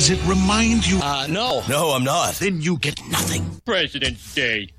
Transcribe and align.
Yes. 0.00 0.08
Does 0.08 0.18
it 0.18 0.28
remind 0.30 0.86
you? 0.86 0.98
Uh, 1.02 1.26
no. 1.28 1.62
No, 1.68 1.90
I'm 1.90 2.04
not. 2.04 2.32
Then 2.36 2.62
you 2.62 2.78
get 2.78 2.98
nothing. 3.10 3.60
President's 3.66 4.34
Day. 4.34 4.70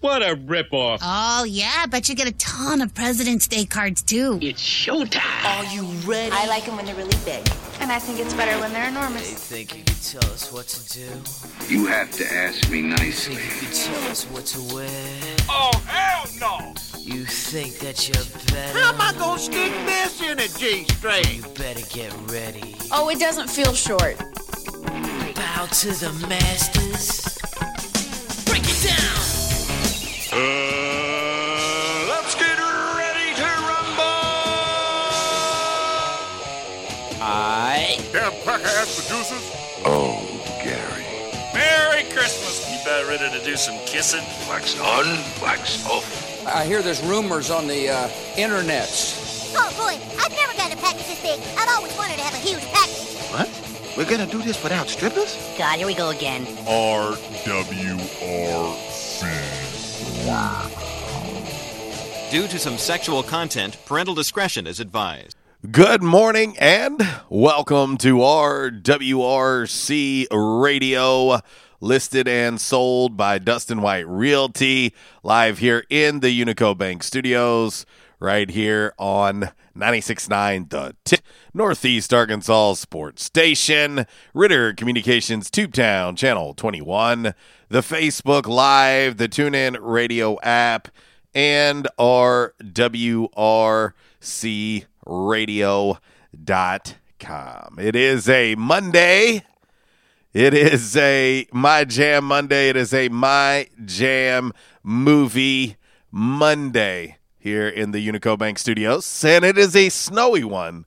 What 0.00 0.22
a 0.22 0.36
ripoff. 0.36 0.98
Oh, 1.02 1.42
yeah. 1.44 1.86
but 1.90 2.08
you 2.08 2.14
get 2.14 2.28
a 2.28 2.32
ton 2.32 2.80
of 2.80 2.94
President's 2.94 3.48
Day 3.48 3.64
cards, 3.64 4.00
too. 4.02 4.38
It's 4.40 4.62
showtime. 4.62 5.44
Are 5.44 5.64
you 5.74 5.82
ready? 6.08 6.30
I 6.32 6.46
like 6.46 6.66
them 6.66 6.76
when 6.76 6.86
they're 6.86 6.94
really 6.94 7.16
big. 7.24 7.44
And 7.80 7.90
I 7.90 7.98
think 7.98 8.20
it's 8.20 8.32
better 8.34 8.56
when 8.60 8.72
they're 8.72 8.84
They 8.84 8.96
enormous. 8.96 9.32
think 9.32 9.76
you 9.76 9.82
can 9.82 9.96
tell 9.96 10.30
us 10.30 10.52
what 10.52 10.68
to 10.68 11.00
do. 11.00 11.72
You 11.74 11.86
have 11.86 12.12
to 12.12 12.32
ask 12.32 12.70
me 12.70 12.82
nicely. 12.82 13.34
You 13.34 13.40
Think 13.40 13.62
you 13.62 13.68
can 13.68 13.92
tell 14.02 14.10
us 14.12 14.24
what 14.26 14.46
to 14.46 14.74
wear. 14.74 15.36
Oh, 15.48 15.72
hell 15.86 16.24
no! 16.38 16.74
You 17.00 17.24
think 17.24 17.78
that 17.80 18.06
you're 18.08 18.24
better. 18.54 18.78
How 18.78 18.92
am 18.94 19.00
I 19.00 19.18
gonna 19.18 19.38
stick 19.40 19.72
this 19.84 20.22
in 20.22 20.38
a 20.38 20.46
G 20.46 20.84
string? 20.94 21.24
You 21.34 21.42
better 21.54 21.84
get 21.92 22.12
ready. 22.30 22.76
Oh, 22.92 23.08
it 23.10 23.18
doesn't 23.18 23.48
feel 23.50 23.74
short. 23.74 24.16
Bow 24.84 25.66
to 25.66 25.88
the 25.92 26.12
masters. 26.28 27.38
Break 28.44 28.64
it 28.64 28.80
down. 28.84 29.20
Uh, 30.32 30.36
let's 32.08 32.34
get 32.34 32.58
ready 32.58 33.34
to 33.34 33.48
rumble. 33.64 34.18
I. 37.22 37.98
Damn 38.12 38.32
cracker-ass 38.42 39.08
producers. 39.08 39.44
Oh, 39.84 40.20
Gary. 40.62 41.04
Merry 41.54 42.04
Christmas. 42.12 42.68
You 42.70 42.76
about 42.82 43.06
ready 43.08 43.38
to 43.38 43.44
do 43.44 43.56
some 43.56 43.78
kissing? 43.86 44.24
Wax 44.48 44.78
on, 44.80 45.06
wax 45.42 45.84
off. 45.86 46.46
I 46.46 46.64
hear 46.66 46.82
there's 46.82 47.02
rumors 47.02 47.50
on 47.50 47.66
the 47.66 47.88
uh, 47.88 48.08
internets. 48.36 49.22
Oh, 49.56 49.70
boy. 49.78 49.98
I've 50.20 50.32
never 50.32 50.52
gotten 50.54 50.76
a 50.76 50.80
package 50.80 51.06
this 51.06 51.22
big. 51.22 51.40
I've 51.56 51.68
always 51.70 51.96
wanted 51.96 52.16
to 52.16 52.22
have 52.22 52.34
a 52.34 52.38
huge 52.38 52.64
package. 52.72 53.16
What? 53.32 53.48
We're 53.96 54.10
gonna 54.10 54.26
do 54.26 54.42
this 54.42 54.60
without 54.60 54.88
strippers? 54.88 55.38
God, 55.56 55.78
here 55.78 55.86
we 55.86 55.94
go 55.94 56.10
again. 56.10 56.44
RWRC. 56.66 57.20
Due 62.32 62.48
to 62.48 62.58
some 62.58 62.76
sexual 62.76 63.22
content, 63.22 63.76
parental 63.86 64.16
discretion 64.16 64.66
is 64.66 64.80
advised. 64.80 65.36
Good 65.70 66.02
morning 66.02 66.56
and 66.58 67.00
welcome 67.28 67.96
to 67.98 68.16
RWRC 68.16 70.26
Radio, 70.32 71.38
listed 71.80 72.26
and 72.26 72.60
sold 72.60 73.16
by 73.16 73.38
Dustin 73.38 73.80
White 73.80 74.08
Realty, 74.08 74.92
live 75.22 75.58
here 75.58 75.84
in 75.88 76.18
the 76.18 76.36
Unico 76.36 76.76
Bank 76.76 77.04
Studios, 77.04 77.86
right 78.18 78.50
here 78.50 78.92
on 78.98 79.50
96.9 79.76 80.70
The 80.70 80.94
Tip, 81.04 81.20
Northeast 81.52 82.14
Arkansas 82.14 82.74
Sports 82.74 83.24
Station, 83.24 84.06
Ritter 84.32 84.72
Communications 84.72 85.50
Tubetown 85.50 86.16
Channel 86.16 86.54
21, 86.54 87.34
the 87.68 87.80
Facebook 87.80 88.46
Live, 88.46 89.16
the 89.16 89.28
TuneIn 89.28 89.76
Radio 89.80 90.38
app, 90.42 90.88
and 91.34 91.88
RWRC 91.98 92.44
radio.com. 95.06 95.98
It 97.78 97.96
is 97.96 98.28
a 98.28 98.54
Monday. 98.54 99.44
It 100.32 100.54
is 100.54 100.96
a 100.96 101.46
My 101.52 101.84
Jam 101.84 102.24
Monday. 102.24 102.68
It 102.68 102.76
is 102.76 102.94
a 102.94 103.08
My 103.08 103.68
Jam 103.84 104.52
movie 104.84 105.76
Monday 106.12 107.18
here 107.44 107.68
in 107.68 107.90
the 107.90 108.08
Unico 108.08 108.38
Bank 108.38 108.58
Studios. 108.58 109.22
And 109.22 109.44
it 109.44 109.58
is 109.58 109.76
a 109.76 109.90
snowy 109.90 110.44
one 110.44 110.86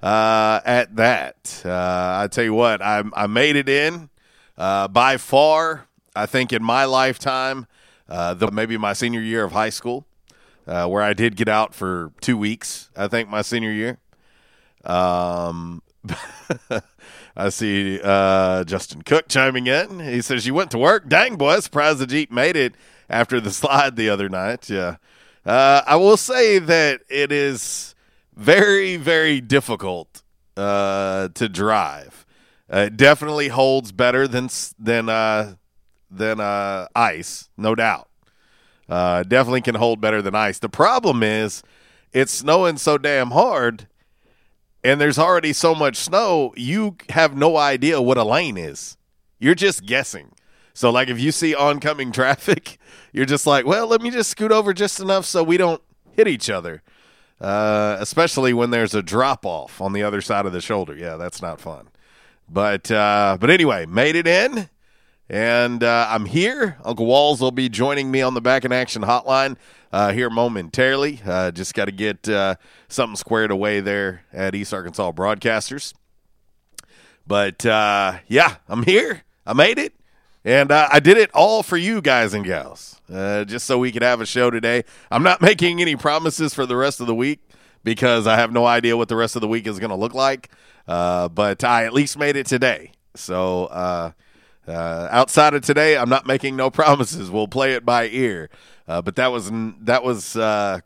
uh, 0.00 0.60
at 0.64 0.94
that. 0.94 1.62
Uh, 1.64 2.20
I 2.22 2.28
tell 2.30 2.44
you 2.44 2.54
what, 2.54 2.80
I, 2.80 3.02
I 3.12 3.26
made 3.26 3.56
it 3.56 3.68
in 3.68 4.08
uh, 4.56 4.86
by 4.86 5.16
far, 5.16 5.88
I 6.14 6.26
think 6.26 6.52
in 6.52 6.62
my 6.62 6.84
lifetime, 6.84 7.66
uh, 8.08 8.34
the, 8.34 8.52
maybe 8.52 8.78
my 8.78 8.92
senior 8.92 9.20
year 9.20 9.42
of 9.42 9.50
high 9.50 9.70
school 9.70 10.06
uh, 10.68 10.86
where 10.86 11.02
I 11.02 11.12
did 11.12 11.34
get 11.34 11.48
out 11.48 11.74
for 11.74 12.12
two 12.20 12.36
weeks. 12.36 12.88
I 12.96 13.08
think 13.08 13.28
my 13.28 13.42
senior 13.42 13.72
year. 13.72 13.98
Um, 14.84 15.82
I 17.36 17.48
see 17.48 18.00
uh, 18.00 18.62
Justin 18.62 19.02
Cook 19.02 19.26
chiming 19.26 19.66
in. 19.66 19.98
He 19.98 20.22
says 20.22 20.46
you 20.46 20.54
went 20.54 20.70
to 20.70 20.78
work. 20.78 21.08
Dang 21.08 21.34
boy, 21.34 21.58
surprised 21.58 21.98
the 21.98 22.06
Jeep 22.06 22.30
made 22.30 22.54
it 22.54 22.76
after 23.10 23.40
the 23.40 23.50
slide 23.52 23.96
the 23.96 24.08
other 24.08 24.28
night. 24.28 24.70
Yeah, 24.70 24.96
uh, 25.46 25.82
I 25.86 25.96
will 25.96 26.16
say 26.16 26.58
that 26.58 27.00
it 27.08 27.32
is 27.32 27.94
very 28.34 28.96
very 28.96 29.40
difficult 29.40 30.22
uh, 30.56 31.28
to 31.28 31.48
drive. 31.48 32.26
Uh, 32.72 32.78
it 32.78 32.96
definitely 32.96 33.48
holds 33.48 33.92
better 33.92 34.26
than 34.26 34.48
than 34.78 35.08
uh, 35.08 35.54
than 36.10 36.40
uh, 36.40 36.88
ice, 36.94 37.48
no 37.56 37.74
doubt. 37.74 38.08
Uh, 38.88 39.22
definitely 39.22 39.60
can 39.60 39.74
hold 39.76 40.00
better 40.00 40.22
than 40.22 40.34
ice. 40.34 40.58
The 40.58 40.68
problem 40.68 41.22
is 41.22 41.62
it's 42.12 42.32
snowing 42.32 42.78
so 42.78 42.98
damn 42.98 43.30
hard, 43.32 43.88
and 44.84 45.00
there's 45.00 45.18
already 45.18 45.52
so 45.52 45.74
much 45.74 45.96
snow, 45.96 46.52
you 46.56 46.96
have 47.10 47.36
no 47.36 47.56
idea 47.56 48.00
what 48.00 48.18
a 48.18 48.24
lane 48.24 48.56
is. 48.56 48.96
You're 49.38 49.56
just 49.56 49.84
guessing. 49.84 50.32
So, 50.76 50.90
like, 50.90 51.08
if 51.08 51.18
you 51.18 51.32
see 51.32 51.54
oncoming 51.54 52.12
traffic, 52.12 52.78
you're 53.10 53.24
just 53.24 53.46
like, 53.46 53.64
well, 53.64 53.86
let 53.86 54.02
me 54.02 54.10
just 54.10 54.30
scoot 54.30 54.52
over 54.52 54.74
just 54.74 55.00
enough 55.00 55.24
so 55.24 55.42
we 55.42 55.56
don't 55.56 55.80
hit 56.12 56.28
each 56.28 56.50
other. 56.50 56.82
Uh, 57.40 57.96
especially 57.98 58.52
when 58.52 58.70
there's 58.70 58.94
a 58.94 59.02
drop 59.02 59.46
off 59.46 59.80
on 59.80 59.94
the 59.94 60.02
other 60.02 60.20
side 60.20 60.44
of 60.44 60.52
the 60.52 60.60
shoulder. 60.60 60.94
Yeah, 60.94 61.16
that's 61.16 61.40
not 61.40 61.62
fun. 61.62 61.88
But 62.46 62.90
uh, 62.90 63.38
but 63.40 63.48
anyway, 63.48 63.86
made 63.86 64.16
it 64.16 64.26
in. 64.26 64.68
And 65.30 65.82
uh, 65.82 66.08
I'm 66.10 66.26
here. 66.26 66.76
Uncle 66.84 67.06
Walls 67.06 67.40
will 67.40 67.50
be 67.50 67.70
joining 67.70 68.10
me 68.10 68.20
on 68.20 68.34
the 68.34 68.42
Back 68.42 68.66
in 68.66 68.70
Action 68.70 69.00
hotline 69.00 69.56
uh, 69.92 70.12
here 70.12 70.28
momentarily. 70.28 71.22
Uh, 71.24 71.52
just 71.52 71.72
got 71.72 71.86
to 71.86 71.92
get 71.92 72.28
uh, 72.28 72.56
something 72.88 73.16
squared 73.16 73.50
away 73.50 73.80
there 73.80 74.24
at 74.30 74.54
East 74.54 74.74
Arkansas 74.74 75.12
Broadcasters. 75.12 75.94
But 77.26 77.64
yeah, 77.64 78.56
I'm 78.68 78.82
here. 78.82 79.22
I 79.46 79.54
made 79.54 79.78
it. 79.78 79.94
And 80.46 80.70
uh, 80.70 80.88
I 80.92 81.00
did 81.00 81.18
it 81.18 81.30
all 81.34 81.64
for 81.64 81.76
you 81.76 82.00
guys 82.00 82.32
and 82.32 82.44
gals, 82.44 83.00
uh, 83.12 83.44
just 83.44 83.66
so 83.66 83.78
we 83.78 83.90
could 83.90 84.02
have 84.02 84.20
a 84.20 84.26
show 84.26 84.48
today. 84.48 84.84
I'm 85.10 85.24
not 85.24 85.42
making 85.50 85.80
any 85.80 85.96
promises 85.96 86.54
for 86.54 86.66
the 86.66 86.76
rest 86.76 87.00
of 87.00 87.08
the 87.08 87.16
week 87.16 87.40
because 87.84 88.28
I 88.28 88.36
have 88.36 88.52
no 88.52 88.64
idea 88.64 88.96
what 88.96 89.08
the 89.08 89.16
rest 89.16 89.34
of 89.36 89.42
the 89.42 89.48
week 89.48 89.66
is 89.66 89.80
going 89.80 89.90
to 89.90 89.96
look 89.96 90.14
like. 90.14 90.50
Uh, 90.86 91.28
but 91.28 91.64
I 91.64 91.84
at 91.84 91.92
least 91.92 92.16
made 92.18 92.36
it 92.36 92.46
today. 92.46 92.92
So 93.16 93.66
uh, 93.66 94.12
Uh, 94.68 95.08
outside 95.12 95.54
of 95.54 95.62
today, 95.62 95.96
I'm 95.96 96.08
not 96.08 96.26
making 96.26 96.56
no 96.56 96.70
promises. 96.82 97.30
We'll 97.30 97.48
play 97.48 97.74
it 97.74 97.84
by 97.84 98.08
ear. 98.08 98.50
Uh, 98.88 99.02
but 99.02 99.16
that 99.16 99.32
was 99.32 99.50
that 99.82 100.04
was 100.04 100.34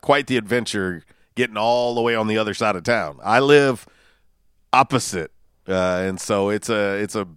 quite 0.01 0.27
the 0.27 0.37
adventure 0.37 1.03
getting 1.35 1.57
all 1.57 1.95
the 1.95 2.01
way 2.01 2.15
on 2.15 2.27
the 2.27 2.37
other 2.39 2.53
side 2.55 2.75
of 2.75 2.83
town. 2.83 3.19
I 3.23 3.39
live 3.39 3.87
opposite, 4.73 5.31
and 5.67 6.19
so 6.21 6.49
it's 6.49 6.69
a 6.69 6.97
it's 7.01 7.15
a 7.15 7.27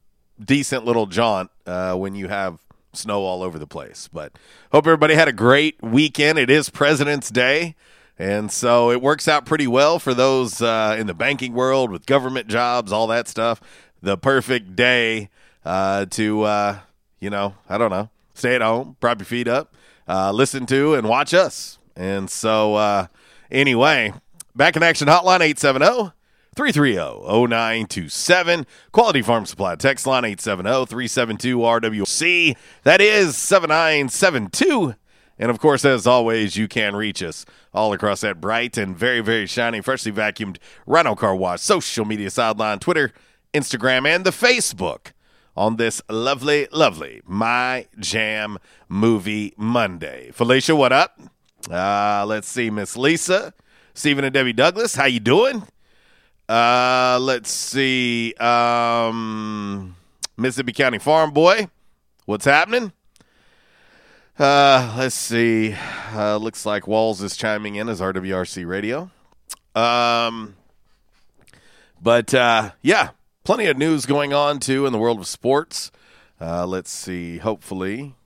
decent 0.42 0.84
little 0.84 1.06
jaunt 1.06 1.50
uh, 1.66 1.94
when 1.94 2.14
you 2.14 2.28
have 2.28 2.58
snow 2.92 3.22
all 3.22 3.42
over 3.42 3.58
the 3.58 3.66
place. 3.66 4.08
But 4.12 4.32
hope 4.72 4.86
everybody 4.86 5.14
had 5.14 5.28
a 5.28 5.32
great 5.32 5.82
weekend. 5.82 6.38
It 6.38 6.50
is 6.50 6.70
President's 6.70 7.30
Day. 7.30 7.74
And 8.18 8.50
so 8.50 8.90
it 8.90 9.02
works 9.02 9.26
out 9.26 9.44
pretty 9.44 9.66
well 9.66 9.98
for 9.98 10.14
those 10.14 10.62
uh, 10.62 10.96
in 10.98 11.06
the 11.08 11.14
banking 11.14 11.52
world 11.52 11.90
with 11.90 12.06
government 12.06 12.46
jobs, 12.46 12.92
all 12.92 13.08
that 13.08 13.26
stuff. 13.26 13.60
The 14.02 14.16
perfect 14.16 14.76
day 14.76 15.30
uh, 15.64 16.06
to, 16.06 16.42
uh, 16.42 16.78
you 17.20 17.30
know, 17.30 17.54
I 17.68 17.78
don't 17.78 17.90
know, 17.90 18.10
stay 18.34 18.54
at 18.54 18.60
home, 18.60 18.96
prop 19.00 19.18
your 19.18 19.26
feet 19.26 19.48
up, 19.48 19.74
uh, 20.06 20.30
listen 20.30 20.66
to 20.66 20.94
and 20.94 21.08
watch 21.08 21.34
us. 21.34 21.78
And 21.96 22.30
so, 22.30 22.74
uh, 22.74 23.06
anyway, 23.50 24.12
back 24.54 24.76
in 24.76 24.82
action 24.82 25.08
hotline 25.08 25.40
870 25.40 26.12
330 26.54 27.26
0927. 27.48 28.66
Quality 28.92 29.22
Farm 29.22 29.46
Supply 29.46 29.76
text 29.76 30.06
line 30.06 30.24
870 30.24 30.86
372 30.86 31.58
RWC. 31.58 32.56
That 32.84 33.00
is 33.00 33.36
7972. 33.36 34.94
And 35.38 35.50
of 35.50 35.58
course, 35.58 35.84
as 35.84 36.06
always, 36.06 36.56
you 36.56 36.68
can 36.68 36.94
reach 36.94 37.22
us 37.22 37.44
all 37.72 37.92
across 37.92 38.20
that 38.20 38.40
bright 38.40 38.76
and 38.76 38.96
very, 38.96 39.20
very 39.20 39.46
shiny, 39.46 39.80
freshly 39.80 40.12
vacuumed 40.12 40.58
Rhino 40.86 41.14
Car 41.14 41.34
Wash 41.34 41.60
social 41.60 42.04
media 42.04 42.30
sideline, 42.30 42.78
Twitter, 42.78 43.12
Instagram, 43.52 44.06
and 44.06 44.24
the 44.24 44.30
Facebook 44.30 45.12
on 45.56 45.76
this 45.76 46.02
lovely, 46.08 46.68
lovely 46.72 47.20
My 47.26 47.86
Jam 47.98 48.58
Movie 48.88 49.54
Monday. 49.56 50.30
Felicia, 50.32 50.76
what 50.76 50.92
up? 50.92 51.20
Uh, 51.70 52.24
let's 52.26 52.48
see, 52.48 52.70
Miss 52.70 52.96
Lisa, 52.96 53.54
Stephen 53.94 54.24
and 54.24 54.34
Debbie 54.34 54.52
Douglas, 54.52 54.94
how 54.94 55.06
you 55.06 55.20
doing? 55.20 55.64
Uh, 56.48 57.18
let's 57.22 57.50
see, 57.50 58.34
um, 58.34 59.96
Mississippi 60.36 60.72
County 60.72 60.98
Farm 60.98 61.30
Boy, 61.30 61.68
what's 62.26 62.44
happening? 62.44 62.92
Uh, 64.38 64.94
let's 64.98 65.14
see. 65.14 65.74
Uh, 66.12 66.36
looks 66.36 66.66
like 66.66 66.86
Walls 66.86 67.22
is 67.22 67.36
chiming 67.36 67.76
in 67.76 67.88
as 67.88 68.00
RWRC 68.00 68.66
Radio. 68.66 69.10
Um, 69.74 70.56
but 72.02 72.34
uh, 72.34 72.72
yeah, 72.82 73.10
plenty 73.44 73.66
of 73.66 73.78
news 73.78 74.04
going 74.04 74.32
on 74.34 74.58
too 74.58 74.86
in 74.86 74.92
the 74.92 74.98
world 74.98 75.20
of 75.20 75.26
sports. 75.26 75.90
Uh, 76.40 76.66
let's 76.66 76.90
see. 76.90 77.38
Hopefully, 77.38 78.16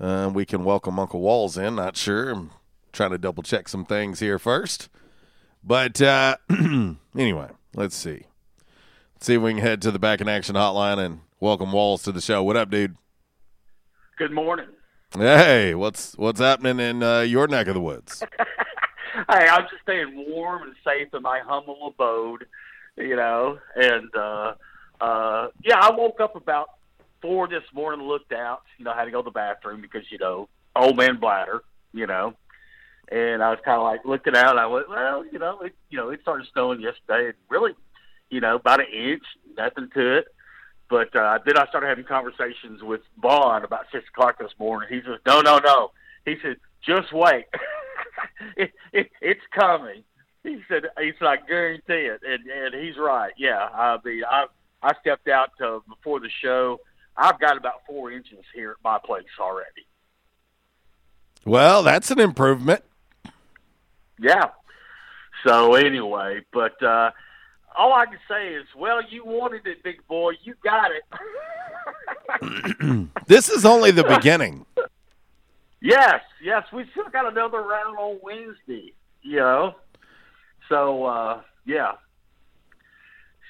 uh, 0.00 0.30
we 0.32 0.44
can 0.44 0.64
welcome 0.64 0.98
Uncle 0.98 1.20
Walls 1.20 1.56
in. 1.56 1.76
Not 1.76 1.96
sure. 1.96 2.30
I'm 2.30 2.50
trying 2.92 3.10
to 3.10 3.18
double 3.18 3.42
check 3.42 3.68
some 3.68 3.84
things 3.84 4.20
here 4.20 4.38
first. 4.38 4.88
But 5.66 6.02
uh, 6.02 6.36
anyway, 7.16 7.48
let's 7.74 7.96
see. 7.96 8.26
Let's 9.14 9.26
see 9.26 9.34
if 9.34 9.40
we 9.40 9.52
can 9.52 9.62
head 9.62 9.80
to 9.82 9.90
the 9.90 9.98
back 9.98 10.20
in 10.20 10.28
action 10.28 10.56
hotline 10.56 10.98
and 10.98 11.20
welcome 11.40 11.72
Walls 11.72 12.02
to 12.02 12.12
the 12.12 12.20
show. 12.20 12.42
What 12.42 12.58
up, 12.58 12.68
dude? 12.68 12.96
Good 14.18 14.32
morning. 14.32 14.68
Hey, 15.14 15.74
what's 15.74 16.18
what's 16.18 16.40
happening 16.40 16.80
in 16.80 17.02
uh, 17.02 17.20
your 17.20 17.48
neck 17.48 17.68
of 17.68 17.74
the 17.74 17.80
woods? 17.80 18.22
hey, 18.38 19.48
I'm 19.48 19.62
just 19.62 19.80
staying 19.82 20.26
warm 20.28 20.64
and 20.64 20.74
safe 20.84 21.08
in 21.14 21.22
my 21.22 21.40
humble 21.40 21.86
abode, 21.86 22.44
you 22.98 23.16
know. 23.16 23.58
And 23.74 24.14
uh, 24.14 24.54
uh, 25.00 25.48
yeah, 25.64 25.78
I 25.80 25.92
woke 25.92 26.20
up 26.20 26.36
about 26.36 26.68
four 27.22 27.48
this 27.48 27.64
morning, 27.72 28.06
looked 28.06 28.32
out, 28.32 28.64
you 28.76 28.84
know, 28.84 28.92
had 28.92 29.06
to 29.06 29.10
go 29.10 29.22
to 29.22 29.24
the 29.24 29.30
bathroom 29.30 29.80
because 29.80 30.02
you 30.10 30.18
know, 30.18 30.50
old 30.76 30.98
man 30.98 31.18
bladder, 31.18 31.62
you 31.94 32.06
know. 32.06 32.34
And 33.10 33.42
I 33.42 33.50
was 33.50 33.58
kind 33.64 33.78
of 33.78 33.84
like 33.84 34.04
looking 34.04 34.36
out. 34.36 34.58
I 34.58 34.66
went, 34.66 34.88
well, 34.88 35.24
you 35.30 35.38
know, 35.38 35.60
it, 35.60 35.74
you 35.90 35.98
know, 35.98 36.10
it 36.10 36.20
started 36.22 36.46
snowing 36.52 36.80
yesterday, 36.80 37.26
and 37.26 37.34
really, 37.48 37.72
you 38.30 38.40
know, 38.40 38.56
about 38.56 38.80
an 38.80 38.86
inch, 38.92 39.22
nothing 39.56 39.90
to 39.94 40.18
it. 40.18 40.26
But 40.88 41.14
uh, 41.16 41.38
then 41.44 41.56
I 41.56 41.66
started 41.66 41.88
having 41.88 42.04
conversations 42.04 42.82
with 42.82 43.00
Vaughn 43.20 43.64
about 43.64 43.86
six 43.90 44.04
o'clock 44.08 44.38
this 44.38 44.52
morning. 44.58 44.88
He 44.90 45.00
says, 45.00 45.18
"No, 45.26 45.40
no, 45.40 45.58
no." 45.58 45.92
He 46.24 46.36
said, 46.42 46.56
"Just 46.86 47.12
wait, 47.12 47.46
it, 48.56 48.72
it, 48.92 49.10
it's 49.20 49.40
coming." 49.52 50.04
He 50.42 50.60
said, 50.68 50.84
"He 50.98 51.12
said 51.18 51.26
I 51.26 51.36
guarantee 51.36 52.08
it," 52.08 52.20
and 52.26 52.46
and 52.46 52.74
he's 52.74 52.98
right. 52.98 53.32
Yeah, 53.38 53.68
I 53.72 53.98
mean, 54.04 54.22
I 54.28 54.46
I 54.82 54.92
stepped 55.00 55.28
out 55.28 55.50
to, 55.58 55.82
before 55.88 56.20
the 56.20 56.28
show. 56.42 56.80
I've 57.16 57.40
got 57.40 57.56
about 57.56 57.82
four 57.86 58.12
inches 58.12 58.44
here 58.54 58.72
at 58.72 58.76
my 58.84 58.98
place 59.04 59.24
already. 59.40 59.86
Well, 61.44 61.82
that's 61.82 62.10
an 62.10 62.20
improvement. 62.20 62.84
Yeah. 64.18 64.46
So 65.46 65.74
anyway, 65.74 66.40
but 66.52 66.82
uh, 66.82 67.10
all 67.76 67.92
I 67.92 68.06
can 68.06 68.18
say 68.28 68.54
is, 68.54 68.66
well, 68.76 69.00
you 69.08 69.24
wanted 69.24 69.66
it, 69.66 69.82
big 69.82 70.06
boy. 70.06 70.34
You 70.42 70.54
got 70.62 70.90
it. 70.90 71.04
this 73.26 73.48
is 73.48 73.64
only 73.64 73.90
the 73.90 74.04
beginning. 74.04 74.64
Yes, 75.80 76.20
yes. 76.42 76.64
We 76.72 76.86
still 76.92 77.08
got 77.12 77.30
another 77.30 77.60
round 77.60 77.98
on 77.98 78.18
Wednesday, 78.22 78.94
you 79.22 79.36
know. 79.36 79.74
So, 80.68 81.04
uh, 81.04 81.40
yeah. 81.66 81.92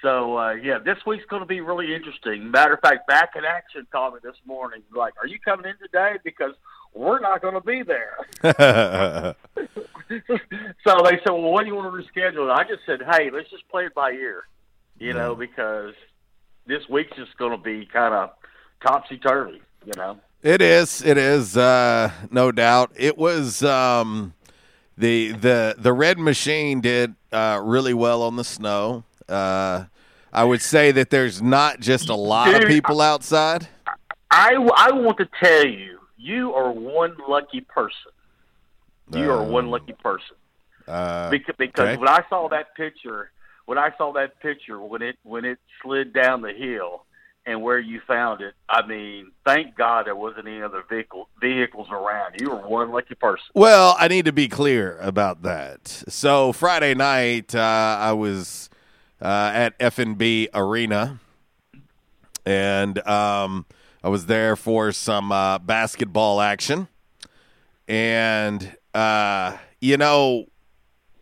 So, 0.03 0.37
uh, 0.37 0.53
yeah, 0.55 0.79
this 0.79 0.99
week's 1.07 1.25
going 1.27 1.41
to 1.41 1.47
be 1.47 1.61
really 1.61 1.95
interesting. 1.95 2.51
Matter 2.51 2.75
of 2.75 2.81
fact, 2.81 3.07
Back 3.07 3.31
in 3.37 3.45
Action 3.45 3.87
called 3.91 4.15
me 4.15 4.21
this 4.23 4.37
morning. 4.45 4.83
Like, 4.95 5.15
are 5.21 5.27
you 5.27 5.39
coming 5.39 5.67
in 5.67 5.77
today? 5.79 6.19
Because 6.25 6.55
we're 6.95 7.21
not 7.21 7.43
going 7.43 7.55
to 7.55 7.61
be 7.61 7.83
there. 7.83 8.17
so 10.87 11.03
they 11.05 11.19
said, 11.23 11.31
well, 11.31 11.53
when 11.53 11.65
do 11.65 11.71
you 11.71 11.77
want 11.77 11.93
to 11.93 12.21
reschedule 12.21 12.49
it? 12.49 12.53
I 12.53 12.65
just 12.65 12.87
said, 12.87 13.01
hey, 13.11 13.31
let's 13.31 13.51
just 13.51 13.69
play 13.69 13.87
it 13.87 13.95
by 13.95 14.13
ear, 14.13 14.45
you 14.99 15.09
yeah. 15.09 15.15
know, 15.15 15.35
because 15.35 15.95
this 16.67 16.89
week's 16.89 17.17
just 17.17 17.37
going 17.37 17.53
to 17.53 17.59
be 17.59 17.87
kind 17.87 18.15
of 18.15 18.31
topsy 18.85 19.19
turvy, 19.19 19.61
you 19.85 19.93
know. 19.97 20.19
It 20.43 20.61
is. 20.61 21.03
It 21.03 21.17
is. 21.17 21.57
Uh, 21.57 22.11
no 22.31 22.53
doubt. 22.53 22.93
It 22.97 23.17
was. 23.17 23.63
Um, 23.63 24.35
the 24.97 25.33
the 25.33 25.75
the 25.77 25.93
red 25.93 26.19
machine 26.19 26.81
did 26.81 27.15
uh, 27.33 27.61
really 27.63 27.95
well 27.95 28.23
on 28.23 28.37
the 28.37 28.45
snow. 28.45 29.05
Uh, 29.29 29.85
I 30.33 30.45
would 30.45 30.63
say 30.63 30.93
that 30.93 31.11
there's 31.11 31.41
not 31.41 31.81
just 31.81 32.09
a 32.09 32.15
lot 32.15 32.47
Dude, 32.47 32.65
of 32.65 32.69
people 32.69 33.01
outside. 33.01 33.69
I, 34.31 34.55
I 34.77 34.93
want 34.93 35.19
to 35.19 35.29
tell 35.41 35.67
you, 35.67 35.94
you 36.25 36.55
are 36.55 36.73
one 36.73 37.17
lucky 37.29 37.61
person. 37.61 38.13
You 39.13 39.31
are 39.31 39.43
one 39.43 39.69
lucky 39.69 39.93
person. 39.93 40.37
Uh, 40.89 41.31
because 41.31 41.55
because 41.59 41.89
okay. 41.89 41.97
when 41.99 42.09
I 42.09 42.25
saw 42.31 42.49
that 42.49 42.75
picture, 42.75 43.31
when 43.67 43.79
I 43.79 43.91
saw 43.99 44.13
that 44.15 44.41
picture 44.41 44.81
when 44.81 45.03
it 45.03 45.19
when 45.23 45.45
it 45.45 45.59
slid 45.83 46.13
down 46.13 46.41
the 46.41 46.53
hill 46.53 47.05
and 47.47 47.63
where 47.63 47.79
you 47.79 48.01
found 48.07 48.41
it, 48.41 48.55
I 48.69 48.87
mean, 48.87 49.33
thank 49.47 49.77
God 49.77 50.07
there 50.07 50.17
wasn't 50.17 50.49
any 50.49 50.63
other 50.63 50.83
vehicle 50.89 51.29
vehicles 51.41 51.89
around. 51.91 52.37
You 52.41 52.51
were 52.51 52.67
one 52.69 52.91
lucky 52.91 53.15
person. 53.15 53.45
Well, 53.55 53.95
I 53.99 54.09
need 54.09 54.25
to 54.25 54.33
be 54.33 54.49
clear 54.49 54.99
about 55.01 55.43
that. 55.43 55.89
So 56.09 56.53
Friday 56.53 56.95
night, 56.95 57.55
uh, 57.55 57.99
I 58.01 58.13
was 58.13 58.71
uh, 59.21 59.51
at 59.55 59.75
F&B 59.79 60.49
Arena, 60.55 61.21
and 62.47 63.07
um, 63.07 63.67
I 64.05 64.09
was 64.09 64.27
there 64.27 64.55
for 64.55 64.93
some 64.93 65.33
uh, 65.33 65.59
basketball 65.59 66.43
action, 66.43 66.89
and 67.89 68.77
uh, 68.93 69.57
you 69.81 69.97
know, 69.97 70.45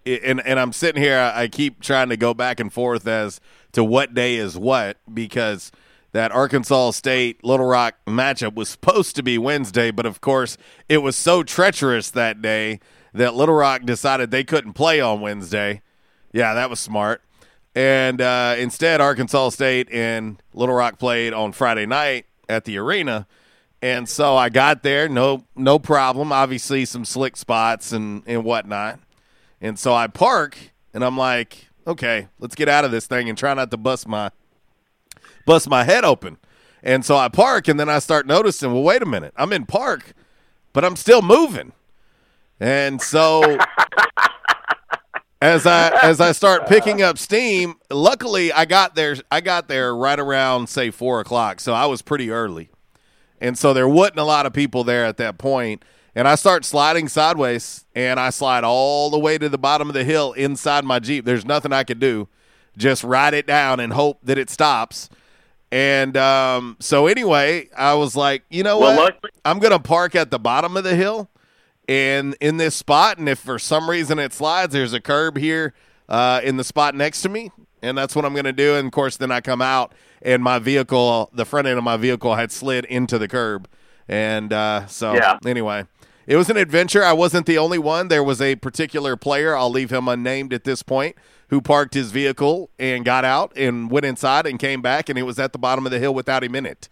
and 0.04 0.44
and 0.44 0.58
I'm 0.58 0.72
sitting 0.72 1.00
here. 1.00 1.16
I 1.32 1.46
keep 1.46 1.80
trying 1.80 2.08
to 2.08 2.16
go 2.16 2.34
back 2.34 2.58
and 2.58 2.72
forth 2.72 3.06
as 3.06 3.40
to 3.70 3.84
what 3.84 4.14
day 4.14 4.34
is 4.34 4.58
what 4.58 4.96
because 5.14 5.70
that 6.10 6.32
Arkansas 6.32 6.90
State 6.90 7.44
Little 7.44 7.66
Rock 7.66 7.94
matchup 8.04 8.56
was 8.56 8.70
supposed 8.70 9.14
to 9.14 9.22
be 9.22 9.38
Wednesday, 9.38 9.92
but 9.92 10.04
of 10.04 10.20
course 10.20 10.58
it 10.88 10.98
was 10.98 11.14
so 11.14 11.44
treacherous 11.44 12.10
that 12.10 12.42
day 12.42 12.80
that 13.14 13.34
Little 13.34 13.54
Rock 13.54 13.82
decided 13.84 14.32
they 14.32 14.42
couldn't 14.42 14.72
play 14.72 15.00
on 15.00 15.20
Wednesday. 15.20 15.82
Yeah, 16.32 16.52
that 16.54 16.68
was 16.68 16.80
smart. 16.80 17.22
And 17.76 18.20
uh, 18.20 18.56
instead, 18.58 19.00
Arkansas 19.00 19.50
State 19.50 19.88
and 19.92 20.42
Little 20.52 20.74
Rock 20.74 20.98
played 20.98 21.32
on 21.32 21.52
Friday 21.52 21.86
night 21.86 22.26
at 22.48 22.64
the 22.64 22.78
arena. 22.78 23.26
And 23.80 24.08
so 24.08 24.36
I 24.36 24.48
got 24.48 24.82
there, 24.82 25.08
no 25.08 25.44
no 25.56 25.78
problem. 25.78 26.32
Obviously, 26.32 26.84
some 26.84 27.04
slick 27.04 27.36
spots 27.36 27.92
and, 27.92 28.22
and 28.26 28.44
whatnot. 28.44 29.00
And 29.60 29.78
so 29.78 29.94
I 29.94 30.06
park, 30.06 30.56
and 30.94 31.04
I'm 31.04 31.16
like, 31.16 31.68
okay, 31.86 32.28
let's 32.38 32.54
get 32.54 32.68
out 32.68 32.84
of 32.84 32.90
this 32.90 33.06
thing 33.06 33.28
and 33.28 33.36
try 33.36 33.54
not 33.54 33.70
to 33.72 33.76
bust 33.76 34.06
my 34.06 34.30
bust 35.46 35.68
my 35.68 35.84
head 35.84 36.04
open. 36.04 36.38
And 36.82 37.04
so 37.04 37.16
I 37.16 37.28
park, 37.28 37.68
and 37.68 37.78
then 37.78 37.88
I 37.88 37.98
start 37.98 38.26
noticing, 38.26 38.72
well, 38.72 38.82
wait 38.82 39.02
a 39.02 39.06
minute, 39.06 39.32
I'm 39.36 39.52
in 39.52 39.66
park, 39.66 40.14
but 40.72 40.84
I'm 40.84 40.96
still 40.96 41.22
moving. 41.22 41.72
And 42.60 43.00
so 43.00 43.40
as 45.42 45.66
I 45.66 45.88
as 46.02 46.20
I 46.20 46.32
start 46.32 46.66
picking 46.66 47.02
up 47.02 47.18
steam, 47.18 47.74
luckily 47.90 48.52
I 48.52 48.64
got 48.64 48.94
there 48.94 49.16
I 49.30 49.40
got 49.40 49.68
there 49.68 49.94
right 49.94 50.18
around 50.18 50.68
say 50.68 50.90
four 50.90 51.20
o'clock, 51.20 51.60
so 51.60 51.72
I 51.72 51.86
was 51.86 52.00
pretty 52.00 52.30
early, 52.30 52.70
and 53.40 53.58
so 53.58 53.74
there 53.74 53.88
wasn't 53.88 54.18
a 54.20 54.24
lot 54.24 54.46
of 54.46 54.52
people 54.52 54.84
there 54.84 55.04
at 55.04 55.16
that 55.18 55.38
point. 55.38 55.84
And 56.14 56.28
I 56.28 56.34
start 56.34 56.66
sliding 56.66 57.08
sideways, 57.08 57.86
and 57.94 58.20
I 58.20 58.28
slide 58.28 58.64
all 58.64 59.08
the 59.08 59.18
way 59.18 59.38
to 59.38 59.48
the 59.48 59.56
bottom 59.56 59.88
of 59.88 59.94
the 59.94 60.04
hill 60.04 60.32
inside 60.34 60.84
my 60.84 60.98
jeep. 60.98 61.24
There's 61.24 61.46
nothing 61.46 61.72
I 61.72 61.84
could 61.84 62.00
do, 62.00 62.28
just 62.76 63.02
ride 63.02 63.32
it 63.32 63.46
down 63.46 63.80
and 63.80 63.94
hope 63.94 64.18
that 64.22 64.36
it 64.36 64.50
stops. 64.50 65.08
And 65.70 66.18
um, 66.18 66.76
so 66.80 67.06
anyway, 67.06 67.70
I 67.74 67.94
was 67.94 68.14
like, 68.14 68.42
you 68.50 68.62
know 68.62 68.78
Well, 68.78 68.94
what? 68.94 69.14
luckily- 69.14 69.30
I'm 69.44 69.58
gonna 69.58 69.78
park 69.78 70.14
at 70.14 70.30
the 70.30 70.38
bottom 70.38 70.76
of 70.76 70.84
the 70.84 70.94
hill 70.94 71.30
and 71.88 72.36
in 72.40 72.56
this 72.56 72.74
spot 72.74 73.18
and 73.18 73.28
if 73.28 73.38
for 73.38 73.58
some 73.58 73.88
reason 73.90 74.18
it 74.18 74.32
slides 74.32 74.72
there's 74.72 74.92
a 74.92 75.00
curb 75.00 75.36
here 75.36 75.74
uh, 76.08 76.40
in 76.44 76.56
the 76.56 76.64
spot 76.64 76.94
next 76.94 77.22
to 77.22 77.28
me 77.28 77.50
and 77.82 77.96
that's 77.98 78.14
what 78.14 78.24
i'm 78.24 78.32
going 78.34 78.44
to 78.44 78.52
do 78.52 78.74
and 78.76 78.86
of 78.86 78.92
course 78.92 79.16
then 79.16 79.30
i 79.32 79.40
come 79.40 79.60
out 79.60 79.92
and 80.22 80.42
my 80.42 80.58
vehicle 80.58 81.28
the 81.32 81.44
front 81.44 81.66
end 81.66 81.76
of 81.78 81.84
my 81.84 81.96
vehicle 81.96 82.34
had 82.36 82.52
slid 82.52 82.84
into 82.86 83.18
the 83.18 83.26
curb 83.28 83.68
and 84.08 84.52
uh, 84.52 84.86
so 84.86 85.14
Yeah. 85.14 85.38
anyway. 85.46 85.86
It 86.24 86.36
was 86.36 86.48
an 86.48 86.56
adventure. 86.56 87.02
I 87.02 87.12
wasn't 87.14 87.46
the 87.46 87.58
only 87.58 87.78
one. 87.80 88.06
There 88.06 88.22
was 88.22 88.40
a 88.40 88.54
particular 88.56 89.16
player 89.16 89.56
i'll 89.56 89.70
leave 89.70 89.90
him 89.90 90.06
unnamed 90.06 90.52
at 90.52 90.62
this 90.64 90.82
point 90.82 91.16
who 91.48 91.60
parked 91.60 91.94
his 91.94 92.10
vehicle 92.12 92.70
and 92.78 93.04
got 93.04 93.24
out 93.24 93.52
and 93.56 93.90
went 93.90 94.06
inside 94.06 94.46
and 94.46 94.58
came 94.58 94.80
back 94.82 95.08
and 95.08 95.18
it 95.18 95.24
was 95.24 95.38
at 95.40 95.52
the 95.52 95.58
bottom 95.58 95.84
of 95.84 95.90
the 95.92 95.98
hill 95.98 96.14
without 96.14 96.44
him 96.44 96.54
in 96.54 96.64
it 96.64 96.88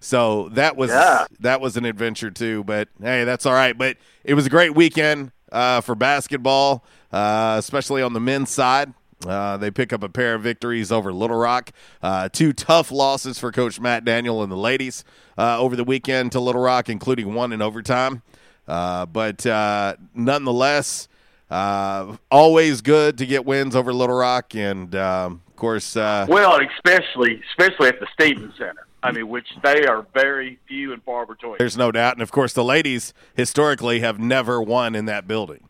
so 0.00 0.48
that 0.50 0.76
was 0.76 0.90
Yeah. 0.90 1.26
that 1.40 1.60
was 1.60 1.76
an 1.76 1.84
adventure 1.84 2.30
too. 2.30 2.64
But 2.64 2.88
hey, 3.00 3.24
that's 3.24 3.46
all 3.46 3.52
right. 3.54 3.76
But 3.76 3.96
it 4.24 4.34
was 4.34 4.46
a 4.46 4.50
great 4.50 4.74
weekend 4.74 5.30
uh, 5.52 5.80
for 5.82 5.94
basketball, 5.94 6.84
uh, 7.12 7.56
especially 7.58 8.02
on 8.02 8.12
the 8.12 8.20
men's 8.20 8.50
side. 8.50 8.92
Uh, 9.26 9.58
they 9.58 9.70
pick 9.70 9.92
up 9.92 10.02
a 10.02 10.08
pair 10.08 10.34
of 10.34 10.42
victories 10.42 10.90
over 10.90 11.12
Little 11.12 11.36
Rock. 11.36 11.72
Uh, 12.02 12.30
two 12.30 12.54
tough 12.54 12.90
losses 12.90 13.38
for 13.38 13.52
Coach 13.52 13.78
Matt 13.78 14.02
Daniel 14.04 14.42
and 14.42 14.50
the 14.50 14.56
ladies 14.56 15.04
uh, 15.36 15.58
over 15.60 15.76
the 15.76 15.84
weekend 15.84 16.32
to 16.32 16.40
Little 16.40 16.62
Rock, 16.62 16.88
including 16.88 17.34
one 17.34 17.52
in 17.52 17.60
overtime. 17.60 18.22
Uh, 18.66 19.04
but 19.04 19.44
uh, 19.44 19.96
nonetheless, 20.14 21.06
uh, 21.50 22.16
always 22.30 22.80
good 22.80 23.18
to 23.18 23.26
get 23.26 23.44
wins 23.44 23.76
over 23.76 23.92
Little 23.92 24.16
Rock, 24.16 24.54
and 24.54 24.94
um, 24.94 25.42
of 25.48 25.56
course, 25.56 25.96
uh, 25.96 26.24
Well, 26.28 26.58
especially 26.76 27.42
especially 27.50 27.88
at 27.88 28.00
the 28.00 28.06
Stephens 28.14 28.54
Center. 28.56 28.86
I 29.02 29.12
mean, 29.12 29.28
which 29.28 29.48
they 29.62 29.86
are 29.86 30.06
very 30.14 30.58
few 30.68 30.92
and 30.92 31.02
far 31.02 31.26
between. 31.26 31.56
There's 31.58 31.76
no 31.76 31.90
doubt. 31.90 32.14
And 32.14 32.22
of 32.22 32.30
course, 32.30 32.52
the 32.52 32.64
ladies 32.64 33.14
historically 33.34 34.00
have 34.00 34.18
never 34.18 34.60
won 34.60 34.94
in 34.94 35.06
that 35.06 35.26
building. 35.26 35.68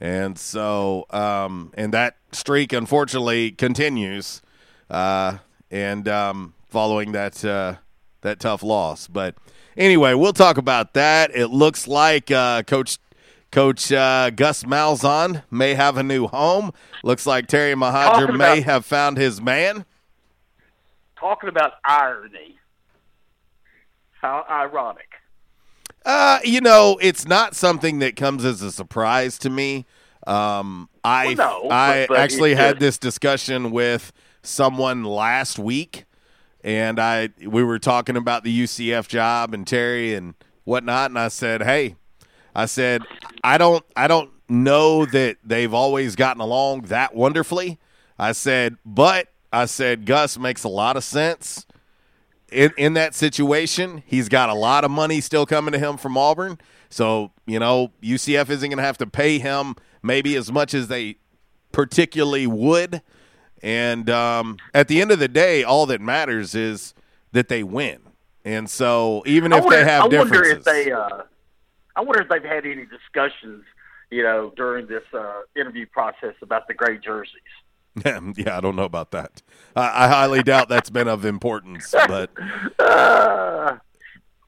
And 0.00 0.38
so, 0.38 1.06
um, 1.10 1.72
and 1.74 1.92
that 1.92 2.16
streak 2.32 2.72
unfortunately 2.72 3.52
continues. 3.52 4.42
Uh, 4.90 5.38
and 5.70 6.06
um, 6.06 6.54
following 6.68 7.12
that 7.12 7.44
uh, 7.44 7.76
that 8.20 8.38
tough 8.38 8.62
loss, 8.62 9.08
but 9.08 9.34
anyway, 9.76 10.14
we'll 10.14 10.32
talk 10.32 10.58
about 10.58 10.94
that. 10.94 11.34
It 11.34 11.48
looks 11.48 11.88
like 11.88 12.30
uh, 12.30 12.62
Coach 12.64 12.98
Coach 13.50 13.92
uh, 13.92 14.30
Gus 14.30 14.64
Malzahn 14.64 15.42
may 15.50 15.74
have 15.74 15.96
a 15.96 16.02
new 16.02 16.26
home. 16.26 16.72
Looks 17.02 17.26
like 17.26 17.46
Terry 17.46 17.74
Mohajir 17.74 18.36
may 18.36 18.60
have 18.60 18.84
found 18.84 19.16
his 19.16 19.40
man. 19.40 19.84
Talking 21.18 21.48
about 21.48 21.74
irony, 21.84 22.58
how 24.22 24.46
ironic. 24.48 25.08
Uh, 26.06 26.38
you 26.44 26.60
know, 26.60 26.98
it's 27.02 27.26
not 27.26 27.54
something 27.54 27.98
that 27.98 28.16
comes 28.16 28.44
as 28.44 28.62
a 28.62 28.72
surprise 28.72 29.38
to 29.38 29.50
me. 29.50 29.84
Um, 30.26 30.88
I 31.04 31.34
Well, 31.36 31.62
no, 31.64 31.70
I 31.70 32.02
but- 32.02 32.08
but 32.14 32.18
actually 32.18 32.54
had 32.54 32.78
this 32.80 32.96
discussion 32.98 33.70
with 33.72 34.12
someone 34.42 35.04
last 35.04 35.58
week, 35.58 36.04
and 36.64 36.98
I 37.00 37.30
we 37.44 37.62
were 37.64 37.78
talking 37.80 38.16
about 38.16 38.44
the 38.44 38.50
UCF 38.62 39.08
job 39.08 39.52
and 39.52 39.66
Terry 39.66 40.14
and 40.14 40.34
whatnot, 40.64 41.10
and 41.10 41.18
I 41.18 41.28
said, 41.28 41.62
"Hey, 41.64 41.96
I 42.54 42.66
said 42.66 43.02
I 43.42 43.58
don't 43.58 43.84
I 43.96 44.06
don't 44.06 44.30
know 44.48 45.04
that 45.06 45.38
they've 45.44 45.74
always 45.74 46.14
gotten 46.16 46.40
along 46.40 46.82
that 46.82 47.14
wonderfully." 47.14 47.78
I 48.18 48.30
said, 48.32 48.76
but 48.86 49.28
I 49.52 49.64
said 49.66 50.06
Gus 50.06 50.38
makes 50.38 50.62
a 50.62 50.68
lot 50.68 50.96
of 50.96 51.02
sense 51.02 51.66
in 52.52 52.72
in 52.76 52.94
that 52.94 53.14
situation. 53.14 54.02
He's 54.06 54.28
got 54.28 54.48
a 54.48 54.54
lot 54.54 54.84
of 54.84 54.90
money 54.90 55.20
still 55.20 55.46
coming 55.46 55.72
to 55.72 55.78
him 55.78 55.96
from 55.96 56.16
Auburn, 56.16 56.58
so 56.88 57.32
you 57.46 57.58
know 57.58 57.92
UCF 58.02 58.50
isn't 58.50 58.68
going 58.68 58.78
to 58.78 58.84
have 58.84 58.98
to 58.98 59.06
pay 59.06 59.38
him 59.38 59.76
maybe 60.02 60.36
as 60.36 60.50
much 60.50 60.74
as 60.74 60.88
they 60.88 61.16
particularly 61.70 62.46
would. 62.46 63.02
And 63.62 64.10
um, 64.10 64.58
at 64.74 64.88
the 64.88 65.00
end 65.00 65.12
of 65.12 65.18
the 65.18 65.28
day, 65.28 65.62
all 65.62 65.86
that 65.86 66.00
matters 66.00 66.54
is 66.54 66.94
that 67.30 67.48
they 67.48 67.62
win. 67.62 68.00
And 68.44 68.68
so 68.68 69.22
even 69.24 69.52
if 69.52 69.64
wonder, 69.64 69.76
they 69.76 69.84
have 69.84 70.12
I 70.12 70.18
wonder 70.18 70.44
if 70.44 70.64
they. 70.64 70.90
Uh, 70.90 71.22
I 71.94 72.00
wonder 72.00 72.22
if 72.22 72.28
they've 72.28 72.42
had 72.42 72.64
any 72.64 72.86
discussions, 72.86 73.64
you 74.10 74.22
know, 74.22 74.52
during 74.56 74.86
this 74.86 75.04
uh, 75.12 75.42
interview 75.54 75.86
process 75.86 76.34
about 76.40 76.66
the 76.66 76.74
gray 76.74 76.98
jerseys. 76.98 77.32
yeah, 78.04 78.56
I 78.56 78.60
don't 78.60 78.76
know 78.76 78.84
about 78.84 79.10
that. 79.10 79.42
I, 79.76 80.04
I 80.04 80.08
highly 80.08 80.42
doubt 80.42 80.68
that's 80.68 80.90
been 80.90 81.08
of 81.08 81.24
importance, 81.24 81.92
but 81.92 82.30
Uh, 82.78 83.76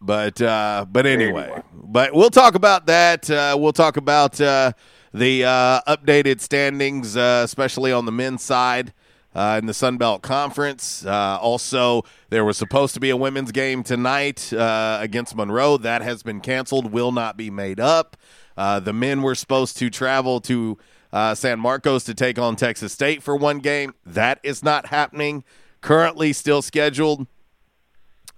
but 0.00 0.40
uh, 0.42 0.86
but 0.90 1.06
anyway, 1.06 1.62
but 1.72 2.14
we'll 2.14 2.30
talk 2.30 2.54
about 2.54 2.86
that. 2.86 3.30
Uh, 3.30 3.56
we'll 3.58 3.72
talk 3.72 3.96
about 3.96 4.40
uh, 4.40 4.72
the 5.12 5.44
uh, 5.44 5.80
updated 5.86 6.40
standings, 6.40 7.16
uh, 7.16 7.42
especially 7.44 7.92
on 7.92 8.04
the 8.04 8.12
men's 8.12 8.42
side 8.42 8.92
uh, 9.34 9.56
in 9.58 9.66
the 9.66 9.74
Sun 9.74 9.96
Belt 9.96 10.22
Conference. 10.22 11.04
Uh, 11.04 11.38
also, 11.40 12.02
there 12.30 12.44
was 12.44 12.56
supposed 12.56 12.94
to 12.94 13.00
be 13.00 13.10
a 13.10 13.16
women's 13.16 13.52
game 13.52 13.82
tonight 13.82 14.52
uh, 14.52 14.98
against 15.00 15.34
Monroe. 15.34 15.76
That 15.76 16.02
has 16.02 16.22
been 16.22 16.40
canceled. 16.40 16.92
Will 16.92 17.12
not 17.12 17.36
be 17.36 17.50
made 17.50 17.80
up. 17.80 18.16
Uh, 18.56 18.80
the 18.80 18.92
men 18.92 19.22
were 19.22 19.34
supposed 19.34 19.76
to 19.78 19.90
travel 19.90 20.40
to 20.42 20.78
uh, 21.14 21.32
San 21.34 21.60
Marcos 21.60 22.02
to 22.04 22.12
take 22.12 22.40
on 22.40 22.56
Texas 22.56 22.92
State 22.92 23.22
for 23.22 23.36
one 23.36 23.60
game. 23.60 23.94
That 24.04 24.40
is 24.42 24.64
not 24.64 24.86
happening. 24.86 25.44
Currently, 25.80 26.32
still 26.32 26.60
scheduled 26.60 27.28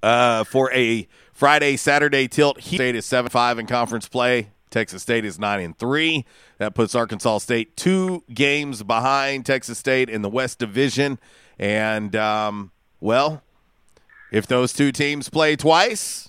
uh, 0.03 0.45
for 0.45 0.71
a 0.73 1.09
Friday 1.33 1.79
Saturday 1.79 2.29
tilt. 2.29 2.63
State 2.63 2.95
is 2.95 3.07
seven 3.07 3.31
five 3.31 3.59
in 3.59 3.67
conference 3.67 4.09
play. 4.09 4.51
Texas 4.69 5.01
State 5.03 5.25
is 5.25 5.39
nine 5.39 5.61
and 5.61 5.79
three. 5.79 6.27
That 6.59 6.75
puts 6.75 6.95
Arkansas 6.95 7.39
State 7.39 7.77
two 7.79 8.25
games 8.35 8.83
behind 8.83 9.47
Texas 9.47 9.79
State 9.79 10.11
in 10.11 10.21
the 10.21 10.29
West 10.29 10.59
Division. 10.59 11.19
And 11.59 12.15
um, 12.15 12.73
well, 13.01 13.43
if 14.31 14.47
those 14.47 14.75
two 14.75 14.93
teams 14.93 15.31
play 15.31 15.57
twice, 15.57 16.29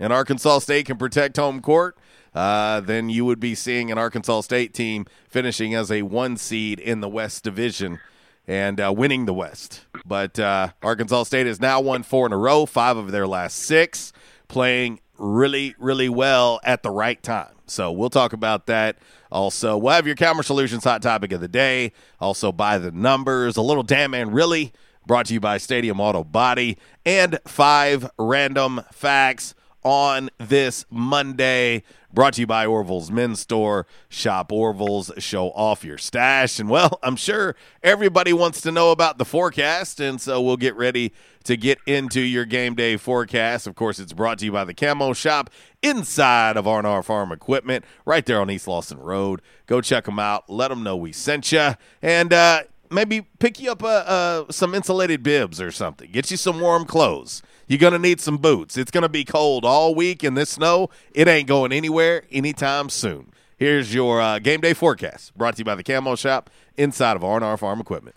and 0.00 0.10
Arkansas 0.10 0.60
State 0.60 0.86
can 0.86 0.96
protect 0.96 1.36
home 1.36 1.60
court, 1.60 1.98
uh, 2.36 2.80
then 2.80 3.08
you 3.08 3.24
would 3.24 3.40
be 3.40 3.54
seeing 3.54 3.90
an 3.90 3.96
Arkansas 3.96 4.42
State 4.42 4.74
team 4.74 5.06
finishing 5.26 5.74
as 5.74 5.90
a 5.90 6.02
one 6.02 6.36
seed 6.36 6.78
in 6.78 7.00
the 7.00 7.08
West 7.08 7.42
Division 7.42 7.98
and 8.46 8.78
uh, 8.78 8.92
winning 8.94 9.24
the 9.24 9.32
West. 9.32 9.86
But 10.04 10.38
uh, 10.38 10.68
Arkansas 10.82 11.24
State 11.24 11.46
has 11.46 11.60
now 11.60 11.80
won 11.80 12.02
four 12.02 12.26
in 12.26 12.34
a 12.34 12.36
row, 12.36 12.66
five 12.66 12.98
of 12.98 13.10
their 13.10 13.26
last 13.26 13.56
six, 13.56 14.12
playing 14.48 15.00
really, 15.16 15.74
really 15.78 16.10
well 16.10 16.60
at 16.62 16.82
the 16.82 16.90
right 16.90 17.20
time. 17.22 17.54
So 17.66 17.90
we'll 17.90 18.10
talk 18.10 18.34
about 18.34 18.66
that. 18.66 18.98
Also, 19.32 19.78
we'll 19.78 19.94
have 19.94 20.06
your 20.06 20.14
Camera 20.14 20.44
Solutions 20.44 20.84
hot 20.84 21.00
topic 21.00 21.32
of 21.32 21.40
the 21.40 21.48
day. 21.48 21.92
Also, 22.20 22.52
by 22.52 22.76
the 22.76 22.92
numbers, 22.92 23.56
a 23.56 23.62
little 23.62 23.82
damn 23.82 24.10
man 24.10 24.30
really 24.30 24.74
brought 25.06 25.26
to 25.26 25.34
you 25.34 25.40
by 25.40 25.56
Stadium 25.56 26.00
Auto 26.00 26.22
Body, 26.22 26.76
and 27.06 27.38
five 27.46 28.10
random 28.18 28.82
facts 28.92 29.54
on 29.86 30.28
this 30.38 30.84
Monday. 30.90 31.84
Brought 32.12 32.32
to 32.34 32.40
you 32.40 32.46
by 32.48 32.66
Orville's 32.66 33.08
Men's 33.08 33.38
Store. 33.38 33.86
Shop 34.08 34.50
Orville's, 34.50 35.12
show 35.18 35.50
off 35.52 35.84
your 35.84 35.96
stash. 35.96 36.58
And 36.58 36.68
well, 36.68 36.98
I'm 37.04 37.14
sure 37.14 37.54
everybody 37.84 38.32
wants 38.32 38.60
to 38.62 38.72
know 38.72 38.90
about 38.90 39.18
the 39.18 39.24
forecast, 39.24 40.00
and 40.00 40.20
so 40.20 40.42
we'll 40.42 40.56
get 40.56 40.74
ready 40.74 41.12
to 41.44 41.56
get 41.56 41.78
into 41.86 42.20
your 42.20 42.44
game 42.44 42.74
day 42.74 42.96
forecast. 42.96 43.68
Of 43.68 43.76
course, 43.76 44.00
it's 44.00 44.12
brought 44.12 44.40
to 44.40 44.46
you 44.46 44.50
by 44.50 44.64
the 44.64 44.74
Camo 44.74 45.12
Shop 45.12 45.50
inside 45.84 46.56
of 46.56 46.66
R&R 46.66 47.02
Farm 47.04 47.30
Equipment, 47.30 47.84
right 48.04 48.26
there 48.26 48.40
on 48.40 48.50
East 48.50 48.66
Lawson 48.66 48.98
Road. 48.98 49.40
Go 49.66 49.80
check 49.80 50.06
them 50.06 50.18
out. 50.18 50.50
Let 50.50 50.68
them 50.68 50.82
know 50.82 50.96
we 50.96 51.12
sent 51.12 51.52
you, 51.52 51.74
and 52.02 52.32
uh, 52.32 52.62
maybe 52.90 53.28
pick 53.38 53.60
you 53.60 53.70
up 53.70 53.84
uh, 53.84 53.86
uh, 53.86 54.44
some 54.50 54.74
insulated 54.74 55.22
bibs 55.22 55.60
or 55.60 55.70
something. 55.70 56.10
Get 56.10 56.32
you 56.32 56.36
some 56.36 56.58
warm 56.58 56.86
clothes. 56.86 57.40
You're 57.66 57.78
going 57.78 57.94
to 57.94 57.98
need 57.98 58.20
some 58.20 58.38
boots. 58.38 58.76
It's 58.76 58.90
going 58.90 59.02
to 59.02 59.08
be 59.08 59.24
cold 59.24 59.64
all 59.64 59.94
week 59.94 60.22
in 60.22 60.34
this 60.34 60.50
snow. 60.50 60.88
It 61.12 61.26
ain't 61.26 61.48
going 61.48 61.72
anywhere 61.72 62.22
anytime 62.30 62.88
soon. 62.88 63.32
Here's 63.56 63.92
your 63.92 64.20
uh, 64.20 64.38
game 64.38 64.60
day 64.60 64.74
forecast 64.74 65.36
brought 65.36 65.54
to 65.54 65.58
you 65.60 65.64
by 65.64 65.74
the 65.74 65.82
Camo 65.82 66.14
Shop 66.14 66.50
inside 66.76 67.16
of 67.16 67.24
R&R 67.24 67.56
Farm 67.56 67.80
Equipment. 67.80 68.16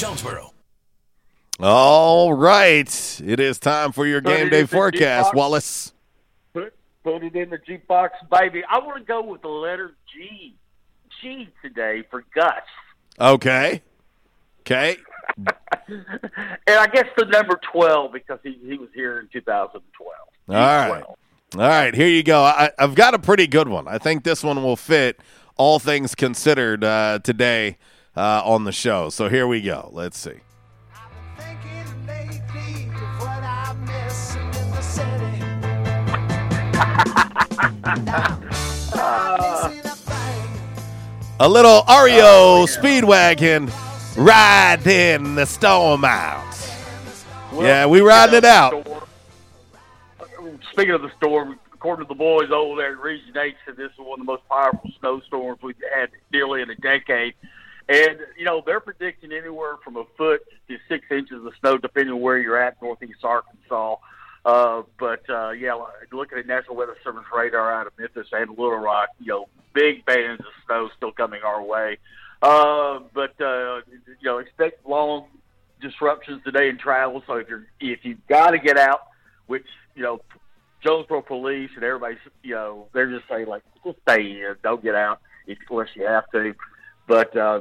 Jonesboro. 0.00 0.54
All 1.60 2.32
right. 2.32 3.20
It 3.22 3.38
is 3.38 3.58
time 3.58 3.92
for 3.92 4.06
your 4.06 4.22
game 4.22 4.48
day 4.48 4.64
forecast. 4.64 5.34
Wallace. 5.34 5.92
Put, 6.54 6.72
put 7.04 7.22
it 7.22 7.36
in 7.36 7.50
the 7.50 7.58
jukebox, 7.58 8.08
baby. 8.30 8.62
I 8.66 8.78
want 8.78 8.96
to 8.96 9.04
go 9.04 9.22
with 9.22 9.42
the 9.42 9.48
letter 9.48 9.92
G. 10.10 10.54
G 11.20 11.50
today 11.60 12.02
for 12.10 12.24
Gus. 12.34 12.54
Okay. 13.20 13.82
Okay. 14.60 14.96
And 16.66 16.78
I 16.78 16.86
guess 16.86 17.06
the 17.16 17.24
number 17.24 17.58
12 17.72 18.12
because 18.12 18.38
he, 18.44 18.56
he 18.64 18.78
was 18.78 18.88
here 18.94 19.18
in 19.18 19.28
2012. 19.32 19.82
All 20.48 20.54
right. 20.54 21.02
All 21.02 21.16
right. 21.60 21.92
Here 21.92 22.06
you 22.06 22.22
go. 22.22 22.42
I, 22.42 22.70
I've 22.78 22.94
got 22.94 23.14
a 23.14 23.18
pretty 23.18 23.48
good 23.48 23.66
one. 23.66 23.88
I 23.88 23.98
think 23.98 24.22
this 24.22 24.44
one 24.44 24.62
will 24.62 24.76
fit 24.76 25.18
all 25.56 25.80
things 25.80 26.14
considered 26.14 26.84
uh, 26.84 27.18
today 27.24 27.76
uh, 28.16 28.42
on 28.44 28.64
the 28.64 28.72
show. 28.72 29.10
So 29.10 29.28
here 29.28 29.46
we 29.46 29.60
go. 29.60 29.90
Let's 29.92 30.18
see. 30.18 30.40
A 41.42 41.48
little 41.48 41.82
REO 41.88 42.66
Speedwagon 42.66 43.72
riding 44.14 45.36
the 45.36 45.46
storm 45.46 46.04
out. 46.04 46.44
yeah, 47.54 47.86
we 47.86 48.02
riding 48.02 48.34
it 48.34 48.44
out. 48.44 48.86
Speaking 50.72 50.92
of 50.92 51.00
the 51.00 51.10
storm, 51.16 51.58
according 51.72 52.04
to 52.04 52.08
the 52.08 52.14
boys 52.14 52.50
over 52.50 52.76
there 52.76 52.92
in 52.92 52.98
Region 52.98 53.34
8, 53.34 53.56
said 53.64 53.76
this 53.78 53.90
is 53.90 53.98
one 53.98 54.20
of 54.20 54.26
the 54.26 54.30
most 54.30 54.46
powerful 54.50 54.90
snowstorms 55.00 55.62
we've 55.62 55.76
had 55.94 56.10
nearly 56.30 56.60
in 56.60 56.68
a 56.68 56.74
decade. 56.74 57.32
And, 57.90 58.20
you 58.38 58.44
know, 58.44 58.62
they're 58.64 58.78
predicting 58.78 59.32
anywhere 59.32 59.76
from 59.82 59.96
a 59.96 60.04
foot 60.16 60.42
to 60.68 60.76
six 60.88 61.04
inches 61.10 61.44
of 61.44 61.52
snow, 61.58 61.76
depending 61.76 62.14
on 62.14 62.20
where 62.20 62.38
you're 62.38 62.56
at, 62.56 62.80
northeast 62.80 63.24
Arkansas. 63.24 63.96
Uh, 64.44 64.82
but, 64.96 65.28
uh, 65.28 65.50
yeah, 65.50 65.74
looking 66.12 66.38
at 66.38 66.46
National 66.46 66.76
Weather 66.76 66.96
Service 67.02 67.24
radar 67.34 67.72
out 67.72 67.88
of 67.88 67.92
Memphis 67.98 68.28
and 68.30 68.50
Little 68.50 68.76
Rock, 68.76 69.08
you 69.18 69.26
know, 69.26 69.48
big 69.74 70.06
bands 70.06 70.40
of 70.40 70.52
snow 70.66 70.88
still 70.96 71.10
coming 71.10 71.42
our 71.42 71.60
way. 71.60 71.98
Uh, 72.40 73.00
but, 73.12 73.38
uh, 73.40 73.80
you 73.90 74.14
know, 74.22 74.38
expect 74.38 74.86
long 74.86 75.26
disruptions 75.82 76.40
today 76.44 76.68
in 76.68 76.78
travel. 76.78 77.24
So 77.26 77.34
if 77.34 77.48
you're, 77.48 77.66
if 77.80 78.04
you've 78.04 78.24
got 78.28 78.52
to 78.52 78.58
get 78.58 78.78
out, 78.78 79.00
which, 79.48 79.66
you 79.96 80.04
know, 80.04 80.20
Jonesboro 80.84 81.22
police 81.22 81.70
and 81.74 81.82
everybody's, 81.82 82.18
you 82.44 82.54
know, 82.54 82.86
they're 82.92 83.10
just 83.10 83.28
saying 83.28 83.48
like, 83.48 83.64
just 83.84 83.98
stay 84.02 84.22
in, 84.22 84.54
don't 84.62 84.80
get 84.80 84.94
out 84.94 85.20
unless 85.68 85.88
you 85.96 86.06
have 86.06 86.30
to. 86.30 86.54
But 87.08 87.36
uh, 87.36 87.60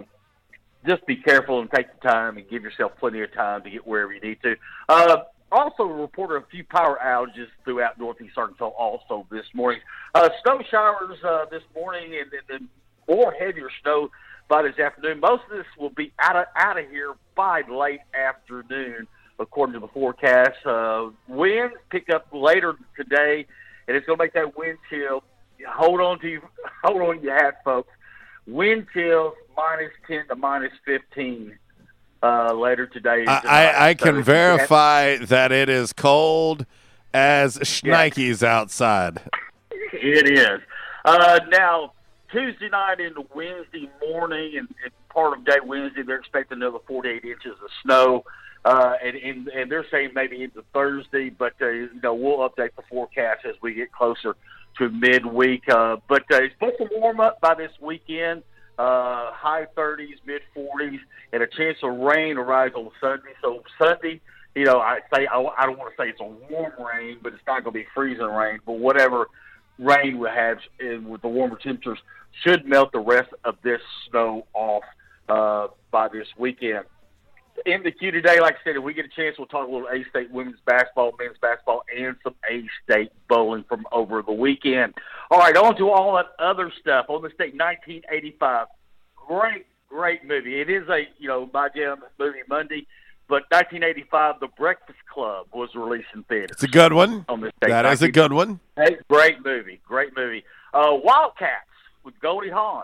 just 0.88 1.06
be 1.06 1.16
careful 1.16 1.60
and 1.60 1.70
take 1.72 1.88
the 2.00 2.08
time 2.08 2.38
and 2.38 2.50
give 2.50 2.64
yourself 2.64 2.94
plenty 3.00 3.22
of 3.22 3.34
time 3.34 3.64
to 3.64 3.70
get 3.70 3.86
wherever 3.86 4.14
you 4.14 4.22
need 4.22 4.42
to. 4.42 4.56
Uh, 4.88 5.18
also 5.52 5.84
reported 5.84 6.36
a 6.36 6.46
few 6.48 6.64
power 6.64 6.98
outages 7.04 7.48
throughout 7.64 7.98
northeast 7.98 8.38
Arkansas 8.38 8.66
also 8.66 9.26
this 9.32 9.46
morning. 9.54 9.82
Uh, 10.14 10.30
snow 10.44 10.62
showers 10.70 11.18
uh, 11.24 11.46
this 11.52 11.64
morning 11.76 12.16
and, 12.20 12.32
then 12.48 12.70
more 13.08 13.34
heavier 13.34 13.70
snow 13.82 14.10
by 14.48 14.62
this 14.62 14.78
afternoon. 14.80 15.20
Most 15.20 15.44
of 15.50 15.58
this 15.58 15.66
will 15.78 15.90
be 15.90 16.14
out 16.20 16.36
of 16.36 16.46
out 16.56 16.78
of 16.78 16.88
here 16.90 17.16
by 17.36 17.62
late 17.70 18.02
afternoon, 18.14 19.08
according 19.40 19.74
to 19.74 19.80
the 19.80 19.88
forecast. 19.88 20.64
Uh, 20.66 21.10
winds 21.28 21.76
pick 21.90 22.10
up 22.10 22.28
later 22.32 22.76
today, 22.96 23.48
and 23.88 23.98
it's 23.98 24.06
going 24.06 24.18
to 24.18 24.24
make 24.24 24.34
that 24.34 24.56
wind 24.56 24.78
chill. 24.90 25.24
Hold 25.68 26.02
on 26.02 26.20
to 26.20 26.28
you, 26.28 26.42
hold 26.84 27.02
on 27.02 27.18
to 27.18 27.24
your 27.24 27.36
hat, 27.36 27.62
folks. 27.64 27.90
Wind 28.46 28.88
chills 28.94 29.34
minus 29.60 29.92
ten 30.08 30.28
to 30.28 30.36
minus 30.36 30.74
fifteen 30.86 31.58
uh, 32.24 32.54
later 32.54 32.88
today. 32.88 33.26
I. 33.28 33.42
I, 33.46 33.90
I 33.90 33.96
So 33.96 34.06
can 34.06 34.24
verify 34.24 35.18
that 35.18 35.52
it 35.52 35.70
is 35.70 35.94
cold 35.94 36.66
as 37.14 37.58
shnikes 37.58 38.44
outside. 38.44 39.22
It 39.94 40.38
is. 40.38 40.62
Uh, 41.06 41.40
now, 41.50 41.94
Tuesday 42.32 42.70
night 42.70 43.00
into 43.00 43.26
Wednesday 43.34 43.90
morning 44.02 44.58
and, 44.58 44.68
and 44.84 44.92
part 45.10 45.38
of 45.38 45.46
day 45.46 45.58
Wednesday, 45.64 46.04
they're 46.04 46.20
expecting 46.20 46.58
another 46.58 46.80
48 46.88 47.24
inches 47.24 47.54
of 47.64 47.70
snow. 47.84 48.24
Uh, 48.66 48.94
and, 49.04 49.16
and, 49.16 49.48
and 49.48 49.72
they're 49.72 49.86
saying 49.90 50.12
maybe 50.14 50.44
into 50.44 50.64
Thursday, 50.74 51.30
but, 51.30 51.54
uh, 51.62 51.70
you 51.70 51.90
know, 52.04 52.14
we'll 52.14 52.40
update 52.40 52.76
the 52.76 52.84
forecast 52.90 53.46
as 53.46 53.56
we 53.62 53.74
get 53.74 53.92
closer 53.92 54.36
to 54.78 54.90
midweek. 54.90 55.64
Uh, 55.70 55.96
but 56.08 56.24
uh, 56.32 56.44
it's 56.44 56.54
supposed 56.56 56.78
to 56.78 56.90
warm 57.00 57.20
up 57.20 57.40
by 57.40 57.56
this 57.56 57.72
weekend. 57.80 58.44
Uh, 58.80 59.34
high 59.34 59.66
30s, 59.76 60.16
mid 60.26 60.42
40s, 60.56 61.00
and 61.34 61.44
a 61.44 61.48
chance 61.48 61.78
of 61.84 61.98
rain 61.98 62.38
arrives 62.38 62.76
on 62.76 62.90
Sunday. 63.02 63.34
So 63.42 63.62
Sunday, 63.78 64.22
you 64.56 64.64
know, 64.64 64.80
I 64.80 65.00
say 65.14 65.28
I, 65.28 65.38
I 65.38 65.66
don't 65.66 65.78
want 65.78 65.94
to 65.94 66.02
say 66.02 66.08
it's 66.08 66.22
a 66.22 66.24
warm 66.24 66.72
rain, 66.80 67.18
but 67.22 67.34
it's 67.34 67.42
not 67.46 67.66
going 67.66 67.74
to 67.74 67.80
be 67.80 67.86
freezing 67.94 68.24
rain. 68.24 68.60
But 68.66 68.80
whatever 68.80 69.28
rain 69.80 70.18
we 70.18 70.30
have 70.30 70.60
in, 70.80 71.10
with 71.10 71.22
the 71.22 71.28
warmer 71.28 71.58
temperatures 71.58 72.00
should 72.46 72.66
melt 72.66 72.94
the 72.94 73.02
rest 73.02 73.30
of 73.44 73.56
this 73.64 73.82
snow 74.10 74.48
off 74.54 74.84
uh, 75.28 75.68
by 75.92 76.08
this 76.08 76.28
weekend. 76.38 76.86
In 77.66 77.84
the 77.84 77.92
queue 77.92 78.12
today, 78.12 78.40
like 78.40 78.56
I 78.56 78.64
said, 78.64 78.76
if 78.76 78.84
we 78.84 78.94
get 78.94 79.06
a 79.06 79.10
chance, 79.10 79.38
we'll 79.38 79.48
talk 79.48 79.68
a 79.68 79.72
little 79.72 79.88
A 79.88 80.04
State 80.10 80.32
women's 80.32 80.60
basketball, 80.66 81.14
men's 81.20 81.38
basketball, 81.42 81.84
and 81.96 82.16
some 82.24 82.36
A 82.50 82.64
State 82.84 83.12
bowling 83.28 83.64
from 83.68 83.86
over 83.92 84.22
the 84.22 84.32
weekend. 84.32 84.94
All 85.32 85.40
right, 85.40 85.56
on 85.58 85.76
to 85.78 85.90
all 85.90 86.16
that 86.16 86.28
other 86.40 86.72
stuff. 86.80 87.06
On 87.10 87.22
the 87.22 87.30
state 87.30 87.54
1985, 87.56 88.68
great, 89.16 89.66
great 89.90 90.24
movie. 90.26 90.60
It 90.62 90.70
is 90.70 90.88
a 90.90 91.08
you 91.18 91.28
know 91.28 91.50
my 91.54 91.70
jam 91.76 91.98
movie 92.18 92.40
Monday, 92.48 92.88
but 93.28 93.44
1985, 93.52 94.40
The 94.40 94.48
Breakfast 94.58 95.00
Club 95.12 95.48
was 95.54 95.70
released 95.76 96.08
in 96.14 96.24
theaters. 96.24 96.52
It's 96.52 96.64
a 96.64 96.68
good 96.68 96.94
one. 96.94 97.26
On 97.30 97.42
this 97.42 97.52
date, 97.62 97.70
That 97.70 97.86
is 97.88 98.02
a 98.02 98.10
good 98.12 98.32
one. 98.32 98.60
Hey, 98.76 98.98
great 99.10 99.44
movie, 99.44 99.82
great 99.88 100.16
movie. 100.16 100.44
Uh, 100.74 100.98
Wildcats 101.04 101.66
with 102.04 102.20
Goldie 102.20 102.50
Hawn 102.50 102.84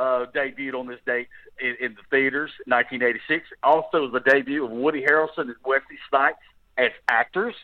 uh, 0.00 0.26
debuted 0.34 0.74
on 0.74 0.86
this 0.86 0.98
date 1.04 1.28
in, 1.60 1.76
in 1.78 1.94
the 1.94 2.02
theaters, 2.10 2.50
1986. 2.66 3.46
Also, 3.62 4.10
the 4.10 4.20
debut 4.20 4.64
of 4.64 4.70
Woody 4.70 5.02
Harrelson 5.02 5.42
and 5.42 5.56
Wesley 5.64 5.98
Snipes 6.08 6.38
as 6.78 6.90
actors. 7.08 7.54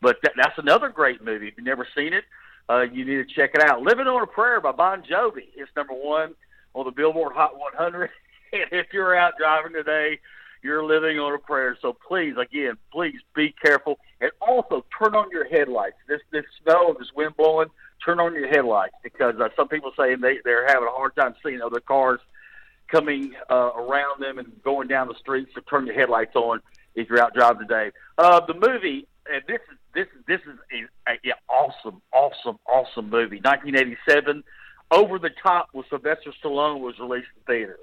But 0.00 0.16
that, 0.22 0.32
that's 0.36 0.56
another 0.56 0.88
great 0.88 1.22
movie. 1.22 1.48
If 1.48 1.54
you've 1.58 1.66
never 1.66 1.86
seen 1.94 2.14
it, 2.14 2.24
uh, 2.70 2.82
you 2.82 3.04
need 3.04 3.28
to 3.28 3.34
check 3.34 3.50
it 3.54 3.62
out. 3.62 3.82
Living 3.82 4.06
on 4.06 4.22
a 4.22 4.26
Prayer 4.26 4.60
by 4.60 4.72
Bon 4.72 5.02
Jovi 5.02 5.48
is 5.56 5.68
number 5.76 5.92
one 5.92 6.34
on 6.74 6.86
the 6.86 6.90
Billboard 6.90 7.34
Hot 7.34 7.58
100. 7.58 8.10
and 8.52 8.66
if 8.72 8.86
you're 8.92 9.14
out 9.14 9.34
driving 9.38 9.74
today, 9.74 10.18
you're 10.62 10.84
living 10.84 11.18
on 11.18 11.34
a 11.34 11.38
prayer. 11.38 11.76
So 11.80 11.92
please, 11.92 12.34
again, 12.40 12.76
please 12.92 13.20
be 13.34 13.54
careful 13.62 13.98
and 14.20 14.30
also 14.40 14.84
turn 14.98 15.14
on 15.14 15.30
your 15.30 15.48
headlights. 15.48 15.96
This 16.08 16.20
this 16.32 16.44
snow 16.62 16.96
this 16.98 17.12
wind 17.14 17.36
blowing, 17.36 17.68
turn 18.04 18.20
on 18.20 18.34
your 18.34 18.48
headlights 18.48 18.94
because 19.02 19.34
uh, 19.40 19.48
some 19.56 19.68
people 19.68 19.92
say 19.98 20.14
they 20.14 20.38
they're 20.44 20.66
having 20.66 20.88
a 20.88 20.92
hard 20.92 21.14
time 21.16 21.34
seeing 21.44 21.60
other 21.60 21.80
cars 21.80 22.20
coming 22.88 23.34
uh, 23.50 23.70
around 23.76 24.20
them 24.20 24.38
and 24.38 24.50
going 24.62 24.88
down 24.88 25.08
the 25.08 25.14
street. 25.14 25.48
So 25.54 25.60
turn 25.68 25.86
your 25.86 25.94
headlights 25.94 26.34
on 26.34 26.60
if 26.94 27.08
you're 27.08 27.22
out 27.22 27.34
driving 27.34 27.68
today. 27.68 27.92
Uh, 28.16 28.40
the 28.46 28.54
movie, 28.54 29.06
and 29.30 29.42
this 29.46 29.60
is 29.70 29.78
this 29.94 30.06
is 30.16 30.24
this 30.26 30.40
is 30.40 30.58
a, 30.72 31.10
a, 31.10 31.14
a 31.30 31.52
awesome, 31.52 32.02
awesome, 32.12 32.58
awesome 32.66 33.10
movie. 33.10 33.40
1987, 33.42 34.42
Over 34.90 35.18
the 35.18 35.30
Top 35.42 35.68
with 35.72 35.86
Sylvester 35.90 36.32
Stallone 36.42 36.80
was 36.80 36.98
released 36.98 37.28
in 37.36 37.42
theaters. 37.54 37.78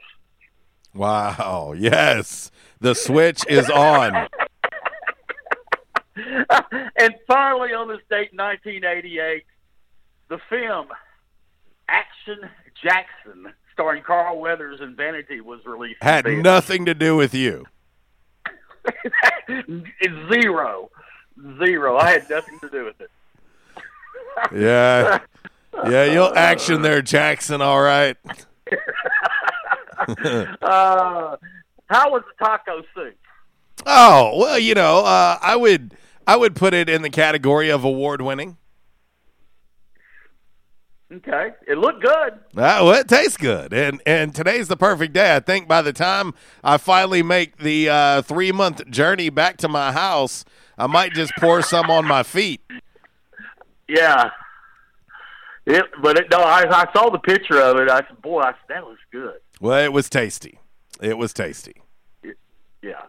Wow. 0.93 1.73
Yes. 1.77 2.51
The 2.79 2.95
switch 2.95 3.43
is 3.49 3.69
on. 3.69 4.15
and 6.15 7.15
finally, 7.27 7.73
on 7.73 7.89
this 7.89 7.99
date, 8.09 8.31
1988, 8.33 9.45
the 10.29 10.39
film 10.49 10.87
Action 11.87 12.49
Jackson, 12.81 13.53
starring 13.73 14.03
Carl 14.03 14.39
Weathers 14.39 14.79
and 14.81 14.95
Vanity, 14.97 15.41
was 15.41 15.59
released. 15.65 16.01
Had 16.01 16.25
nothing 16.25 16.85
to 16.85 16.93
do 16.93 17.15
with 17.15 17.33
you. 17.33 17.65
Zero. 20.31 20.89
Zero. 21.63 21.97
I 21.97 22.11
had 22.11 22.29
nothing 22.29 22.59
to 22.59 22.69
do 22.69 22.85
with 22.85 23.01
it. 23.01 23.09
Yeah. 24.53 25.19
Yeah, 25.85 26.05
you'll 26.05 26.33
action 26.35 26.81
there, 26.81 27.01
Jackson, 27.01 27.61
all 27.61 27.81
right. 27.81 28.17
uh, 30.61 31.37
How 31.87 32.11
was 32.11 32.23
the 32.27 32.45
taco 32.45 32.81
soup? 32.93 33.15
Oh 33.85 34.37
well, 34.37 34.59
you 34.59 34.73
know, 34.73 34.99
uh, 35.05 35.37
I 35.41 35.55
would 35.55 35.95
I 36.27 36.35
would 36.35 36.55
put 36.55 36.73
it 36.73 36.89
in 36.89 37.01
the 37.01 37.09
category 37.09 37.69
of 37.69 37.83
award 37.83 38.21
winning. 38.21 38.57
Okay, 41.13 41.51
it 41.67 41.77
looked 41.77 42.01
good. 42.01 42.33
Uh, 42.33 42.81
well, 42.81 42.93
it 42.93 43.07
tastes 43.07 43.37
good, 43.37 43.73
and 43.73 44.01
and 44.07 44.33
today's 44.33 44.67
the 44.67 44.75
perfect 44.75 45.13
day. 45.13 45.35
I 45.35 45.39
think 45.39 45.67
by 45.67 45.83
the 45.83 45.93
time 45.93 46.33
I 46.63 46.77
finally 46.77 47.21
make 47.21 47.57
the 47.57 47.89
uh, 47.89 48.21
three 48.23 48.51
month 48.51 48.89
journey 48.89 49.29
back 49.29 49.57
to 49.57 49.67
my 49.67 49.91
house, 49.91 50.45
I 50.79 50.87
might 50.87 51.13
just 51.13 51.31
pour 51.37 51.61
some 51.61 51.91
on 51.91 52.05
my 52.05 52.23
feet. 52.23 52.61
Yeah. 53.87 54.31
It, 55.67 55.83
but 56.01 56.17
it, 56.17 56.25
no, 56.31 56.37
I, 56.39 56.63
I 56.69 56.91
saw 56.95 57.09
the 57.09 57.19
picture 57.19 57.59
of 57.59 57.77
it. 57.77 57.89
I 57.89 57.97
said, 58.07 58.21
"Boy, 58.21 58.41
I 58.41 58.53
that 58.69 58.83
was 58.83 58.97
good." 59.11 59.35
Well, 59.61 59.83
it 59.83 59.93
was 59.93 60.09
tasty. 60.09 60.59
It 61.01 61.17
was 61.19 61.33
tasty. 61.33 61.75
Yeah. 62.81 63.01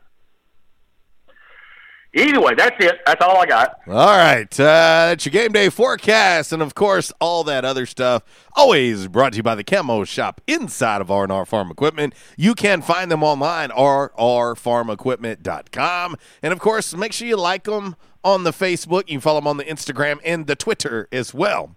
Anyway, 2.16 2.54
that's 2.54 2.82
it. 2.82 3.00
That's 3.04 3.22
all 3.22 3.36
I 3.36 3.44
got. 3.44 3.78
All 3.86 4.16
right, 4.16 4.48
uh, 4.58 5.12
that's 5.12 5.26
your 5.26 5.32
game 5.32 5.52
day 5.52 5.68
forecast, 5.68 6.50
and 6.50 6.62
of 6.62 6.74
course, 6.74 7.12
all 7.20 7.44
that 7.44 7.66
other 7.66 7.84
stuff. 7.84 8.22
Always 8.54 9.06
brought 9.06 9.32
to 9.32 9.36
you 9.36 9.42
by 9.42 9.54
the 9.54 9.62
Camo 9.62 10.04
Shop 10.04 10.40
inside 10.46 11.02
of 11.02 11.10
R&R 11.10 11.44
Farm 11.44 11.70
Equipment. 11.70 12.14
You 12.38 12.54
can 12.54 12.80
find 12.80 13.10
them 13.10 13.22
online, 13.22 13.68
rrfarmequipment.com. 13.68 16.16
And 16.42 16.52
of 16.54 16.58
course, 16.58 16.96
make 16.96 17.12
sure 17.12 17.28
you 17.28 17.36
like 17.36 17.64
them 17.64 17.96
on 18.24 18.44
the 18.44 18.52
Facebook. 18.52 19.02
You 19.08 19.16
can 19.16 19.20
follow 19.20 19.40
them 19.40 19.48
on 19.48 19.58
the 19.58 19.64
Instagram 19.64 20.18
and 20.24 20.46
the 20.46 20.56
Twitter 20.56 21.08
as 21.12 21.34
well. 21.34 21.76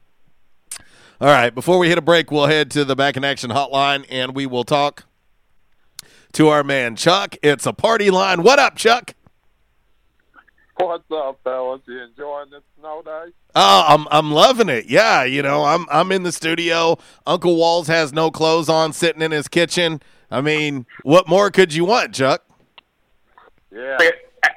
All 1.20 1.28
right, 1.28 1.54
before 1.54 1.78
we 1.78 1.90
hit 1.90 1.98
a 1.98 2.02
break, 2.02 2.32
we'll 2.32 2.46
head 2.46 2.72
to 2.72 2.86
the 2.86 2.96
Back 2.96 3.18
in 3.18 3.26
Action 3.26 3.52
hotline, 3.52 4.06
and 4.10 4.34
we 4.34 4.46
will 4.46 4.64
talk 4.64 5.04
to 6.32 6.48
our 6.48 6.64
man 6.64 6.96
Chuck. 6.96 7.36
It's 7.44 7.66
a 7.66 7.74
party 7.74 8.10
line. 8.10 8.42
What 8.42 8.58
up, 8.58 8.78
Chuck? 8.78 9.16
What's 10.80 11.04
up, 11.12 11.40
fellas? 11.44 11.82
You 11.88 12.02
enjoying 12.04 12.52
this 12.52 12.62
snow 12.80 13.02
day? 13.04 13.26
Oh, 13.54 13.84
I'm 13.88 14.08
I'm 14.12 14.32
loving 14.32 14.70
it. 14.70 14.86
Yeah, 14.86 15.24
you 15.26 15.42
know, 15.42 15.66
I'm 15.66 15.86
I'm 15.92 16.12
in 16.12 16.24
the 16.24 16.32
studio. 16.32 16.98
Uncle 17.28 17.56
Walls 17.58 17.88
has 17.88 18.14
no 18.14 18.32
clothes 18.32 18.70
on, 18.70 18.94
sitting 18.94 19.22
in 19.22 19.32
his 19.32 19.48
kitchen. 19.50 20.02
I 20.32 20.40
mean, 20.42 20.86
what 21.04 21.28
more 21.28 21.52
could 21.52 21.74
you 21.74 21.84
want, 21.86 22.14
Chuck? 22.14 22.44
Yeah. 23.76 23.98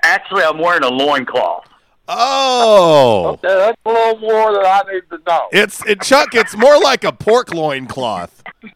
Actually, 0.04 0.44
I'm 0.44 0.58
wearing 0.58 0.84
a 0.84 0.88
loincloth. 0.90 1.64
Oh, 2.08 3.38
Okay, 3.42 3.48
that's 3.48 3.80
a 3.84 3.88
little 3.90 4.18
more 4.20 4.52
than 4.52 4.64
I 4.64 4.82
need 4.92 5.02
to 5.10 5.18
know. 5.26 5.48
it's 5.52 5.84
it, 5.86 6.02
Chuck. 6.02 6.34
It's 6.34 6.56
more 6.56 6.78
like 6.80 7.02
a 7.04 7.12
pork 7.12 7.52
loin 7.52 7.86
cloth. 7.86 8.42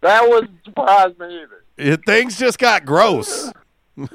That 0.00 0.28
wouldn't 0.28 0.52
surprise 0.64 1.12
me 1.18 1.26
either. 1.42 1.64
It, 1.78 2.00
things 2.04 2.38
just 2.38 2.58
got 2.58 2.84
gross. 2.84 3.52
Yeah. 3.96 4.06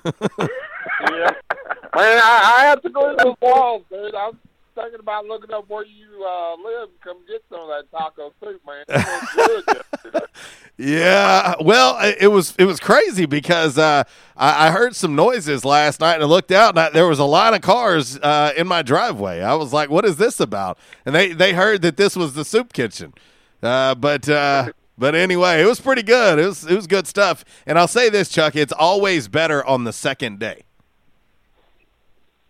Man, 1.95 2.19
I, 2.23 2.55
I 2.57 2.65
have 2.65 2.81
to 2.81 2.89
go 2.89 3.09
to 3.09 3.15
the 3.15 3.35
walls, 3.41 3.83
dude. 3.89 4.15
I'm 4.15 4.39
thinking 4.73 4.99
about 4.99 5.25
looking 5.25 5.53
up 5.53 5.69
where 5.69 5.85
you 5.85 6.25
uh, 6.25 6.55
live 6.55 6.89
and 6.89 7.01
come 7.01 7.17
get 7.27 7.43
some 7.49 7.61
of 7.61 7.67
that 7.67 7.91
taco 7.91 8.33
soup, 8.41 8.61
man. 8.65 10.23
Yeah, 10.75 11.53
well, 11.61 11.99
it 12.19 12.29
was 12.29 12.55
it 12.57 12.65
was 12.65 12.79
crazy 12.79 13.27
because 13.27 13.77
uh, 13.77 14.05
I, 14.35 14.67
I 14.67 14.71
heard 14.71 14.95
some 14.95 15.15
noises 15.15 15.63
last 15.63 15.99
night 15.99 16.15
and 16.15 16.23
I 16.23 16.25
looked 16.25 16.51
out 16.51 16.69
and 16.71 16.79
I, 16.79 16.89
there 16.89 17.05
was 17.07 17.19
a 17.19 17.25
line 17.25 17.53
of 17.53 17.61
cars 17.61 18.17
uh, 18.17 18.53
in 18.57 18.67
my 18.67 18.81
driveway. 18.81 19.41
I 19.41 19.53
was 19.53 19.71
like, 19.71 19.91
"What 19.91 20.03
is 20.03 20.17
this 20.17 20.39
about?" 20.39 20.79
And 21.05 21.13
they 21.13 21.31
they 21.31 21.53
heard 21.53 21.83
that 21.83 21.95
this 21.97 22.15
was 22.15 22.33
the 22.33 22.43
soup 22.43 22.73
kitchen, 22.73 23.13
uh, 23.61 23.93
but 23.93 24.27
uh, 24.27 24.71
but 25.03 25.15
anyway, 25.15 25.61
it 25.61 25.65
was 25.65 25.81
pretty 25.81 26.01
good. 26.01 26.39
It 26.39 26.45
was 26.45 26.63
it 26.63 26.73
was 26.73 26.87
good 26.87 27.07
stuff. 27.07 27.43
And 27.65 27.77
I'll 27.77 27.89
say 27.89 28.07
this, 28.09 28.29
Chuck, 28.29 28.55
it's 28.55 28.71
always 28.71 29.27
better 29.27 29.61
on 29.65 29.83
the 29.83 29.91
second 29.91 30.39
day. 30.39 30.63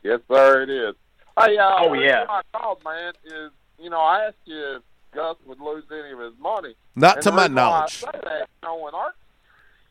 Yes, 0.03 0.19
sir, 0.31 0.61
it 0.61 0.69
is. 0.69 0.93
Hey, 1.35 1.57
uh, 1.57 1.77
Oh, 1.79 1.85
the 1.85 1.91
reason 1.93 2.09
yeah. 2.09 2.25
I 2.29 2.41
called, 2.55 2.83
man, 2.85 3.13
is 3.25 3.49
you 3.79 3.89
know 3.89 3.99
I 3.99 4.25
asked 4.27 4.35
you 4.45 4.75
if 4.75 4.81
Gus 5.15 5.35
would 5.47 5.59
lose 5.59 5.83
any 5.91 6.11
of 6.11 6.19
his 6.19 6.33
money. 6.39 6.75
Not 6.95 7.15
And 7.15 7.23
to 7.23 7.31
my 7.31 7.43
reason 7.43 7.55
why 7.55 7.61
I 7.63 7.69
knowledge. 7.69 7.97
say 7.97 8.07
that, 8.23 8.47
you 8.61 8.67
know, 8.67 8.77
when, 8.83 8.93
Ar- 8.93 9.15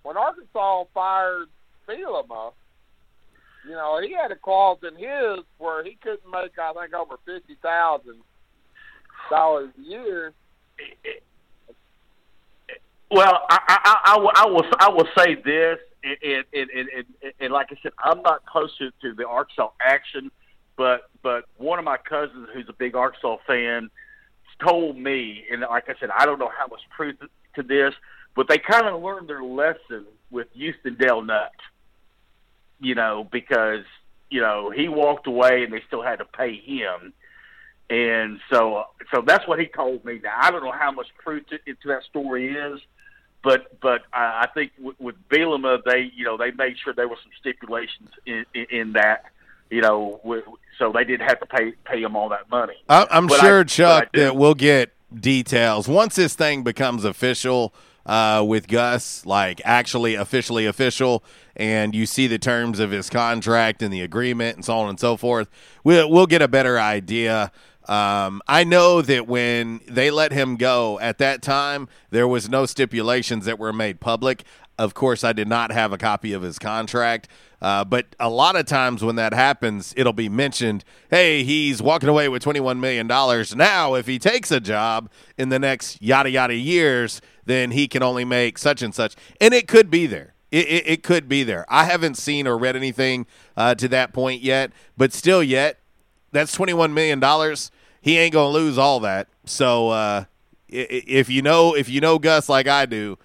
when 0.04 0.16
Arkansas 0.16 0.84
fired 0.94 1.48
Bielema, 1.88 2.52
you 3.64 3.72
know, 3.72 4.00
he 4.00 4.12
had 4.12 4.30
a 4.30 4.36
clause 4.36 4.78
in 4.84 4.94
his 4.94 5.44
where 5.58 5.82
he 5.82 5.98
couldn't 6.00 6.30
make, 6.30 6.56
I 6.60 6.72
think, 6.74 6.94
over 6.94 7.16
fifty 7.26 7.56
thousand 7.60 8.20
dollars 9.30 9.70
a 9.76 9.82
year. 9.82 10.32
Well, 13.12 13.44
I, 13.50 13.58
I, 13.68 13.96
I, 14.04 14.14
I 14.14 14.46
will- 14.46 14.76
I 14.80 14.88
will 14.88 15.08
say 15.16 15.34
this, 15.34 15.78
and, 16.02 16.44
and, 16.54 16.70
and, 16.70 16.88
and, 17.38 17.52
like 17.52 17.68
I 17.70 17.76
said, 17.82 17.92
I'm 18.02 18.22
not 18.22 18.44
close 18.46 18.76
to, 18.78 18.90
to 19.02 19.12
the 19.14 19.28
Arkansas 19.28 19.70
action, 19.80 20.30
but 20.76 21.10
but 21.22 21.44
one 21.58 21.78
of 21.78 21.84
my 21.84 21.98
cousins 21.98 22.48
who's 22.52 22.68
a 22.68 22.72
big 22.72 22.96
Arkansas 22.96 23.36
fan 23.46 23.90
told 24.66 24.96
me, 24.96 25.44
and 25.50 25.60
like 25.60 25.88
I 25.88 25.94
said, 26.00 26.10
I 26.16 26.24
don't 26.24 26.38
know 26.38 26.50
how 26.56 26.66
much 26.66 26.80
truth 26.96 27.16
to 27.54 27.62
this, 27.62 27.94
but 28.34 28.48
they 28.48 28.58
kind 28.58 28.86
of 28.86 29.02
learned 29.02 29.28
their 29.28 29.42
lesson 29.44 30.06
with 30.30 30.48
Houston 30.54 30.96
Dale 30.98 31.22
Nutt. 31.22 31.52
You 32.80 32.94
know, 32.96 33.28
because 33.30 33.84
you 34.30 34.40
know 34.40 34.70
he 34.70 34.88
walked 34.88 35.26
away 35.26 35.62
and 35.64 35.72
they 35.72 35.82
still 35.86 36.02
had 36.02 36.16
to 36.18 36.24
pay 36.24 36.56
him. 36.56 37.12
And 37.90 38.40
so, 38.50 38.84
so 39.12 39.22
that's 39.24 39.46
what 39.46 39.58
he 39.60 39.66
told 39.66 40.04
me. 40.04 40.18
Now 40.22 40.34
I 40.40 40.50
don't 40.50 40.64
know 40.64 40.72
how 40.72 40.90
much 40.90 41.08
truth 41.22 41.44
to, 41.50 41.58
to 41.58 41.88
that 41.88 42.02
story 42.04 42.54
is, 42.56 42.80
but 43.42 43.80
but 43.80 44.02
I, 44.12 44.44
I 44.44 44.48
think 44.54 44.72
with, 44.78 44.98
with 45.00 45.14
Bielema, 45.28 45.82
they 45.84 46.10
you 46.14 46.24
know 46.24 46.36
they 46.36 46.50
made 46.52 46.76
sure 46.82 46.92
there 46.92 47.08
were 47.08 47.18
some 47.22 47.32
stipulations 47.38 48.10
in, 48.26 48.44
in, 48.54 48.66
in 48.70 48.92
that, 48.92 49.24
you 49.70 49.80
know, 49.80 50.20
with, 50.24 50.44
so 50.78 50.92
they 50.92 51.04
didn't 51.04 51.28
have 51.28 51.40
to 51.40 51.46
pay 51.46 51.72
pay 51.84 52.02
him 52.02 52.16
all 52.16 52.28
that 52.30 52.50
money. 52.50 52.74
I, 52.88 53.06
I- 53.10 53.26
sure, 53.40 53.64
but 53.64 53.68
Chuck, 53.68 54.12
that 54.14 54.36
we'll 54.36 54.54
get 54.54 54.92
details 55.14 55.88
once 55.88 56.16
this 56.16 56.34
thing 56.34 56.62
becomes 56.62 57.04
official 57.04 57.74
uh, 58.06 58.44
with 58.46 58.66
Gus, 58.68 59.24
like 59.26 59.60
actually 59.64 60.14
officially 60.14 60.66
official, 60.66 61.22
and 61.56 61.94
you 61.94 62.06
see 62.06 62.26
the 62.26 62.38
terms 62.38 62.78
of 62.80 62.90
his 62.90 63.10
contract 63.10 63.82
and 63.82 63.92
the 63.92 64.00
agreement 64.00 64.56
and 64.56 64.64
so 64.64 64.74
on 64.78 64.88
and 64.88 64.98
so 64.98 65.16
forth. 65.16 65.48
We'll 65.84 66.10
we'll 66.10 66.26
get 66.26 66.42
a 66.42 66.48
better 66.48 66.78
idea. 66.78 67.52
Um, 67.88 68.40
I 68.46 68.64
know 68.64 69.02
that 69.02 69.26
when 69.26 69.80
they 69.88 70.10
let 70.10 70.32
him 70.32 70.56
go 70.56 71.00
at 71.00 71.18
that 71.18 71.42
time, 71.42 71.88
there 72.10 72.28
was 72.28 72.48
no 72.48 72.66
stipulations 72.66 73.44
that 73.46 73.58
were 73.58 73.72
made 73.72 74.00
public. 74.00 74.44
Of 74.78 74.94
course, 74.94 75.24
I 75.24 75.32
did 75.32 75.48
not 75.48 75.72
have 75.72 75.92
a 75.92 75.98
copy 75.98 76.32
of 76.32 76.42
his 76.42 76.58
contract. 76.58 77.28
Uh, 77.62 77.84
but 77.84 78.16
a 78.18 78.28
lot 78.28 78.56
of 78.56 78.66
times 78.66 79.04
when 79.04 79.14
that 79.14 79.32
happens, 79.32 79.94
it'll 79.96 80.12
be 80.12 80.28
mentioned, 80.28 80.84
hey, 81.10 81.44
he's 81.44 81.80
walking 81.80 82.08
away 82.08 82.28
with 82.28 82.42
$21 82.42 82.80
million. 82.80 83.06
Now, 83.06 83.94
if 83.94 84.08
he 84.08 84.18
takes 84.18 84.50
a 84.50 84.58
job 84.58 85.08
in 85.38 85.48
the 85.48 85.60
next 85.60 86.02
yada 86.02 86.28
yada 86.28 86.56
years, 86.56 87.20
then 87.44 87.70
he 87.70 87.86
can 87.86 88.02
only 88.02 88.24
make 88.24 88.58
such 88.58 88.82
and 88.82 88.92
such. 88.92 89.14
And 89.40 89.54
it 89.54 89.68
could 89.68 89.90
be 89.90 90.06
there. 90.06 90.34
It, 90.50 90.66
it, 90.66 90.88
it 90.88 91.02
could 91.04 91.28
be 91.28 91.44
there. 91.44 91.64
I 91.68 91.84
haven't 91.84 92.16
seen 92.16 92.48
or 92.48 92.58
read 92.58 92.74
anything 92.74 93.26
uh, 93.56 93.76
to 93.76 93.88
that 93.88 94.12
point 94.12 94.42
yet, 94.42 94.72
but 94.96 95.12
still, 95.12 95.42
yet, 95.42 95.78
that's 96.32 96.56
$21 96.56 96.92
million. 96.92 97.20
He 98.02 98.18
ain't 98.18 98.34
going 98.34 98.52
to 98.52 98.58
lose 98.58 98.76
all 98.76 99.00
that. 99.00 99.28
So, 99.46 99.88
uh, 99.88 100.24
if 100.68 101.28
you 101.28 101.42
know 101.42 101.74
if 101.74 101.88
you 101.88 102.00
know 102.00 102.18
Gus 102.18 102.48
like 102.48 102.66
I 102.66 102.86
do, 102.86 103.18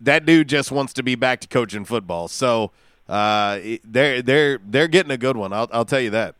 that 0.00 0.26
dude 0.26 0.48
just 0.48 0.72
wants 0.72 0.92
to 0.94 1.02
be 1.02 1.14
back 1.14 1.40
to 1.40 1.48
coaching 1.48 1.84
football. 1.84 2.28
So 2.28 2.72
uh, 3.08 3.60
they're 3.84 4.22
they're 4.22 4.58
they're 4.64 4.88
getting 4.88 5.12
a 5.12 5.16
good 5.16 5.36
one. 5.36 5.52
I'll 5.52 5.68
I'll 5.72 5.84
tell 5.84 6.00
you 6.00 6.10
that. 6.10 6.34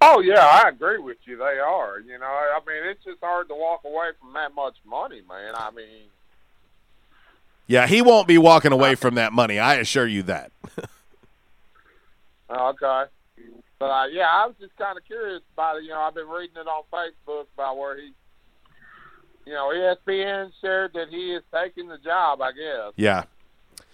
Oh 0.00 0.20
yeah, 0.20 0.44
I 0.64 0.68
agree 0.68 0.98
with 0.98 1.18
you. 1.24 1.36
They 1.36 1.58
are. 1.58 2.00
You 2.00 2.18
know, 2.18 2.26
I 2.26 2.58
mean, 2.66 2.90
it's 2.90 3.04
just 3.04 3.18
hard 3.22 3.48
to 3.48 3.54
walk 3.54 3.82
away 3.84 4.10
from 4.20 4.32
that 4.34 4.54
much 4.54 4.76
money, 4.84 5.22
man. 5.28 5.54
I 5.56 5.70
mean, 5.70 6.04
Yeah, 7.66 7.86
he 7.86 8.02
won't 8.02 8.28
be 8.28 8.38
walking 8.38 8.72
away 8.72 8.94
from 8.94 9.14
that 9.16 9.32
money. 9.32 9.58
I 9.58 9.76
assure 9.76 10.06
you 10.06 10.22
that. 10.24 10.52
okay. 12.50 13.04
But 13.78 13.86
uh, 13.90 14.06
yeah, 14.06 14.26
I 14.32 14.46
was 14.46 14.54
just 14.60 14.76
kind 14.76 14.96
of 14.96 15.04
curious 15.04 15.42
about 15.52 15.76
it. 15.78 15.84
You 15.84 15.90
know, 15.90 16.00
I've 16.00 16.14
been 16.14 16.28
reading 16.28 16.56
it 16.56 16.66
on 16.66 16.84
Facebook 16.92 17.44
about 17.54 17.76
where 17.76 17.96
he, 17.98 18.12
you 19.44 19.52
know, 19.52 19.68
ESPN 19.68 20.50
shared 20.60 20.92
that 20.94 21.08
he 21.10 21.32
is 21.34 21.42
taking 21.54 21.88
the 21.88 21.98
job. 21.98 22.40
I 22.40 22.52
guess 22.52 22.92
Yeah, 22.96 23.24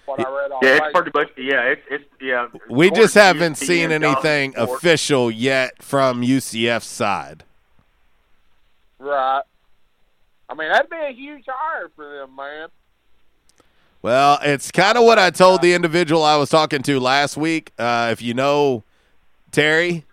what 0.06 0.20
I 0.20 0.30
read 0.30 0.52
on 0.52 0.60
Yeah, 0.62 0.78
it's 0.84 0.92
pretty 0.94 1.10
much. 1.14 1.30
Yeah, 1.36 1.62
it's 1.62 1.82
it's 1.90 2.04
yeah. 2.20 2.46
we 2.70 2.90
just 2.92 3.14
haven't 3.14 3.54
ESPN 3.54 3.66
seen 3.66 3.90
anything 3.92 4.52
report- 4.52 4.78
official 4.78 5.30
yet 5.30 5.82
from 5.82 6.22
UCF's 6.22 6.86
side. 6.86 7.44
Right. 8.98 9.42
I 10.48 10.54
mean, 10.54 10.70
that'd 10.70 10.90
be 10.90 10.96
a 10.96 11.12
huge 11.12 11.44
hire 11.48 11.90
for 11.96 12.18
them, 12.18 12.36
man. 12.36 12.68
Well, 14.00 14.38
it's 14.42 14.70
kind 14.70 14.98
of 14.98 15.04
what 15.04 15.18
I 15.18 15.30
told 15.30 15.62
the 15.62 15.74
individual 15.74 16.22
I 16.22 16.36
was 16.36 16.50
talking 16.50 16.82
to 16.82 17.00
last 17.00 17.36
week. 17.36 17.72
Uh, 17.78 18.10
if 18.12 18.20
you 18.20 18.34
know 18.34 18.84
Terry, 19.52 20.06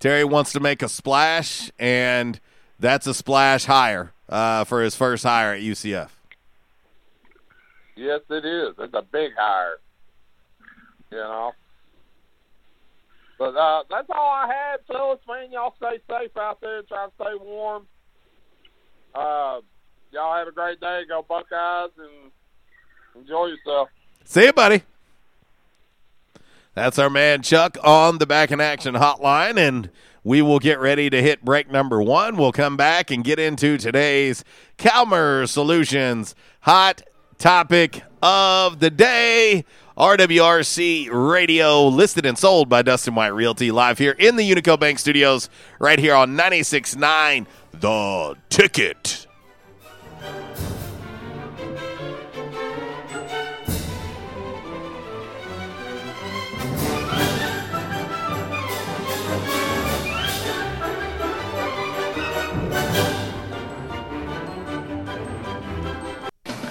Terry 0.00 0.24
wants 0.24 0.52
to 0.52 0.60
make 0.60 0.82
a 0.82 0.88
splash, 0.88 1.70
and 1.78 2.40
that's 2.80 3.06
a 3.06 3.14
splash 3.14 3.64
hire 3.64 4.12
uh, 4.28 4.64
for 4.64 4.82
his 4.82 4.96
first 4.96 5.22
hire 5.22 5.54
at 5.54 5.62
UCF. 5.62 6.10
Yes, 7.94 8.20
it 8.28 8.44
is. 8.44 8.74
It's 8.78 8.94
a 8.94 9.02
big 9.02 9.32
hire. 9.38 9.78
You 11.12 11.18
know. 11.18 11.52
But 13.38 13.56
uh, 13.56 13.84
that's 13.88 14.08
all 14.10 14.30
I 14.30 14.46
had, 14.46 14.80
fellas. 14.86 15.20
Man, 15.28 15.52
y'all 15.52 15.74
stay 15.76 16.00
safe 16.10 16.36
out 16.36 16.60
there. 16.60 16.82
Try 16.82 17.06
to 17.06 17.12
stay 17.14 17.34
warm. 17.40 17.86
Uh, 19.14 19.60
y'all 20.10 20.36
have 20.36 20.48
a 20.48 20.52
great 20.52 20.80
day. 20.80 21.02
Go 21.08 21.24
Buckeyes 21.28 21.90
and 21.98 22.32
enjoy 23.14 23.46
yourself. 23.46 23.88
See 24.24 24.44
you, 24.44 24.52
buddy. 24.52 24.82
That's 26.74 26.98
our 26.98 27.10
man 27.10 27.42
Chuck 27.42 27.76
on 27.84 28.16
the 28.16 28.26
back 28.26 28.50
in 28.50 28.58
action 28.58 28.94
hotline, 28.94 29.58
and 29.58 29.90
we 30.24 30.40
will 30.40 30.58
get 30.58 30.80
ready 30.80 31.10
to 31.10 31.20
hit 31.20 31.44
break 31.44 31.70
number 31.70 32.00
one. 32.00 32.36
We'll 32.36 32.52
come 32.52 32.78
back 32.78 33.10
and 33.10 33.22
get 33.22 33.38
into 33.38 33.76
today's 33.76 34.42
Calmer 34.78 35.46
Solutions 35.46 36.34
hot 36.60 37.02
topic 37.36 38.02
of 38.22 38.78
the 38.80 38.88
day. 38.88 39.66
RWRC 39.98 41.10
Radio, 41.12 41.86
listed 41.88 42.24
and 42.24 42.38
sold 42.38 42.70
by 42.70 42.80
Dustin 42.80 43.14
White 43.14 43.34
Realty, 43.34 43.70
live 43.70 43.98
here 43.98 44.12
in 44.12 44.36
the 44.36 44.50
Unico 44.50 44.80
Bank 44.80 44.98
Studios, 44.98 45.50
right 45.78 45.98
here 45.98 46.14
on 46.14 46.34
96.9 46.34 47.46
The 47.72 48.36
Ticket. 48.48 49.26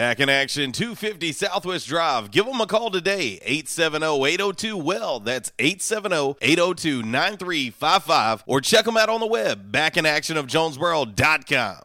Back 0.00 0.18
in 0.18 0.30
action, 0.30 0.72
250 0.72 1.30
Southwest 1.32 1.86
Drive. 1.86 2.30
Give 2.30 2.46
them 2.46 2.62
a 2.62 2.66
call 2.66 2.90
today, 2.90 3.38
870-802-WELL. 3.46 5.20
That's 5.20 5.50
870-802-9355. 5.58 8.44
Or 8.46 8.62
check 8.62 8.86
them 8.86 8.96
out 8.96 9.10
on 9.10 9.20
the 9.20 9.26
web, 9.26 9.70
backinactionofjonesboro.com. 9.70 11.76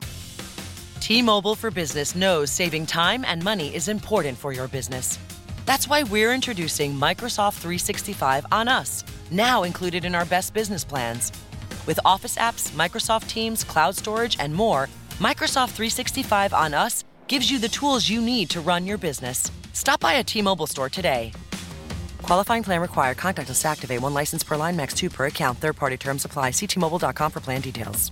T-Mobile 1.02 1.56
for 1.56 1.70
Business 1.70 2.16
knows 2.16 2.50
saving 2.50 2.86
time 2.86 3.26
and 3.26 3.44
money 3.44 3.76
is 3.76 3.90
important 3.90 4.38
for 4.38 4.54
your 4.54 4.70
business. 4.70 5.20
That's 5.66 5.90
why 5.90 6.04
we're 6.04 6.34
introducing 6.34 6.94
Microsoft 6.94 7.56
365 7.56 8.46
on 8.50 8.70
us, 8.70 9.04
now 9.30 9.64
included 9.64 10.06
in 10.06 10.16
our 10.16 10.24
best 10.24 10.54
business 10.54 10.86
plans. 10.86 11.34
With 11.86 12.00
Office 12.06 12.38
apps, 12.38 12.72
Microsoft 12.72 13.28
Teams, 13.28 13.66
cloud 13.66 13.94
storage, 13.94 14.38
and 14.40 14.56
more, 14.56 14.88
Microsoft 15.20 15.72
365 15.72 16.54
on 16.54 16.74
us 16.74 17.04
gives 17.28 17.50
you 17.50 17.60
the 17.60 17.68
tools 17.70 18.08
you 18.08 18.22
need 18.22 18.50
to 18.52 18.62
run 18.62 18.86
your 18.86 18.98
business. 18.98 19.52
Stop 19.74 20.00
by 20.00 20.14
a 20.14 20.24
T-Mobile 20.24 20.68
store 20.68 20.90
today. 20.90 21.32
Qualifying 22.22 22.64
plan 22.64 22.82
required. 22.82 23.18
Contactless 23.18 23.62
to 23.62 23.68
activate. 23.68 24.02
One 24.02 24.14
license 24.14 24.44
per 24.44 24.56
line, 24.56 24.76
max 24.76 24.94
two 24.94 25.10
per 25.10 25.26
account. 25.26 25.58
Third 25.58 25.76
party 25.76 25.98
terms 25.98 26.26
apply. 26.26 26.52
See 26.52 26.68
T-Mobile.com 26.68 27.32
for 27.32 27.40
plan 27.40 27.62
details. 27.62 28.12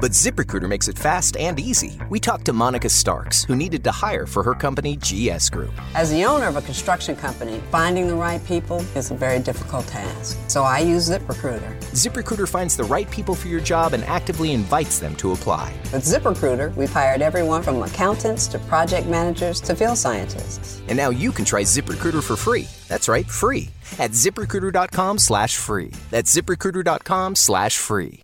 but 0.00 0.12
ZipRecruiter 0.12 0.68
makes 0.68 0.88
it 0.88 0.98
fast 0.98 1.36
and 1.38 1.58
easy. 1.58 1.98
We 2.10 2.20
talked 2.20 2.44
to 2.44 2.52
Monica 2.52 2.88
Starks, 2.88 3.44
who 3.44 3.56
needed 3.56 3.82
to 3.84 3.90
hire 3.90 4.26
for 4.26 4.42
her 4.42 4.54
company, 4.54 4.96
GS 4.96 5.48
Group. 5.50 5.72
As 5.94 6.10
the 6.10 6.24
owner 6.24 6.48
of 6.48 6.56
a 6.56 6.60
construction 6.60 7.16
company, 7.16 7.62
finding 7.72 8.06
the 8.06 8.14
right 8.14 8.44
people 8.44 8.84
is 8.94 9.10
a 9.10 9.14
very 9.14 9.38
difficult 9.40 9.86
task. 9.86 10.38
So 10.48 10.64
I 10.64 10.80
use 10.80 11.08
ZipRecruiter. 11.08 11.74
ZipRecruiter 11.92 12.46
finds 12.48 12.76
the 12.76 12.84
right 12.84 13.10
people 13.10 13.34
for 13.34 13.48
your 13.48 13.60
job 13.60 13.94
and 13.94 14.04
actively 14.04 14.52
invites 14.52 14.98
them 14.98 15.16
to 15.16 15.32
apply. 15.32 15.74
With 15.92 16.04
ZipRecruiter, 16.04 16.74
we've 16.76 16.92
hired 16.92 17.22
everyone 17.22 17.62
from 17.62 17.82
accountants 17.82 18.46
to 18.48 18.58
project 18.58 19.06
managers 19.06 19.60
to 19.62 19.74
field 19.74 19.98
scientists. 19.98 20.80
And 20.88 20.96
now 20.96 21.10
you 21.10 21.32
can 21.32 21.44
try 21.44 21.62
ZipRecruiter 21.62 22.22
for 22.22 22.36
free. 22.36 22.68
That's 22.88 23.08
right, 23.08 23.26
free. 23.26 23.70
At 23.98 24.10
ziprecruiter.com 24.10 25.18
slash 25.18 25.56
free. 25.56 25.92
That's 26.10 26.34
ziprecruiter.com 26.34 27.34
slash 27.34 27.76
free. 27.78 28.22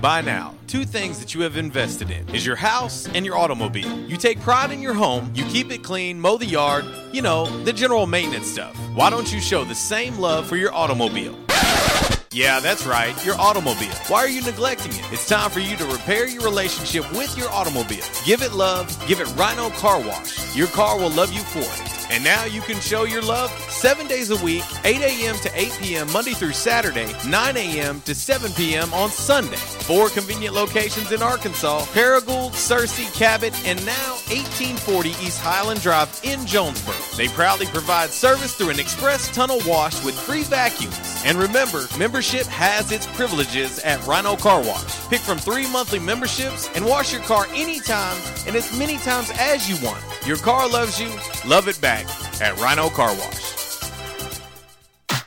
By 0.00 0.20
now, 0.20 0.54
two 0.66 0.84
things 0.84 1.18
that 1.20 1.34
you 1.34 1.40
have 1.40 1.56
invested 1.56 2.10
in 2.10 2.28
is 2.34 2.44
your 2.44 2.56
house 2.56 3.08
and 3.08 3.24
your 3.24 3.38
automobile. 3.38 3.98
You 4.00 4.18
take 4.18 4.40
pride 4.40 4.70
in 4.70 4.82
your 4.82 4.92
home, 4.92 5.32
you 5.34 5.44
keep 5.46 5.70
it 5.70 5.82
clean, 5.82 6.20
mow 6.20 6.36
the 6.36 6.44
yard, 6.44 6.84
you 7.12 7.22
know, 7.22 7.46
the 7.64 7.72
general 7.72 8.06
maintenance 8.06 8.46
stuff. 8.46 8.76
Why 8.94 9.08
don't 9.08 9.32
you 9.32 9.40
show 9.40 9.64
the 9.64 9.74
same 9.74 10.18
love 10.18 10.46
for 10.46 10.56
your 10.56 10.72
automobile? 10.74 11.34
Yeah, 12.36 12.60
that's 12.60 12.84
right, 12.84 13.16
your 13.24 13.34
automobile. 13.40 13.94
Why 14.08 14.18
are 14.18 14.28
you 14.28 14.42
neglecting 14.42 14.92
it? 14.92 15.10
It's 15.10 15.26
time 15.26 15.50
for 15.50 15.60
you 15.60 15.74
to 15.78 15.86
repair 15.86 16.28
your 16.28 16.42
relationship 16.42 17.10
with 17.12 17.34
your 17.34 17.48
automobile. 17.48 18.04
Give 18.26 18.42
it 18.42 18.52
love, 18.52 18.94
give 19.08 19.20
it 19.20 19.36
Rhino 19.36 19.70
Car 19.70 20.00
Wash. 20.00 20.54
Your 20.54 20.66
car 20.66 20.98
will 20.98 21.08
love 21.08 21.32
you 21.32 21.40
for 21.40 21.60
it. 21.60 22.12
And 22.12 22.22
now 22.22 22.44
you 22.44 22.60
can 22.60 22.78
show 22.78 23.04
your 23.04 23.22
love 23.22 23.50
seven 23.68 24.06
days 24.06 24.30
a 24.30 24.36
week, 24.44 24.62
8 24.84 25.00
a.m. 25.00 25.34
to 25.36 25.50
8 25.54 25.78
p.m. 25.80 26.12
Monday 26.12 26.34
through 26.34 26.52
Saturday, 26.52 27.12
9 27.26 27.56
a.m. 27.56 28.00
to 28.02 28.14
7 28.14 28.52
p.m. 28.52 28.92
on 28.94 29.08
Sunday. 29.08 29.56
Four 29.56 30.10
convenient 30.10 30.54
locations 30.54 31.10
in 31.10 31.22
Arkansas 31.22 31.80
Paragould, 31.86 32.52
Searcy, 32.52 33.12
Cabot, 33.18 33.54
and 33.66 33.84
now 33.86 34.12
1840 34.28 35.08
East 35.08 35.40
Highland 35.40 35.80
Drive 35.80 36.20
in 36.22 36.46
Jonesboro. 36.46 36.94
They 37.16 37.28
proudly 37.28 37.66
provide 37.66 38.10
service 38.10 38.54
through 38.54 38.70
an 38.70 38.78
express 38.78 39.34
tunnel 39.34 39.58
wash 39.66 40.04
with 40.04 40.14
free 40.14 40.42
vacuums. 40.44 41.00
And 41.24 41.38
remember, 41.38 41.86
membership 41.98 42.25
has 42.32 42.90
its 42.90 43.06
privileges 43.06 43.78
at 43.80 44.04
Rhino 44.04 44.34
Car 44.34 44.60
Wash. 44.60 45.08
Pick 45.08 45.20
from 45.20 45.38
three 45.38 45.70
monthly 45.70 46.00
memberships 46.00 46.68
and 46.74 46.84
wash 46.84 47.12
your 47.12 47.22
car 47.22 47.46
anytime 47.54 48.16
and 48.46 48.56
as 48.56 48.76
many 48.76 48.96
times 48.98 49.30
as 49.38 49.68
you 49.70 49.86
want. 49.86 50.02
Your 50.26 50.36
car 50.36 50.68
loves 50.68 51.00
you, 51.00 51.08
love 51.48 51.68
it 51.68 51.80
back 51.80 52.04
at 52.40 52.58
Rhino 52.60 52.88
Car 52.88 53.10
Wash. 53.10 53.56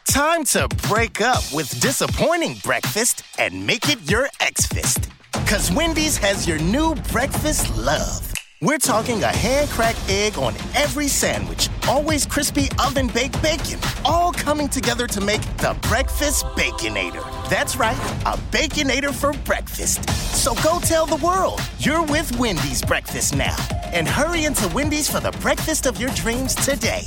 Time 0.05 0.43
to 0.43 0.67
break 0.89 1.21
up 1.21 1.43
with 1.53 1.79
disappointing 1.79 2.55
breakfast 2.63 3.23
and 3.37 3.65
make 3.65 3.87
it 3.89 4.09
your 4.09 4.27
ex 4.41 4.65
fist. 4.65 5.09
Cause 5.47 5.71
Wendy's 5.71 6.17
has 6.17 6.47
your 6.47 6.59
new 6.59 6.95
breakfast 7.11 7.77
love. 7.77 8.38
We're 8.61 8.77
talking 8.77 9.23
a 9.23 9.27
hand 9.27 9.69
cracked 9.69 10.03
egg 10.09 10.37
on 10.37 10.53
every 10.75 11.07
sandwich, 11.07 11.69
always 11.87 12.25
crispy 12.25 12.67
oven 12.85 13.07
baked 13.07 13.41
bacon, 13.41 13.79
all 14.03 14.33
coming 14.33 14.67
together 14.67 15.07
to 15.07 15.21
make 15.21 15.39
the 15.59 15.77
Breakfast 15.83 16.45
Baconator. 16.57 17.23
That's 17.49 17.77
right, 17.77 17.95
a 18.25 18.37
Baconator 18.51 19.13
for 19.13 19.31
breakfast. 19.45 20.09
So 20.35 20.55
go 20.55 20.79
tell 20.81 21.05
the 21.05 21.25
world 21.25 21.61
you're 21.77 22.03
with 22.03 22.37
Wendy's 22.37 22.81
breakfast 22.83 23.33
now. 23.33 23.55
And 23.93 24.05
hurry 24.05 24.43
into 24.43 24.67
Wendy's 24.75 25.09
for 25.09 25.21
the 25.21 25.31
breakfast 25.39 25.85
of 25.85 25.97
your 25.97 26.09
dreams 26.09 26.53
today. 26.53 27.03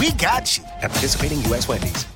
We 0.00 0.12
got 0.12 0.56
you. 0.56 0.64
At 0.80 0.92
participating 0.92 1.42
U.S. 1.42 1.68
Wendy's. 1.68 2.15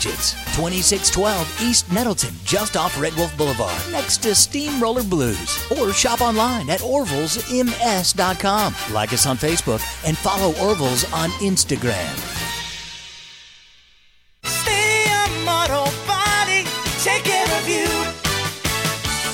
budgets. 0.00 0.32
2612 0.56 1.62
East 1.62 1.90
Nettleton, 1.92 2.34
just 2.44 2.76
off 2.76 3.00
Red 3.00 3.14
Wolf 3.14 3.36
Boulevard, 3.36 3.80
next 3.90 4.18
to 4.18 4.34
Steamroller 4.34 5.02
Blues. 5.02 5.62
Or 5.78 5.92
shop 5.92 6.20
online 6.20 6.68
at 6.70 6.80
orvillesms.com. 6.80 8.74
Like 8.92 9.12
us 9.12 9.26
on 9.26 9.36
Facebook 9.36 9.82
and 10.06 10.16
follow 10.16 10.54
Orville's 10.64 11.04
on 11.12 11.30
Instagram. 11.40 12.49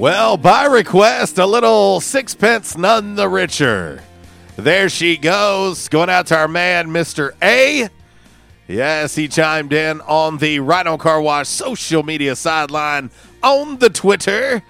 Well, 0.00 0.38
by 0.38 0.64
request, 0.64 1.36
a 1.36 1.44
little 1.44 2.00
sixpence 2.00 2.74
none 2.74 3.16
the 3.16 3.28
richer. 3.28 4.02
There 4.56 4.88
she 4.88 5.18
goes, 5.18 5.90
going 5.90 6.08
out 6.08 6.28
to 6.28 6.38
our 6.38 6.48
man, 6.48 6.88
Mr. 6.88 7.32
A. 7.42 7.90
Yes, 8.66 9.14
he 9.14 9.28
chimed 9.28 9.74
in 9.74 10.00
on 10.00 10.38
the 10.38 10.60
Rhino 10.60 10.96
Car 10.96 11.20
Wash 11.20 11.48
social 11.48 12.02
media 12.02 12.34
sideline 12.34 13.10
on 13.42 13.76
the 13.76 13.90
Twitter. 13.90 14.62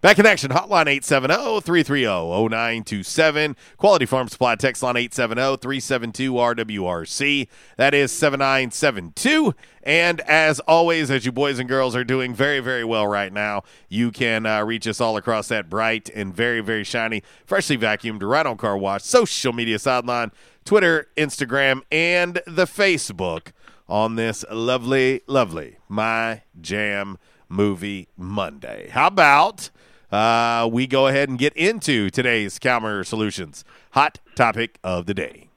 Back 0.00 0.18
in 0.18 0.24
action, 0.24 0.50
hotline 0.50 0.86
870-330-0927. 0.86 3.54
Quality 3.76 4.06
Farm 4.06 4.28
Supply 4.28 4.54
text 4.54 4.82
line 4.82 4.94
870-372-RWRC. 4.94 7.48
That 7.76 7.92
is 7.92 8.10
7972. 8.10 9.54
And 9.82 10.22
as 10.22 10.58
always, 10.60 11.10
as 11.10 11.26
you 11.26 11.32
boys 11.32 11.58
and 11.58 11.68
girls 11.68 11.94
are 11.94 12.04
doing 12.04 12.34
very, 12.34 12.60
very 12.60 12.82
well 12.82 13.06
right 13.06 13.30
now, 13.30 13.62
you 13.90 14.10
can 14.10 14.46
uh, 14.46 14.64
reach 14.64 14.88
us 14.88 15.02
all 15.02 15.18
across 15.18 15.48
that 15.48 15.68
bright 15.68 16.08
and 16.14 16.34
very, 16.34 16.62
very 16.62 16.84
shiny, 16.84 17.22
freshly 17.44 17.76
vacuumed 17.76 18.22
Rhino 18.22 18.54
Car 18.54 18.78
Wash 18.78 19.02
social 19.02 19.52
media 19.52 19.78
sideline, 19.78 20.32
Twitter, 20.64 21.08
Instagram, 21.18 21.82
and 21.92 22.40
the 22.46 22.64
Facebook 22.64 23.48
on 23.86 24.16
this 24.16 24.46
lovely, 24.50 25.20
lovely 25.26 25.76
My 25.90 26.40
Jam 26.58 27.18
Movie 27.50 28.08
Monday. 28.16 28.88
How 28.90 29.08
about 29.08 29.68
uh, 30.10 30.68
we 30.72 30.86
go 30.86 31.08
ahead 31.08 31.28
and 31.28 31.38
get 31.38 31.52
into 31.54 32.08
today's 32.08 32.58
Calmer 32.58 33.04
Solutions 33.04 33.64
hot 33.90 34.20
topic 34.34 34.78
of 34.82 35.04
the 35.06 35.14
day? 35.14 35.48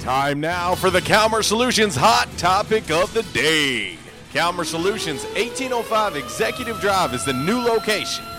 Time 0.00 0.40
now 0.40 0.74
for 0.74 0.90
the 0.90 1.00
Calmer 1.00 1.42
Solutions 1.42 1.96
hot 1.96 2.28
topic 2.36 2.90
of 2.90 3.14
the 3.14 3.22
day. 3.32 3.96
Calmer 4.32 4.64
Solutions 4.64 5.24
1805 5.24 6.16
Executive 6.16 6.80
Drive 6.80 7.14
is 7.14 7.24
the 7.24 7.32
new 7.32 7.58
location 7.58 8.24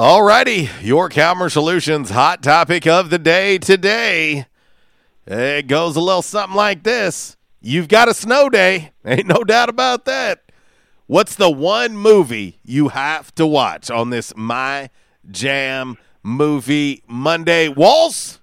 Alrighty, 0.00 0.70
your 0.82 1.10
Calmer 1.10 1.50
Solutions 1.50 2.08
hot 2.08 2.42
topic 2.42 2.86
of 2.86 3.10
the 3.10 3.18
day 3.18 3.58
today. 3.58 4.46
It 5.26 5.66
goes 5.66 5.94
a 5.94 6.00
little 6.00 6.22
something 6.22 6.56
like 6.56 6.84
this. 6.84 7.36
You've 7.60 7.88
got 7.88 8.08
a 8.08 8.14
snow 8.14 8.48
day. 8.48 8.92
Ain't 9.04 9.26
no 9.26 9.44
doubt 9.44 9.68
about 9.68 10.06
that. 10.06 10.52
What's 11.06 11.34
the 11.34 11.50
one 11.50 11.98
movie 11.98 12.60
you 12.64 12.88
have 12.88 13.34
to 13.34 13.46
watch 13.46 13.90
on 13.90 14.08
this 14.08 14.32
My 14.34 14.88
Jam 15.30 15.98
Movie 16.22 17.02
Monday? 17.06 17.68
Walls? 17.68 18.40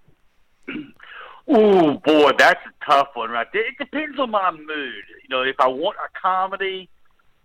Oh 1.48 1.94
boy, 2.06 2.34
that's 2.38 2.62
a 2.68 2.86
tough 2.86 3.08
one 3.16 3.32
right 3.32 3.48
there. 3.52 3.68
It 3.68 3.80
depends 3.80 4.20
on 4.20 4.30
my 4.30 4.52
mood. 4.52 4.68
You 5.24 5.30
know, 5.32 5.42
if 5.42 5.56
I 5.58 5.70
want 5.70 5.98
a 5.98 6.20
comedy, 6.22 6.88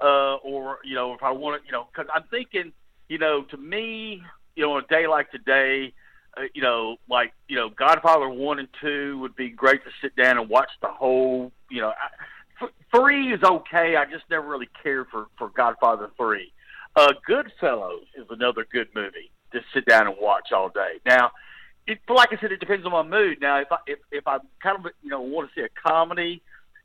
uh, 0.02 0.34
or 0.34 0.80
you 0.84 0.94
know, 0.94 1.14
if 1.14 1.22
I 1.22 1.30
want 1.30 1.62
to, 1.62 1.66
you 1.66 1.72
know, 1.72 1.86
because 1.90 2.10
I'm 2.14 2.24
thinking, 2.30 2.74
you 3.08 3.18
know, 3.18 3.42
to 3.42 3.56
me, 3.56 4.22
you 4.56 4.64
know, 4.64 4.72
on 4.72 4.84
a 4.84 4.86
day 4.86 5.06
like 5.06 5.30
today, 5.30 5.92
uh, 6.36 6.42
you 6.54 6.62
know, 6.62 6.96
like 7.08 7.32
you 7.48 7.56
know, 7.56 7.68
Godfather 7.68 8.28
one 8.28 8.58
and 8.58 8.68
two 8.80 9.18
would 9.18 9.36
be 9.36 9.50
great 9.50 9.84
to 9.84 9.90
sit 10.00 10.16
down 10.16 10.38
and 10.38 10.48
watch 10.48 10.70
the 10.80 10.88
whole. 10.88 11.52
You 11.70 11.82
know, 11.82 11.88
I, 11.88 12.60
th- 12.60 12.72
three 12.94 13.32
is 13.32 13.42
okay. 13.42 13.96
I 13.96 14.04
just 14.04 14.24
never 14.30 14.46
really 14.46 14.68
cared 14.82 15.08
for 15.10 15.26
for 15.38 15.50
Godfather 15.50 16.10
three. 16.16 16.52
Uh, 16.96 17.12
Goodfellas 17.28 18.02
is 18.16 18.26
another 18.30 18.66
good 18.70 18.88
movie 18.94 19.30
to 19.52 19.60
sit 19.74 19.86
down 19.86 20.06
and 20.06 20.16
watch 20.20 20.52
all 20.52 20.68
day. 20.68 21.00
Now, 21.06 21.32
it, 21.86 21.98
like 22.08 22.32
I 22.32 22.40
said, 22.40 22.52
it 22.52 22.60
depends 22.60 22.86
on 22.86 22.92
my 22.92 23.02
mood. 23.02 23.38
Now, 23.40 23.60
if 23.60 23.70
I 23.70 23.78
if 23.86 23.98
if 24.10 24.26
I 24.26 24.38
kind 24.62 24.78
of 24.78 24.92
you 25.02 25.10
know 25.10 25.20
want 25.20 25.50
to 25.50 25.54
see 25.54 25.64
a 25.64 25.88
comedy, 25.88 26.42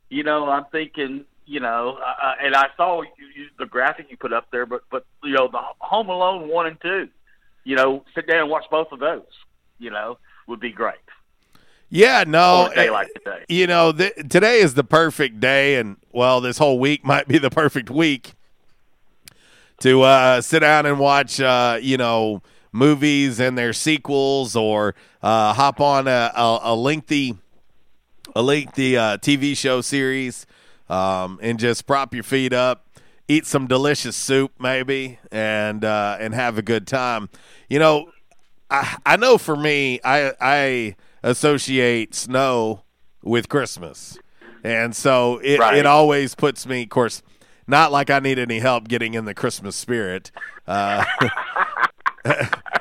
you 0.10 0.24
know, 0.24 0.50
I'm 0.50 0.66
thinking, 0.72 1.26
you 1.48 1.62
know, 1.62 1.98
uh, 2.06 2.34
and 2.44 2.54
I 2.54 2.68
saw 2.76 3.02
you, 3.02 3.10
you, 3.36 3.48
the 3.58 3.66
graphic 3.66 4.08
you 4.10 4.18
put 4.18 4.34
up 4.34 4.52
there, 4.52 4.66
but 4.66 4.82
but 4.92 5.06
you 5.24 5.34
know, 5.34 5.48
the 5.48 5.62
Home 5.80 6.10
Alone 6.10 6.50
one 6.50 6.68
and 6.68 6.80
two, 6.82 7.08
you 7.64 7.76
know, 7.76 8.04
sit 8.14 8.28
down 8.28 8.42
and 8.42 8.50
watch 8.50 8.66
both 8.70 8.92
of 8.92 9.00
those, 9.00 9.24
you 9.80 9.90
know, 9.90 10.18
would 10.48 10.60
be 10.60 10.72
great. 10.72 10.96
Yeah, 11.90 12.26
no. 12.28 12.68
A 12.70 12.76
day 12.76 12.90
like 12.90 13.14
today. 13.14 13.46
You 13.48 13.66
know, 13.66 13.94
th- 13.94 14.14
today 14.30 14.60
is 14.60 14.74
the 14.74 14.84
perfect 14.84 15.40
day, 15.40 15.76
and 15.76 15.96
well, 16.12 16.42
this 16.42 16.58
whole 16.58 16.80
week 16.80 17.06
might 17.06 17.28
be 17.28 17.38
the 17.38 17.50
perfect 17.50 17.90
week 17.90 18.34
to 19.80 20.02
uh, 20.02 20.42
sit 20.42 20.60
down 20.60 20.86
and 20.86 21.00
watch, 21.00 21.40
uh, 21.40 21.80
you 21.82 21.98
know, 21.98 22.42
movies 22.74 23.40
and 23.40 23.58
their 23.58 23.72
sequels, 23.72 24.56
or 24.56 24.96
uh, 25.24 25.54
hop 25.54 25.80
on 25.80 26.08
a, 26.10 26.32
a, 26.36 26.60
a 26.64 26.76
lengthy, 26.76 27.38
a 28.36 28.42
lengthy 28.42 28.98
uh, 28.98 29.18
TV 29.18 29.56
show 29.56 29.80
series, 29.80 30.46
um, 30.90 31.40
and 31.42 31.60
just 31.60 31.86
prop 31.88 32.14
your 32.14 32.24
feet 32.24 32.54
up, 32.54 32.88
eat 33.28 33.46
some 33.46 33.68
delicious 33.68 34.16
soup, 34.16 34.52
maybe, 34.60 35.20
and 35.32 35.84
uh, 35.84 36.18
and 36.20 36.34
have 36.34 36.58
a 36.58 36.62
good 36.62 36.88
time. 36.88 37.30
You 37.70 37.80
know, 37.80 38.12
I 38.70 38.98
I 39.06 39.16
know 39.18 39.38
for 39.38 39.56
me, 39.56 40.00
I 40.04 40.34
I 40.40 40.96
associate 41.24 42.16
snow 42.16 42.84
with 43.22 43.50
Christmas, 43.50 44.18
and 44.64 44.96
so 44.96 45.40
it 45.44 45.60
Right. 45.60 45.78
it 45.78 45.86
always 45.86 46.36
puts 46.36 46.66
me, 46.66 46.84
of 46.84 46.90
course. 46.90 47.22
Not 47.70 47.92
like 47.92 48.10
I 48.10 48.20
need 48.20 48.40
any 48.40 48.60
help 48.60 48.88
getting 48.88 49.14
in 49.14 49.26
the 49.26 49.34
Christmas 49.34 49.76
spirit. 49.76 50.32
Uh, 50.66 51.04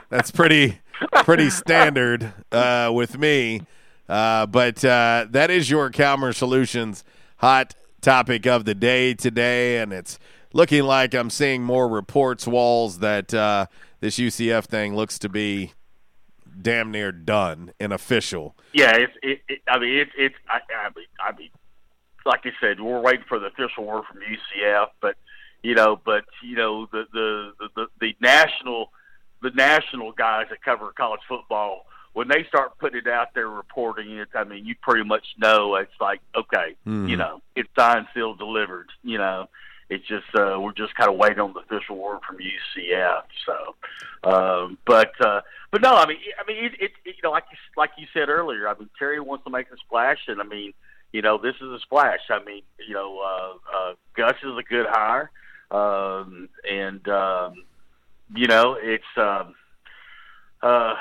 that's 0.08 0.30
pretty 0.30 0.80
pretty 1.24 1.50
standard 1.50 2.32
uh, 2.52 2.90
with 2.94 3.18
me. 3.18 3.62
Uh, 4.08 4.46
but 4.46 4.84
uh, 4.84 5.26
that 5.30 5.50
is 5.50 5.68
your 5.68 5.90
Calmer 5.90 6.32
Solutions 6.32 7.02
hot 7.38 7.74
topic 8.06 8.46
of 8.46 8.64
the 8.64 8.74
day 8.74 9.14
today, 9.14 9.78
and 9.78 9.92
it's 9.92 10.16
looking 10.52 10.84
like 10.84 11.12
I'm 11.12 11.28
seeing 11.28 11.64
more 11.64 11.88
reports 11.88 12.46
walls 12.46 13.00
that 13.00 13.34
uh, 13.34 13.66
this 13.98 14.16
UCF 14.16 14.66
thing 14.66 14.94
looks 14.94 15.18
to 15.18 15.28
be 15.28 15.72
damn 16.62 16.92
near 16.92 17.10
done 17.10 17.72
and 17.80 17.92
official. 17.92 18.56
Yeah, 18.72 18.94
it's 18.94 19.12
it, 19.24 19.40
it 19.48 19.60
I 19.66 19.80
mean 19.80 20.06
it's 20.16 20.36
I, 20.48 20.60
I 20.72 20.88
mean 20.94 21.06
I 21.18 21.36
mean 21.36 21.50
like 22.24 22.44
you 22.44 22.52
said, 22.60 22.80
we're 22.80 23.00
waiting 23.00 23.24
for 23.28 23.40
the 23.40 23.46
official 23.46 23.84
word 23.84 24.04
from 24.04 24.20
UCF, 24.20 24.86
but 25.00 25.16
you 25.64 25.74
know, 25.74 26.00
but 26.04 26.24
you 26.44 26.54
know 26.54 26.86
the 26.92 27.06
the 27.12 27.52
the, 27.58 27.68
the, 27.74 27.86
the 28.00 28.16
national 28.20 28.92
the 29.42 29.50
national 29.50 30.12
guys 30.12 30.46
that 30.50 30.62
cover 30.62 30.92
college 30.96 31.22
football 31.28 31.86
when 32.16 32.28
they 32.28 32.44
start 32.48 32.78
putting 32.78 33.00
it 33.00 33.06
out 33.06 33.34
there 33.34 33.46
reporting 33.46 34.10
it, 34.16 34.28
I 34.34 34.42
mean, 34.44 34.64
you 34.64 34.74
pretty 34.80 35.04
much 35.04 35.26
know 35.36 35.74
it's 35.74 35.92
like 36.00 36.22
okay, 36.34 36.74
Mhm. 36.86 37.10
you 37.10 37.16
know, 37.18 37.42
it's 37.54 37.68
signed, 37.78 38.06
sealed, 38.14 38.38
delivered. 38.38 38.88
You 39.02 39.18
know, 39.18 39.50
it's 39.90 40.06
just 40.06 40.24
uh, 40.34 40.58
we're 40.58 40.72
just 40.72 40.94
kind 40.94 41.10
of 41.10 41.16
waiting 41.18 41.40
on 41.40 41.52
the 41.52 41.60
official 41.60 41.98
word 41.98 42.20
from 42.26 42.38
UCF. 42.38 43.24
So, 43.44 43.74
um, 44.24 44.78
but 44.86 45.12
uh, 45.20 45.42
but 45.70 45.82
no, 45.82 45.94
I 45.94 46.06
mean, 46.06 46.16
I 46.42 46.50
mean, 46.50 46.64
it, 46.64 46.72
it, 46.80 46.92
it 47.04 47.16
you 47.16 47.22
know, 47.22 47.32
like 47.32 47.44
you, 47.52 47.58
like 47.76 47.90
you 47.98 48.06
said 48.14 48.30
earlier, 48.30 48.66
I 48.66 48.72
mean, 48.78 48.88
Terry 48.98 49.20
wants 49.20 49.44
to 49.44 49.50
make 49.50 49.70
a 49.70 49.76
splash, 49.76 50.20
and 50.26 50.40
I 50.40 50.44
mean, 50.44 50.72
you 51.12 51.20
know, 51.20 51.36
this 51.36 51.56
is 51.56 51.70
a 51.70 51.80
splash. 51.80 52.20
I 52.30 52.42
mean, 52.42 52.62
you 52.88 52.94
know, 52.94 53.18
uh, 53.20 53.76
uh, 53.76 53.94
Gus 54.16 54.38
is 54.42 54.56
a 54.56 54.62
good 54.62 54.86
hire, 54.88 55.30
um, 55.70 56.48
and 56.66 57.06
um, 57.10 57.62
you 58.34 58.46
know, 58.46 58.78
it's. 58.80 59.04
Um, 59.18 59.54
uh, 60.62 60.94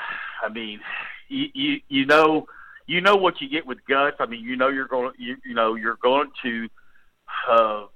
I 0.44 0.48
mean, 0.52 0.80
you, 1.28 1.46
you 1.54 1.80
you 1.88 2.06
know 2.06 2.46
you 2.86 3.00
know 3.00 3.16
what 3.16 3.40
you 3.40 3.48
get 3.48 3.66
with 3.66 3.78
Gus. 3.88 4.14
I 4.20 4.26
mean, 4.26 4.44
you 4.44 4.56
know 4.56 4.68
you're 4.68 4.86
going 4.88 5.12
you 5.18 5.36
you 5.44 5.54
know 5.54 5.74
you're 5.74 5.98
going 6.02 6.30
to 6.42 6.68
uh, 7.50 7.86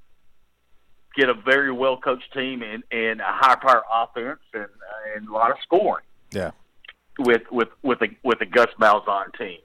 get 1.17 1.29
a 1.29 1.35
very 1.35 1.73
well 1.73 1.97
coached 1.97 2.33
team 2.33 2.63
and 2.63 2.83
and 2.91 3.21
a 3.21 3.25
high 3.27 3.57
power 3.57 3.83
offense 3.93 4.41
and 4.55 4.67
and 5.17 5.29
a 5.29 5.33
lot 5.33 5.51
of 5.51 5.57
scoring 5.63 6.05
Yeah. 6.33 6.51
with 7.19 7.43
with 7.51 7.69
with 7.83 8.01
a 8.03 8.09
with 8.23 8.41
a 8.41 8.47
Gus 8.47 8.69
Malzahn 8.81 9.37
team, 9.39 9.59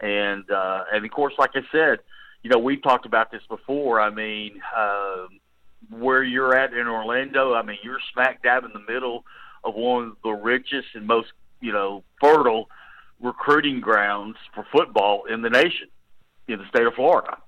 and 0.00 0.48
uh, 0.50 0.84
and 0.92 1.04
of 1.04 1.10
course, 1.10 1.34
like 1.38 1.50
I 1.54 1.62
said, 1.70 1.98
you 2.42 2.50
know 2.50 2.58
we've 2.58 2.82
talked 2.82 3.06
about 3.06 3.30
this 3.30 3.42
before. 3.48 4.00
I 4.00 4.10
mean, 4.10 4.60
um 4.76 5.28
where 5.90 6.22
you're 6.22 6.56
at 6.56 6.72
in 6.72 6.86
Orlando, 6.86 7.54
I 7.54 7.62
mean 7.62 7.78
you're 7.82 7.98
smack 8.12 8.42
dab 8.42 8.64
in 8.64 8.70
the 8.72 8.92
middle 8.92 9.24
of 9.64 9.74
one 9.74 10.04
of 10.04 10.16
the 10.24 10.30
richest 10.30 10.88
and 10.94 11.06
most 11.06 11.28
you 11.60 11.72
know 11.72 12.02
fertile 12.20 12.68
recruiting 13.20 13.80
grounds 13.80 14.36
for 14.54 14.66
football 14.72 15.24
in 15.24 15.42
the 15.42 15.50
nation, 15.50 15.88
in 16.48 16.58
the 16.58 16.68
state 16.68 16.86
of 16.86 16.94
Florida, 16.94 17.38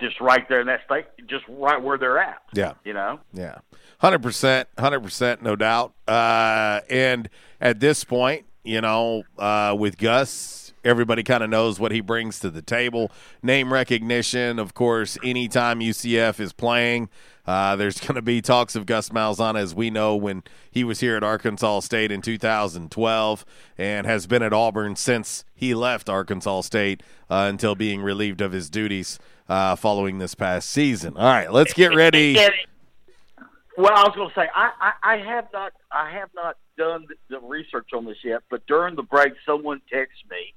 just 0.00 0.20
right 0.20 0.46
there 0.48 0.60
in 0.60 0.66
that 0.66 0.80
state, 0.84 1.06
just 1.26 1.44
right 1.48 1.82
where 1.82 1.96
they're 1.96 2.18
at. 2.18 2.42
Yeah. 2.52 2.74
You 2.84 2.92
know. 2.92 3.20
Yeah, 3.32 3.58
hundred 3.98 4.22
percent, 4.22 4.68
hundred 4.78 5.00
percent, 5.00 5.42
no 5.42 5.56
doubt. 5.56 5.94
Uh, 6.06 6.80
and 6.90 7.28
at 7.60 7.80
this 7.80 8.04
point, 8.04 8.44
you 8.62 8.80
know, 8.80 9.22
uh, 9.38 9.74
with 9.78 9.98
Gus, 9.98 10.61
everybody 10.84 11.22
kind 11.22 11.42
of 11.42 11.50
knows 11.50 11.78
what 11.78 11.92
he 11.92 12.00
brings 12.00 12.38
to 12.40 12.50
the 12.50 12.62
table. 12.62 13.10
Name 13.42 13.72
recognition, 13.72 14.58
of 14.58 14.74
course. 14.74 15.18
Anytime 15.22 15.80
UCF 15.80 16.40
is 16.40 16.52
playing, 16.52 17.08
uh, 17.46 17.76
there's 17.76 18.00
going 18.00 18.14
to 18.14 18.22
be 18.22 18.40
talks 18.40 18.76
of 18.76 18.86
Gus 18.86 19.08
Malzahn, 19.10 19.58
as 19.58 19.74
we 19.74 19.90
know 19.90 20.16
when 20.16 20.42
he 20.70 20.84
was 20.84 21.00
here 21.00 21.16
at 21.16 21.22
Arkansas 21.22 21.80
State 21.80 22.12
in 22.12 22.22
2012, 22.22 23.44
and 23.78 24.06
has 24.06 24.26
been 24.26 24.42
at 24.42 24.52
Auburn 24.52 24.96
since 24.96 25.44
he 25.54 25.74
left 25.74 26.08
Arkansas 26.08 26.62
State 26.62 27.02
uh, 27.30 27.46
until 27.48 27.74
being 27.74 28.02
relieved 28.02 28.40
of 28.40 28.52
his 28.52 28.70
duties 28.70 29.18
uh, 29.48 29.76
following 29.76 30.18
this 30.18 30.34
past 30.34 30.70
season. 30.70 31.16
All 31.16 31.24
right, 31.24 31.52
let's 31.52 31.72
get 31.72 31.94
ready. 31.94 32.38
Well, 33.76 33.92
I 33.94 34.02
was 34.02 34.14
going 34.14 34.28
to 34.28 34.34
say 34.34 34.48
I, 34.54 34.70
I, 34.80 35.14
I 35.14 35.16
have 35.16 35.46
not 35.52 35.72
I 35.90 36.10
have 36.10 36.28
not 36.34 36.58
done 36.76 37.06
the, 37.30 37.40
research 37.40 37.88
on 37.94 38.04
this 38.04 38.18
yet, 38.22 38.42
but 38.50 38.66
during 38.66 38.96
the 38.96 39.02
break, 39.02 39.32
someone 39.46 39.80
texted 39.92 40.30
me 40.30 40.54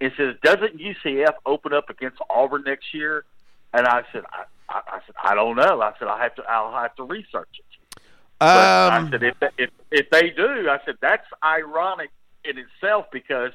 and 0.00 0.12
says, 0.16 0.34
"Doesn't 0.42 0.78
UCF 0.78 1.34
open 1.46 1.72
up 1.72 1.90
against 1.90 2.18
Auburn 2.30 2.64
next 2.66 2.92
year?" 2.94 3.24
And 3.72 3.86
I 3.86 4.02
said, 4.12 4.22
"I, 4.32 4.44
I, 4.68 4.80
I 4.86 5.00
said 5.06 5.14
I 5.22 5.34
don't 5.34 5.56
know." 5.56 5.80
I 5.80 5.92
said 5.98 6.08
I 6.08 6.22
have 6.22 6.34
to 6.36 6.42
I'll 6.48 6.72
have 6.72 6.94
to 6.96 7.04
research 7.04 7.48
it. 7.58 8.00
But 8.38 8.48
I 8.48 8.98
Um, 8.98 9.10
said 9.10 9.22
if 9.22 9.36
if 9.58 9.70
if 9.90 10.10
they 10.10 10.30
do, 10.30 10.68
I 10.68 10.78
said 10.84 10.96
that's 11.00 11.26
ironic 11.42 12.10
in 12.44 12.58
itself 12.58 13.06
because 13.12 13.52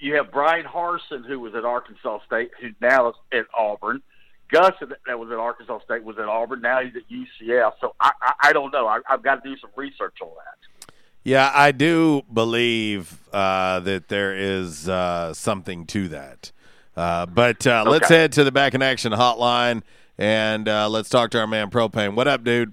you 0.00 0.14
have 0.16 0.30
Bryan 0.30 0.66
Harsin 0.66 1.24
who 1.26 1.40
was 1.40 1.54
at 1.54 1.64
Arkansas 1.64 2.20
State, 2.26 2.50
who 2.60 2.70
now 2.80 3.08
is 3.08 3.14
at 3.32 3.46
Auburn. 3.56 4.02
Gus 4.50 4.72
that 4.80 4.90
that 5.06 5.18
was 5.18 5.30
at 5.30 5.38
Arkansas 5.38 5.80
State 5.84 6.04
was 6.04 6.18
at 6.18 6.24
Auburn. 6.26 6.60
Now 6.62 6.82
he's 6.82 6.94
at 6.96 7.02
UCF. 7.10 7.72
So 7.80 7.94
I 8.00 8.12
I, 8.22 8.32
I 8.48 8.52
don't 8.52 8.72
know. 8.72 8.86
I, 8.86 9.00
I've 9.08 9.22
got 9.22 9.42
to 9.42 9.48
do 9.48 9.56
some 9.58 9.70
research 9.76 10.16
on 10.20 10.30
that. 10.30 10.77
Yeah, 11.24 11.50
I 11.54 11.72
do 11.72 12.22
believe 12.32 13.18
uh, 13.32 13.80
that 13.80 14.08
there 14.08 14.34
is 14.34 14.88
uh, 14.88 15.34
something 15.34 15.86
to 15.86 16.08
that. 16.08 16.52
Uh, 16.96 17.26
but 17.26 17.66
uh, 17.66 17.84
let's 17.86 18.08
head 18.08 18.32
to 18.32 18.44
the 18.44 18.52
back 18.52 18.74
in 18.74 18.82
action 18.82 19.12
hotline 19.12 19.82
and 20.16 20.68
uh, 20.68 20.88
let's 20.88 21.08
talk 21.08 21.30
to 21.30 21.38
our 21.40 21.46
man 21.46 21.70
Propane. 21.70 22.14
What 22.14 22.26
up, 22.26 22.42
dude? 22.42 22.72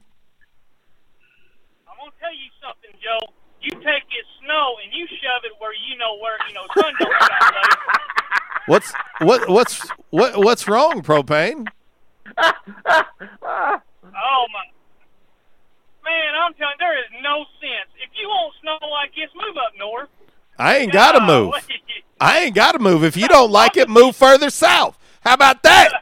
I'm 1.87 1.95
gonna 1.99 2.11
tell 2.19 2.33
you 2.33 2.49
something, 2.61 2.91
Joe. 3.03 3.19
You 3.61 3.71
take 3.71 4.03
this 4.09 4.25
snow 4.43 4.75
and 4.83 4.93
you 4.93 5.05
shove 5.07 5.43
it 5.43 5.51
where 5.59 5.73
you 5.73 5.97
know 5.97 6.17
where 6.21 6.37
you 6.47 6.53
know 6.55 6.65
sun 6.75 6.93
don't 6.99 7.13
shine. 7.21 7.99
What's 8.67 8.93
what 9.19 9.47
what's 9.47 9.87
what 10.09 10.37
what's 10.37 10.67
wrong, 10.67 11.03
Propane? 11.03 11.67
Oh 14.17 14.45
my. 14.53 14.63
Man, 16.05 16.35
I'm 16.37 16.53
telling 16.53 16.75
you, 16.79 16.85
there 16.85 16.99
is 16.99 17.23
no 17.23 17.45
sense. 17.59 17.89
If 17.97 18.11
you 18.19 18.27
want 18.27 18.53
snow 18.61 18.77
like 18.89 19.11
this, 19.15 19.29
move 19.35 19.57
up 19.57 19.73
north. 19.77 20.09
I 20.57 20.77
ain't 20.77 20.93
got 20.93 21.13
to 21.13 21.21
move. 21.25 21.53
I 22.19 22.41
ain't 22.41 22.55
got 22.55 22.73
to 22.73 22.79
move. 22.79 23.03
If 23.03 23.17
you 23.17 23.27
don't 23.27 23.51
like 23.51 23.75
it, 23.75 23.89
move 23.89 24.15
further 24.15 24.49
south. 24.49 24.97
How 25.21 25.33
about 25.33 25.63
that? 25.63 25.91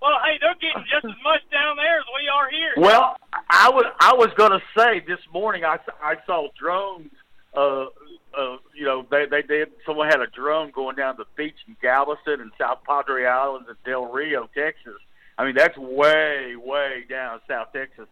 Well, 0.00 0.18
hey, 0.24 0.38
they're 0.40 0.54
getting 0.54 0.84
just 0.90 1.04
as 1.04 1.22
much 1.22 1.40
down 1.50 1.76
there 1.76 1.98
as 1.98 2.04
we 2.14 2.28
are 2.28 2.48
here. 2.48 2.72
Well, 2.78 3.16
I 3.50 3.68
was 3.68 3.84
I 4.00 4.14
was 4.14 4.30
going 4.36 4.52
to 4.52 4.62
say 4.76 5.00
this 5.00 5.18
morning 5.32 5.64
I, 5.64 5.78
I 6.02 6.16
saw 6.24 6.48
drones. 6.58 7.10
Uh, 7.54 7.86
uh, 8.38 8.56
you 8.74 8.84
know, 8.84 9.04
they 9.10 9.26
they 9.26 9.42
did. 9.42 9.70
Someone 9.84 10.06
had 10.08 10.20
a 10.20 10.26
drone 10.28 10.70
going 10.70 10.96
down 10.96 11.16
the 11.18 11.24
beach 11.36 11.56
in 11.66 11.76
Galveston 11.82 12.40
and 12.40 12.52
South 12.56 12.78
Padre 12.86 13.26
Islands 13.26 13.68
and 13.68 13.76
Del 13.84 14.06
Rio, 14.06 14.48
Texas. 14.54 14.94
I 15.36 15.44
mean, 15.44 15.54
that's 15.56 15.76
way 15.76 16.54
way 16.56 17.04
down 17.08 17.40
South 17.48 17.72
Texas, 17.72 18.06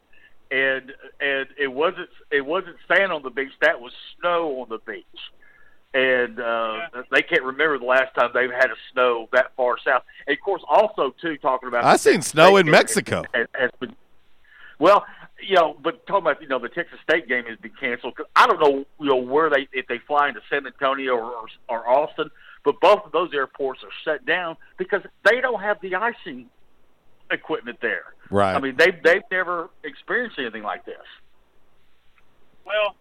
and 0.50 0.92
and 1.20 1.46
it 1.58 1.72
wasn't 1.72 2.08
it 2.30 2.44
wasn't 2.44 2.76
sand 2.88 3.12
on 3.12 3.22
the 3.22 3.30
beach. 3.30 3.52
That 3.60 3.80
was 3.80 3.92
snow 4.20 4.60
on 4.62 4.68
the 4.68 4.78
beach. 4.86 5.04
And 5.94 6.38
uh, 6.40 6.80
they 7.10 7.22
can't 7.22 7.42
remember 7.42 7.78
the 7.78 7.86
last 7.86 8.14
time 8.14 8.30
they've 8.34 8.50
had 8.50 8.70
a 8.70 8.74
snow 8.92 9.28
that 9.32 9.52
far 9.56 9.76
south. 9.82 10.02
And 10.26 10.36
of 10.36 10.40
course, 10.44 10.62
also 10.68 11.14
too 11.22 11.38
talking 11.38 11.68
about 11.68 11.84
I 11.84 11.92
the 11.92 11.98
seen 11.98 12.20
snow 12.22 12.56
in 12.58 12.68
Mexico. 12.70 13.22
has- 13.32 13.46
has 13.54 13.70
been 13.80 13.94
well, 14.78 15.06
you 15.40 15.54
know, 15.54 15.74
but 15.82 16.06
talking 16.06 16.22
about 16.30 16.42
you 16.42 16.48
know 16.48 16.58
the 16.58 16.68
Texas 16.68 16.98
State 17.02 17.28
game 17.28 17.44
has 17.46 17.58
been 17.58 17.72
canceled. 17.80 18.14
'cause 18.16 18.26
I 18.36 18.46
don't 18.46 18.60
know 18.60 18.84
you 19.00 19.06
know 19.08 19.16
where 19.16 19.48
they 19.48 19.68
if 19.72 19.86
they 19.86 19.98
fly 19.98 20.28
into 20.28 20.42
San 20.50 20.66
Antonio 20.66 21.14
or, 21.16 21.32
or 21.32 21.46
or 21.68 21.88
Austin, 21.88 22.30
but 22.62 22.78
both 22.80 23.06
of 23.06 23.12
those 23.12 23.32
airports 23.32 23.82
are 23.82 23.88
shut 24.04 24.26
down 24.26 24.56
because 24.76 25.00
they 25.24 25.40
don't 25.40 25.62
have 25.62 25.80
the 25.80 25.94
icing 25.94 26.50
equipment 27.30 27.78
there. 27.80 28.14
Right. 28.30 28.54
I 28.54 28.60
mean, 28.60 28.76
they've 28.76 29.00
they've 29.02 29.22
never 29.30 29.70
experienced 29.84 30.38
anything 30.38 30.62
like 30.62 30.84
this. 30.84 30.96
Well, 32.64 32.96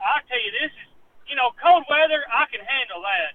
I 0.00 0.20
tell 0.28 0.38
you, 0.38 0.52
this 0.52 0.70
is 0.70 0.88
you 1.28 1.36
know 1.36 1.50
cold 1.62 1.84
weather. 1.88 2.22
I 2.32 2.46
can 2.50 2.64
handle 2.64 3.02
that. 3.02 3.34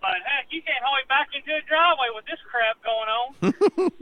But 0.00 0.10
heck, 0.24 0.46
you 0.50 0.62
can't 0.62 0.82
haul 0.84 0.96
me 0.96 1.02
back 1.08 1.28
into 1.34 1.54
a 1.54 1.62
driveway 1.66 2.08
with 2.14 2.26
this 2.26 2.38
crap 2.50 2.76
going 2.84 3.08
on. 3.08 3.92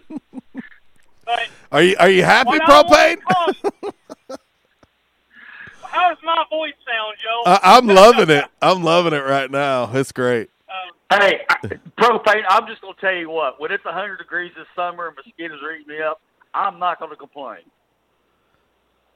but 1.24 1.48
Are 1.72 1.82
you 1.82 1.96
are 1.98 2.10
you 2.10 2.22
happy, 2.22 2.48
what 2.48 2.62
I 2.62 2.82
want 2.82 2.88
Propane? 2.88 3.94
How 5.82 6.08
does 6.08 6.18
my 6.24 6.44
voice 6.50 6.72
sound, 6.84 7.16
Joe? 7.22 7.42
I, 7.46 7.76
I'm 7.76 7.86
loving 7.86 8.30
it. 8.30 8.44
I'm 8.60 8.82
loving 8.82 9.12
it 9.12 9.22
right 9.22 9.48
now. 9.48 9.90
It's 9.94 10.10
great. 10.10 10.50
Hey, 11.12 11.40
I, 11.48 11.56
propane. 11.98 12.42
I'm 12.48 12.66
just 12.66 12.80
going 12.80 12.94
to 12.94 13.00
tell 13.00 13.14
you 13.14 13.30
what. 13.30 13.60
When 13.60 13.70
it's 13.70 13.84
100 13.84 14.16
degrees 14.16 14.52
this 14.56 14.66
summer 14.74 15.08
and 15.08 15.16
mosquitoes 15.16 15.60
are 15.62 15.74
eating 15.74 15.88
me 15.88 16.02
up, 16.02 16.20
I'm 16.54 16.78
not 16.78 16.98
going 16.98 17.10
to 17.10 17.16
complain. 17.16 17.62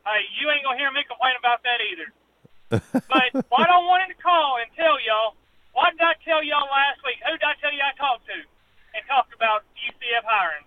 Hey, 0.09 0.25
you 0.41 0.49
ain't 0.49 0.65
gonna 0.65 0.81
hear 0.81 0.89
me 0.89 1.05
complain 1.05 1.37
about 1.37 1.61
that 1.69 1.85
either. 1.85 2.09
but 3.13 3.29
what 3.53 3.69
I 3.69 3.77
wanted 3.85 4.17
to 4.17 4.19
call 4.25 4.57
and 4.57 4.73
tell 4.73 4.97
y'all, 5.05 5.37
what 5.77 5.93
did 5.93 6.01
I 6.01 6.17
tell 6.25 6.41
y'all 6.41 6.65
last 6.65 7.05
week? 7.05 7.21
Who 7.29 7.37
did 7.37 7.45
I 7.45 7.53
tell 7.61 7.69
you 7.69 7.85
I 7.85 7.93
talked 8.01 8.25
to 8.25 8.41
and 8.97 9.05
talked 9.05 9.37
about 9.37 9.69
UCF 9.77 10.25
hiring? 10.25 10.65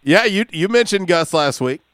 Yeah, 0.00 0.24
you 0.24 0.48
you 0.48 0.72
mentioned 0.72 1.08
Gus 1.08 1.36
last 1.36 1.60
week. 1.60 1.84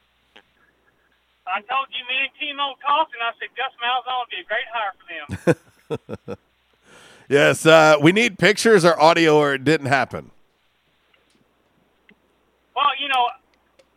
I 1.43 1.59
told 1.67 1.91
you 1.91 2.07
me 2.07 2.31
and 2.31 2.35
Timo 2.39 2.79
talked, 2.79 3.11
and 3.15 3.23
I 3.27 3.35
said 3.43 3.51
Gus 3.59 3.75
Malzahn 3.83 4.15
would 4.23 4.31
be 4.31 4.43
a 4.43 4.47
great 4.47 4.69
hire 4.71 4.95
for 4.95 5.07
them. 5.11 6.39
Yes, 7.29 7.67
uh, 7.67 7.97
we 8.01 8.13
need 8.13 8.39
pictures 8.39 8.85
or 8.85 9.01
audio, 9.01 9.37
or 9.37 9.55
it 9.55 9.65
didn't 9.65 9.87
happen. 9.87 10.31
well, 12.75 12.87
you 13.01 13.09
know, 13.09 13.27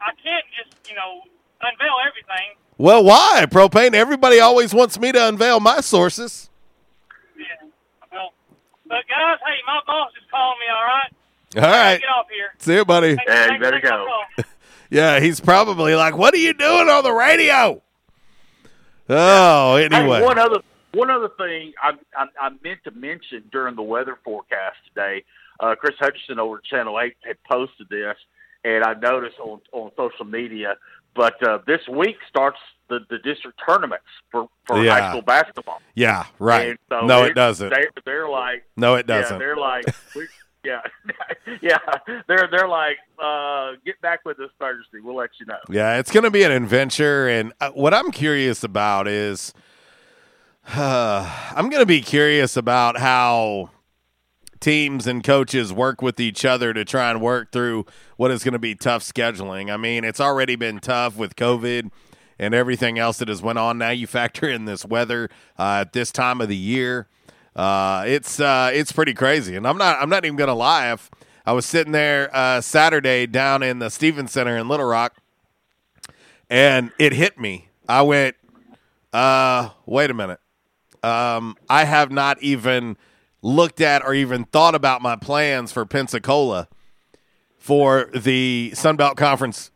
I 0.01 0.11
can't 0.23 0.45
just 0.57 0.89
you 0.89 0.95
know 0.95 1.21
unveil 1.61 1.95
everything. 2.07 2.55
Well, 2.77 3.03
why 3.03 3.45
propane? 3.49 3.93
Everybody 3.93 4.39
always 4.39 4.73
wants 4.73 4.99
me 4.99 5.11
to 5.11 5.27
unveil 5.27 5.59
my 5.59 5.81
sources. 5.81 6.49
Yeah. 7.37 7.67
Well, 8.11 8.33
but 8.87 9.03
guys, 9.09 9.37
hey, 9.45 9.57
my 9.67 9.79
boss 9.85 10.11
is 10.17 10.23
calling 10.31 10.57
me. 10.59 10.65
All 10.73 10.83
right. 10.83 11.11
All 11.57 11.61
right, 11.63 11.99
Get 11.99 12.09
off 12.09 12.27
here. 12.29 12.49
see 12.59 12.75
you, 12.75 12.85
buddy. 12.85 13.15
Thanks- 13.15 13.31
thanks 13.31 13.65
for 13.65 13.71
taking 13.71 13.89
my 13.89 14.05
call. 14.37 14.43
Yeah, 14.91 15.19
he's 15.19 15.39
probably 15.39 15.93
like, 15.93 16.17
"What 16.17 16.33
are 16.33 16.37
you 16.37 16.51
doing 16.53 16.89
on 16.89 17.03
the 17.03 17.11
radio?" 17.13 17.79
Oh, 19.07 19.75
anyway. 19.75 20.17
Hey, 20.19 20.25
one 20.25 20.39
other 20.39 20.61
one 20.93 21.09
other 21.09 21.29
thing 21.37 21.73
I, 21.81 21.91
I, 22.15 22.25
I 22.39 22.49
meant 22.63 22.79
to 22.85 22.91
mention 22.91 23.43
during 23.51 23.75
the 23.75 23.81
weather 23.83 24.17
forecast 24.23 24.77
today. 24.87 25.23
Uh, 25.59 25.75
Chris 25.75 25.95
Hutchinson 25.99 26.39
over 26.39 26.57
at 26.57 26.63
Channel 26.63 26.99
Eight 26.99 27.15
had 27.25 27.37
posted 27.49 27.89
this, 27.89 28.15
and 28.63 28.83
I 28.83 28.93
noticed 28.93 29.39
on 29.39 29.59
on 29.71 29.91
social 29.97 30.25
media. 30.25 30.75
But 31.15 31.41
uh, 31.45 31.57
this 31.67 31.81
week 31.91 32.15
starts 32.29 32.59
the, 32.87 32.99
the 33.09 33.17
district 33.19 33.59
tournaments 33.67 34.05
for 34.31 34.47
for 34.65 34.83
Yeah. 34.83 34.99
high 34.99 35.09
school 35.09 35.21
basketball. 35.21 35.81
Yeah, 35.95 36.25
right. 36.39 36.77
So 36.89 37.05
no, 37.05 37.23
it 37.25 37.33
doesn't. 37.35 37.69
They're, 37.69 37.89
they're 38.05 38.29
like 38.29 38.63
No, 38.77 38.95
it 38.95 39.05
doesn't. 39.05 39.37
they're 39.37 39.57
like 39.57 39.85
we, 40.15 40.27
yeah 40.63 40.81
yeah 41.61 41.77
they're 42.27 42.47
they're 42.51 42.67
like 42.67 42.97
uh, 43.21 43.71
get 43.85 43.99
back 44.01 44.21
with 44.23 44.39
us 44.39 44.49
Thursday. 44.59 44.99
We'll 45.03 45.15
let 45.15 45.31
you 45.39 45.45
know. 45.45 45.57
Yeah, 45.69 45.97
it's 45.99 46.11
going 46.11 46.23
to 46.23 46.31
be 46.31 46.43
an 46.43 46.51
adventure, 46.51 47.27
and 47.27 47.51
uh, 47.59 47.71
what 47.71 47.93
I'm 47.93 48.11
curious 48.11 48.63
about 48.63 49.07
is, 49.07 49.51
I'm 50.75 51.69
going 51.69 51.81
to 51.81 51.85
be 51.87 52.01
curious 52.01 52.55
about 52.55 52.99
how 52.99 53.71
teams 54.59 55.07
and 55.07 55.23
coaches 55.23 55.73
work 55.73 55.99
with 56.03 56.19
each 56.19 56.45
other 56.45 56.75
to 56.75 56.85
try 56.85 57.09
and 57.09 57.19
work 57.19 57.51
through 57.51 57.87
what 58.17 58.29
is 58.29 58.43
going 58.43 58.53
to 58.53 58.59
be 58.59 58.75
tough 58.75 59.01
scheduling. 59.01 59.73
I 59.73 59.77
mean, 59.77 60.03
it's 60.03 60.19
already 60.19 60.55
been 60.55 60.79
tough 60.79 61.17
with 61.17 61.35
COVID 61.35 61.89
and 62.37 62.53
everything 62.53 62.99
else 62.99 63.17
that 63.17 63.29
has 63.29 63.41
went 63.41 63.57
on. 63.57 63.79
Now 63.79 63.89
you 63.89 64.05
factor 64.05 64.47
in 64.47 64.65
this 64.65 64.85
weather 64.85 65.31
uh, 65.57 65.79
at 65.81 65.93
this 65.93 66.11
time 66.11 66.39
of 66.39 66.49
the 66.49 66.55
year. 66.55 67.07
Uh, 67.55 68.03
it's 68.05 68.39
uh, 68.39 68.69
it's 68.71 68.91
pretty 68.91 69.15
crazy, 69.15 69.55
and 69.55 69.65
I'm 69.67 69.77
not 69.79 69.99
I'm 69.99 70.09
not 70.09 70.23
even 70.23 70.37
going 70.37 70.49
to 70.49 70.53
lie. 70.53 70.93
If 70.93 71.09
I 71.47 71.53
was 71.53 71.65
sitting 71.65 71.93
there 71.93 72.29
uh, 72.31 72.61
Saturday 72.61 73.25
down 73.25 73.63
in 73.63 73.79
the 73.79 73.89
Stephens 73.89 74.33
Center 74.33 74.55
in 74.55 74.67
Little 74.67 74.85
Rock, 74.85 75.15
and 76.47 76.91
it 76.99 77.13
hit 77.13 77.39
me. 77.39 77.69
I 77.87 78.03
went, 78.03 78.35
uh, 79.11 79.69
wait 79.87 80.11
a 80.11 80.13
minute. 80.13 80.39
Um, 81.03 81.55
I 81.69 81.85
have 81.85 82.11
not 82.11 82.41
even 82.41 82.97
looked 83.41 83.79
at 83.81 84.03
or 84.03 84.13
even 84.13 84.43
thought 84.45 84.75
about 84.75 85.01
my 85.01 85.15
plans 85.15 85.71
for 85.71 85.85
Pensacola 85.85 86.67
for 87.57 88.09
the 88.13 88.71
Sun 88.73 88.95
Belt 88.97 89.17
Conference 89.17 89.71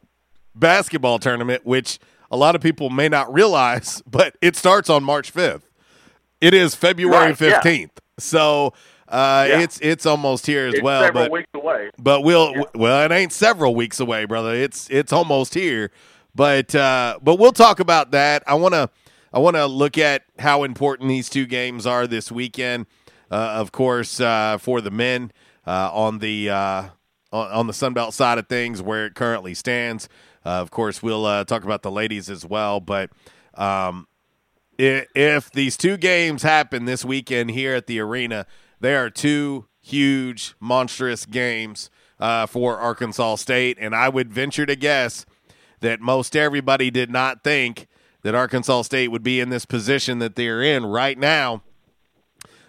basketball 0.56 1.20
tournament, 1.20 1.66
which 1.66 2.00
a 2.32 2.38
lot 2.38 2.56
of 2.56 2.62
people 2.62 2.90
may 2.90 3.10
not 3.10 3.32
realize, 3.34 4.02
but 4.10 4.36
it 4.42 4.56
starts 4.56 4.90
on 4.90 5.04
March 5.04 5.34
5th. 5.34 5.64
It 6.42 6.54
is 6.54 6.76
February 6.76 7.32
Right, 7.32 7.42
yeah. 7.42 7.62
15th. 7.62 7.92
So 8.20 8.74
uh, 9.08 9.46
Yeah. 9.48 9.60
it's 9.62 9.80
it's 9.80 10.06
almost 10.06 10.46
here 10.46 10.68
as 10.68 10.74
It's 10.76 10.84
well. 10.84 11.04
several 11.04 11.24
but, 11.26 11.32
weeks 11.32 11.50
away. 11.54 11.90
But 11.98 12.22
we'll 12.22 12.66
well, 12.76 13.04
it 13.06 13.12
ain't 13.14 13.32
several 13.32 13.76
weeks 13.76 14.00
away, 14.00 14.26
brother. 14.26 14.54
It's 14.54 14.90
it's 14.90 15.14
almost 15.14 15.54
here. 15.54 15.92
But 16.36 16.74
uh, 16.76 17.20
but 17.22 17.38
we'll 17.40 17.52
talk 17.54 17.80
about 17.80 18.12
that. 18.12 18.44
I 18.48 18.56
want 18.56 18.74
to 18.74 18.90
I 19.34 19.40
want 19.40 19.56
to 19.56 19.66
look 19.66 19.98
at 19.98 20.24
how 20.40 20.64
important 20.64 21.10
these 21.10 21.30
two 21.30 21.46
games 21.48 21.86
are 21.88 22.06
this 22.06 22.32
weekend. 22.32 22.86
Uh, 23.32 23.56
of 23.56 23.72
course, 23.72 24.20
uh, 24.20 24.58
for 24.60 24.80
the 24.80 24.92
men 24.92 25.32
uh, 25.66 25.90
on 25.92 26.20
the 26.20 26.50
uh, 26.52 26.84
on, 27.32 27.52
on 27.52 27.68
the 27.68 27.74
Sun 27.74 27.94
Belt 27.94 28.14
side 28.14 28.38
of 28.38 28.48
things, 28.48 28.82
where 28.82 29.08
it 29.08 29.16
currently 29.16 29.56
stands. 29.56 30.08
Uh, 30.46 30.50
of 30.50 30.70
course, 30.70 31.02
we'll 31.02 31.24
talk 31.46 31.64
about 31.64 31.82
the 31.82 31.90
ladies 31.92 32.30
as 32.30 32.46
well. 32.46 32.80
But 32.80 33.10
um, 33.56 34.08
i- 34.80 35.08
if 35.16 35.52
these 35.52 35.78
two 35.78 35.98
games 35.98 36.44
happen 36.44 36.86
this 36.86 37.04
weekend 37.04 37.52
here 37.52 37.74
at 37.74 37.88
the 37.88 38.00
arena, 38.00 38.46
they 38.80 38.96
are 38.96 39.10
two 39.10 39.66
huge, 39.82 40.54
monstrous 40.60 41.26
games 41.26 41.90
uh, 42.20 42.46
for 42.46 42.78
Arkansas 42.78 43.36
State. 43.38 43.78
And 43.80 43.96
I 43.96 44.10
would 44.10 44.32
venture 44.32 44.66
to 44.68 44.76
guess 44.76 45.26
that 45.80 46.00
most 46.02 46.36
everybody 46.36 46.92
did 46.92 47.10
not 47.10 47.44
think 47.44 47.88
that 48.24 48.34
Arkansas 48.36 48.82
State 48.84 49.10
would 49.10 49.24
be 49.24 49.40
in 49.40 49.50
this 49.50 49.66
position 49.66 50.20
that 50.20 50.36
they're 50.36 50.62
in 50.62 50.86
right 50.86 51.18
now 51.18 51.62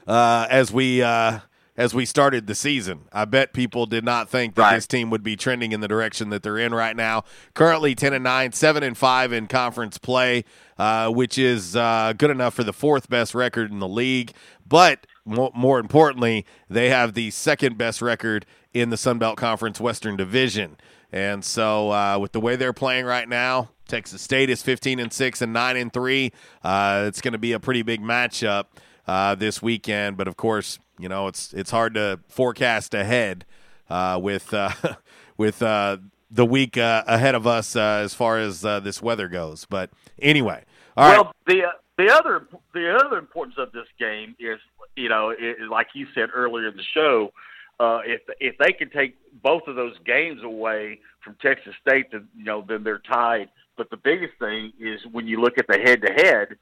uh, 0.06 0.46
as 0.50 0.72
we 0.72 1.02
uh, 1.02 1.40
as 1.76 1.92
we 1.92 2.04
started 2.04 2.46
the 2.46 2.54
season. 2.54 3.00
I 3.12 3.24
bet 3.24 3.52
people 3.52 3.86
did 3.86 4.04
not 4.04 4.28
think 4.28 4.54
that 4.54 4.62
Right. 4.62 4.74
this 4.76 4.86
team 4.86 5.10
would 5.10 5.24
be 5.24 5.34
trending 5.34 5.72
in 5.72 5.80
the 5.80 5.88
direction 5.88 6.30
that 6.30 6.42
they're 6.44 6.58
in 6.58 6.72
right 6.72 6.94
now. 6.94 7.24
Currently 7.54 7.96
10 7.96 8.12
and 8.12 8.22
9, 8.22 8.52
7 8.52 8.82
and 8.84 8.96
5 8.96 9.32
in 9.32 9.48
conference 9.48 9.98
play, 9.98 10.44
uh, 10.78 11.10
which 11.10 11.36
is 11.36 11.74
uh, 11.74 12.12
good 12.16 12.30
enough 12.30 12.54
for 12.54 12.62
the 12.62 12.72
fourth 12.72 13.08
best 13.08 13.34
record 13.34 13.72
in 13.72 13.80
the 13.80 13.88
league. 13.88 14.32
But 14.64 15.06
mo- 15.24 15.50
more 15.52 15.80
importantly, 15.80 16.46
they 16.70 16.90
have 16.90 17.14
the 17.14 17.32
second 17.32 17.76
best 17.76 18.00
record 18.00 18.46
in 18.72 18.90
the 18.90 18.96
Sun 18.96 19.18
Belt 19.18 19.36
Conference 19.36 19.80
Western 19.80 20.16
Division. 20.16 20.76
And 21.10 21.44
so, 21.44 21.90
uh, 21.92 22.18
with 22.20 22.32
the 22.32 22.40
way 22.40 22.54
they're 22.56 22.72
playing 22.72 23.04
right 23.04 23.28
now, 23.28 23.70
Texas 23.86 24.22
State 24.22 24.50
is 24.50 24.62
15 24.62 24.98
and 24.98 25.12
6 25.12 25.42
and 25.42 25.52
9 25.52 25.76
and 25.76 25.92
3. 25.92 26.32
Uh, 26.62 27.04
it's 27.06 27.20
going 27.20 27.32
to 27.32 27.38
be 27.38 27.52
a 27.52 27.60
pretty 27.60 27.82
big 27.82 28.00
matchup 28.00 28.66
uh, 29.06 29.34
this 29.34 29.62
weekend. 29.62 30.16
But 30.16 30.28
of 30.28 30.36
course, 30.36 30.78
you 30.98 31.08
know 31.08 31.28
it's 31.28 31.52
it's 31.52 31.70
hard 31.70 31.94
to 31.94 32.20
forecast 32.28 32.94
ahead 32.94 33.44
uh, 33.90 34.18
with 34.20 34.52
uh, 34.54 34.70
with 35.36 35.62
uh, 35.62 35.98
the 36.30 36.46
week 36.46 36.76
uh, 36.76 37.04
ahead 37.06 37.34
of 37.34 37.46
us 37.46 37.76
as 37.76 38.14
far 38.14 38.38
as 38.38 38.62
this 38.62 39.02
weather 39.02 39.28
goes. 39.28 39.66
But 39.66 39.90
anyway, 40.20 40.64
all 40.96 41.08
right. 41.08 41.18
well, 41.18 41.34
the 41.46 41.62
the 41.96 42.12
other 42.12 42.46
the 42.72 42.94
other 42.94 43.18
importance 43.18 43.56
of 43.58 43.72
this 43.72 43.86
game 43.98 44.34
is, 44.38 44.58
you 44.96 45.08
know, 45.08 45.30
it, 45.30 45.56
like 45.70 45.88
you 45.94 46.06
said 46.14 46.30
earlier 46.34 46.68
in 46.68 46.76
the 46.76 46.82
show, 46.82 47.32
uh, 47.80 48.00
if 48.04 48.22
if 48.40 48.56
they 48.58 48.72
can 48.72 48.90
take 48.90 49.16
both 49.42 49.62
of 49.66 49.76
those 49.76 49.94
games 50.04 50.42
away 50.42 51.00
from 51.22 51.36
Texas 51.40 51.74
State, 51.86 52.10
then 52.12 52.28
you 52.36 52.44
know 52.44 52.64
then 52.66 52.84
they're 52.84 52.98
tied. 52.98 53.48
But 53.76 53.90
the 53.90 53.96
biggest 53.96 54.34
thing 54.38 54.72
is 54.78 55.00
when 55.10 55.26
you 55.26 55.40
look 55.40 55.58
at 55.58 55.66
the 55.68 55.78
head 55.78 56.02
to 56.02 56.12
head, 56.12 56.56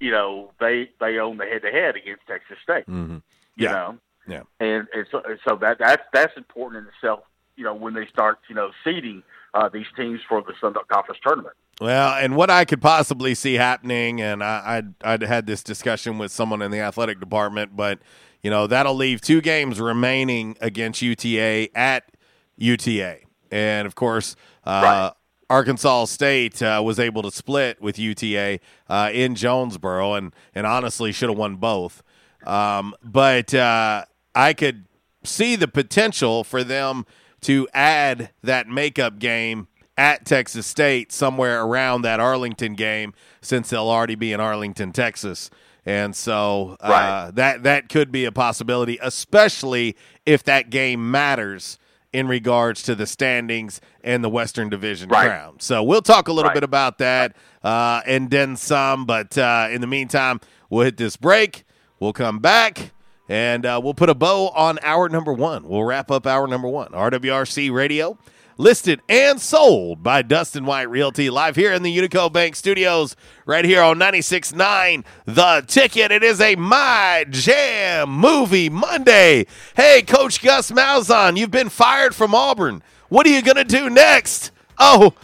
you 0.00 0.10
know 0.10 0.52
they 0.60 0.90
they 1.00 1.18
own 1.18 1.36
the 1.38 1.44
head 1.46 1.62
to 1.62 1.70
head 1.70 1.96
against 1.96 2.26
Texas 2.26 2.58
State. 2.62 2.86
Mhm. 2.86 3.22
You 3.56 3.66
Yeah. 3.66 3.72
know, 3.72 3.98
Yeah. 4.26 4.42
and, 4.60 4.86
and 4.94 5.06
so 5.10 5.22
so 5.48 5.56
that 5.56 5.78
that's 5.78 6.02
that's 6.12 6.36
important 6.36 6.82
in 6.86 6.88
itself. 6.94 7.20
You 7.56 7.64
know, 7.64 7.74
when 7.74 7.94
they 7.94 8.06
start 8.06 8.38
you 8.48 8.54
know 8.54 8.70
seeding 8.84 9.22
uh, 9.54 9.68
these 9.68 9.86
teams 9.96 10.20
for 10.28 10.42
the 10.42 10.52
Sun 10.60 10.74
Belt 10.74 10.86
Conference 10.88 11.18
tournament. 11.26 11.54
Well, 11.80 12.12
and 12.14 12.36
what 12.36 12.50
I 12.50 12.64
could 12.64 12.82
possibly 12.82 13.34
see 13.34 13.54
happening, 13.54 14.20
and 14.20 14.42
I, 14.44 14.62
I'd, 14.78 14.94
I'd 15.02 15.22
had 15.22 15.46
this 15.46 15.62
discussion 15.62 16.18
with 16.18 16.30
someone 16.32 16.60
in 16.60 16.70
the 16.70 16.80
athletic 16.80 17.18
department, 17.20 17.74
but 17.76 17.98
you 18.42 18.50
know 18.50 18.66
that'll 18.66 18.94
leave 18.94 19.20
two 19.22 19.40
games 19.40 19.80
remaining 19.80 20.56
against 20.60 21.00
UTA 21.02 21.70
at 21.76 22.10
UTA, 22.56 23.20
and 23.50 23.86
of 23.86 23.94
course, 23.94 24.36
uh, 24.64 25.12
Arkansas 25.50 26.06
State 26.06 26.60
uh, 26.62 26.82
was 26.84 26.98
able 26.98 27.22
to 27.22 27.30
split 27.30 27.80
with 27.80 27.98
UTA 27.98 28.60
uh, 28.88 29.10
in 29.12 29.34
Jonesboro, 29.34 30.14
and 30.14 30.34
and 30.54 30.66
honestly 30.66 31.12
should 31.12 31.28
have 31.30 31.38
won 31.38 31.56
both. 31.56 32.02
Um, 32.46 32.94
but 33.02 33.54
uh, 33.54 34.04
I 34.34 34.52
could 34.52 34.84
see 35.24 35.56
the 35.56 35.68
potential 35.68 36.44
for 36.44 36.62
them 36.62 37.04
to 37.42 37.68
add 37.72 38.30
that 38.42 38.68
makeup 38.68 39.18
game 39.18 39.68
at 39.96 40.24
Texas 40.24 40.66
State 40.66 41.10
somewhere 41.12 41.62
around 41.62 42.02
that 42.02 42.20
Arlington 42.20 42.74
game, 42.74 43.12
since 43.40 43.70
they'll 43.70 43.88
already 43.88 44.14
be 44.14 44.32
in 44.32 44.40
Arlington, 44.40 44.92
Texas. 44.92 45.50
And 45.84 46.14
so 46.14 46.76
uh, 46.80 46.88
Right. 46.90 47.30
that 47.34 47.62
that 47.64 47.88
could 47.88 48.12
be 48.12 48.24
a 48.26 48.32
possibility, 48.32 48.98
especially 49.00 49.96
if 50.26 50.44
that 50.44 50.70
game 50.70 51.10
matters 51.10 51.78
in 52.12 52.26
regards 52.28 52.82
to 52.84 52.94
the 52.94 53.06
standings 53.06 53.80
and 54.02 54.24
the 54.24 54.28
Western 54.28 54.68
Division 54.70 55.08
Right. 55.10 55.26
crown. 55.26 55.56
So 55.60 55.82
we'll 55.82 56.02
talk 56.02 56.28
a 56.28 56.32
little 56.32 56.48
Right. 56.48 56.54
bit 56.54 56.64
about 56.64 56.98
that 56.98 57.36
uh, 57.62 58.00
and 58.06 58.30
then 58.30 58.56
some. 58.56 59.04
But 59.04 59.36
uh, 59.36 59.68
in 59.70 59.80
the 59.80 59.86
meantime, 59.86 60.40
we'll 60.70 60.84
hit 60.84 60.96
this 60.96 61.16
break. 61.16 61.64
We'll 62.00 62.12
come 62.14 62.38
back 62.38 62.92
and 63.28 63.66
uh, 63.66 63.80
we'll 63.82 63.92
put 63.94 64.08
a 64.08 64.14
bow 64.14 64.48
on 64.50 64.78
hour 64.82 65.08
number 65.10 65.32
one. 65.34 65.68
We'll 65.68 65.84
wrap 65.84 66.10
up 66.10 66.26
hour 66.26 66.46
number 66.46 66.68
one. 66.68 66.92
RWRC 66.92 67.70
Radio, 67.70 68.16
listed 68.58 69.00
and 69.08 69.40
sold 69.40 70.02
by 70.02 70.20
Dustin 70.20 70.66
White 70.66 70.90
Realty, 70.90 71.30
live 71.30 71.56
here 71.56 71.72
in 71.72 71.82
the 71.82 71.96
Unico 71.96 72.30
Bank 72.30 72.56
Studios, 72.56 73.16
right 73.46 73.64
here 73.64 73.80
on 73.80 73.98
96.9 73.98 75.04
The 75.24 75.64
Ticket. 75.66 76.10
It 76.10 76.24
is 76.24 76.40
a 76.40 76.56
My 76.56 77.24
Jam 77.30 78.10
Movie 78.10 78.68
Monday. 78.68 79.46
Hey, 79.76 80.02
Coach 80.02 80.42
Gus 80.42 80.72
Malzahn, 80.72 81.38
you've 81.38 81.52
been 81.52 81.68
fired 81.68 82.14
from 82.14 82.34
Auburn. 82.34 82.82
What 83.08 83.26
are 83.26 83.30
you 83.30 83.42
going 83.42 83.56
to 83.56 83.64
do 83.64 83.88
next? 83.88 84.50
Oh, 84.78 85.14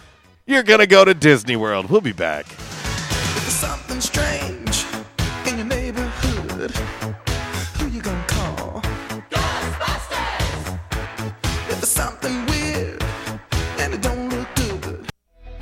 you're 0.47 0.62
going 0.62 0.80
to 0.80 0.87
go 0.87 1.05
to 1.05 1.12
Disney 1.12 1.57
World. 1.57 1.91
We'll 1.91 2.01
be 2.01 2.12
back. 2.12 2.47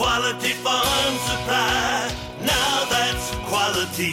Quality 0.00 0.52
Farm 0.52 1.14
Supply. 1.28 2.10
Now 2.40 2.86
that's 2.88 3.34
quality. 3.50 4.12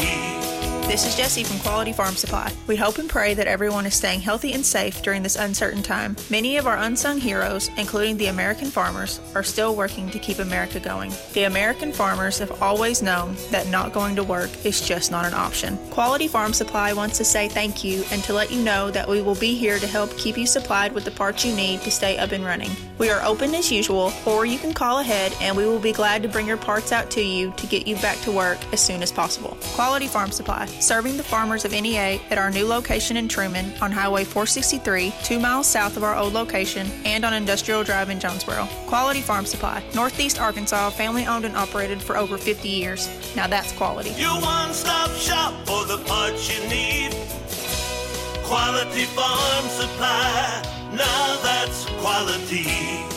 This 0.88 1.06
is 1.06 1.16
Jesse 1.18 1.44
from 1.44 1.60
Quality 1.60 1.92
Farm 1.92 2.16
Supply. 2.16 2.50
We 2.66 2.78
hope 2.78 2.98
and 2.98 3.10
pray 3.10 3.34
that 3.34 3.48
everyone 3.48 3.86
is 3.86 3.94
staying 3.94 4.22
healthy 4.22 4.54
and 4.54 4.66
safe 4.66 5.02
during 5.02 5.22
this 5.22 5.36
uncertain 5.36 5.84
time. 5.84 6.16
Many 6.30 6.56
of 6.56 6.66
our 6.66 6.78
unsung 6.78 7.20
heroes, 7.20 7.70
including 7.76 8.16
the 8.16 8.28
American 8.28 8.72
farmers, 8.72 9.20
are 9.36 9.44
still 9.44 9.76
working 9.76 10.10
to 10.12 10.18
keep 10.18 10.40
America 10.40 10.80
going. 10.80 11.12
The 11.34 11.44
American 11.44 11.92
farmers 11.92 12.40
have 12.40 12.62
always 12.62 13.02
known 13.02 13.36
that 13.52 13.68
not 13.68 13.92
going 13.92 14.16
to 14.16 14.24
work 14.24 14.66
is 14.66 14.80
just 14.80 15.12
not 15.12 15.26
an 15.26 15.34
option. 15.34 15.78
Quality 15.90 16.30
Farm 16.30 16.54
Supply 16.54 16.94
wants 16.94 17.18
to 17.18 17.26
say 17.26 17.50
thank 17.50 17.84
you 17.84 18.06
and 18.10 18.24
to 18.24 18.34
let 18.34 18.50
you 18.50 18.64
know 18.64 18.90
that 18.90 19.10
we 19.10 19.22
will 19.22 19.36
be 19.36 19.56
here 19.56 19.80
to 19.80 19.88
help 19.88 20.18
keep 20.18 20.38
you 20.38 20.48
supplied 20.48 20.94
with 20.94 21.04
the 21.04 21.12
parts 21.12 21.44
you 21.46 21.54
need 21.54 21.82
to 21.82 21.92
stay 21.92 22.18
up 22.18 22.32
and 22.32 22.46
running. 22.46 22.72
We 22.98 23.10
are 23.10 23.22
open 23.24 23.54
as 23.56 23.70
usual, 23.72 24.14
or 24.26 24.46
you 24.46 24.58
can 24.58 24.74
call 24.74 25.00
ahead 25.00 25.36
and 25.42 25.56
we 25.56 25.66
will 25.66 25.77
be 25.80 25.92
glad 25.92 26.24
to 26.24 26.30
bring 26.30 26.48
your 26.48 26.58
parts 26.58 26.92
out 26.92 27.10
to 27.12 27.22
you 27.22 27.52
to 27.58 27.68
get 27.68 27.88
you 27.88 27.96
back 27.98 28.20
to 28.22 28.32
work 28.32 28.58
as 28.74 28.82
soon 28.82 29.02
as 29.02 29.12
possible. 29.12 29.58
Quality 29.74 30.08
Farm 30.08 30.32
Supply, 30.32 30.66
serving 30.66 31.18
the 31.18 31.24
farmers 31.24 31.66
of 31.66 31.72
NEA 31.72 32.20
at 32.30 32.38
our 32.38 32.52
new 32.52 32.66
location 32.66 33.18
in 33.18 33.28
Truman 33.28 33.72
on 33.82 33.92
Highway 33.92 34.24
463, 34.24 35.14
two 35.24 35.40
miles 35.40 35.68
south 35.68 35.98
of 35.98 36.04
our 36.04 36.16
old 36.16 36.34
location, 36.34 36.88
and 37.06 37.24
on 37.26 37.34
Industrial 37.34 37.84
Drive 37.84 38.10
in 38.10 38.20
Jonesboro. 38.20 38.68
Quality 38.88 39.22
Farm 39.22 39.46
Supply, 39.46 39.84
Northeast 39.94 40.40
Arkansas, 40.40 40.90
family 40.92 41.26
owned 41.26 41.46
and 41.46 41.56
operated 41.56 42.02
for 42.02 42.18
over 42.18 42.38
50 42.38 42.68
years. 42.70 43.10
Now 43.36 43.48
that's 43.48 43.72
quality. 43.74 44.12
Your 44.12 44.40
one 44.42 44.74
stop 44.74 45.12
shop 45.12 45.54
for 45.66 45.86
the 45.86 45.98
parts 46.06 46.50
you 46.50 46.68
need. 46.70 47.12
Quality 48.44 49.04
Farm 49.06 49.66
Supply. 49.68 50.64
Now 50.94 51.40
that's 51.44 51.86
quality. 52.00 53.17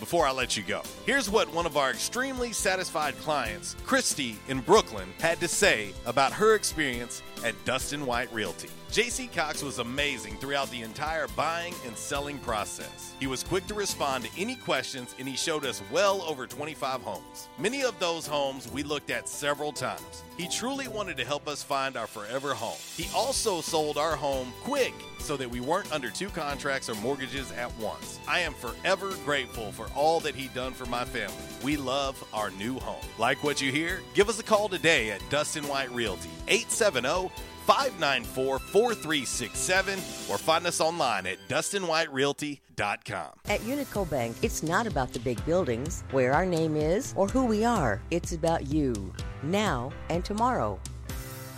before 0.00 0.26
I 0.26 0.32
let 0.32 0.56
you 0.56 0.64
go. 0.64 0.82
Here's 1.06 1.30
what 1.30 1.52
one 1.54 1.66
of 1.66 1.76
our 1.76 1.90
extremely 1.90 2.52
satisfied 2.52 3.16
clients, 3.18 3.76
Christy 3.84 4.36
in 4.48 4.62
Brookland, 4.62 5.12
had 5.20 5.38
to 5.40 5.48
say 5.48 5.92
about 6.06 6.32
her 6.32 6.54
experience 6.54 7.22
at 7.44 7.54
Dustin 7.64 8.06
White 8.06 8.32
Realty. 8.32 8.68
JC 8.90 9.32
Cox 9.32 9.62
was 9.62 9.78
amazing 9.78 10.36
throughout 10.38 10.68
the 10.72 10.82
entire 10.82 11.28
buying 11.28 11.74
and 11.86 11.96
selling 11.96 12.38
process. 12.40 13.14
He 13.20 13.28
was 13.28 13.44
quick 13.44 13.64
to 13.68 13.74
respond 13.74 14.24
to 14.24 14.30
any 14.36 14.56
questions 14.56 15.14
and 15.18 15.28
he 15.28 15.36
showed 15.36 15.64
us 15.64 15.80
well 15.92 16.22
over 16.22 16.44
25 16.46 17.00
homes. 17.02 17.48
Many 17.56 17.82
of 17.84 17.96
those 18.00 18.26
homes 18.26 18.68
we 18.72 18.82
looked 18.82 19.10
at 19.10 19.28
several 19.28 19.72
times. 19.72 20.24
He 20.36 20.48
truly 20.48 20.88
wanted 20.88 21.16
to 21.18 21.24
help 21.24 21.46
us 21.46 21.62
find 21.62 21.96
our 21.96 22.08
forever 22.08 22.52
home. 22.52 22.78
He 22.96 23.06
also 23.14 23.60
sold 23.60 23.96
our 23.96 24.16
home 24.16 24.52
quick 24.64 24.94
so 25.20 25.36
that 25.36 25.48
we 25.48 25.60
weren't 25.60 25.92
under 25.92 26.10
two 26.10 26.30
contracts 26.30 26.88
or 26.88 26.94
mortgages 26.96 27.52
at 27.52 27.72
once. 27.78 28.18
I 28.26 28.40
am 28.40 28.54
forever 28.54 29.12
grateful 29.24 29.70
for 29.70 29.86
all 29.94 30.20
that 30.20 30.34
he 30.34 30.48
done 30.48 30.72
for 30.72 30.86
my 30.86 31.04
family. 31.04 31.36
We 31.62 31.76
love 31.76 32.22
our 32.32 32.50
new 32.50 32.78
home. 32.78 33.04
Like 33.18 33.42
what 33.42 33.60
you 33.60 33.70
hear? 33.72 34.00
Give 34.14 34.28
us 34.28 34.38
a 34.38 34.42
call 34.42 34.68
today 34.68 35.10
at 35.10 35.20
Dustin 35.30 35.66
White 35.66 35.90
Realty, 35.92 36.30
870 36.48 37.30
594 37.66 38.58
4367, 38.58 39.98
or 40.28 40.38
find 40.38 40.66
us 40.66 40.80
online 40.80 41.26
at 41.26 41.38
DustinWhiteRealty.com. 41.48 43.30
At 43.46 43.60
Unico 43.60 44.08
Bank, 44.10 44.36
it's 44.42 44.62
not 44.62 44.86
about 44.86 45.12
the 45.12 45.20
big 45.20 45.44
buildings, 45.44 46.02
where 46.10 46.32
our 46.32 46.46
name 46.46 46.74
is, 46.74 47.14
or 47.16 47.28
who 47.28 47.44
we 47.44 47.64
are. 47.64 48.02
It's 48.10 48.32
about 48.32 48.66
you, 48.66 49.12
now 49.42 49.92
and 50.08 50.24
tomorrow. 50.24 50.80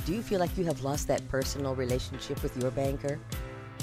Do 0.05 0.13
you 0.13 0.21
feel 0.21 0.41
like 0.41 0.59
you 0.59 0.65
have 0.65 0.83
lost 0.83 1.09
that 1.09 1.27
personal 1.29 1.75
relationship 1.75 2.43
with 2.43 2.57
your 2.61 2.73
banker? 2.73 3.21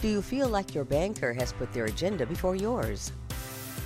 Do 0.02 0.08
you 0.08 0.22
feel 0.22 0.50
like 0.50 0.76
your 0.76 0.86
banker 0.86 1.34
has 1.34 1.54
put 1.54 1.74
their 1.74 1.86
agenda 1.86 2.26
before 2.26 2.56
yours? 2.56 3.12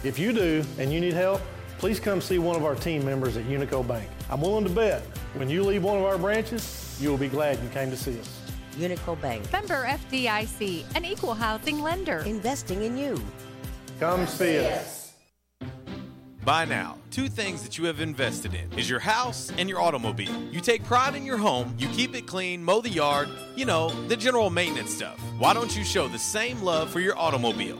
If 0.03 0.19
you 0.19 0.33
do 0.33 0.63
and 0.77 0.91
you 0.91 0.99
need 0.99 1.13
help, 1.13 1.41
please 1.77 1.99
come 1.99 2.19
see 2.19 2.37
one 2.37 2.55
of 2.55 2.65
our 2.65 2.75
team 2.75 3.05
members 3.05 3.37
at 3.37 3.45
Unico 3.45 3.87
Bank. 3.87 4.09
I'm 4.29 4.41
willing 4.41 4.65
to 4.65 4.69
bet 4.69 5.01
when 5.35 5.49
you 5.49 5.63
leave 5.63 5.83
one 5.83 5.97
of 5.97 6.03
our 6.03 6.17
branches, 6.17 6.97
you 7.01 7.09
will 7.09 7.17
be 7.17 7.29
glad 7.29 7.61
you 7.63 7.69
came 7.69 7.89
to 7.89 7.97
see 7.97 8.19
us. 8.19 8.39
Unico 8.77 9.19
Bank, 9.21 9.49
Member 9.51 9.85
FDIC, 9.85 10.83
an 10.95 11.05
equal 11.05 11.33
housing 11.33 11.81
lender. 11.81 12.19
investing 12.25 12.83
in 12.83 12.97
you. 12.97 13.21
Come 13.99 14.27
see 14.27 14.65
us. 14.65 15.13
By 16.43 16.65
now, 16.65 16.97
two 17.09 17.29
things 17.29 17.63
that 17.63 17.77
you 17.77 17.85
have 17.85 18.01
invested 18.01 18.53
in 18.53 18.77
is 18.77 18.89
your 18.89 18.99
house 18.99 19.53
and 19.57 19.69
your 19.69 19.79
automobile. 19.79 20.43
You 20.51 20.59
take 20.59 20.83
pride 20.83 21.15
in 21.15 21.25
your 21.25 21.37
home, 21.37 21.73
you 21.77 21.87
keep 21.89 22.13
it 22.15 22.27
clean, 22.27 22.61
mow 22.61 22.81
the 22.81 22.89
yard, 22.89 23.29
you 23.55 23.63
know, 23.63 23.89
the 24.07 24.17
general 24.17 24.49
maintenance 24.49 24.93
stuff. 24.93 25.17
Why 25.37 25.53
don't 25.53 25.73
you 25.77 25.85
show 25.85 26.09
the 26.09 26.19
same 26.19 26.61
love 26.61 26.89
for 26.89 26.99
your 26.99 27.17
automobile? 27.17 27.79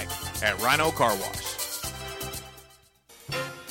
at 0.43 0.59
Rhino 0.61 0.91
Car 0.91 1.15
Wash. 1.15 1.60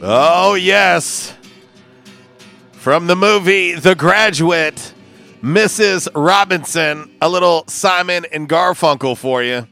Oh, 0.00 0.54
yes. 0.54 1.34
From 2.72 3.08
the 3.08 3.16
movie 3.16 3.74
The 3.74 3.96
Graduate, 3.96 4.94
Mrs. 5.42 6.08
Robinson, 6.14 7.10
a 7.20 7.28
little 7.28 7.64
Simon 7.66 8.24
and 8.32 8.48
Garfunkel 8.48 9.16
for 9.16 9.42
you. 9.42 9.66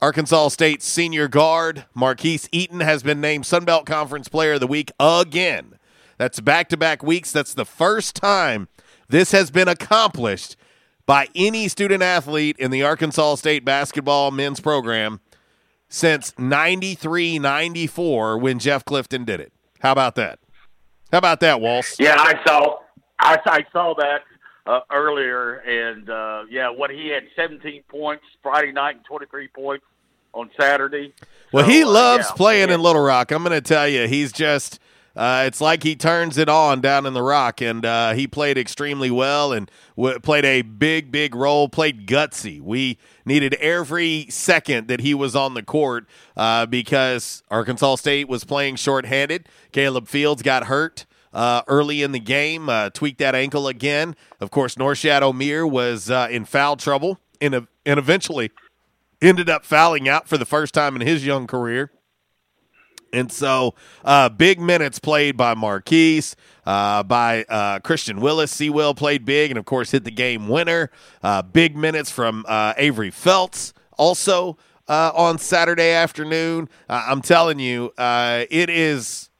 Arkansas 0.00 0.48
State 0.48 0.82
senior 0.82 1.26
guard 1.26 1.86
Marquis 1.94 2.40
Eaton 2.52 2.80
has 2.80 3.02
been 3.02 3.20
named 3.20 3.44
Sunbelt 3.44 3.86
Conference 3.86 4.28
Player 4.28 4.52
of 4.52 4.60
the 4.60 4.66
Week 4.66 4.92
again. 5.00 5.78
That's 6.18 6.38
back 6.40 6.68
to 6.68 6.76
back 6.76 7.02
weeks. 7.02 7.32
That's 7.32 7.54
the 7.54 7.64
first 7.64 8.14
time 8.14 8.68
this 9.08 9.32
has 9.32 9.50
been 9.50 9.68
accomplished 9.68 10.56
by 11.06 11.28
any 11.34 11.68
student 11.68 12.02
athlete 12.02 12.56
in 12.58 12.70
the 12.70 12.82
Arkansas 12.82 13.36
State 13.36 13.64
basketball 13.64 14.30
men's 14.30 14.60
program 14.60 15.20
since 15.88 16.34
93 16.38 17.38
94 17.38 18.38
when 18.38 18.58
Jeff 18.58 18.84
Clifton 18.84 19.24
did 19.24 19.40
it. 19.40 19.52
How 19.80 19.92
about 19.92 20.14
that? 20.16 20.38
How 21.12 21.18
about 21.18 21.40
that, 21.40 21.60
Walls? 21.60 21.96
Yeah, 21.98 22.16
I 22.18 22.34
saw. 22.46 22.78
I, 23.18 23.38
I 23.46 23.64
saw 23.72 23.94
that 23.98 24.22
uh, 24.66 24.80
earlier, 24.92 25.54
and 25.54 26.10
uh, 26.10 26.44
yeah, 26.50 26.70
what 26.70 26.90
he 26.90 27.08
had 27.08 27.24
17 27.36 27.82
points 27.88 28.24
Friday 28.42 28.72
night 28.72 28.96
and 28.96 29.04
23 29.04 29.48
points 29.48 29.84
on 30.32 30.50
Saturday. 30.58 31.14
Well, 31.52 31.64
So, 31.64 31.70
he 31.70 31.82
uh, 31.82 31.88
loves 31.88 32.26
yeah. 32.28 32.36
playing 32.36 32.70
in 32.70 32.80
Little 32.80 33.02
Rock. 33.02 33.30
I'm 33.30 33.42
going 33.42 33.52
to 33.52 33.66
tell 33.66 33.88
you, 33.88 34.06
he's 34.06 34.32
just. 34.32 34.80
Uh, 35.14 35.44
it's 35.46 35.62
like 35.62 35.82
he 35.82 35.96
turns 35.96 36.36
it 36.36 36.46
on 36.46 36.82
down 36.82 37.06
in 37.06 37.14
the 37.14 37.22
Rock, 37.22 37.62
and 37.62 37.86
uh, 37.86 38.12
he 38.12 38.26
played 38.26 38.58
extremely 38.58 39.10
well 39.10 39.50
and 39.50 39.70
w- 39.96 40.18
played 40.18 40.44
a 40.44 40.60
big, 40.60 41.10
big 41.10 41.34
role. 41.34 41.70
Played 41.70 42.06
gutsy. 42.06 42.60
We 42.60 42.98
needed 43.24 43.54
every 43.54 44.26
second 44.28 44.88
that 44.88 45.00
he 45.00 45.14
was 45.14 45.34
on 45.34 45.54
the 45.54 45.62
court 45.62 46.06
uh, 46.36 46.66
because 46.66 47.42
Arkansas 47.50 47.94
State 47.96 48.28
was 48.28 48.44
playing 48.44 48.76
shorthanded. 48.76 49.48
Caleb 49.72 50.06
Fields 50.06 50.42
got 50.42 50.64
hurt 50.64 51.06
uh, 51.36 51.60
early 51.68 52.02
in 52.02 52.12
the 52.12 52.18
game, 52.18 52.70
uh, 52.70 52.88
tweaked 52.88 53.18
that 53.18 53.34
ankle 53.34 53.68
again. 53.68 54.16
Of 54.40 54.50
course, 54.50 54.76
Norchad 54.76 55.20
Omier 55.20 55.70
was 55.70 56.10
uh, 56.10 56.28
in 56.30 56.46
foul 56.46 56.76
trouble, 56.76 57.20
and, 57.42 57.54
and 57.54 57.98
eventually 57.98 58.50
ended 59.20 59.50
up 59.50 59.64
fouling 59.64 60.08
out 60.08 60.26
for 60.26 60.38
the 60.38 60.46
first 60.46 60.72
time 60.72 60.96
in 60.96 61.06
his 61.06 61.26
young 61.26 61.46
career. 61.46 61.90
And 63.12 63.30
so, 63.30 63.74
uh, 64.02 64.30
big 64.30 64.58
minutes 64.58 64.98
played 64.98 65.36
by 65.36 65.54
Marquise, 65.54 66.36
uh, 66.64 67.02
by 67.02 67.44
uh, 67.44 67.80
Christian 67.80 68.20
Willis. 68.22 68.50
Sewell 68.50 68.94
played 68.94 69.26
big 69.26 69.50
and, 69.50 69.58
of 69.58 69.66
course, 69.66 69.90
hit 69.90 70.04
the 70.04 70.10
game 70.10 70.48
winner. 70.48 70.90
Uh, 71.22 71.42
big 71.42 71.76
minutes 71.76 72.10
from 72.10 72.46
uh, 72.48 72.72
Avery 72.78 73.10
Felts 73.10 73.74
also 73.98 74.56
uh, 74.88 75.12
on 75.14 75.38
Saturday 75.38 75.90
afternoon. 75.90 76.68
I'm 76.88 77.20
telling 77.20 77.58
you, 77.58 77.92
it 77.98 78.70
is 78.70 79.30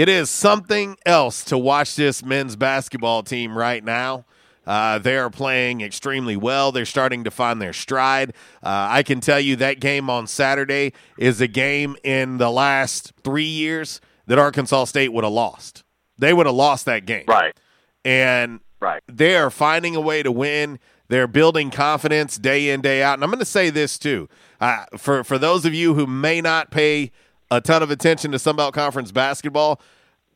it 0.00 0.08
is 0.08 0.30
something 0.30 0.96
else 1.04 1.44
to 1.44 1.58
watch 1.58 1.94
this 1.94 2.24
men's 2.24 2.56
basketball 2.56 3.22
team 3.22 3.54
right 3.54 3.84
now. 3.84 4.24
Uh, 4.66 4.98
they 4.98 5.18
are 5.18 5.28
playing 5.28 5.82
extremely 5.82 6.38
well. 6.38 6.72
They're 6.72 6.86
starting 6.86 7.22
to 7.24 7.30
find 7.30 7.60
their 7.60 7.74
stride. 7.74 8.30
Uh, 8.62 8.88
I 8.88 9.02
can 9.02 9.20
tell 9.20 9.38
you 9.38 9.56
that 9.56 9.78
game 9.78 10.08
on 10.08 10.26
Saturday 10.26 10.94
is 11.18 11.42
a 11.42 11.46
game 11.46 11.96
in 12.02 12.38
the 12.38 12.50
last 12.50 13.12
three 13.22 13.44
years 13.44 14.00
that 14.26 14.38
Arkansas 14.38 14.84
State 14.84 15.12
would 15.12 15.22
have 15.24 15.34
lost. 15.34 15.84
They 16.16 16.32
would 16.32 16.46
have 16.46 16.54
lost 16.54 16.86
that 16.86 17.04
game. 17.04 17.26
Right. 17.28 17.54
And 18.02 18.60
right. 18.80 19.02
they 19.06 19.36
are 19.36 19.50
finding 19.50 19.96
a 19.96 20.00
way 20.00 20.22
to 20.22 20.32
win. 20.32 20.78
They're 21.08 21.26
building 21.26 21.70
confidence 21.70 22.38
day 22.38 22.70
in, 22.70 22.80
day 22.80 23.02
out. 23.02 23.18
And 23.18 23.24
I'm 23.24 23.28
going 23.28 23.40
to 23.40 23.44
say 23.44 23.68
this 23.68 23.98
too. 23.98 24.30
Uh, 24.62 24.86
for, 24.96 25.24
for 25.24 25.36
those 25.36 25.66
of 25.66 25.74
you 25.74 25.92
who 25.92 26.06
may 26.06 26.40
not 26.40 26.70
pay 26.70 27.12
a 27.50 27.60
ton 27.60 27.82
of 27.82 27.90
attention 27.90 28.32
to 28.32 28.38
Sunbelt 28.38 28.72
Conference 28.72 29.12
basketball, 29.12 29.80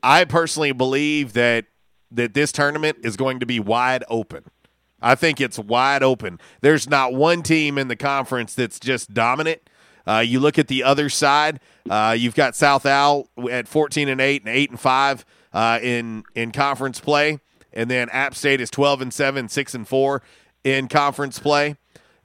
I 0.02 0.24
personally 0.24 0.72
believe 0.72 1.32
that 1.34 1.66
that 2.10 2.34
this 2.34 2.52
tournament 2.52 2.98
is 3.02 3.16
going 3.16 3.40
to 3.40 3.46
be 3.46 3.58
wide 3.58 4.04
open. 4.08 4.44
I 5.02 5.14
think 5.16 5.40
it's 5.40 5.58
wide 5.58 6.02
open. 6.02 6.38
There's 6.60 6.88
not 6.88 7.12
one 7.12 7.42
team 7.42 7.76
in 7.76 7.88
the 7.88 7.96
conference 7.96 8.54
that's 8.54 8.78
just 8.78 9.12
dominant. 9.12 9.68
Uh, 10.06 10.20
you 10.24 10.38
look 10.38 10.58
at 10.58 10.68
the 10.68 10.82
other 10.82 11.08
side. 11.08 11.60
Uh, 11.88 12.14
you've 12.16 12.34
got 12.34 12.54
South 12.54 12.86
Al 12.86 13.28
at 13.50 13.66
14 13.66 14.08
and 14.08 14.20
8 14.20 14.42
and 14.42 14.54
8 14.54 14.70
and 14.70 14.80
5 14.80 15.24
uh, 15.52 15.78
in 15.82 16.24
in 16.34 16.52
conference 16.52 17.00
play, 17.00 17.40
and 17.72 17.90
then 17.90 18.08
App 18.10 18.34
State 18.34 18.60
is 18.60 18.70
12 18.70 19.02
and 19.02 19.14
7, 19.14 19.48
6 19.48 19.74
and 19.74 19.88
4 19.88 20.22
in 20.62 20.88
conference 20.88 21.38
play. 21.38 21.76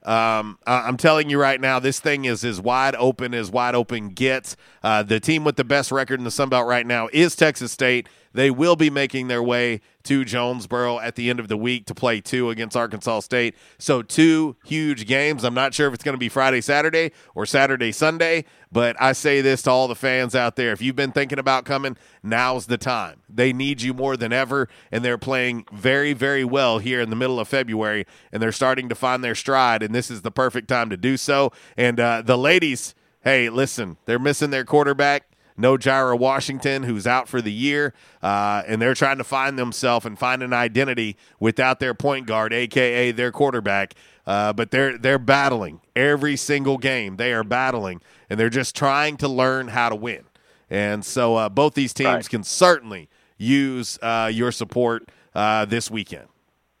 Um, 0.02 0.58
I'm 0.66 0.96
telling 0.96 1.28
you 1.28 1.38
right 1.38 1.60
now, 1.60 1.78
this 1.78 2.00
thing 2.00 2.24
is 2.24 2.44
as 2.44 2.60
wide 2.60 2.94
open 2.96 3.34
as 3.34 3.50
wide 3.50 3.74
open 3.74 4.10
gets. 4.10 4.56
Uh, 4.82 5.02
the 5.02 5.20
team 5.20 5.44
with 5.44 5.56
the 5.56 5.64
best 5.64 5.92
record 5.92 6.18
in 6.20 6.24
the 6.24 6.30
Sun 6.30 6.48
Belt 6.48 6.66
right 6.66 6.86
now 6.86 7.08
is 7.12 7.36
Texas 7.36 7.72
State. 7.72 8.08
They 8.32 8.50
will 8.50 8.76
be 8.76 8.90
making 8.90 9.28
their 9.28 9.42
way 9.42 9.80
to 10.04 10.24
Jonesboro 10.24 10.98
at 11.00 11.16
the 11.16 11.28
end 11.28 11.40
of 11.40 11.48
the 11.48 11.56
week 11.56 11.86
to 11.86 11.94
play 11.94 12.20
two 12.20 12.50
against 12.50 12.76
Arkansas 12.76 13.20
State. 13.20 13.54
So, 13.78 14.02
two 14.02 14.56
huge 14.64 15.06
games. 15.06 15.44
I'm 15.44 15.54
not 15.54 15.74
sure 15.74 15.88
if 15.88 15.94
it's 15.94 16.04
going 16.04 16.14
to 16.14 16.18
be 16.18 16.28
Friday, 16.28 16.60
Saturday, 16.60 17.12
or 17.34 17.44
Saturday, 17.44 17.92
Sunday, 17.92 18.44
but 18.72 18.96
I 19.00 19.12
say 19.12 19.40
this 19.40 19.62
to 19.62 19.70
all 19.70 19.88
the 19.88 19.94
fans 19.94 20.34
out 20.34 20.56
there. 20.56 20.72
If 20.72 20.80
you've 20.80 20.96
been 20.96 21.12
thinking 21.12 21.38
about 21.38 21.64
coming, 21.64 21.96
now's 22.22 22.66
the 22.66 22.78
time. 22.78 23.20
They 23.28 23.52
need 23.52 23.82
you 23.82 23.92
more 23.92 24.16
than 24.16 24.32
ever, 24.32 24.68
and 24.92 25.04
they're 25.04 25.18
playing 25.18 25.66
very, 25.72 26.12
very 26.12 26.44
well 26.44 26.78
here 26.78 27.00
in 27.00 27.10
the 27.10 27.16
middle 27.16 27.40
of 27.40 27.48
February, 27.48 28.06
and 28.32 28.42
they're 28.42 28.52
starting 28.52 28.88
to 28.88 28.94
find 28.94 29.24
their 29.24 29.34
stride, 29.34 29.82
and 29.82 29.94
this 29.94 30.10
is 30.10 30.22
the 30.22 30.30
perfect 30.30 30.68
time 30.68 30.88
to 30.90 30.96
do 30.96 31.16
so. 31.16 31.52
And 31.76 31.98
uh, 31.98 32.22
the 32.22 32.38
ladies, 32.38 32.94
hey, 33.22 33.50
listen, 33.50 33.96
they're 34.06 34.18
missing 34.18 34.50
their 34.50 34.64
quarterback. 34.64 35.29
No 35.60 35.76
Jireh 35.76 36.16
Washington, 36.16 36.82
who's 36.84 37.06
out 37.06 37.28
for 37.28 37.40
the 37.42 37.52
year, 37.52 37.92
uh, 38.22 38.62
and 38.66 38.80
they're 38.80 38.94
trying 38.94 39.18
to 39.18 39.24
find 39.24 39.58
themselves 39.58 40.06
and 40.06 40.18
find 40.18 40.42
an 40.42 40.52
identity 40.52 41.16
without 41.38 41.80
their 41.80 41.94
point 41.94 42.26
guard, 42.26 42.52
aka 42.52 43.12
their 43.12 43.30
quarterback. 43.30 43.94
Uh, 44.26 44.52
but 44.52 44.70
they're 44.70 44.96
they're 44.98 45.18
battling 45.18 45.80
every 45.96 46.36
single 46.36 46.78
game. 46.78 47.16
They 47.16 47.32
are 47.32 47.44
battling, 47.44 48.00
and 48.28 48.38
they're 48.38 48.48
just 48.50 48.74
trying 48.76 49.16
to 49.18 49.28
learn 49.28 49.68
how 49.68 49.88
to 49.88 49.96
win. 49.96 50.24
And 50.68 51.04
so 51.04 51.36
uh, 51.36 51.48
both 51.48 51.74
these 51.74 51.92
teams 51.92 52.06
Right. 52.08 52.28
can 52.28 52.44
certainly 52.44 53.08
use 53.38 53.98
uh, 54.02 54.30
your 54.32 54.52
support 54.52 55.08
uh, 55.34 55.64
this 55.64 55.90
weekend, 55.90 56.28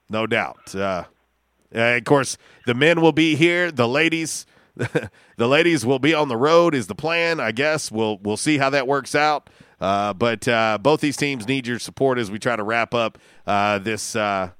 no 0.08 0.26
doubt. 0.26 0.74
Uh, 0.74 1.04
of 1.72 2.04
course, 2.04 2.36
the 2.66 2.74
men 2.74 3.00
will 3.00 3.12
be 3.12 3.34
here. 3.36 3.70
The 3.72 3.88
ladies, 3.88 4.44
the 5.36 5.48
ladies 5.48 5.84
will 5.84 5.98
be 5.98 6.14
on 6.14 6.28
the 6.28 6.36
road. 6.36 6.74
Is 6.74 6.86
the 6.86 6.94
plan? 6.94 7.40
I 7.40 7.52
guess 7.52 7.90
we'll 7.90 8.18
we'll 8.18 8.36
see 8.36 8.58
how 8.58 8.70
that 8.70 8.86
works 8.86 9.14
out. 9.14 9.50
Uh, 9.80 10.12
but 10.12 10.46
uh, 10.46 10.78
both 10.80 11.00
these 11.00 11.16
teams 11.16 11.48
need 11.48 11.66
your 11.66 11.78
support 11.78 12.18
as 12.18 12.30
we 12.30 12.38
try 12.38 12.54
to 12.54 12.62
wrap 12.62 12.94
up 12.94 13.18
uh, 13.46 13.78
this 13.78 14.14
uh, 14.14 14.50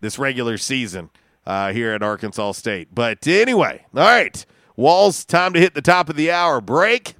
this 0.00 0.18
regular 0.18 0.56
season 0.58 1.10
uh, 1.46 1.72
here 1.72 1.92
at 1.92 2.02
Arkansas 2.02 2.52
State. 2.52 2.88
But 2.94 3.26
anyway, 3.26 3.84
all 3.94 4.02
right, 4.02 4.44
Walls, 4.76 5.24
time 5.24 5.52
to 5.54 5.60
hit 5.60 5.74
the 5.74 5.82
top 5.82 6.08
of 6.08 6.16
the 6.16 6.30
hour 6.30 6.60
break. 6.60 7.14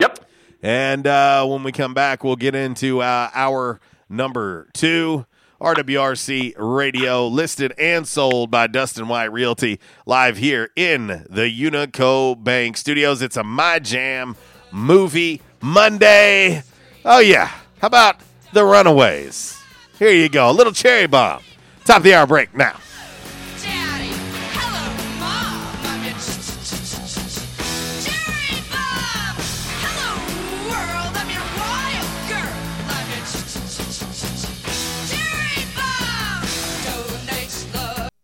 Yep. 0.00 0.24
And 0.62 1.06
uh, 1.06 1.46
when 1.46 1.62
we 1.62 1.72
come 1.72 1.94
back, 1.94 2.24
we'll 2.24 2.36
get 2.36 2.54
into 2.54 3.00
uh, 3.00 3.30
hour 3.32 3.80
number 4.08 4.68
two. 4.74 5.26
RWRC 5.60 6.54
Radio, 6.56 7.26
listed 7.26 7.74
and 7.78 8.08
sold 8.08 8.50
by 8.50 8.66
Dustin 8.66 9.08
White 9.08 9.30
Realty, 9.30 9.78
live 10.06 10.38
here 10.38 10.70
in 10.74 11.26
the 11.28 11.54
Unico 11.54 12.42
Bank 12.42 12.78
Studios. 12.78 13.20
It's 13.20 13.36
a 13.36 13.44
My 13.44 13.78
Jam 13.78 14.36
movie 14.72 15.42
Monday. 15.60 16.62
Oh, 17.04 17.18
yeah. 17.18 17.50
How 17.80 17.88
about 17.88 18.16
The 18.54 18.64
Runaways? 18.64 19.60
Here 19.98 20.12
you 20.12 20.30
go. 20.30 20.50
A 20.50 20.52
little 20.52 20.72
cherry 20.72 21.06
bomb. 21.06 21.42
Top 21.84 21.98
of 21.98 22.02
the 22.04 22.14
hour 22.14 22.26
break 22.26 22.54
now. 22.54 22.78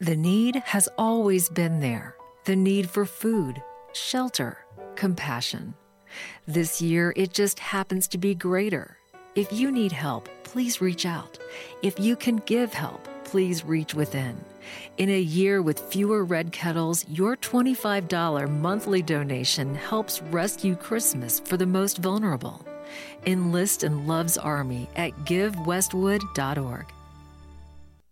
The 0.00 0.16
need 0.16 0.56
has 0.56 0.88
always 0.98 1.48
been 1.48 1.78
there 1.78 2.16
the 2.46 2.56
need 2.56 2.90
for 2.90 3.06
food, 3.06 3.62
shelter, 3.92 4.58
compassion. 4.96 5.72
This 6.46 6.82
year, 6.82 7.12
it 7.16 7.32
just 7.32 7.60
happens 7.60 8.08
to 8.08 8.18
be 8.18 8.34
greater. 8.34 8.98
If 9.36 9.52
you 9.52 9.70
need 9.70 9.92
help, 9.92 10.28
please 10.42 10.80
reach 10.80 11.06
out. 11.06 11.38
If 11.80 12.00
you 12.00 12.16
can 12.16 12.36
give 12.38 12.74
help, 12.74 13.08
please 13.22 13.64
reach 13.64 13.94
within. 13.94 14.36
In 14.98 15.10
a 15.10 15.20
year 15.20 15.62
with 15.62 15.78
fewer 15.78 16.24
red 16.24 16.50
kettles, 16.50 17.06
your 17.08 17.36
$25 17.36 18.50
monthly 18.50 19.00
donation 19.00 19.76
helps 19.76 20.20
rescue 20.22 20.74
Christmas 20.74 21.38
for 21.38 21.56
the 21.56 21.66
most 21.66 21.98
vulnerable. 21.98 22.66
Enlist 23.26 23.84
in 23.84 24.08
Love's 24.08 24.38
Army 24.38 24.88
at 24.96 25.12
givewestwood.org. 25.24 26.86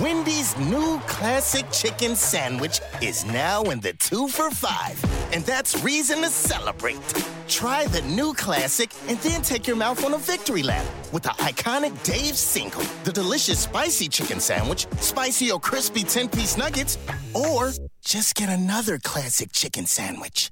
Wendy's 0.00 0.58
new 0.58 0.98
classic 1.06 1.70
chicken 1.70 2.16
sandwich 2.16 2.80
is 3.00 3.24
now 3.26 3.62
in 3.62 3.78
the 3.78 3.92
two 3.92 4.26
for 4.26 4.50
five, 4.50 5.00
and 5.32 5.44
that's 5.44 5.84
reason 5.84 6.22
to 6.22 6.28
celebrate. 6.30 7.00
Try 7.46 7.86
the 7.86 8.02
new 8.02 8.34
classic 8.34 8.90
and 9.06 9.16
then 9.18 9.40
take 9.42 9.68
your 9.68 9.76
mouth 9.76 10.04
on 10.04 10.14
a 10.14 10.18
victory 10.18 10.64
lap 10.64 10.84
with 11.12 11.22
the 11.22 11.34
iconic 11.44 11.92
Dave's 12.02 12.40
single, 12.40 12.82
the 13.04 13.12
delicious 13.12 13.60
spicy 13.60 14.08
chicken 14.08 14.40
sandwich, 14.40 14.88
spicy 14.98 15.52
or 15.52 15.60
crispy 15.60 16.02
10 16.02 16.28
piece 16.28 16.56
nuggets, 16.56 16.98
or 17.32 17.70
just 18.04 18.34
get 18.34 18.48
another 18.48 18.98
classic 18.98 19.52
chicken 19.52 19.86
sandwich. 19.86 20.50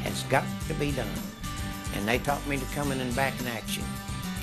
has 0.03 0.21
got 0.23 0.43
to 0.67 0.75
be 0.75 0.91
done. 0.91 1.09
And 1.95 2.07
they 2.07 2.19
taught 2.19 2.45
me 2.47 2.57
to 2.57 2.65
come 2.75 2.91
in 2.91 3.01
and 3.01 3.15
back 3.15 3.33
in 3.41 3.47
action. 3.47 3.83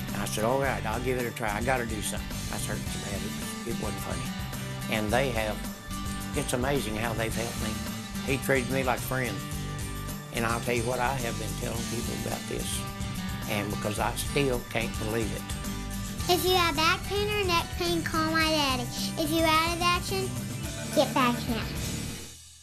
And 0.07 0.17
I 0.17 0.25
said, 0.25 0.43
all 0.43 0.59
right, 0.59 0.85
I'll 0.85 0.99
give 1.01 1.17
it 1.17 1.25
a 1.25 1.31
try. 1.31 1.55
I 1.55 1.63
got 1.63 1.77
to 1.77 1.85
do 1.85 2.01
something. 2.01 2.27
I 2.53 2.57
so 2.57 2.73
bad, 2.73 3.21
it 3.67 3.81
wasn't 3.81 4.01
funny. 4.01 4.23
And 4.93 5.09
they 5.09 5.29
have, 5.29 5.55
it's 6.35 6.51
amazing 6.51 6.97
how 6.97 7.13
they've 7.13 7.33
helped 7.33 7.63
me. 7.63 7.69
He 8.25 8.35
treated 8.43 8.69
me 8.71 8.83
like 8.83 8.99
friends. 8.99 9.39
And 10.35 10.45
I'll 10.45 10.59
tell 10.61 10.75
you 10.75 10.83
what, 10.83 10.99
I 10.99 11.13
have 11.13 11.39
been 11.39 11.49
telling 11.61 11.81
people 11.89 12.13
about 12.25 12.41
this. 12.49 12.79
And 13.49 13.69
because 13.71 13.99
I 13.99 14.13
still 14.15 14.61
can't 14.69 14.97
believe 14.99 15.31
it. 15.35 15.41
If 16.29 16.45
you 16.45 16.55
have 16.55 16.73
back 16.75 17.03
pain 17.03 17.29
or 17.29 17.43
neck 17.45 17.65
pain, 17.77 18.01
call 18.01 18.31
my 18.31 18.49
daddy. 18.49 18.83
If 19.17 19.29
you're 19.29 19.45
out 19.45 19.75
of 19.75 19.81
action, 19.81 20.29
get 20.95 21.13
back 21.13 21.37
in. 21.49 21.61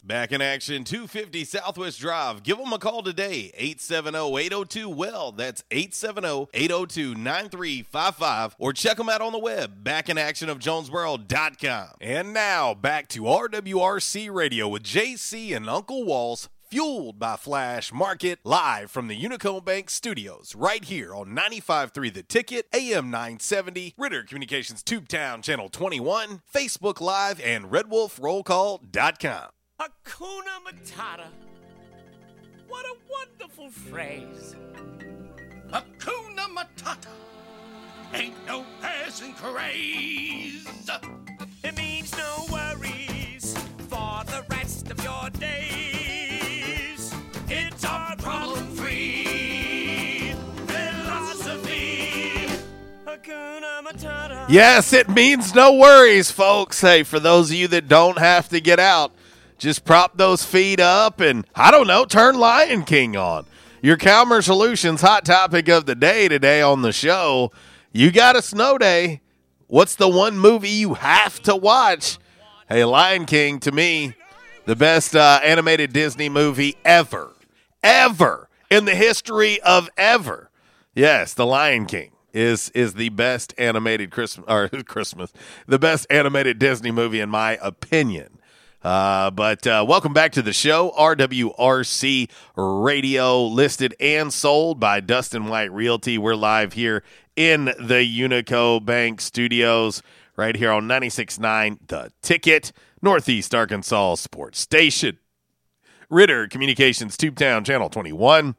Back 0.03 0.33
in 0.33 0.41
action, 0.43 0.83
250 0.83 1.45
Southwest 1.45 2.01
Drive. 2.01 2.43
Give 2.43 2.59
them 2.59 2.73
a 2.73 2.79
call 2.79 3.03
today, 3.03 3.53
870-802-WELL. 3.61 5.33
That's 5.33 5.63
870-802-9355. 5.71 8.55
Or 8.59 8.73
check 8.73 8.97
them 8.97 9.09
out 9.09 9.21
on 9.21 9.31
the 9.31 9.39
web, 9.39 9.85
backinactionofjonesboro.com. 9.85 11.89
And 12.01 12.33
now, 12.33 12.75
back 12.75 13.07
to 13.11 13.23
RWRC 13.23 14.35
Radio 14.35 14.67
with 14.67 14.83
JC 14.83 15.55
and 15.55 15.71
Uncle 15.71 16.05
Walls, 16.05 16.49
fueled 16.71 17.19
by 17.19 17.35
Flash 17.35 17.93
Market, 17.93 18.39
live 18.45 18.93
from 18.93 19.09
the 19.09 19.21
Unico 19.21 19.63
Bank 19.63 19.91
Studios, 19.91 20.55
right 20.55 20.85
here 20.85 21.13
on 21.13 21.35
95.3 21.35 22.15
The 22.15 22.23
Ticket, 22.23 22.69
AM 22.73 23.11
970, 23.11 23.95
Ritter 23.99 24.23
Communications 24.23 24.85
Tubetown 24.85 25.43
Channel 25.43 25.69
21, 25.69 26.43
Facebook 26.55 27.01
Live, 27.01 27.41
and 27.41 27.65
RedWolfRollCall.com. 27.65 29.49
Hakuna 29.81 30.55
Matata. 30.65 31.27
What 32.69 32.87
a 32.87 32.95
wonderful 33.11 33.71
phrase. 33.71 34.55
Hakuna 35.73 36.47
Matata. 36.55 37.09
Ain't 38.15 38.47
no 38.47 38.65
passing 38.81 39.35
craze. 39.35 40.69
It 41.65 41.77
means 41.77 42.17
no 42.17 42.47
worries 42.53 43.59
for 43.89 44.23
the 44.27 44.45
rest 44.51 44.89
of 44.89 45.03
your 45.03 45.31
days. 45.31 45.70
Problem 48.31 48.65
free 48.77 50.35
philosophy. 50.69 52.47
Yes, 54.49 54.93
it 54.93 55.09
means 55.09 55.53
no 55.53 55.75
worries, 55.75 56.31
folks. 56.31 56.81
Hey, 56.81 57.03
for 57.03 57.19
those 57.19 57.51
of 57.51 57.57
you 57.57 57.67
that 57.69 57.89
don't 57.89 58.21
have 58.21 58.49
to 58.51 58.61
get 58.61 58.79
out, 58.79 59.11
just 59.59 59.85
prop 59.85 60.17
those 60.17 60.45
feet 60.45 60.79
up 60.79 61.19
and, 61.19 61.45
I 61.57 61.73
don't 61.73 61.89
know, 61.89 62.05
turn 62.05 62.39
Lion 62.39 62.85
King 62.85 63.17
on. 63.17 63.47
Your 63.83 63.97
Calmer 63.97 64.43
Solutions 64.43 65.01
hot 65.01 65.25
topic 65.25 65.69
of 65.69 65.87
the 65.87 65.97
day 65.97 66.29
today 66.29 66.63
on 66.63 66.83
the 66.83 66.93
show. 66.93 67.51
You 67.93 68.13
got 68.13 68.37
a 68.37 68.43
snow 68.43 68.79
day. 68.79 69.23
What's 69.67 69.97
the 69.97 70.09
one 70.09 70.39
movie 70.39 70.69
you 70.69 70.95
have 70.95 71.43
to 71.43 71.57
watch? 71.57 72.19
Hey, 72.69 72.85
Lion 72.85 73.27
King, 73.27 73.59
to 73.59 73.73
me, 73.73 74.15
the 74.67 74.77
best 74.77 75.17
uh, 75.17 75.41
animated 75.43 75.93
Disney 75.93 76.29
movie 76.29 76.77
ever, 76.85 77.33
ever 77.83 78.49
in 78.71 78.85
the 78.85 78.95
history 78.95 79.61
of 79.63 79.89
ever. 79.97 80.51
Yes, 80.95 81.35
The 81.35 81.47
Lion 81.47 81.87
King 81.87 82.13
is 82.33 82.71
is 82.71 82.95
the 82.95 83.09
best 83.09 83.53
animated 83.59 84.11
Christmas 84.11 84.45
or 84.49 84.69
Christmas, 84.69 85.33
the 85.67 85.79
best 85.79 86.07
animated 86.11 86.59
Disney 86.59 86.91
movie 86.91 87.21
in 87.21 87.29
my 87.29 87.59
opinion. 87.63 88.39
Uh, 88.83 89.31
but 89.31 89.67
uh, 89.67 89.85
welcome 89.87 90.15
back 90.15 90.33
to 90.33 90.41
the 90.41 90.55
show. 90.55 90.91
RWRC 90.99 92.31
Radio, 92.57 93.47
listed 93.47 93.95
and 94.01 94.33
sold 94.33 94.81
by 94.81 95.01
Dustin 95.01 95.49
White 95.49 95.71
Realty. 95.71 96.17
We're 96.17 96.35
live 96.35 96.73
here 96.73 97.03
in 97.37 97.67
the 97.67 98.03
Unico 98.03 98.83
Bank 98.83 99.21
Studios, 99.21 100.03
right 100.35 100.57
here 100.57 100.71
on 100.71 100.89
96.9 100.89 101.79
The 101.89 102.11
Ticket, 102.23 102.73
Northeast 103.03 103.55
Arkansas 103.55 104.15
Sports 104.15 104.59
Station. 104.59 105.19
Ritter 106.11 106.49
Communications 106.49 107.17
Tubetown 107.17 107.65
Channel 107.65 107.89
21 107.89 108.57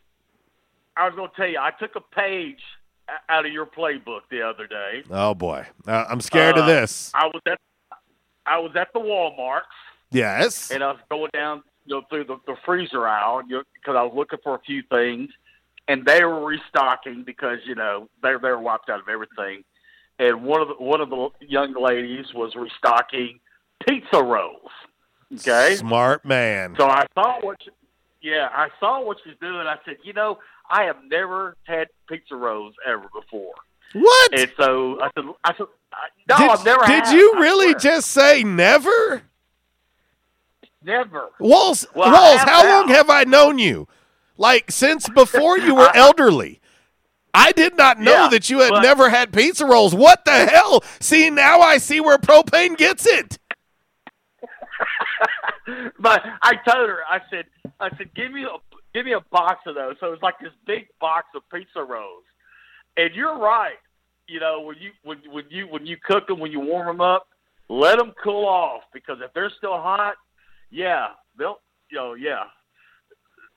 I 0.97 1.05
was 1.05 1.15
going 1.15 1.29
to 1.29 1.35
tell 1.35 1.47
you. 1.47 1.59
I 1.59 1.71
took 1.71 1.95
a 1.95 2.01
page 2.15 2.61
out 3.29 3.45
of 3.45 3.51
your 3.51 3.65
playbook 3.65 4.21
the 4.31 4.41
other 4.41 4.65
day. 4.67 5.03
Oh 5.11 5.33
boy, 5.33 5.65
uh, 5.87 6.05
I'm 6.09 6.21
scared 6.21 6.57
of 6.57 6.63
Uh, 6.63 6.67
this. 6.67 7.11
I 7.13 7.25
was 7.27 7.41
at. 7.47 7.59
I 8.45 8.59
was 8.59 8.71
at 8.75 8.89
the 8.93 8.99
Walmart. 8.99 9.61
Yes. 10.11 10.71
and 10.71 10.83
I 10.83 10.91
was 10.91 10.99
going 11.09 11.31
down 11.33 11.63
you 11.85 11.95
know, 11.95 12.01
through 12.09 12.25
the, 12.25 12.37
the 12.47 12.55
freezer 12.63 13.05
aisle 13.07 13.41
because 13.47 13.95
I 13.97 14.03
was 14.03 14.13
looking 14.15 14.39
for 14.43 14.55
a 14.55 14.59
few 14.59 14.81
things, 14.89 15.29
and 15.87 16.05
they 16.05 16.23
were 16.23 16.45
restocking 16.45 17.23
because 17.25 17.57
you 17.65 17.75
know 17.75 18.07
they're 18.21 18.39
they're 18.39 18.59
wiped 18.59 18.89
out 18.89 18.99
of 19.01 19.09
everything. 19.09 19.63
And 20.17 20.43
one 20.43 20.61
of 20.61 20.69
the 20.69 20.75
one 20.75 21.01
of 21.01 21.09
the 21.09 21.29
young 21.41 21.73
ladies 21.73 22.27
was 22.33 22.55
restocking 22.55 23.39
pizza 23.85 24.23
rolls. 24.23 24.71
Okay, 25.41 25.75
Smart 25.75 26.25
man. 26.25 26.75
so 26.77 26.85
I 26.87 27.05
saw 27.13 27.39
what, 27.41 27.57
she, 27.63 27.69
yeah, 28.21 28.49
I 28.51 28.69
saw 28.79 29.03
what 29.03 29.17
she's 29.23 29.35
doing. 29.41 29.67
I 29.67 29.77
said, 29.85 29.97
you 30.03 30.13
know, 30.13 30.39
I 30.69 30.83
have 30.83 30.97
never 31.09 31.55
had 31.63 31.87
pizza 32.09 32.35
rolls 32.35 32.73
ever 32.87 33.05
before. 33.13 33.53
What? 33.93 34.39
And 34.39 34.51
so 34.59 34.99
I 35.01 35.09
said, 35.15 35.23
I 35.43 35.51
said, 35.57 35.67
no, 36.27 36.37
did, 36.37 36.49
I've 36.49 36.65
never. 36.65 36.85
Did 36.85 37.05
had, 37.05 37.13
you 37.15 37.33
really 37.39 37.75
just 37.75 38.11
say 38.11 38.43
never? 38.43 39.21
never? 40.83 41.29
Walls, 41.39 41.85
Well, 41.95 42.11
Walls, 42.11 42.41
how 42.41 42.61
now. 42.63 42.79
long 42.79 42.87
have 42.89 43.09
I 43.09 43.23
known 43.23 43.59
you? 43.59 43.87
Like 44.37 44.69
since 44.71 45.07
before 45.09 45.57
you 45.57 45.75
were 45.75 45.89
elderly. 45.95 46.59
I 47.33 47.51
did 47.51 47.75
not 47.75 47.99
know 47.99 48.23
Yeah, 48.23 48.27
that 48.29 48.49
you 48.49 48.59
had 48.59 48.69
but- 48.69 48.81
never 48.81 49.09
had 49.09 49.33
pizza 49.33 49.65
rolls. 49.65 49.93
What 49.93 50.23
the 50.25 50.45
hell? 50.45 50.83
See, 50.99 51.29
now 51.29 51.59
I 51.59 51.77
see 51.77 51.99
where 51.99 52.17
propane 52.17 52.77
gets 52.77 53.05
it. 53.05 53.37
but 55.99 56.21
I 56.41 56.53
told 56.67 56.89
her, 56.89 56.99
I 57.09 57.19
said, 57.29 57.45
I 57.79 57.89
said, 57.97 58.13
give 58.15 58.31
me 58.31 58.43
a 58.43 58.57
give 58.93 59.05
me 59.05 59.13
a 59.13 59.21
box 59.31 59.61
of 59.67 59.75
those. 59.75 59.95
So 59.99 60.07
it 60.07 60.11
was 60.11 60.21
like 60.21 60.39
this 60.39 60.51
big 60.65 60.87
box 60.99 61.27
of 61.35 61.41
pizza 61.51 61.83
rolls. 61.83 62.23
And 62.97 63.13
you're 63.13 63.37
right. 63.37 63.75
You 64.27 64.39
know, 64.39 64.61
when 64.61 64.77
you 64.79 64.91
when 65.03 65.17
when 65.31 65.45
you 65.49 65.67
when 65.67 65.85
you 65.85 65.97
cook 66.03 66.27
them, 66.27 66.39
when 66.39 66.51
you 66.51 66.59
warm 66.59 66.87
them 66.87 67.01
up, 67.01 67.27
let 67.69 67.97
them 67.97 68.13
cool 68.23 68.45
off 68.45 68.83
because 68.93 69.17
if 69.23 69.33
they're 69.33 69.51
still 69.57 69.77
hot, 69.77 70.15
yeah, 70.71 71.07
they'll 71.37 71.59
you 71.89 71.97
know 71.97 72.13
yeah. 72.13 72.43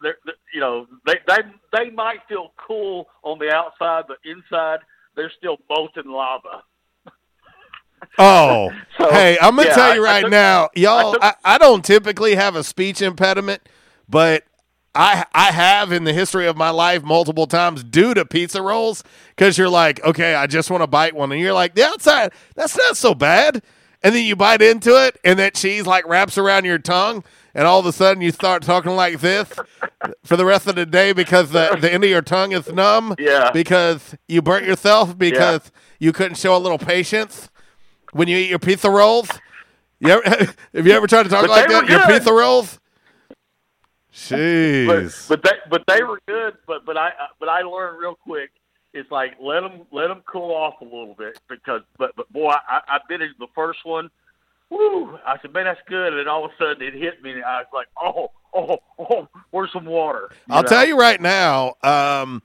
They're, 0.01 0.17
they're- 0.25 0.35
you 0.55 0.61
know 0.61 0.87
they 1.07 1.17
they 1.27 1.39
they 1.73 1.91
might 1.91 2.19
feel 2.29 2.53
cool 2.57 3.07
on 3.23 3.39
the 3.39 3.51
outside, 3.53 4.05
but 4.09 4.19
inside 4.25 4.81
they're 5.17 5.33
still 5.39 5.57
molten 5.69 6.11
lava. 6.11 6.63
Oh, 8.21 8.71
So, 8.99 9.09
hey, 9.11 9.39
I'm 9.41 9.55
gonna 9.55 9.69
yeah, 9.69 9.75
tell 9.75 9.91
I- 9.93 9.95
you 9.95 10.05
I 10.07 10.13
right 10.15 10.21
took- 10.23 10.31
now, 10.31 10.69
y'all. 10.75 11.13
took- 11.13 11.23
I, 11.25 11.35
I 11.45 11.59
don't 11.59 11.85
typically 11.85 12.35
have 12.35 12.57
a 12.57 12.65
speech 12.65 13.01
impediment, 13.01 13.63
but 14.09 14.43
I 14.95 15.25
I 15.33 15.53
have 15.53 15.93
in 15.93 16.03
the 16.05 16.13
history 16.13 16.47
of 16.49 16.57
my 16.57 16.71
life 16.71 17.05
multiple 17.05 17.47
times 17.47 17.85
due 17.85 18.15
to 18.15 18.25
pizza 18.25 18.61
rolls 18.61 19.05
because 19.37 19.57
you're 19.57 19.69
like, 19.69 20.03
okay, 20.05 20.35
I 20.35 20.47
just 20.49 20.71
want 20.71 20.83
to 20.83 20.89
bite 20.89 21.15
one, 21.15 21.31
and 21.31 21.41
you're 21.41 21.53
like, 21.53 21.75
the 21.77 21.85
outside, 21.85 22.33
that's 22.57 22.77
not 22.77 22.97
so 22.97 23.15
bad, 23.15 23.63
and 24.03 24.15
then 24.15 24.25
you 24.25 24.35
bite 24.35 24.63
into 24.63 24.97
it, 25.07 25.17
and 25.25 25.39
that 25.39 25.55
cheese 25.55 25.87
like 25.87 26.05
wraps 26.09 26.37
around 26.39 26.65
your 26.65 26.79
tongue, 26.79 27.23
and 27.55 27.69
all 27.69 27.79
of 27.79 27.87
a 27.87 27.93
sudden 27.93 28.21
you 28.21 28.33
start 28.33 28.63
talking 28.65 28.97
like 28.97 29.21
this 29.21 29.49
for 30.25 30.37
the 30.37 30.45
rest 30.45 30.67
of 30.67 30.75
the 30.75 30.87
day 30.87 31.13
because 31.13 31.51
the 31.51 31.77
the 31.81 31.93
end 31.93 32.03
of 32.03 32.11
your 32.11 32.23
tongue 32.23 32.51
is 32.51 32.67
numb, 32.73 33.15
Yeah. 33.19 33.51
because 33.53 34.17
you 34.27 34.43
burnt 34.43 34.67
yourself 34.67 35.17
because 35.17 35.71
you 36.01 36.11
couldn't 36.13 36.37
show 36.39 36.57
a 36.57 36.59
little 36.59 36.79
patience 36.79 37.49
when 38.13 38.29
you 38.29 38.37
eat 38.37 38.49
your 38.49 38.59
pizza 38.59 38.91
rolls? 38.91 39.29
You 40.01 40.11
ever, 40.11 40.23
have 40.75 40.87
you 40.87 40.93
ever 40.93 41.07
tried 41.07 41.25
to 41.25 41.29
talk 41.29 41.43
But 41.43 41.51
like 41.51 41.69
that? 41.69 41.89
Your 41.89 42.07
pizza 42.07 42.33
rolls? 42.33 42.79
Jeez. 44.13 45.29
But 45.29 45.43
but 45.43 45.43
they 45.43 45.59
but 45.71 45.85
they 45.87 46.03
were 46.03 46.21
good. 46.27 46.55
But 46.67 46.85
but 46.85 46.97
I 46.97 47.13
but 47.39 47.49
I 47.49 47.63
learned 47.63 47.99
real 47.99 48.15
quick. 48.15 48.51
It's 48.93 49.11
like 49.11 49.37
let 49.41 49.61
them 49.61 49.87
let 49.93 50.09
them 50.09 50.23
cool 50.27 50.51
off 50.53 50.81
a 50.81 50.85
little 50.85 51.15
bit 51.17 51.39
because 51.49 51.83
but 51.99 52.17
but 52.17 52.31
boy 52.33 52.51
I 52.51 52.81
I 52.89 52.99
bit 53.09 53.21
the 53.39 53.47
first 53.55 53.81
one. 53.85 54.11
Woo! 54.71 55.19
I 55.25 55.39
said, 55.41 55.55
man, 55.55 55.65
that's 55.65 55.81
good. 55.87 56.09
And 56.09 56.19
then 56.19 56.29
all 56.29 56.45
of 56.45 56.51
a 56.51 56.55
sudden 56.59 56.83
it 56.83 56.93
hit 56.93 57.23
me, 57.23 57.33
and 57.33 57.45
I 57.45 57.61
was 57.61 57.69
like, 57.73 57.87
oh 58.01 58.31
oh 58.53 58.79
oh, 58.99 59.29
where's 59.51 59.73
some 59.73 59.85
water? 59.85 60.31
I'll 60.51 60.63
know? 60.63 60.69
tell 60.69 60.87
you 60.87 60.99
right 60.99 61.21
now, 61.21 61.75
um, 61.83 62.43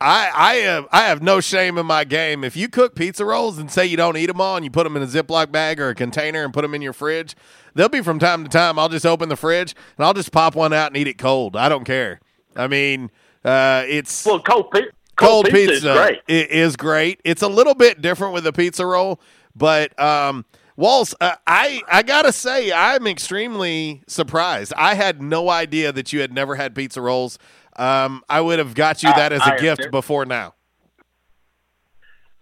I 0.00 0.30
I 0.34 0.54
have 0.56 0.86
I 0.92 1.02
have 1.06 1.22
no 1.22 1.40
shame 1.40 1.78
in 1.78 1.86
my 1.86 2.04
game. 2.04 2.44
If 2.44 2.54
you 2.56 2.68
cook 2.68 2.94
pizza 2.94 3.24
rolls 3.24 3.56
and 3.58 3.70
say 3.70 3.86
you 3.86 3.96
don't 3.96 4.16
eat 4.16 4.26
them 4.26 4.40
all, 4.40 4.56
and 4.56 4.64
you 4.64 4.70
put 4.70 4.84
them 4.84 4.96
in 4.96 5.02
a 5.02 5.06
Ziploc 5.06 5.50
bag 5.50 5.80
or 5.80 5.88
a 5.88 5.94
container 5.94 6.44
and 6.44 6.52
put 6.52 6.62
them 6.62 6.74
in 6.74 6.82
your 6.82 6.92
fridge, 6.92 7.34
they'll 7.74 7.88
be 7.88 8.02
from 8.02 8.18
time 8.18 8.44
to 8.44 8.50
time. 8.50 8.78
I'll 8.78 8.90
just 8.90 9.06
open 9.06 9.28
the 9.30 9.36
fridge 9.36 9.74
and 9.96 10.04
I'll 10.04 10.12
just 10.14 10.32
pop 10.32 10.54
one 10.54 10.72
out 10.74 10.88
and 10.88 10.96
eat 10.98 11.08
it 11.08 11.16
cold. 11.18 11.56
I 11.56 11.68
don't 11.70 11.84
care. 11.84 12.20
I 12.54 12.66
mean, 12.66 13.10
uh, 13.44 13.84
it's 13.86 14.26
well 14.26 14.40
cold. 14.40 14.70
Pi- 14.70 14.80
cold, 15.16 15.46
Cold 15.46 15.46
pizza 15.46 15.72
is 15.72 15.82
great. 15.82 16.18
i- 16.28 16.32
is 16.50 16.76
great. 16.76 17.20
It's 17.24 17.40
a 17.42 17.48
little 17.48 17.74
bit 17.74 18.02
different 18.02 18.34
with 18.34 18.46
a 18.46 18.52
pizza 18.52 18.84
roll, 18.84 19.18
but 19.54 19.98
um, 19.98 20.44
Walls, 20.76 21.14
uh, 21.22 21.36
I 21.46 21.80
I 21.88 22.02
gotta 22.02 22.32
say, 22.32 22.70
I'm 22.70 23.06
extremely 23.06 24.02
surprised. 24.06 24.74
I 24.76 24.92
had 24.92 25.22
no 25.22 25.48
idea 25.48 25.90
that 25.92 26.12
you 26.12 26.20
had 26.20 26.34
never 26.34 26.56
had 26.56 26.74
pizza 26.74 27.00
rolls. 27.00 27.38
Um, 27.76 28.24
I 28.28 28.40
would 28.40 28.58
have 28.58 28.74
got 28.74 29.02
you 29.02 29.10
that 29.10 29.32
as 29.32 29.42
I 29.42 29.54
a 29.56 29.60
gift 29.60 29.80
never- 29.80 29.90
before 29.90 30.24
now. 30.24 30.54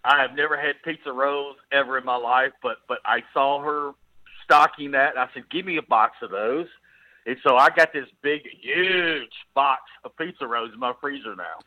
I 0.07 0.21
have 0.21 0.35
never 0.37 0.57
had 0.61 0.75
pizza 0.85 1.11
rolls 1.11 1.57
ever 1.73 1.97
in 1.97 2.05
my 2.05 2.17
life, 2.17 2.53
but 2.63 2.77
but 2.89 2.99
I 3.07 3.23
saw 3.33 3.63
her 3.63 3.93
stocking 4.45 4.91
that. 4.91 5.11
And 5.11 5.19
I 5.19 5.29
said, 5.33 5.49
"Give 5.49 5.65
me 5.65 5.79
a 5.79 5.83
box 5.83 6.17
of 6.21 6.31
those." 6.31 6.67
And 7.27 7.37
so 7.43 7.57
I 7.57 7.71
got 7.71 7.93
this 7.95 8.07
big, 8.21 8.43
huge 8.61 9.33
box 9.55 9.81
of 10.05 10.15
pizza 10.19 10.47
rolls 10.47 10.73
in 10.75 10.79
my 10.79 10.93
freezer 11.01 11.35
now. 11.35 11.59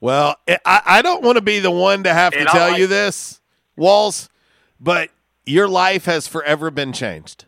Well, 0.00 0.36
I, 0.64 0.80
I 0.86 1.02
don't 1.02 1.22
want 1.22 1.36
to 1.36 1.42
be 1.42 1.60
the 1.60 1.70
one 1.70 2.04
to 2.04 2.14
have 2.14 2.32
to 2.32 2.38
And 2.40 2.48
I 2.48 2.52
tell 2.52 2.70
like- 2.70 2.78
you 2.78 2.86
this, 2.86 3.42
Walls, 3.76 4.30
but 4.80 5.10
your 5.44 5.68
life 5.68 6.06
has 6.06 6.26
forever 6.26 6.70
been 6.70 6.94
changed. 6.94 7.44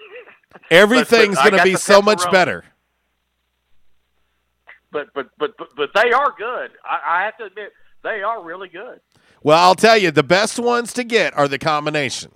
Everything's 0.70 1.36
going 1.36 1.56
to 1.58 1.62
be 1.62 1.76
so 1.76 2.00
much 2.00 2.22
better. 2.30 2.64
But 4.90 5.08
but 5.14 5.28
but 5.38 5.56
but, 5.58 5.68
but 5.76 5.90
they 5.94 6.12
are 6.12 6.34
good. 6.36 6.70
I, 6.84 7.20
I 7.20 7.24
have 7.24 7.36
to 7.38 7.44
admit, 7.44 7.72
they 8.02 8.22
are 8.22 8.42
really 8.42 8.68
good. 8.68 9.00
Well, 9.42 9.58
I'll 9.58 9.74
tell 9.74 9.96
you, 9.98 10.10
the 10.10 10.22
best 10.22 10.58
ones 10.58 10.92
to 10.94 11.04
get 11.04 11.36
are 11.36 11.46
the 11.48 11.58
combination. 11.58 12.32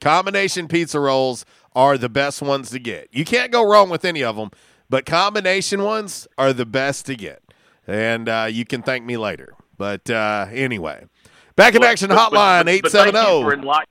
Combination 0.00 0.68
pizza 0.68 1.00
rolls 1.00 1.44
are 1.74 1.96
the 1.98 2.08
best 2.08 2.42
ones 2.42 2.70
to 2.70 2.78
get. 2.78 3.08
You 3.12 3.24
can't 3.24 3.50
go 3.50 3.68
wrong 3.68 3.88
with 3.88 4.04
any 4.04 4.22
of 4.22 4.36
them, 4.36 4.50
but 4.90 5.06
combination 5.06 5.82
ones 5.82 6.28
are 6.36 6.52
the 6.52 6.66
best 6.66 7.06
to 7.06 7.16
get. 7.16 7.42
And 7.86 8.28
uh, 8.28 8.46
you 8.50 8.64
can 8.64 8.82
thank 8.82 9.04
me 9.04 9.16
later. 9.16 9.54
But 9.78 10.08
uh, 10.10 10.46
anyway, 10.52 11.06
back 11.56 11.74
in 11.74 11.80
But- 11.80 11.88
action 11.90 12.08
but- 12.08 12.18
hotline 12.18 12.64
but- 12.66 12.82
but 12.82 12.92
thank 12.92 13.14
you 13.14 13.20
870 13.20 13.42
for 13.42 13.56
enlight- 13.56 13.84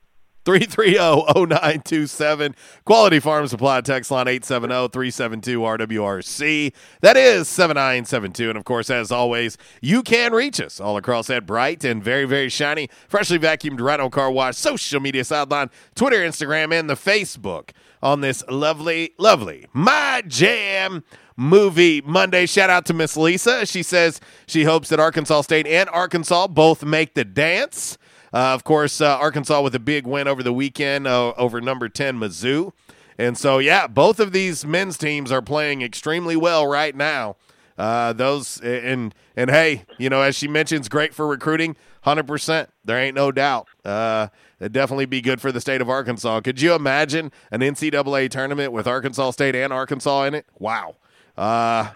330-0927. 0.45 2.55
Quality 2.85 3.19
Farm 3.19 3.47
Supply 3.47 3.81
text 3.81 4.11
line 4.11 4.27
870-372-RWRC. 4.27 6.73
That 7.01 7.17
is 7.17 7.47
7972. 7.47 8.49
And 8.49 8.57
of 8.57 8.65
course, 8.65 8.89
as 8.89 9.11
always, 9.11 9.57
you 9.81 10.01
can 10.03 10.33
reach 10.33 10.59
us 10.61 10.79
all 10.79 10.97
across 10.97 11.27
that 11.27 11.45
bright 11.45 11.83
and 11.83 12.03
very, 12.03 12.25
very 12.25 12.49
shiny, 12.49 12.89
freshly 13.07 13.37
vacuumed 13.39 13.79
Rhino 13.79 14.09
Car 14.09 14.31
Wash 14.31 14.57
social 14.57 14.99
media 14.99 15.23
sideline, 15.23 15.69
Twitter, 15.95 16.17
Instagram, 16.17 16.77
and 16.77 16.89
the 16.89 16.95
Facebook 16.95 17.69
on 18.01 18.19
this 18.21 18.43
lovely, 18.49 19.13
lovely 19.17 19.67
My 19.71 20.23
Jam 20.27 21.03
Movie 21.37 22.01
Monday. 22.01 22.45
Shout 22.45 22.69
out 22.69 22.85
to 22.87 22.93
Miss 22.93 23.15
Lisa. 23.17 23.65
She 23.65 23.81
says 23.81 24.21
she 24.45 24.65
hopes 24.65 24.89
that 24.89 24.99
Arkansas 24.99 25.41
State 25.41 25.65
and 25.65 25.89
Arkansas 25.89 26.45
both 26.47 26.83
make 26.83 27.15
the 27.15 27.25
dance. 27.25 27.97
Uh, 28.33 28.53
of 28.53 28.63
course, 28.63 28.99
uh, 28.99 29.17
Arkansas 29.17 29.61
with 29.61 29.75
a 29.75 29.79
big 29.79 30.07
win 30.07 30.27
over 30.27 30.41
the 30.41 30.53
weekend 30.53 31.05
uh, 31.07 31.33
over 31.37 31.61
number 31.61 31.87
10 31.87 32.19
Mizzou. 32.19 32.73
And 33.17 33.37
so, 33.37 33.59
yeah, 33.59 33.85
both 33.85 34.19
of 34.19 34.31
these 34.31 34.65
men's 34.65 34.97
teams 34.97 35.31
are 35.31 35.41
playing 35.41 35.81
extremely 35.83 36.35
well 36.35 36.65
right 36.65 36.95
now. 36.95 37.35
Uh, 37.77 38.13
those 38.13 38.59
and 38.61 39.15
and 39.35 39.49
hey, 39.49 39.85
you 39.97 40.07
know, 40.07 40.21
as 40.21 40.35
she 40.35 40.47
mentions, 40.47 40.87
great 40.87 41.11
for 41.11 41.25
recruiting, 41.27 41.75
hundred 42.01 42.27
percent. 42.27 42.69
There 42.85 42.99
ain't 42.99 43.15
no 43.15 43.31
doubt. 43.31 43.67
Uh, 43.83 44.27
it'd 44.59 44.73
definitely 44.73 45.07
be 45.07 45.21
good 45.21 45.41
for 45.41 45.51
the 45.51 45.59
state 45.59 45.81
of 45.81 45.89
Arkansas. 45.89 46.41
Could 46.41 46.61
you 46.61 46.75
imagine 46.75 47.31
an 47.49 47.61
NCAA 47.61 48.29
tournament 48.29 48.73
with 48.73 48.85
Arkansas 48.85 49.31
State 49.31 49.55
and 49.55 49.73
Arkansas 49.73 50.25
in 50.25 50.35
it? 50.35 50.45
Wow. 50.59 50.97
Uh, 51.35 51.89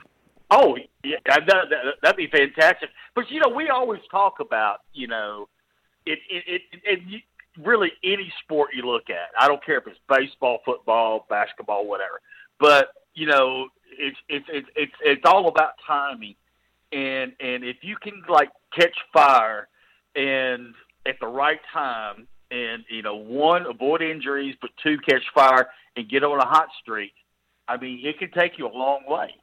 Oh, 0.50 0.78
yeah, 1.04 1.18
that, 1.26 1.46
that, 1.46 1.68
that'd 2.02 2.18
be 2.18 2.28
fantastic. 2.28 2.90
But 3.16 3.30
you 3.30 3.40
know, 3.40 3.50
we 3.50 3.70
always 3.70 4.02
talk 4.10 4.40
about 4.40 4.82
you 4.94 5.08
know, 5.08 5.50
it 6.08 6.20
it 6.30 6.44
it, 6.48 6.62
it 6.84 7.00
you, 7.08 7.20
really 7.64 7.92
any 8.04 8.32
sport 8.44 8.70
you 8.74 8.84
look 8.84 9.10
at. 9.10 9.30
I 9.40 9.48
don't 9.48 9.64
care 9.64 9.78
if 9.78 9.88
it's 9.88 10.00
baseball, 10.10 10.60
football, 10.66 11.26
basketball, 11.30 11.88
whatever. 11.88 12.22
But 12.60 12.90
you 13.14 13.28
know, 13.28 13.68
it's 13.98 14.18
it's 14.30 14.46
it's 14.50 14.70
it's 14.76 14.94
it's 15.04 15.22
all 15.26 15.48
about 15.48 15.74
timing, 15.86 16.36
and 16.92 17.34
and 17.40 17.64
if 17.64 17.78
you 17.82 17.96
can 18.02 18.24
like 18.30 18.50
catch 18.74 18.96
fire, 19.14 19.68
and 20.16 20.74
at 21.06 21.20
the 21.20 21.28
right 21.28 21.60
time, 21.74 22.28
and 22.52 22.84
you 22.90 23.02
know, 23.02 23.16
one 23.16 23.66
avoid 23.66 24.02
injuries, 24.02 24.56
but 24.62 24.72
two 24.82 24.98
catch 25.00 25.24
fire 25.34 25.68
and 25.96 26.10
get 26.10 26.24
on 26.24 26.40
a 26.40 26.46
hot 26.46 26.70
streak. 26.82 27.14
I 27.68 27.78
mean, 27.78 28.06
it 28.06 28.20
can 28.20 28.32
take 28.32 28.58
you 28.58 28.68
a 28.68 28.72
long 28.72 29.02
way. 29.08 29.36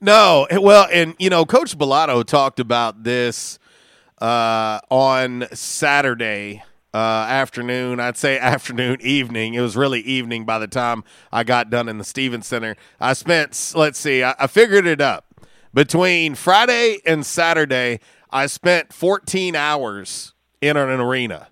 No, 0.00 0.46
well, 0.52 0.86
and 0.92 1.14
you 1.18 1.30
know, 1.30 1.44
Coach 1.44 1.76
Balado 1.76 2.24
talked 2.24 2.60
about 2.60 3.04
this 3.04 3.58
uh, 4.18 4.80
on 4.90 5.46
Saturday 5.52 6.62
uh, 6.94 7.26
afternoon. 7.28 8.00
I'd 8.00 8.16
say 8.16 8.38
afternoon, 8.40 8.98
evening. 9.00 9.54
It 9.54 9.60
was 9.60 9.76
really 9.76 10.00
evening 10.00 10.44
by 10.44 10.58
the 10.58 10.68
time 10.68 11.04
I 11.32 11.44
got 11.44 11.70
done 11.70 11.88
in 11.88 11.98
the 11.98 12.04
Stephens 12.04 12.46
Center. 12.46 12.76
I 13.00 13.12
spent, 13.12 13.72
let's 13.74 13.98
see, 13.98 14.22
I, 14.22 14.34
I 14.38 14.46
figured 14.46 14.86
it 14.86 15.00
up 15.00 15.26
between 15.74 16.34
Friday 16.34 16.98
and 17.04 17.24
Saturday. 17.24 18.00
I 18.30 18.46
spent 18.46 18.92
14 18.92 19.54
hours 19.54 20.34
in 20.60 20.76
an 20.76 21.00
arena 21.00 21.48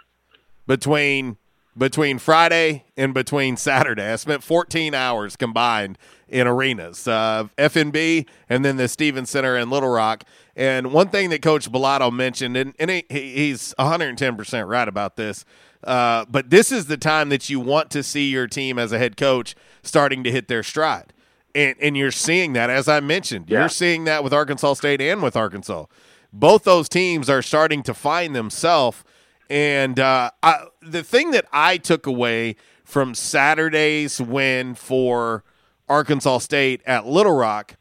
between 0.67 1.37
between 1.77 2.19
Friday 2.19 2.85
and 2.97 3.13
between 3.13 3.57
Saturday. 3.57 4.13
I 4.13 4.17
spent 4.17 4.43
14 4.43 4.95
hours 4.95 5.37
combined 5.37 5.99
in 6.29 6.47
arenas, 6.47 7.07
uh, 7.09 7.49
FNB 7.59 8.27
and 8.49 8.65
then 8.65 8.77
the 8.77 8.89
Stephens 8.89 9.31
Center 9.31 9.57
in 9.57 9.71
Little 9.71 9.89
Rock. 9.89 10.25
And 10.57 10.93
one 10.93 11.09
thing 11.09 11.31
that 11.31 11.43
Coach 11.43 11.71
Balado 11.71 12.13
mentioned, 12.13 12.57
and, 12.57 12.75
and 12.79 12.91
he, 12.91 13.05
he's 13.09 13.75
110% 13.79 14.69
right 14.69 14.89
about 14.89 15.17
this, 15.17 15.45
uh, 15.83 16.25
but 16.31 16.51
this 16.51 16.71
is 16.73 16.87
the 16.87 16.97
time 16.97 17.29
that 17.29 17.51
you 17.51 17.61
want 17.61 17.91
to 17.91 18.03
see 18.03 18.31
your 18.31 18.47
team 18.47 18.79
as 18.79 18.93
a 18.93 18.99
head 18.99 19.17
coach 19.17 19.55
starting 19.83 20.25
to 20.25 20.31
hit 20.31 20.49
their 20.49 20.63
stride. 20.63 21.13
And, 21.55 21.77
and 21.81 21.97
you're 21.97 22.11
seeing 22.11 22.53
that, 22.55 22.71
as 22.71 22.89
I 22.89 23.01
mentioned, 23.01 23.47
Yeah. 23.49 23.61
you're 23.61 23.69
seeing 23.69 24.05
that 24.05 24.25
with 24.25 24.33
Arkansas 24.33 24.75
State 24.75 25.01
and 25.01 25.23
with 25.23 25.37
Arkansas. 25.37 25.87
Both 26.33 26.65
those 26.65 26.89
teams 26.89 27.29
are 27.31 27.43
starting 27.43 27.83
to 27.85 27.95
find 27.95 28.35
themselves. 28.35 29.05
And 29.51 29.99
uh, 30.01 30.31
I, 30.43 30.65
the 30.83 31.03
thing 31.03 31.31
that 31.33 31.47
I 31.53 31.77
took 31.77 32.07
away 32.07 32.57
from 32.85 33.15
Saturday's 33.15 34.21
win 34.21 34.75
for 34.75 35.45
Arkansas 35.89 36.39
State 36.39 36.81
at 36.87 37.07
Little 37.07 37.35
Rock 37.37 37.77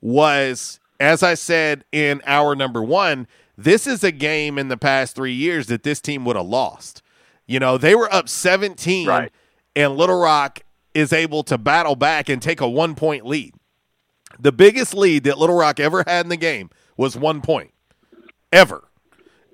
was, 0.00 0.80
as 1.00 1.22
I 1.22 1.34
said 1.34 1.84
in 1.92 2.22
hour 2.26 2.54
number 2.54 2.82
one, 2.82 3.26
this 3.56 3.86
is 3.86 4.04
a 4.04 4.12
game 4.12 4.58
in 4.58 4.68
the 4.68 4.76
past 4.76 5.14
three 5.16 5.32
years 5.32 5.66
that 5.66 5.82
this 5.82 6.00
team 6.00 6.24
would 6.24 6.36
have 6.36 6.46
lost. 6.46 7.02
You 7.46 7.58
know, 7.58 7.78
they 7.78 7.94
were 7.94 8.12
up 8.12 8.28
17, 8.28 9.08
Right. 9.08 9.32
and 9.74 9.96
Little 9.96 10.20
Rock 10.20 10.60
is 10.94 11.12
able 11.12 11.42
to 11.44 11.58
battle 11.58 11.96
back 11.96 12.28
and 12.28 12.40
take 12.42 12.60
a 12.60 12.68
one 12.68 12.94
point 12.94 13.26
lead. 13.26 13.54
The 14.38 14.52
biggest 14.52 14.94
lead 14.94 15.24
that 15.24 15.38
Little 15.38 15.56
Rock 15.56 15.80
ever 15.80 16.04
had 16.06 16.26
in 16.26 16.28
the 16.30 16.36
game 16.36 16.70
was 16.96 17.16
one 17.16 17.40
point, 17.40 17.72
ever. 18.52 18.87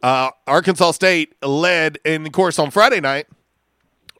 Uh, 0.05 0.31
Arkansas 0.47 0.90
State 0.90 1.35
led, 1.40 1.98
and 2.05 2.26
of 2.26 2.32
course, 2.35 2.59
on 2.59 2.70
Friday 2.70 3.01
night, 3.01 3.26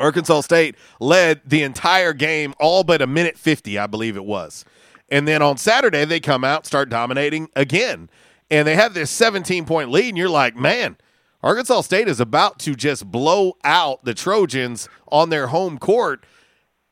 Arkansas 0.01 0.41
State 0.41 0.77
led 0.99 1.43
the 1.45 1.63
entire 1.63 2.15
game, 2.15 2.55
all 2.59 2.85
but 2.85 3.03
a 3.03 3.07
minute 3.07 3.37
50, 3.37 3.79
I 3.79 3.87
believe 3.87 4.17
it 4.17 4.25
was. 4.25 4.65
And 5.11 5.29
then 5.29 5.43
on 5.43 5.59
Saturday, 5.59 6.07
they 6.07 6.21
come 6.21 6.43
out, 6.43 6.65
start 6.65 6.89
dominating 6.89 7.51
again. 7.55 8.09
And 8.51 8.67
they 8.67 8.77
have 8.77 8.95
this 8.95 9.11
17 9.11 9.67
point 9.67 9.91
lead, 9.91 10.09
and 10.09 10.17
you're 10.17 10.31
like, 10.31 10.57
man, 10.57 10.97
Arkansas 11.43 11.83
State 11.83 12.09
is 12.09 12.19
about 12.19 12.59
to 12.61 12.75
just 12.75 13.13
blow 13.13 13.59
out 13.63 14.07
the 14.07 14.15
Trojans 14.15 14.89
on 15.13 15.29
their 15.29 15.49
home 15.49 15.77
court. 15.77 16.25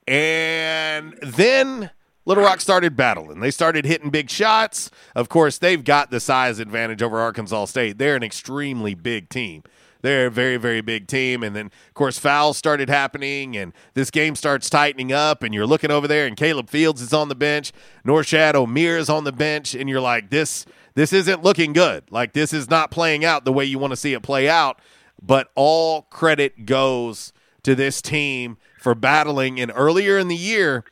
And 0.06 1.16
then 1.22 1.92
Little 2.24 2.44
Rock 2.44 2.60
started 2.60 2.96
battling. 2.96 3.40
They 3.40 3.50
started 3.50 3.84
hitting 3.84 4.10
big 4.10 4.30
shots. 4.30 4.90
Of 5.16 5.28
course, 5.28 5.58
they've 5.58 5.82
got 5.82 6.10
the 6.10 6.20
size 6.20 6.60
advantage 6.60 7.02
over 7.02 7.18
Arkansas 7.18 7.64
State. 7.64 7.98
They're 7.98 8.14
an 8.14 8.22
extremely 8.22 8.94
big 8.94 9.28
team. 9.28 9.64
They're 10.02 10.26
a 10.26 10.30
very, 10.30 10.56
very 10.56 10.82
big 10.82 11.08
team. 11.08 11.42
And 11.42 11.54
then, 11.56 11.66
of 11.66 11.94
course, 11.94 12.18
fouls 12.18 12.56
started 12.56 12.88
happening, 12.88 13.56
and 13.56 13.72
this 13.94 14.10
game 14.10 14.36
starts 14.36 14.70
tightening 14.70 15.12
up. 15.12 15.42
And 15.42 15.52
you're 15.52 15.66
looking 15.66 15.90
over 15.90 16.06
there, 16.06 16.26
and 16.26 16.36
Caleb 16.36 16.70
Fields 16.70 17.02
is 17.02 17.12
on 17.12 17.28
the 17.28 17.34
bench. 17.34 17.72
Norchad 18.06 18.54
Omier 18.54 18.98
is 18.98 19.08
on 19.08 19.24
the 19.24 19.32
bench. 19.32 19.74
And 19.74 19.88
you're 19.88 20.00
like, 20.00 20.30
this, 20.30 20.64
this 20.94 21.12
isn't 21.12 21.42
looking 21.42 21.72
good. 21.72 22.04
Like, 22.10 22.34
this 22.34 22.52
is 22.52 22.70
not 22.70 22.92
playing 22.92 23.24
out 23.24 23.44
the 23.44 23.52
way 23.52 23.64
you 23.64 23.80
want 23.80 23.92
to 23.92 23.96
see 23.96 24.12
it 24.12 24.22
play 24.22 24.48
out. 24.48 24.78
But 25.20 25.50
all 25.56 26.02
credit 26.02 26.66
goes 26.66 27.32
to 27.64 27.74
this 27.74 28.02
team 28.02 28.58
for 28.80 28.94
battling. 28.94 29.60
And 29.60 29.72
earlier 29.74 30.18
in 30.18 30.26
the 30.28 30.36
year, 30.36 30.84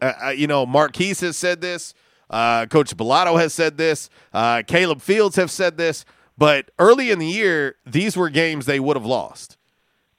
uh, 0.00 0.12
uh, 0.26 0.28
you 0.30 0.46
know, 0.46 0.66
Marquis 0.66 1.14
has 1.14 1.36
said 1.36 1.60
this. 1.60 1.94
Uh, 2.28 2.66
Coach 2.66 2.96
Balado 2.96 3.38
has 3.38 3.54
said 3.54 3.76
this. 3.76 4.10
Uh, 4.32 4.62
Caleb 4.66 5.00
Fields 5.00 5.36
have 5.36 5.50
said 5.50 5.76
this. 5.76 6.04
But 6.38 6.70
early 6.78 7.10
in 7.10 7.18
the 7.18 7.26
year, 7.26 7.76
these 7.86 8.16
were 8.16 8.28
games 8.28 8.66
they 8.66 8.80
would 8.80 8.96
have 8.96 9.06
lost. 9.06 9.56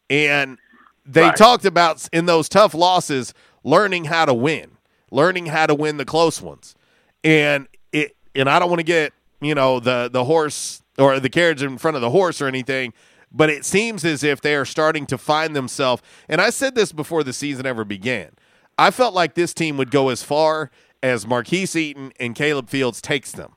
And 0.09 0.57
they 1.05 1.21
Right. 1.23 1.35
talked 1.35 1.65
about 1.65 2.07
in 2.11 2.25
those 2.25 2.49
tough 2.49 2.73
losses 2.73 3.33
learning 3.63 4.05
how 4.05 4.25
to 4.25 4.33
win, 4.33 4.71
learning 5.11 5.47
how 5.47 5.65
to 5.67 5.75
win 5.75 5.97
the 5.97 6.05
close 6.05 6.41
ones. 6.41 6.75
And 7.23 7.67
it 7.91 8.15
and 8.35 8.49
I 8.49 8.59
don't 8.59 8.69
want 8.69 8.79
to 8.79 8.85
get 8.85 9.13
you 9.39 9.53
know, 9.53 9.79
the 9.79 10.09
the 10.11 10.23
horse 10.23 10.81
or 10.97 11.19
the 11.19 11.29
carriage 11.29 11.61
in 11.61 11.77
front 11.77 11.95
of 11.95 12.01
the 12.01 12.09
horse 12.09 12.41
or 12.41 12.47
anything, 12.47 12.91
but 13.31 13.49
it 13.51 13.63
seems 13.65 14.03
as 14.03 14.23
if 14.23 14.41
they 14.41 14.55
are 14.55 14.65
starting 14.65 15.05
to 15.05 15.17
find 15.17 15.55
themselves. 15.55 16.01
And 16.27 16.41
I 16.41 16.49
said 16.49 16.73
this 16.73 16.91
before 16.91 17.23
the 17.23 17.33
season 17.33 17.65
ever 17.67 17.85
began. 17.85 18.31
I 18.77 18.91
felt 18.91 19.13
like 19.13 19.33
this 19.33 19.53
team 19.53 19.77
would 19.77 19.91
go 19.91 20.09
as 20.09 20.23
far 20.23 20.71
as 21.01 21.27
Marquis 21.27 21.67
Eaton 21.75 22.11
and 22.19 22.35
Caleb 22.35 22.69
Fields 22.69 23.01
takes 23.01 23.31
them. 23.31 23.53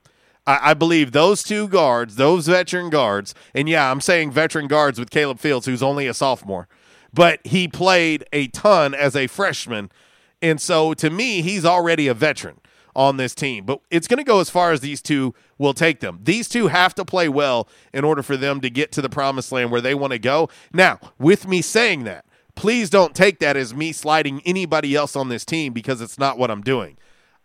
I, 0.46 0.70
I 0.70 0.74
believe 0.74 1.12
those 1.12 1.42
two 1.42 1.68
guards, 1.68 2.16
those 2.16 2.46
veteran 2.46 2.90
guards, 2.90 3.34
and 3.54 3.68
yeah, 3.68 3.90
I'm 3.90 4.00
saying 4.00 4.32
veteran 4.32 4.66
guards 4.66 4.98
with 4.98 5.10
Caleb 5.10 5.38
Fields, 5.38 5.66
who's 5.66 5.82
only 5.82 6.06
a 6.06 6.14
sophomore, 6.14 6.68
but 7.12 7.40
he 7.44 7.68
played 7.68 8.24
a 8.32 8.48
ton 8.48 8.94
as 8.94 9.14
a 9.16 9.26
freshman. 9.26 9.90
And 10.40 10.60
so 10.60 10.94
to 10.94 11.10
me, 11.10 11.42
he's 11.42 11.64
already 11.64 12.08
a 12.08 12.14
veteran 12.14 12.60
on 12.96 13.16
this 13.16 13.34
team. 13.34 13.64
But 13.64 13.80
it's 13.90 14.08
going 14.08 14.18
to 14.18 14.24
go 14.24 14.40
as 14.40 14.50
far 14.50 14.72
as 14.72 14.80
these 14.80 15.02
two 15.02 15.34
will 15.58 15.74
take 15.74 16.00
them. 16.00 16.20
These 16.22 16.48
two 16.48 16.68
have 16.68 16.94
to 16.96 17.04
play 17.04 17.28
well 17.28 17.68
in 17.92 18.04
order 18.04 18.22
for 18.22 18.36
them 18.36 18.60
to 18.60 18.70
get 18.70 18.92
to 18.92 19.02
the 19.02 19.08
promised 19.08 19.52
land 19.52 19.70
where 19.70 19.80
they 19.80 19.94
want 19.94 20.12
to 20.12 20.18
go. 20.18 20.48
Now, 20.72 20.98
with 21.18 21.46
me 21.46 21.62
saying 21.62 22.04
that, 22.04 22.24
please 22.54 22.90
don't 22.90 23.14
take 23.14 23.38
that 23.40 23.56
as 23.56 23.74
me 23.74 23.92
sliding 23.92 24.42
anybody 24.44 24.94
else 24.94 25.16
on 25.16 25.28
this 25.28 25.44
team 25.44 25.72
because 25.72 26.00
it's 26.00 26.18
not 26.18 26.38
what 26.38 26.50
I'm 26.50 26.62
doing. 26.62 26.96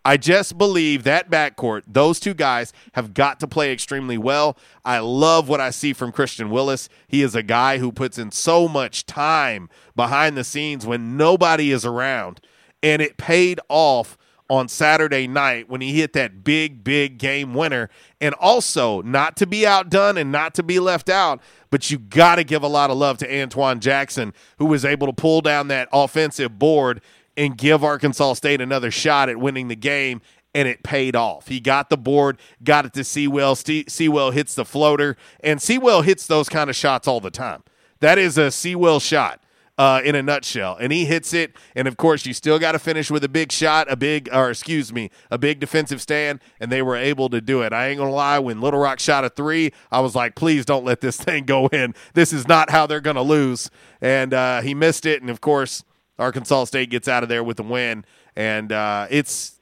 I 0.08 0.18
just 0.18 0.60
believe 0.60 1.04
that 1.04 1.32
backcourt, 1.32 1.82
those 1.88 2.20
two 2.20 2.36
guys 2.36 2.72
have 2.94 3.16
got 3.16 3.40
to 3.40 3.48
play 3.48 3.72
extremely 3.74 4.20
well. 4.20 4.56
I 4.86 5.00
love 5.00 5.50
what 5.50 5.60
I 5.60 5.72
see 5.72 5.94
from 5.94 6.12
Christian 6.12 6.52
Willis. 6.52 6.90
He 7.08 7.24
is 7.24 7.34
a 7.34 7.42
guy 7.42 7.80
who 7.80 7.92
puts 7.92 8.20
in 8.20 8.30
so 8.30 8.68
much 8.68 9.08
time 9.08 9.68
behind 9.96 10.38
the 10.38 10.44
scenes 10.44 10.86
when 10.86 11.18
nobody 11.18 11.72
is 11.72 11.86
around, 11.86 12.40
and 12.84 13.02
it 13.02 13.18
paid 13.18 13.60
off 13.68 14.16
on 14.50 14.68
Saturday 14.68 15.28
night 15.28 15.70
when 15.70 15.82
he 15.82 15.94
hit 15.94 16.14
that 16.14 16.44
big, 16.44 16.84
big 16.84 17.18
game 17.18 17.54
winner. 17.54 17.90
And 18.22 18.36
also, 18.36 19.02
not 19.02 19.36
to 19.38 19.48
be 19.48 19.66
outdone 19.66 20.18
and 20.18 20.32
not 20.32 20.54
to 20.56 20.64
be 20.64 20.80
left 20.80 21.10
out, 21.10 21.42
but 21.72 21.90
you 21.90 21.98
got 21.98 22.36
to 22.36 22.44
give 22.44 22.64
a 22.64 22.68
lot 22.68 22.90
of 22.90 22.98
love 22.98 23.18
to 23.20 23.42
Antoine 23.42 23.80
Jackson, 23.80 24.34
who 24.58 24.66
was 24.66 24.86
able 24.86 25.08
to 25.08 25.14
pull 25.14 25.42
down 25.42 25.68
that 25.70 25.90
offensive 25.92 26.60
board 26.60 27.02
and 27.36 27.58
give 27.58 27.84
Arkansas 27.84 28.34
State 28.34 28.62
another 28.62 28.92
shot 28.92 29.30
at 29.30 29.38
winning 29.38 29.68
the 29.68 29.76
game. 29.76 30.22
And 30.54 30.70
it 30.70 30.84
paid 30.84 31.18
off. 31.18 31.50
He 31.50 31.60
got 31.60 31.90
the 31.90 31.98
board, 31.98 32.40
got 32.64 32.86
it 32.86 32.94
to 32.94 33.04
Sewell. 33.04 33.56
Sewell 33.56 34.32
hits 34.32 34.56
the 34.56 34.64
floater, 34.64 35.18
and 35.42 35.62
Sewell 35.62 36.02
hits 36.02 36.28
those 36.28 36.48
kind 36.48 36.70
of 36.70 36.78
shots 36.78 37.10
all 37.10 37.20
the 37.20 37.30
time. 37.30 37.62
That 38.00 38.18
is 38.18 38.38
a 38.38 38.52
Sewell 38.52 39.02
shot 39.02 39.42
uh, 39.78 40.02
in 40.04 40.16
a 40.16 40.24
nutshell. 40.24 40.78
And 40.80 40.92
he 40.92 41.06
hits 41.06 41.34
it. 41.34 41.56
And 41.76 41.88
of 41.88 41.98
course, 41.98 42.26
you 42.26 42.34
still 42.34 42.60
got 42.60 42.74
to 42.74 42.80
finish 42.80 43.12
with 43.12 43.24
a 43.24 43.30
big 43.30 43.52
shot, 43.52 43.92
a 43.92 43.96
big, 43.96 44.30
or 44.32 44.50
excuse 44.50 44.94
me, 44.94 45.10
a 45.30 45.38
big 45.38 45.60
defensive 45.60 46.02
stand. 46.02 46.40
And 46.60 46.72
they 46.72 46.82
were 46.82 46.96
able 46.96 47.30
to 47.30 47.42
do 47.42 47.62
it. 47.62 47.74
I 47.74 47.88
ain't 47.88 47.98
going 47.98 48.10
to 48.10 48.16
lie. 48.16 48.40
When 48.40 48.62
Little 48.62 48.80
Rock 48.80 49.00
shot 49.00 49.26
a 49.26 49.30
three, 49.30 49.72
I 49.92 50.00
was 50.00 50.16
like, 50.16 50.36
please 50.36 50.66
don't 50.66 50.86
let 50.86 51.02
this 51.02 51.18
thing 51.22 51.46
go 51.46 51.68
in. 51.68 51.94
This 52.14 52.32
is 52.34 52.48
not 52.48 52.70
how 52.70 52.88
they're 52.88 53.02
going 53.02 53.18
to 53.18 53.22
lose. 53.22 53.70
And 54.02 54.34
uh, 54.34 54.62
he 54.62 54.74
missed 54.74 55.06
it. 55.06 55.22
And 55.22 55.30
of 55.30 55.42
course, 55.42 55.84
Arkansas 56.18 56.66
State 56.66 56.90
gets 56.90 57.08
out 57.08 57.24
of 57.24 57.30
there 57.30 57.44
with 57.44 57.60
a 57.60 57.64
win. 57.64 58.06
And 58.36 58.72
uh, 58.72 59.08
it's, 59.10 59.60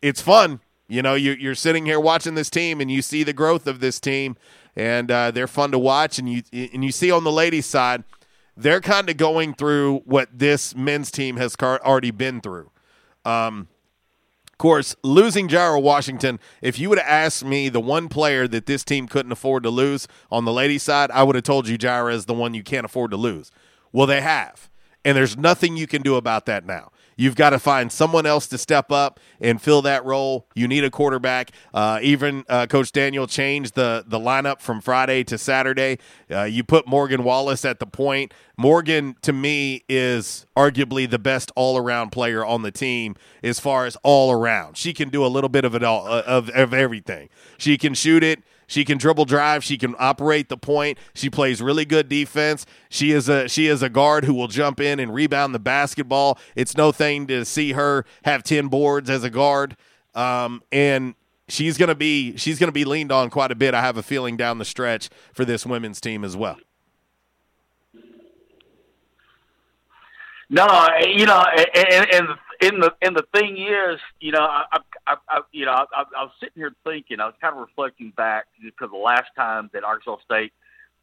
it's 0.00 0.20
fun. 0.20 0.60
You 0.88 1.00
know, 1.00 1.14
you're, 1.14 1.36
you're 1.36 1.54
sitting 1.54 1.86
here 1.86 1.98
watching 1.98 2.34
this 2.34 2.50
team 2.50 2.80
and 2.80 2.90
you 2.90 3.00
see 3.00 3.22
the 3.22 3.32
growth 3.32 3.66
of 3.66 3.80
this 3.80 3.98
team, 3.98 4.36
and 4.76 5.10
uh, 5.10 5.30
they're 5.30 5.46
fun 5.46 5.70
to 5.70 5.78
watch. 5.78 6.18
And 6.18 6.28
you 6.28 6.42
and 6.52 6.84
you 6.84 6.92
see 6.92 7.10
on 7.10 7.24
the 7.24 7.32
ladies' 7.32 7.64
side, 7.64 8.04
they're 8.56 8.80
kind 8.80 9.08
of 9.08 9.16
going 9.16 9.54
through 9.54 10.02
what 10.04 10.28
this 10.32 10.74
men's 10.74 11.10
team 11.10 11.36
has 11.36 11.56
already 11.60 12.10
been 12.10 12.40
through. 12.40 12.70
Um, 13.24 13.68
of 14.50 14.58
course, 14.58 14.94
losing 15.02 15.48
Jireh 15.48 15.80
Washington, 15.80 16.38
if 16.60 16.78
you 16.78 16.88
would 16.88 16.98
have 16.98 17.08
asked 17.08 17.44
me 17.44 17.68
the 17.68 17.80
one 17.80 18.08
player 18.08 18.46
that 18.46 18.66
this 18.66 18.84
team 18.84 19.08
couldn't 19.08 19.32
afford 19.32 19.62
to 19.64 19.70
lose 19.70 20.06
on 20.30 20.44
the 20.44 20.52
ladies' 20.52 20.82
side, 20.82 21.10
I 21.10 21.22
would 21.22 21.34
have 21.34 21.44
told 21.44 21.66
you 21.66 21.78
Jireh 21.78 22.14
is 22.14 22.26
the 22.26 22.34
one 22.34 22.54
you 22.54 22.62
can't 22.62 22.84
afford 22.84 23.10
to 23.10 23.16
lose. 23.16 23.50
Well, 23.92 24.06
they 24.06 24.20
have. 24.20 24.70
And 25.04 25.16
there's 25.16 25.36
nothing 25.36 25.76
you 25.76 25.88
can 25.88 26.02
do 26.02 26.14
about 26.14 26.46
that 26.46 26.64
now. 26.64 26.91
You've 27.16 27.36
got 27.36 27.50
to 27.50 27.58
find 27.58 27.92
someone 27.92 28.26
else 28.26 28.46
to 28.48 28.58
step 28.58 28.90
up 28.90 29.20
and 29.40 29.60
fill 29.60 29.82
that 29.82 30.04
role. 30.04 30.46
You 30.54 30.68
need 30.68 30.84
a 30.84 30.90
quarterback. 30.90 31.52
Uh, 31.72 31.98
even 32.02 32.44
uh, 32.48 32.66
Coach 32.66 32.92
Daniel 32.92 33.26
changed 33.26 33.74
the 33.74 34.04
the 34.06 34.18
lineup 34.18 34.60
from 34.60 34.80
Friday 34.80 35.24
to 35.24 35.38
Saturday. 35.38 35.98
Uh, 36.30 36.44
you 36.44 36.64
put 36.64 36.86
Morgan 36.86 37.24
Wallace 37.24 37.64
at 37.64 37.78
the 37.78 37.86
point. 37.86 38.32
Morgan, 38.56 39.16
to 39.22 39.32
me, 39.32 39.84
is 39.88 40.46
arguably 40.56 41.08
the 41.08 41.18
best 41.18 41.50
all 41.56 41.76
around 41.76 42.10
player 42.10 42.44
on 42.44 42.62
the 42.62 42.70
team 42.70 43.16
as 43.42 43.58
far 43.58 43.86
as 43.86 43.96
all 44.02 44.30
around. 44.30 44.76
She 44.76 44.92
can 44.92 45.08
do 45.08 45.24
a 45.24 45.28
little 45.28 45.48
bit 45.48 45.64
of 45.64 45.74
it 45.74 45.82
all 45.82 46.06
uh, 46.06 46.22
of 46.22 46.48
of 46.50 46.72
everything. 46.72 47.28
She 47.58 47.78
can 47.78 47.94
shoot 47.94 48.22
it. 48.22 48.42
She 48.72 48.86
can 48.86 48.96
dribble 48.96 49.26
drive. 49.26 49.62
She 49.62 49.76
can 49.76 49.94
operate 49.98 50.48
the 50.48 50.56
point. 50.56 50.96
She 51.12 51.28
plays 51.28 51.60
really 51.60 51.84
good 51.84 52.08
defense. 52.08 52.64
She 52.88 53.12
is 53.12 53.28
a 53.28 53.46
she 53.46 53.66
is 53.66 53.82
a 53.82 53.90
guard 53.90 54.24
who 54.24 54.32
will 54.32 54.48
jump 54.48 54.80
in 54.80 54.98
and 54.98 55.12
rebound 55.12 55.54
the 55.54 55.58
basketball. 55.58 56.38
It's 56.56 56.74
no 56.74 56.90
thing 56.90 57.26
to 57.26 57.44
see 57.44 57.72
her 57.72 58.06
have 58.24 58.42
ten 58.42 58.68
boards 58.68 59.10
as 59.10 59.24
a 59.24 59.28
guard. 59.28 59.76
Um, 60.14 60.62
and 60.72 61.16
she's 61.48 61.76
gonna 61.76 61.94
be 61.94 62.34
she's 62.38 62.58
gonna 62.58 62.72
be 62.72 62.86
leaned 62.86 63.12
on 63.12 63.28
quite 63.28 63.50
a 63.50 63.54
bit. 63.54 63.74
I 63.74 63.82
have 63.82 63.98
a 63.98 64.02
feeling 64.02 64.38
down 64.38 64.56
the 64.56 64.64
stretch 64.64 65.10
for 65.34 65.44
this 65.44 65.66
women's 65.66 66.00
team 66.00 66.24
as 66.24 66.34
well. 66.34 66.56
No, 70.48 70.88
you 71.06 71.26
know, 71.26 71.44
and, 71.74 72.14
and 72.14 72.28
and 72.62 72.82
the 72.82 72.94
and 73.02 73.16
the 73.16 73.24
thing 73.34 73.58
is, 73.58 73.98
you 74.20 74.30
know, 74.30 74.40
I, 74.42 74.78
I, 75.06 75.16
I 75.28 75.40
you 75.50 75.66
know, 75.66 75.72
I, 75.72 76.04
I 76.16 76.22
was 76.22 76.32
sitting 76.38 76.54
here 76.54 76.72
thinking, 76.84 77.20
I 77.20 77.26
was 77.26 77.34
kind 77.40 77.54
of 77.54 77.60
reflecting 77.60 78.12
back 78.16 78.46
because 78.62 78.90
the 78.90 78.96
last 78.96 79.30
time 79.36 79.68
that 79.72 79.84
Arkansas 79.84 80.18
State 80.24 80.52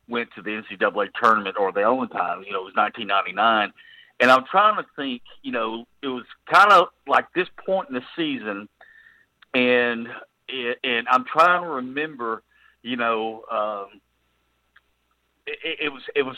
went 0.07 0.29
to 0.35 0.41
the 0.41 0.51
NCAA 0.51 1.09
tournament, 1.21 1.57
or 1.59 1.71
the 1.71 1.83
only 1.83 2.07
time, 2.07 2.43
you 2.43 2.53
know, 2.53 2.61
it 2.61 2.65
was 2.65 2.75
1999, 2.75 3.73
and 4.21 4.31
I'm 4.31 4.45
trying 4.49 4.77
to 4.77 4.85
think, 4.95 5.21
you 5.43 5.51
know, 5.51 5.85
it 6.01 6.07
was 6.07 6.23
kind 6.51 6.71
of 6.71 6.87
like 7.07 7.25
this 7.35 7.47
point 7.65 7.89
in 7.89 7.95
the 7.95 8.03
season, 8.15 8.69
and 9.53 10.07
and 10.47 11.07
I'm 11.09 11.25
trying 11.25 11.61
to 11.61 11.69
remember, 11.69 12.41
you 12.83 12.95
know. 12.95 13.43
Um, 13.51 14.01
it, 15.45 15.79
it 15.81 15.89
was 15.89 16.03
it 16.15 16.23
was 16.23 16.37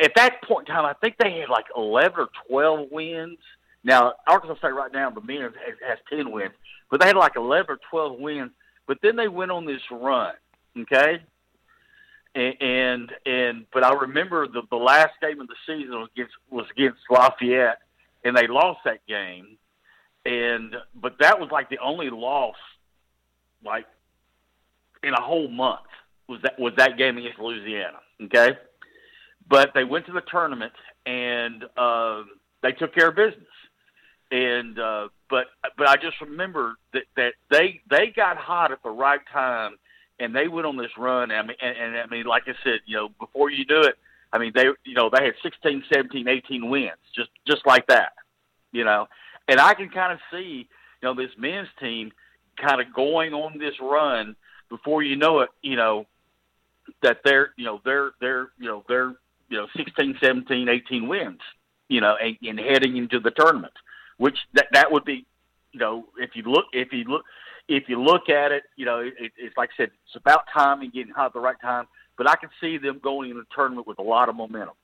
at 0.00 0.12
that 0.16 0.42
point 0.42 0.68
in 0.68 0.74
time. 0.74 0.84
I 0.84 0.94
think 0.94 1.16
they 1.18 1.38
had 1.38 1.48
like 1.48 1.66
eleven 1.76 2.20
or 2.20 2.28
twelve 2.48 2.88
wins. 2.90 3.38
Now 3.86 4.14
Arkansas 4.26 4.58
State 4.58 4.74
right 4.74 4.92
now, 4.92 5.10
the 5.10 5.20
men 5.20 5.42
has, 5.42 5.52
has 5.86 5.98
ten 6.10 6.32
wins, 6.32 6.54
but 6.90 7.00
they 7.00 7.06
had 7.06 7.16
like 7.16 7.36
eleven 7.36 7.76
or 7.76 7.78
twelve 7.88 8.18
wins. 8.18 8.50
But 8.88 8.98
then 9.00 9.14
they 9.14 9.28
went 9.28 9.52
on 9.52 9.64
this 9.64 9.80
run, 9.90 10.34
okay. 10.76 11.22
And 12.34 12.54
and, 12.60 13.12
and 13.24 13.66
but 13.72 13.84
I 13.84 13.94
remember 13.94 14.48
the 14.48 14.62
the 14.68 14.76
last 14.76 15.12
game 15.22 15.40
of 15.40 15.46
the 15.46 15.54
season 15.66 16.00
was 16.00 16.08
against 16.16 16.34
was 16.50 16.66
against 16.72 16.98
Lafayette, 17.08 17.78
and 18.24 18.36
they 18.36 18.48
lost 18.48 18.80
that 18.84 19.06
game. 19.06 19.56
And 20.24 20.74
but 20.92 21.14
that 21.20 21.38
was 21.38 21.50
like 21.52 21.70
the 21.70 21.78
only 21.78 22.10
loss, 22.10 22.56
like 23.64 23.86
in 25.04 25.14
a 25.14 25.22
whole 25.22 25.46
month 25.46 25.86
was 26.28 26.40
that 26.42 26.58
was 26.58 26.72
that 26.76 26.98
game 26.98 27.18
against 27.18 27.38
Louisiana. 27.38 27.98
Okay, 28.24 28.58
but 29.48 29.70
they 29.74 29.84
went 29.84 30.06
to 30.06 30.12
the 30.12 30.22
tournament 30.22 30.72
and 31.06 31.64
uh, 31.76 32.24
they 32.64 32.72
took 32.72 32.92
care 32.92 33.10
of 33.10 33.14
business. 33.14 33.46
And 34.30 34.78
uh, 34.78 35.08
but 35.30 35.46
but 35.78 35.88
I 35.88 35.96
just 35.96 36.20
remember 36.20 36.74
that 36.92 37.04
that 37.16 37.34
they 37.50 37.80
they 37.88 38.12
got 38.14 38.36
hot 38.36 38.72
at 38.72 38.82
the 38.82 38.90
right 38.90 39.20
time 39.32 39.76
and 40.18 40.34
they 40.34 40.48
went 40.48 40.66
on 40.66 40.76
this 40.76 40.90
run. 40.98 41.30
I 41.30 41.42
mean, 41.42 41.56
and, 41.60 41.76
and 41.76 41.96
I 41.96 42.06
mean, 42.06 42.24
like 42.24 42.44
I 42.46 42.54
said, 42.64 42.80
you 42.86 42.96
know, 42.96 43.08
before 43.20 43.50
you 43.50 43.64
do 43.64 43.82
it, 43.82 43.96
I 44.32 44.38
mean, 44.38 44.52
they 44.54 44.64
you 44.84 44.94
know 44.94 45.10
they 45.10 45.24
had 45.24 45.34
16, 45.42 45.84
17, 45.92 46.28
18 46.28 46.68
wins 46.68 46.92
just 47.14 47.30
just 47.46 47.64
like 47.66 47.86
that, 47.86 48.12
you 48.72 48.84
know. 48.84 49.06
And 49.48 49.60
I 49.60 49.74
can 49.74 49.90
kind 49.90 50.12
of 50.12 50.18
see, 50.32 50.68
you 51.00 51.08
know, 51.08 51.14
this 51.14 51.30
men's 51.38 51.68
team 51.78 52.10
kind 52.60 52.80
of 52.80 52.92
going 52.92 53.32
on 53.32 53.58
this 53.58 53.74
run 53.80 54.34
before 54.68 55.04
you 55.04 55.14
know 55.14 55.40
it, 55.40 55.50
you 55.62 55.76
know, 55.76 56.06
that 57.02 57.18
they're 57.24 57.50
you 57.56 57.64
know 57.64 57.80
they're 57.84 58.12
they're 58.20 58.48
you 58.58 58.68
know 58.68 58.84
they're 58.88 59.14
you 59.48 59.58
know 59.58 59.66
16 59.76 60.18
17 60.20 60.68
18 60.68 61.08
wins 61.08 61.40
you 61.88 62.00
know 62.00 62.16
and, 62.20 62.36
and 62.42 62.58
heading 62.58 62.96
into 62.96 63.20
the 63.20 63.30
tournament 63.30 63.72
which 64.18 64.38
that 64.54 64.66
that 64.72 64.90
would 64.92 65.04
be 65.04 65.26
you 65.72 65.80
know 65.80 66.04
if 66.18 66.30
you 66.34 66.42
look 66.42 66.64
if 66.72 66.92
you 66.92 67.04
look 67.04 67.24
if 67.68 67.88
you 67.88 68.02
look 68.02 68.28
at 68.28 68.52
it 68.52 68.64
you 68.76 68.84
know 68.84 68.98
it, 69.00 69.32
it's 69.36 69.56
like 69.56 69.70
i 69.74 69.76
said 69.76 69.90
it's 70.06 70.16
about 70.16 70.44
time 70.52 70.80
and 70.80 70.92
getting 70.92 71.12
hot 71.12 71.26
at 71.26 71.32
the 71.32 71.40
right 71.40 71.60
time 71.60 71.86
but 72.16 72.28
i 72.28 72.36
can 72.36 72.50
see 72.60 72.78
them 72.78 73.00
going 73.02 73.30
in 73.30 73.36
the 73.36 73.44
tournament 73.54 73.86
with 73.86 73.98
a 73.98 74.02
lot 74.02 74.28
of 74.28 74.36
momentum 74.36 74.74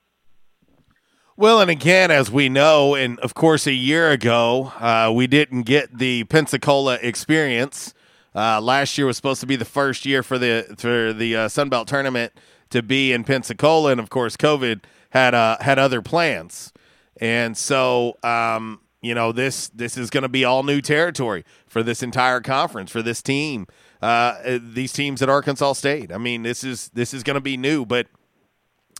well, 1.35 1.59
and 1.61 1.71
again, 1.71 2.11
as 2.11 2.29
we 2.29 2.47
know, 2.47 2.93
and 2.93 3.19
of 3.21 3.33
course, 3.33 3.65
a 3.65 3.73
year 3.73 4.11
ago, 4.11 4.71
uh, 4.79 5.11
we 5.11 5.25
didn't 5.25 5.63
get 5.63 5.97
the 5.97 6.25
Pensacola 6.25 6.99
experience. 7.01 7.95
Uh, 8.35 8.61
last 8.61 8.99
year 8.99 9.07
was 9.07 9.17
supposed 9.17 9.41
to 9.41 9.47
be 9.47 9.55
the 9.55 9.65
first 9.65 10.05
year 10.05 10.21
for 10.21 10.37
the 10.37 10.75
for 10.77 11.11
the 11.11 11.35
uh, 11.35 11.47
Sun 11.47 11.69
Belt 11.69 11.87
tournament 11.87 12.33
to 12.69 12.83
be 12.83 13.11
in 13.11 13.23
Pensacola, 13.23 13.91
and 13.91 13.99
of 13.99 14.11
course, 14.11 14.37
COVID 14.37 14.81
had 15.09 15.33
uh, 15.33 15.57
had 15.59 15.79
other 15.79 16.03
plans, 16.03 16.71
and 17.19 17.57
so 17.57 18.15
um, 18.21 18.81
you 19.03 19.13
know 19.13 19.31
this 19.31 19.67
this 19.69 19.97
is 19.97 20.09
going 20.09 20.23
to 20.23 20.29
be 20.29 20.45
all 20.45 20.63
new 20.63 20.81
territory 20.81 21.43
for 21.67 21.83
this 21.83 22.01
entire 22.01 22.41
conference 22.41 22.89
for 22.89 23.03
this 23.03 23.21
team. 23.21 23.67
Uh, 24.01 24.59
these 24.61 24.91
teams 24.91 25.21
at 25.21 25.29
Arkansas 25.29 25.73
State. 25.73 26.11
I 26.11 26.17
mean, 26.17 26.43
this 26.43 26.63
is 26.63 26.89
this 26.93 27.13
is 27.13 27.21
going 27.21 27.35
to 27.35 27.41
be 27.41 27.57
new, 27.57 27.85
but 27.85 28.07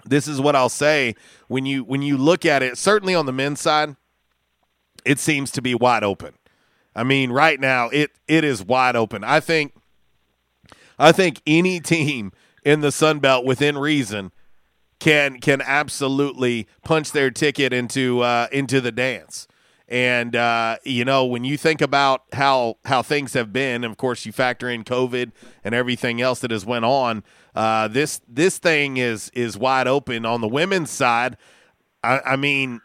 this 0.05 0.27
is 0.27 0.41
what 0.41 0.55
I'll 0.55 0.69
say 0.69 1.15
when 1.47 1.65
you 1.65 1.83
when 1.83 2.01
you 2.01 2.17
look 2.17 2.45
at 2.45 2.61
it. 2.61 2.77
Certainly 2.77 3.15
on 3.15 3.25
the 3.25 3.31
men's 3.31 3.61
side, 3.61 3.95
it 5.05 5.19
seems 5.19 5.51
to 5.51 5.61
be 5.61 5.73
wide 5.73 6.03
open. 6.03 6.33
I 6.95 7.03
mean, 7.03 7.31
right 7.31 7.59
now 7.59 7.89
it 7.89 8.11
it 8.27 8.43
is 8.43 8.63
wide 8.63 8.97
open. 8.97 9.23
I 9.23 9.39
think 9.39 9.73
I 10.99 11.13
think 11.13 11.41
any 11.47 11.79
team 11.79 12.33
in 12.63 12.81
the 12.81 12.91
Sun 12.91 13.19
Belt 13.19 13.45
within 13.45 13.77
reason 13.77 14.31
can 14.99 15.39
can 15.39 15.61
absolutely 15.61 16.67
punch 16.83 17.13
their 17.13 17.31
ticket 17.31 17.71
into 17.71 18.19
uh, 18.19 18.47
into 18.51 18.81
the 18.81 18.91
dance. 18.91 19.47
And 19.87 20.35
uh, 20.35 20.77
you 20.83 21.05
know, 21.05 21.25
when 21.25 21.43
you 21.43 21.57
think 21.57 21.81
about 21.81 22.23
how 22.33 22.77
how 22.85 23.01
things 23.01 23.33
have 23.33 23.51
been, 23.51 23.83
of 23.83 23.97
course, 23.97 24.25
you 24.25 24.31
factor 24.31 24.69
in 24.69 24.83
COVID 24.83 25.31
and 25.63 25.75
everything 25.75 26.21
else 26.21 26.39
that 26.39 26.51
has 26.51 26.65
went 26.65 26.85
on. 26.85 27.23
Uh, 27.55 27.87
this 27.87 28.21
this 28.27 28.57
thing 28.57 28.97
is 28.97 29.29
is 29.33 29.57
wide 29.57 29.87
open 29.87 30.25
on 30.25 30.41
the 30.41 30.47
women's 30.47 30.89
side. 30.89 31.37
I, 32.03 32.19
I 32.25 32.35
mean, 32.35 32.81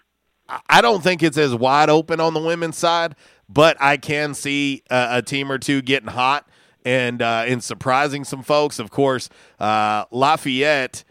I 0.69 0.81
don't 0.81 1.03
think 1.03 1.23
it's 1.23 1.39
as 1.39 1.55
wide 1.55 1.91
open 1.91 2.21
on 2.21 2.35
the 2.35 2.41
women's 2.41 2.77
side, 2.77 3.15
but 3.49 3.77
I 3.81 3.97
can 3.97 4.35
see 4.35 4.83
a, 4.91 5.09
a 5.13 5.23
team 5.23 5.53
or 5.53 5.59
two 5.59 5.83
getting 5.83 6.09
hot 6.09 6.49
and 6.85 7.23
uh, 7.23 7.45
and 7.47 7.63
surprising 7.63 8.25
some 8.25 8.43
folks. 8.43 8.79
Of 8.79 8.91
course, 8.91 9.29
uh, 9.59 10.05
Lafayette. 10.11 11.05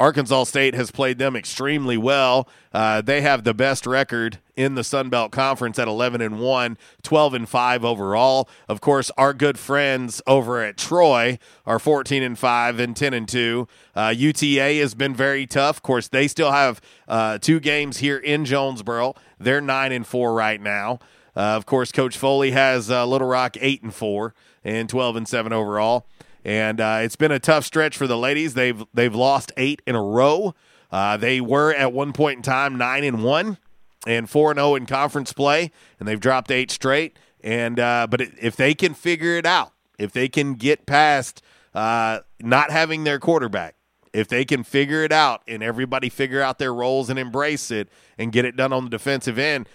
Arkansas 0.00 0.44
State 0.44 0.74
has 0.74 0.90
played 0.90 1.18
them 1.18 1.36
extremely 1.36 1.98
well. 1.98 2.48
Uh, 2.72 3.02
they 3.02 3.20
have 3.20 3.44
the 3.44 3.52
best 3.52 3.86
record 3.86 4.38
in 4.56 4.74
the 4.74 4.82
Sun 4.82 5.10
Belt 5.10 5.30
Conference 5.30 5.78
at 5.78 5.88
11 5.88 6.22
and 6.22 6.40
1, 6.40 6.78
12 7.02 7.34
and 7.34 7.46
5 7.46 7.84
overall. 7.84 8.48
Of 8.66 8.80
course, 8.80 9.10
our 9.18 9.34
good 9.34 9.58
friends 9.58 10.22
over 10.26 10.62
at 10.62 10.78
Troy 10.78 11.38
are 11.66 11.78
14 11.78 12.22
and 12.22 12.38
5 12.38 12.78
and 12.80 12.96
10 12.96 13.12
and 13.12 13.28
2. 13.28 13.68
Uh, 13.94 14.14
UTA 14.16 14.78
has 14.80 14.94
been 14.94 15.14
very 15.14 15.46
tough. 15.46 15.76
Of 15.76 15.82
course, 15.82 16.08
they 16.08 16.26
still 16.28 16.50
have 16.50 16.80
uh, 17.06 17.36
two 17.36 17.60
games 17.60 17.98
here 17.98 18.16
in 18.16 18.46
Jonesboro. 18.46 19.14
They're 19.38 19.60
9 19.60 19.92
and 19.92 20.06
4 20.06 20.32
right 20.32 20.62
now. 20.62 20.98
Uh, 21.36 21.40
of 21.40 21.66
course, 21.66 21.92
Coach 21.92 22.16
Foley 22.16 22.52
has 22.52 22.90
uh, 22.90 23.04
Little 23.04 23.28
Rock 23.28 23.58
8 23.60 23.82
and 23.82 23.94
4 23.94 24.34
and 24.64 24.88
12 24.88 25.16
and 25.16 25.28
7 25.28 25.52
overall. 25.52 26.06
And 26.44 26.80
uh, 26.80 27.00
it's 27.02 27.16
been 27.16 27.32
a 27.32 27.38
tough 27.38 27.64
stretch 27.64 27.96
for 27.96 28.06
the 28.06 28.16
ladies. 28.16 28.54
They've 28.54 28.82
they've 28.94 29.14
lost 29.14 29.52
eight 29.56 29.82
in 29.86 29.94
a 29.94 30.02
row. 30.02 30.54
Uh, 30.90 31.16
they 31.16 31.40
were 31.40 31.72
at 31.72 31.92
one 31.92 32.12
point 32.12 32.38
in 32.38 32.42
time 32.42 32.76
nine 32.76 33.04
and 33.04 33.22
one 33.22 33.58
and 34.06 34.28
four 34.28 34.50
and 34.50 34.58
zero 34.58 34.74
in 34.74 34.86
conference 34.86 35.32
play, 35.32 35.70
and 35.98 36.08
they've 36.08 36.20
dropped 36.20 36.50
eight 36.50 36.70
straight. 36.70 37.18
And 37.42 37.78
uh, 37.78 38.06
but 38.10 38.20
if 38.20 38.56
they 38.56 38.74
can 38.74 38.94
figure 38.94 39.36
it 39.36 39.46
out, 39.46 39.72
if 39.98 40.12
they 40.12 40.28
can 40.28 40.54
get 40.54 40.86
past 40.86 41.42
uh, 41.74 42.20
not 42.40 42.70
having 42.70 43.04
their 43.04 43.18
quarterback, 43.18 43.76
if 44.12 44.28
they 44.28 44.44
can 44.44 44.64
figure 44.64 45.04
it 45.04 45.12
out, 45.12 45.42
and 45.46 45.62
everybody 45.62 46.08
figure 46.08 46.40
out 46.40 46.58
their 46.58 46.74
roles 46.74 47.10
and 47.10 47.18
embrace 47.18 47.70
it 47.70 47.88
and 48.18 48.32
get 48.32 48.44
it 48.44 48.56
done 48.56 48.72
on 48.72 48.84
the 48.84 48.90
defensive 48.90 49.38
end, 49.38 49.68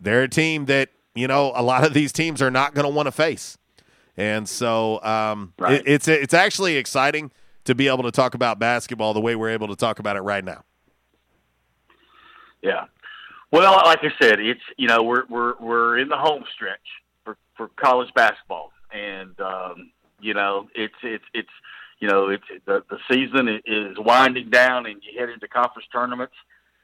they're 0.00 0.22
a 0.22 0.28
team 0.28 0.64
that 0.66 0.90
you 1.14 1.28
know 1.28 1.52
a 1.54 1.62
lot 1.62 1.84
of 1.84 1.92
these 1.92 2.12
teams 2.12 2.40
are 2.40 2.50
not 2.50 2.74
going 2.74 2.86
to 2.86 2.92
want 2.92 3.06
to 3.06 3.12
face. 3.12 3.58
And 4.16 4.48
so 4.48 5.02
um, 5.02 5.52
Right. 5.58 5.74
it, 5.74 5.82
it's 5.86 6.08
it's 6.08 6.34
actually 6.34 6.76
exciting 6.76 7.30
to 7.64 7.74
be 7.74 7.88
able 7.88 8.04
to 8.04 8.10
talk 8.10 8.34
about 8.34 8.58
basketball 8.58 9.12
the 9.12 9.20
way 9.20 9.34
we're 9.36 9.50
able 9.50 9.68
to 9.68 9.76
talk 9.76 9.98
about 9.98 10.16
it 10.16 10.20
right 10.20 10.44
now. 10.44 10.64
Yeah. 12.62 12.84
Well, 13.52 13.72
like 13.84 14.00
I 14.02 14.10
said, 14.20 14.40
it's 14.40 14.60
you 14.76 14.88
know 14.88 15.02
we're 15.02 15.24
we're 15.28 15.54
we're 15.60 15.98
in 15.98 16.08
the 16.08 16.16
home 16.16 16.44
stretch 16.54 16.80
for 17.24 17.36
for 17.56 17.68
college 17.76 18.12
basketball, 18.14 18.72
and 18.92 19.38
um, 19.40 19.92
you 20.20 20.34
know 20.34 20.68
it's 20.74 20.94
it's 21.02 21.24
it's 21.32 21.48
you 22.00 22.08
know 22.08 22.28
it's 22.28 22.44
the 22.66 22.82
the 22.90 22.98
season 23.10 23.60
is 23.64 23.96
winding 23.98 24.50
down, 24.50 24.86
and 24.86 25.00
you 25.02 25.18
head 25.18 25.28
into 25.28 25.46
conference 25.46 25.86
tournaments, 25.92 26.34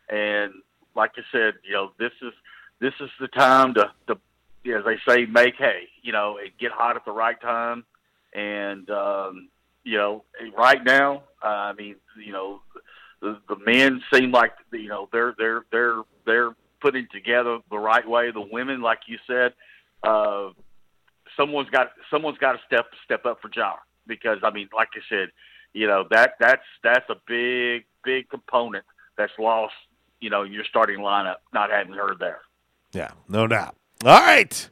and 0.09 0.53
like 0.95 1.13
I 1.17 1.23
said, 1.33 1.55
you 1.65 1.73
know 1.73 1.93
this 1.99 2.13
is 2.23 2.33
this 2.81 2.95
is 3.01 3.11
the 3.21 3.29
time 3.29 3.75
to 3.75 3.91
to 4.07 4.19
as 4.67 4.85
they 4.85 4.99
say 5.09 5.27
make 5.27 5.57
hay, 5.57 5.89
you 6.03 6.13
know, 6.13 6.39
get 6.59 6.73
hot 6.73 6.97
at 6.97 7.05
the 7.05 7.13
right 7.13 7.41
time, 7.41 7.85
and 8.33 8.89
um, 8.91 9.49
you 9.85 9.99
know 9.99 10.25
right 10.57 10.83
now, 10.85 11.23
uh, 11.43 11.49
I 11.49 11.73
mean 11.73 11.97
you 12.25 12.33
know 12.33 12.61
the, 13.21 13.39
the 13.49 13.57
men 13.65 14.03
seem 14.13 14.33
like 14.33 14.53
you 14.73 14.89
know 14.89 15.09
they're 15.13 15.35
they're 15.39 15.65
they're 15.71 16.03
they're 16.27 16.51
putting 16.81 17.07
together 17.13 17.59
the 17.71 17.79
right 17.79 18.07
way. 18.07 18.31
The 18.31 18.41
women, 18.41 18.83
like 18.83 19.01
you 19.07 19.19
said, 19.27 19.55
uh, 20.03 20.51
someone's 21.37 21.71
got 21.71 21.93
someone's 22.11 22.39
got 22.39 22.53
to 22.53 22.59
step 22.67 22.87
step 23.05 23.25
up 23.25 23.41
for 23.41 23.49
Jar 23.49 23.79
because 24.07 24.39
I 24.43 24.51
mean, 24.51 24.69
like 24.75 24.89
I 24.95 25.01
said, 25.09 25.29
you 25.73 25.87
know 25.87 26.05
that 26.11 26.35
that's 26.41 26.65
that's 26.83 27.09
a 27.09 27.17
big 27.27 27.85
big 28.05 28.29
component 28.29 28.85
that's 29.17 29.33
lost. 29.39 29.75
You 30.21 30.31
know, 30.31 30.43
your 30.43 30.65
starting 30.65 31.01
lineup 31.01 31.37
not 31.53 31.71
having 31.71 31.95
her 31.95 32.15
there. 32.19 32.41
Yeah, 32.93 33.11
no 33.29 33.47
doubt. 33.47 33.77
All 34.05 34.21
right. 34.21 34.69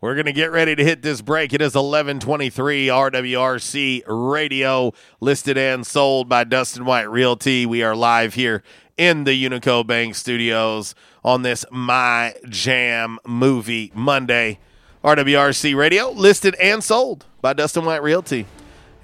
We're 0.00 0.14
going 0.14 0.26
to 0.26 0.32
get 0.32 0.50
ready 0.50 0.74
to 0.74 0.82
hit 0.82 1.02
this 1.02 1.22
break. 1.22 1.52
It 1.52 1.60
is 1.62 1.76
1123 1.76 2.88
RWRC 2.88 4.02
Radio, 4.08 4.92
listed 5.20 5.56
and 5.56 5.86
sold 5.86 6.28
by 6.28 6.42
Dustin 6.42 6.84
White 6.84 7.08
Realty. 7.08 7.64
We 7.64 7.84
are 7.84 7.94
live 7.94 8.34
here 8.34 8.64
in 8.96 9.22
the 9.22 9.40
Unico 9.40 9.86
Bank 9.86 10.16
studios 10.16 10.96
on 11.24 11.42
this 11.42 11.64
My 11.70 12.34
Jam 12.48 13.20
Movie 13.24 13.92
Monday. 13.94 14.58
RWRC 15.04 15.76
Radio, 15.76 16.10
listed 16.10 16.56
and 16.56 16.82
sold 16.82 17.24
by 17.40 17.52
Dustin 17.52 17.84
White 17.84 18.02
Realty. 18.02 18.46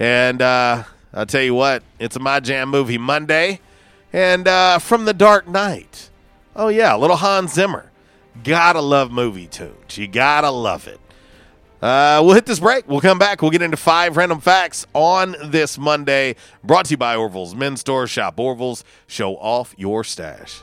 And 0.00 0.42
uh, 0.42 0.82
I'll 1.14 1.26
tell 1.26 1.42
you 1.42 1.54
what, 1.54 1.84
it's 2.00 2.16
a 2.16 2.20
My 2.20 2.40
Jam 2.40 2.68
Movie 2.68 2.98
Monday. 2.98 3.60
And 4.12 4.48
uh, 4.48 4.80
from 4.80 5.04
the 5.04 5.14
Dark 5.14 5.46
Knight. 5.46 6.10
Oh, 6.56 6.66
yeah, 6.66 6.96
little 6.96 7.18
Hans 7.18 7.52
Zimmer. 7.54 7.87
Gotta 8.44 8.80
love 8.80 9.10
movie 9.10 9.46
tunes. 9.46 9.96
You 9.96 10.08
gotta 10.08 10.50
love 10.50 10.86
it. 10.86 11.00
Uh, 11.80 12.20
we'll 12.24 12.34
hit 12.34 12.46
this 12.46 12.58
break. 12.58 12.88
We'll 12.88 13.00
come 13.00 13.18
back. 13.18 13.40
We'll 13.40 13.52
get 13.52 13.62
into 13.62 13.76
five 13.76 14.16
random 14.16 14.40
facts 14.40 14.84
on 14.94 15.36
this 15.44 15.78
Monday. 15.78 16.34
Brought 16.64 16.86
to 16.86 16.92
you 16.92 16.96
by 16.96 17.14
Orville's 17.14 17.54
Men's 17.54 17.80
Store. 17.80 18.06
Shop 18.06 18.38
Orville's. 18.38 18.82
Show 19.06 19.36
off 19.36 19.74
your 19.78 20.02
stash. 20.02 20.62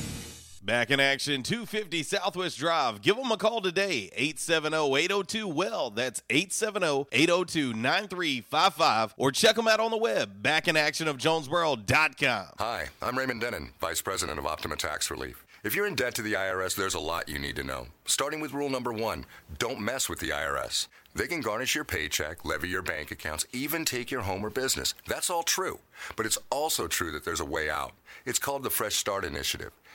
Back 0.63 0.91
in 0.91 0.99
action, 0.99 1.41
250 1.41 2.03
Southwest 2.03 2.59
Drive. 2.59 3.01
Give 3.01 3.15
them 3.15 3.31
a 3.31 3.37
call 3.37 3.61
today, 3.61 4.11
870-802-WELL. 4.15 5.89
That's 5.89 6.21
870-802-9355. 6.29 9.13
Or 9.17 9.31
check 9.31 9.55
them 9.55 9.67
out 9.67 9.79
on 9.79 9.89
the 9.89 9.97
web, 9.97 10.43
backinactionofjonesboro.com. 10.43 12.45
Hi, 12.59 12.89
I'm 13.01 13.17
Raymond 13.17 13.41
Denon, 13.41 13.71
Vice 13.81 14.03
President 14.03 14.37
of 14.37 14.45
Optima 14.45 14.75
Tax 14.75 15.09
Relief. 15.09 15.43
If 15.63 15.75
you're 15.75 15.87
in 15.87 15.95
debt 15.95 16.13
to 16.15 16.21
the 16.21 16.33
IRS, 16.33 16.75
there's 16.75 16.93
a 16.93 16.99
lot 16.99 17.27
you 17.27 17.39
need 17.39 17.55
to 17.55 17.63
know. 17.63 17.87
starting 18.05 18.39
with 18.39 18.53
rule 18.53 18.69
number 18.69 18.93
one 18.93 19.25
don't 19.57 19.79
mess 19.79 20.07
with 20.09 20.19
the 20.19 20.29
IRS. 20.29 20.87
They 21.13 21.27
can 21.27 21.41
garnish 21.41 21.75
your 21.75 21.83
paycheck, 21.83 22.45
levy 22.45 22.69
your 22.69 22.81
bank 22.81 23.11
accounts, 23.11 23.45
even 23.51 23.83
take 23.83 24.11
your 24.11 24.21
home 24.21 24.45
or 24.45 24.49
business. 24.49 24.93
That's 25.07 25.29
all 25.29 25.43
true. 25.43 25.79
But 26.15 26.25
it's 26.25 26.37
also 26.49 26.87
true 26.87 27.11
that 27.11 27.25
there's 27.25 27.41
a 27.41 27.45
way 27.45 27.69
out. 27.69 27.91
It's 28.25 28.39
called 28.39 28.63
the 28.63 28.69
Fresh 28.69 28.95
Start 28.95 29.25
Initiative. 29.25 29.71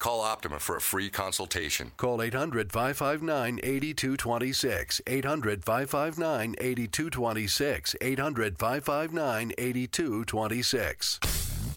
Call 0.00 0.22
Optima 0.22 0.58
for 0.58 0.76
a 0.76 0.80
free 0.80 1.10
consultation. 1.10 1.92
Call 1.98 2.22
800 2.22 2.72
559 2.72 3.60
8226. 3.62 5.02
800 5.06 5.62
559 5.62 6.54
8226. 6.58 7.96
800 8.00 8.58
559 8.58 9.52
8226. 9.58 11.49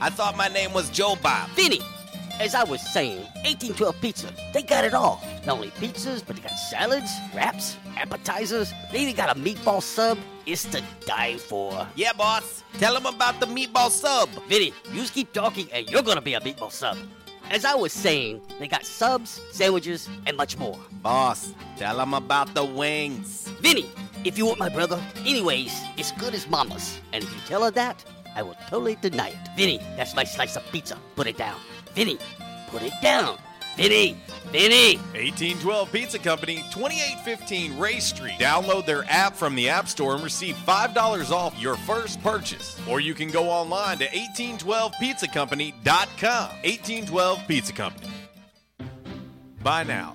I 0.00 0.10
thought 0.10 0.36
my 0.36 0.48
name 0.48 0.72
was 0.72 0.90
Joe 0.90 1.16
Bob. 1.20 1.48
Vinny, 1.50 1.80
as 2.38 2.54
I 2.54 2.62
was 2.62 2.80
saying, 2.80 3.18
1812 3.42 4.00
Pizza, 4.00 4.32
they 4.52 4.62
got 4.62 4.84
it 4.84 4.94
all. 4.94 5.20
Not 5.44 5.56
only 5.56 5.70
pizzas, 5.70 6.22
but 6.24 6.36
they 6.36 6.42
got 6.42 6.54
salads, 6.54 7.10
wraps, 7.34 7.76
appetizers. 7.96 8.72
They 8.92 9.00
even 9.00 9.16
got 9.16 9.36
a 9.36 9.40
meatball 9.40 9.82
sub. 9.82 10.18
It's 10.46 10.64
to 10.66 10.82
die 11.04 11.36
for. 11.36 11.86
Yeah, 11.96 12.12
boss. 12.12 12.62
Tell 12.78 12.96
him 12.96 13.06
about 13.06 13.40
the 13.40 13.46
meatball 13.46 13.90
sub. 13.90 14.28
Vinny, 14.48 14.72
you 14.92 15.00
just 15.00 15.14
keep 15.14 15.32
talking 15.32 15.68
and 15.72 15.90
you're 15.90 16.02
gonna 16.02 16.20
be 16.20 16.34
a 16.34 16.40
meatball 16.40 16.70
sub. 16.70 16.96
As 17.50 17.64
I 17.64 17.74
was 17.74 17.92
saying, 17.92 18.42
they 18.60 18.68
got 18.68 18.84
subs, 18.84 19.40
sandwiches, 19.50 20.08
and 20.26 20.36
much 20.36 20.58
more. 20.58 20.78
Boss, 21.02 21.54
tell 21.76 21.98
him 21.98 22.14
about 22.14 22.54
the 22.54 22.64
wings. 22.64 23.48
Vinny, 23.60 23.90
if 24.24 24.36
you 24.36 24.46
want 24.46 24.58
my 24.58 24.68
brother, 24.68 25.02
anyways, 25.24 25.72
it's 25.96 26.12
good 26.12 26.34
as 26.34 26.48
mama's. 26.48 27.00
And 27.12 27.24
if 27.24 27.34
you 27.34 27.40
tell 27.46 27.64
her 27.64 27.70
that, 27.72 28.04
I 28.38 28.42
will 28.42 28.56
totally 28.68 28.96
deny 29.00 29.30
it. 29.30 29.36
Vinny, 29.56 29.80
that's 29.96 30.14
my 30.14 30.22
slice 30.22 30.54
of 30.54 30.62
pizza. 30.70 30.96
Put 31.16 31.26
it 31.26 31.36
down. 31.36 31.58
Vinny, 31.96 32.18
put 32.68 32.82
it 32.82 32.92
down. 33.02 33.36
Vinny, 33.76 34.16
Vinny. 34.52 34.98
1812 35.18 35.90
Pizza 35.90 36.20
Company, 36.20 36.58
2815 36.70 37.76
Ray 37.80 37.98
Street. 37.98 38.38
Download 38.38 38.86
their 38.86 39.02
app 39.08 39.34
from 39.34 39.56
the 39.56 39.68
App 39.68 39.88
Store 39.88 40.14
and 40.14 40.22
receive 40.22 40.54
$5 40.54 41.32
off 41.32 41.58
your 41.58 41.74
first 41.78 42.22
purchase. 42.22 42.80
Or 42.88 43.00
you 43.00 43.12
can 43.12 43.28
go 43.28 43.50
online 43.50 43.98
to 43.98 44.06
1812pizzacompany.com. 44.06 46.48
1812 46.62 47.40
Pizza 47.48 47.72
Company. 47.72 48.12
By 49.64 49.82
now, 49.82 50.14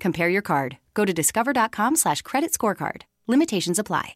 compare 0.00 0.28
your 0.28 0.42
card. 0.42 0.78
Go 0.94 1.04
to 1.04 1.12
discover.com 1.12 1.96
slash 1.96 2.22
credit 2.22 2.52
scorecard. 2.52 3.02
Limitations 3.28 3.78
apply. 3.78 4.14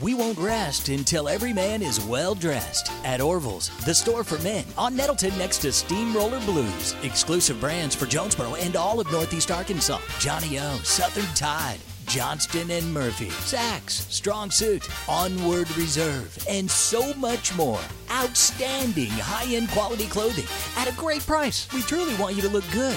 We 0.00 0.14
won't 0.14 0.38
rest 0.38 0.88
until 0.88 1.28
every 1.28 1.52
man 1.52 1.82
is 1.82 2.00
well 2.00 2.34
dressed. 2.34 2.92
At 3.04 3.20
Orville's, 3.20 3.68
the 3.84 3.94
store 3.94 4.22
for 4.22 4.38
men, 4.38 4.64
on 4.78 4.96
Nettleton 4.96 5.36
next 5.36 5.58
to 5.58 5.72
Steamroller 5.72 6.40
Blues. 6.40 6.94
Exclusive 7.02 7.60
brands 7.60 7.94
for 7.94 8.06
Jonesboro 8.06 8.54
and 8.54 8.76
all 8.76 9.00
of 9.00 9.10
Northeast 9.10 9.50
Arkansas. 9.50 9.98
Johnny 10.20 10.58
O, 10.58 10.78
Southern 10.84 11.26
Tide, 11.34 11.80
Johnston 12.06 12.70
and 12.70 12.92
Murphy, 12.92 13.28
Saks, 13.28 14.10
Strong 14.10 14.52
Suit, 14.52 14.88
Onward 15.08 15.70
Reserve, 15.76 16.36
and 16.48 16.70
so 16.70 17.12
much 17.14 17.54
more. 17.56 17.80
Outstanding 18.10 19.10
high 19.10 19.54
end 19.54 19.68
quality 19.70 20.06
clothing 20.06 20.46
at 20.76 20.88
a 20.88 20.96
great 20.96 21.24
price. 21.26 21.68
We 21.74 21.82
truly 21.82 22.14
want 22.14 22.36
you 22.36 22.42
to 22.42 22.48
look 22.48 22.64
good 22.72 22.96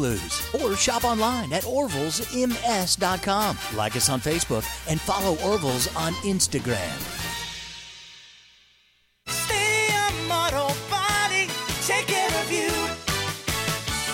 Blues. 0.01 0.41
Or 0.59 0.75
shop 0.75 1.03
online 1.03 1.53
at 1.53 1.61
orvillesms.com. 1.63 3.57
Like 3.77 3.95
us 3.95 4.09
on 4.09 4.19
Facebook 4.19 4.65
and 4.89 4.99
follow 4.99 5.37
Orville's 5.47 5.95
on 5.95 6.13
Instagram. 6.23 6.97
Stadium 9.27 10.31
Auto 10.31 10.73
Body, 10.89 11.47
take 11.85 12.07
care 12.07 12.41
of 12.41 12.51
you. 12.51 12.71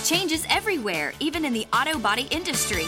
Changes 0.03 0.45
everywhere, 0.49 1.13
even 1.21 1.45
in 1.45 1.53
the 1.53 1.65
auto 1.71 1.97
body 1.97 2.27
industry. 2.31 2.87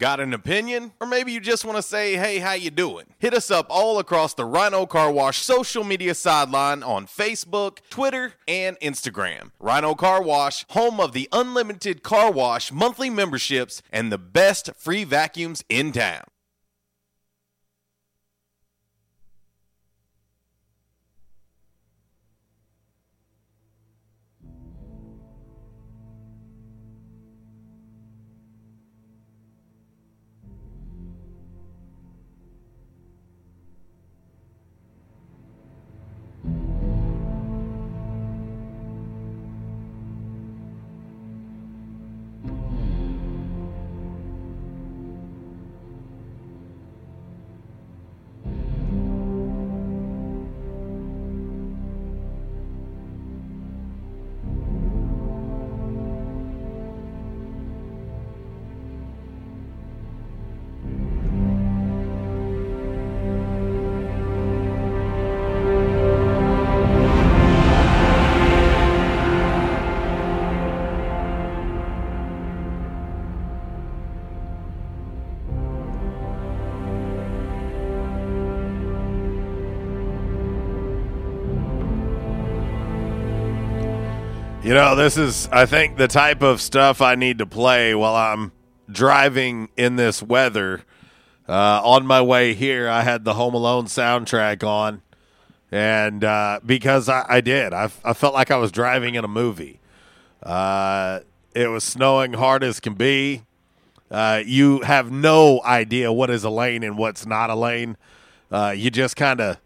Got 0.00 0.18
an 0.20 0.32
opinion? 0.32 0.92
Or 0.98 1.06
maybe 1.06 1.30
you 1.30 1.40
just 1.40 1.66
want 1.66 1.76
to 1.76 1.82
say, 1.82 2.16
hey, 2.16 2.38
how 2.38 2.54
you 2.54 2.70
doing? 2.70 3.04
Hit 3.18 3.34
us 3.34 3.50
up 3.50 3.66
all 3.68 3.98
across 3.98 4.32
the 4.32 4.46
Rhino 4.46 4.86
Car 4.86 5.12
Wash 5.12 5.40
social 5.40 5.84
media 5.84 6.14
sideline 6.14 6.82
on 6.82 7.04
Facebook, 7.04 7.80
Twitter, 7.90 8.32
and 8.48 8.80
Instagram. 8.80 9.50
Rhino 9.60 9.94
Car 9.94 10.22
Wash, 10.22 10.64
home 10.70 11.00
of 11.00 11.12
the 11.12 11.28
unlimited 11.32 12.02
car 12.02 12.32
wash 12.32 12.72
monthly 12.72 13.10
memberships 13.10 13.82
and 13.92 14.10
the 14.10 14.16
best 14.16 14.70
free 14.74 15.04
vacuums 15.04 15.62
in 15.68 15.92
town. 15.92 16.24
You 84.70 84.76
know, 84.76 84.94
this 84.94 85.16
is, 85.16 85.48
I 85.50 85.66
think, 85.66 85.96
the 85.96 86.06
type 86.06 86.42
of 86.42 86.60
stuff 86.60 87.02
I 87.02 87.16
need 87.16 87.38
to 87.38 87.46
play 87.46 87.92
while 87.92 88.14
I'm 88.14 88.52
driving 88.88 89.68
in 89.76 89.96
this 89.96 90.22
weather. 90.22 90.82
Uh, 91.48 91.80
on 91.82 92.06
my 92.06 92.22
way 92.22 92.54
here, 92.54 92.88
I 92.88 93.02
had 93.02 93.24
the 93.24 93.34
Home 93.34 93.52
Alone 93.52 93.86
soundtrack 93.86 94.62
on, 94.62 95.02
and 95.72 96.22
uh, 96.22 96.60
because 96.64 97.08
I, 97.08 97.26
I 97.28 97.40
did, 97.40 97.72
I, 97.72 97.90
I 98.04 98.12
felt 98.12 98.32
like 98.32 98.52
I 98.52 98.58
was 98.58 98.70
driving 98.70 99.16
in 99.16 99.24
a 99.24 99.28
movie. 99.28 99.80
Uh, 100.40 101.18
it 101.52 101.66
was 101.66 101.82
snowing 101.82 102.34
hard 102.34 102.62
as 102.62 102.78
can 102.78 102.94
be. 102.94 103.42
Uh, 104.08 104.40
you 104.46 104.82
have 104.82 105.10
no 105.10 105.60
idea 105.64 106.12
what 106.12 106.30
is 106.30 106.44
a 106.44 106.50
lane 106.50 106.84
and 106.84 106.96
what's 106.96 107.26
not 107.26 107.50
a 107.50 107.56
lane. 107.56 107.96
Uh, 108.52 108.72
you 108.76 108.88
just 108.88 109.16
kind 109.16 109.40
of 109.40 109.56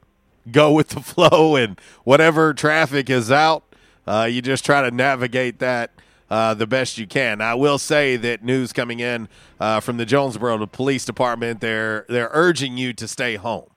go 0.51 0.73
with 0.73 0.89
the 0.89 1.01
flow, 1.03 1.57
and 1.57 1.79
whatever 2.05 2.55
traffic 2.55 3.11
is 3.11 3.31
out, 3.31 3.65
uh, 4.07 4.29
you 4.31 4.43
just 4.43 4.65
try 4.65 4.83
to 4.83 4.91
navigate 4.91 5.59
that 5.61 5.91
uh, 6.31 6.55
the 6.55 6.67
best 6.67 6.99
you 6.99 7.07
can. 7.07 7.41
I 7.41 7.55
will 7.55 7.79
say 7.79 8.17
that 8.17 8.43
news 8.43 8.73
coming 8.73 9.01
in 9.01 9.29
uh, 9.61 9.81
from 9.81 9.97
the 9.97 10.07
Jonesboro 10.07 10.67
Police 10.67 11.05
Department, 11.05 11.61
they're 11.61 12.05
they're 12.09 12.31
urging 12.33 12.77
you 12.77 12.93
to 12.95 13.07
stay 13.07 13.37
home. 13.37 13.69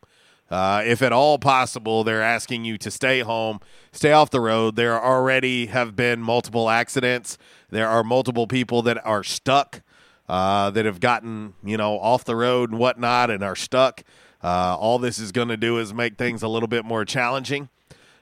Uh, 0.50 0.82
if 0.86 1.02
at 1.02 1.12
all 1.12 1.38
possible, 1.38 2.04
they're 2.06 2.22
asking 2.22 2.64
you 2.64 2.78
to 2.78 2.90
stay 2.90 3.20
home, 3.20 3.60
stay 3.92 4.14
off 4.14 4.30
the 4.30 4.40
road. 4.40 4.78
There 4.78 5.02
already 5.02 5.66
have 5.68 5.96
been 5.96 6.22
multiple 6.22 6.70
accidents. 6.70 7.38
There 7.70 7.88
are 7.88 8.04
multiple 8.04 8.48
people 8.48 8.82
that 8.84 9.06
are 9.06 9.26
stuck, 9.26 9.82
uh, 10.30 10.72
that 10.72 10.86
have 10.86 11.02
gotten 11.02 11.54
you 11.64 11.76
know 11.76 12.00
off 12.00 12.24
the 12.24 12.36
road 12.36 12.72
and 12.72 12.80
whatnot, 12.80 13.30
and 13.30 13.44
are 13.44 13.56
stuck. 13.56 14.04
Uh, 14.42 14.78
all 14.80 15.00
this 15.00 15.20
is 15.20 15.32
going 15.32 15.50
to 15.50 15.58
do 15.58 15.78
is 15.80 15.94
make 15.94 16.18
things 16.18 16.44
a 16.44 16.48
little 16.48 16.68
bit 16.68 16.86
more 16.86 17.04
challenging. 17.04 17.70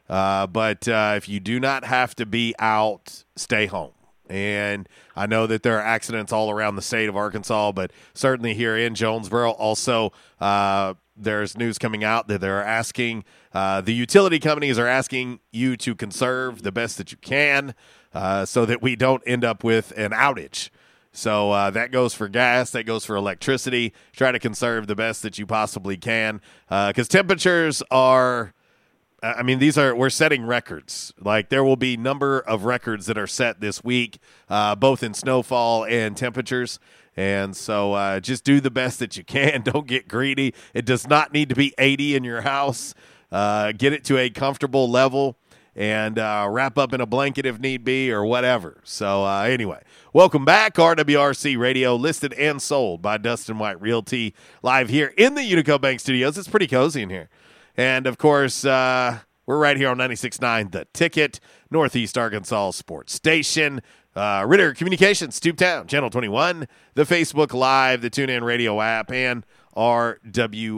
Uh, 0.10 0.48
but 0.48 0.88
uh, 0.88 1.14
if 1.18 1.28
you 1.28 1.40
do 1.40 1.60
not 1.60 1.84
have 1.84 2.16
to 2.16 2.26
be 2.26 2.54
out, 2.60 3.24
stay 3.36 3.66
home. 3.66 3.92
And 4.28 4.90
I 5.16 5.28
know 5.28 5.46
that 5.48 5.62
there 5.64 5.78
are 5.78 5.84
accidents 5.84 6.32
all 6.34 6.50
around 6.50 6.76
the 6.76 6.82
state 6.82 7.10
of 7.10 7.16
Arkansas, 7.16 7.72
but 7.74 7.92
certainly 8.14 8.56
here 8.56 8.76
in 8.76 8.96
Jonesboro. 8.96 9.52
Also, 9.52 10.14
uh, 10.40 10.96
there's 11.16 11.56
news 11.56 11.78
coming 11.78 12.04
out 12.04 12.28
that 12.28 12.42
they're 12.42 12.64
asking 12.64 13.24
uh, 13.54 13.82
the 13.82 13.94
utility 13.94 14.40
companies 14.40 14.80
are 14.80 14.88
asking 14.88 15.40
you 15.52 15.78
to 15.78 15.96
conserve 15.96 16.64
the 16.64 16.72
best 16.72 16.98
that 16.98 17.12
you 17.12 17.18
can, 17.20 17.76
uh, 18.14 18.46
so 18.46 18.66
that 18.66 18.82
we 18.82 18.96
don't 18.96 19.22
end 19.28 19.46
up 19.46 19.64
with 19.64 19.94
an 19.96 20.12
outage. 20.12 20.70
So 21.12 21.52
uh, 21.52 21.70
that 21.70 21.92
goes 21.92 22.14
for 22.14 22.28
gas, 22.28 22.72
that 22.72 22.84
goes 22.86 23.06
for 23.06 23.16
electricity. 23.16 23.94
Try 24.12 24.32
to 24.32 24.40
conserve 24.40 24.88
the 24.88 24.96
best 24.96 25.22
that 25.22 25.38
you 25.38 25.46
possibly 25.46 25.98
can 25.98 26.42
because 26.68 27.08
temperatures 27.08 27.84
are. 27.92 28.55
I 29.24 29.44
mean, 29.44 29.60
these 29.60 29.78
are 29.78 29.96
we're 29.96 30.10
setting 30.10 30.46
records. 30.46 31.14
Like 31.20 31.50
there 31.50 31.64
will 31.64 31.78
be 31.78 31.98
number 31.98 32.40
of 32.40 32.66
records 32.66 33.06
that 33.08 33.18
are 33.18 33.28
set 33.28 33.60
this 33.60 33.84
week, 33.84 34.20
uh, 34.50 34.76
both 34.76 35.02
in 35.04 35.14
snowfall 35.14 35.86
and 35.86 36.16
temperatures. 36.16 36.80
And 37.18 37.56
so, 37.56 37.94
uh, 37.94 38.20
just 38.20 38.44
do 38.44 38.60
the 38.60 38.70
best 38.70 39.00
that 39.00 39.16
you 39.16 39.24
can. 39.24 39.62
Don't 39.64 39.88
get 39.88 40.08
greedy. 40.08 40.54
It 40.74 40.86
does 40.86 41.08
not 41.08 41.34
need 41.34 41.50
to 41.50 41.56
be 41.56 41.74
80 41.78 42.16
in 42.16 42.24
your 42.24 42.42
house. 42.42 42.94
Uh, 43.32 43.72
get 43.72 43.94
it 43.94 44.04
to 44.06 44.18
a 44.18 44.30
comfortable 44.30 44.90
level 44.90 45.38
and 45.76 46.20
uh, 46.20 46.48
wrap 46.50 46.78
up 46.78 46.94
in 46.94 47.02
a 47.02 47.06
blanket 47.06 47.46
if 47.46 47.60
need 47.60 47.84
be 47.84 48.12
or 48.12 48.26
whatever. 48.26 48.82
So, 48.84 49.26
uh, 49.26 49.44
anyway, 49.44 49.82
welcome 50.14 50.46
back. 50.46 50.76
RWRC 50.76 51.58
Radio, 51.58 51.96
listed 51.96 52.34
and 52.34 52.62
sold 52.62 53.02
by 53.02 53.18
Dustin 53.18 53.60
White 53.60 53.80
Realty, 53.82 54.34
live 54.62 54.90
here 54.90 55.14
in 55.18 55.36
the 55.36 55.42
Unico 55.42 55.80
Bank 55.80 56.00
Studios. 56.00 56.38
It's 56.38 56.48
pretty 56.48 56.68
cozy 56.68 57.02
in 57.02 57.10
here. 57.10 57.30
And 57.78 58.08
of 58.08 58.18
course, 58.18 58.66
uh, 58.66 59.20
we're 59.46 59.58
right 59.58 59.78
here 59.78 59.90
on 59.90 59.98
96.9 59.98 60.72
The 60.72 60.88
Ticket, 60.94 61.40
Northeast 61.70 62.18
Arkansas 62.18 62.72
Sports 62.72 63.14
Station. 63.14 63.82
Uh, 64.16 64.46
Ritter 64.48 64.74
Communications, 64.74 65.40
Tubetown, 65.42 65.88
Channel 65.88 66.10
21, 66.10 66.70
the 66.94 67.04
Facebook 67.04 67.54
Live, 67.54 68.02
the 68.02 68.10
TuneIn 68.10 68.44
Radio 68.44 68.80
app, 68.80 69.12
and 69.12 69.46
RWRC 69.76 70.72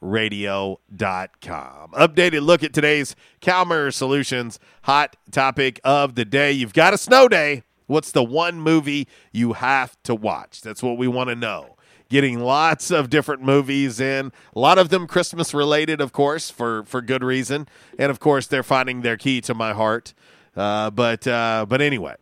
radio.com. 0.00 1.90
Updated 1.92 2.42
look 2.42 2.62
at 2.62 2.72
today's 2.74 3.16
Calmer 3.40 3.90
Solutions 3.90 4.58
hot 4.82 5.16
topic 5.30 5.80
of 5.84 6.14
the 6.14 6.24
day. 6.24 6.52
You've 6.52 6.74
got 6.74 6.92
a 6.92 6.98
snow 6.98 7.28
day. 7.28 7.62
What's 7.86 8.12
the 8.12 8.24
one 8.24 8.60
movie 8.60 9.08
you 9.32 9.54
have 9.54 9.96
to 10.04 10.14
watch? 10.14 10.62
That's 10.62 10.82
what 10.82 10.98
we 10.98 11.06
want 11.08 11.30
to 11.30 11.36
know. 11.36 11.73
Getting 12.14 12.38
lots 12.38 12.92
of 12.92 13.10
different 13.10 13.42
movies 13.42 13.98
in, 13.98 14.30
a 14.54 14.58
lot 14.60 14.78
of 14.78 14.88
them 14.88 15.08
Christmas 15.08 15.52
related, 15.52 16.00
of 16.00 16.12
course, 16.12 16.48
for 16.48 16.84
for 16.84 17.02
good 17.02 17.24
reason, 17.24 17.66
and 17.98 18.08
of 18.08 18.20
course 18.20 18.46
they're 18.46 18.62
finding 18.62 19.00
their 19.00 19.16
key 19.16 19.40
to 19.40 19.52
my 19.52 19.72
heart. 19.72 20.14
Uh, 20.54 20.90
but 20.90 21.26
uh, 21.26 21.66
but 21.68 21.80
anyway, 21.80 22.14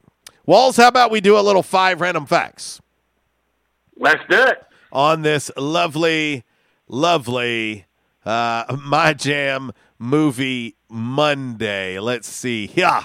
Walls, 0.47 0.79
how 0.79 0.89
about 0.89 1.11
we 1.11 1.21
do 1.21 1.39
a 1.39 1.45
little 1.45 1.63
five 1.63 2.01
random 2.01 2.25
facts? 2.25 2.81
Let's 3.95 4.23
do 4.31 4.43
it 4.43 4.65
on 4.91 5.21
this 5.21 5.51
lovely 5.59 6.45
lovely 6.89 7.85
uh, 8.25 8.75
My 8.83 9.13
Jam 9.13 9.73
movie 9.99 10.77
Monday. 10.89 11.99
Let's 11.99 12.29
see. 12.29 12.71
Yeah. 12.75 13.05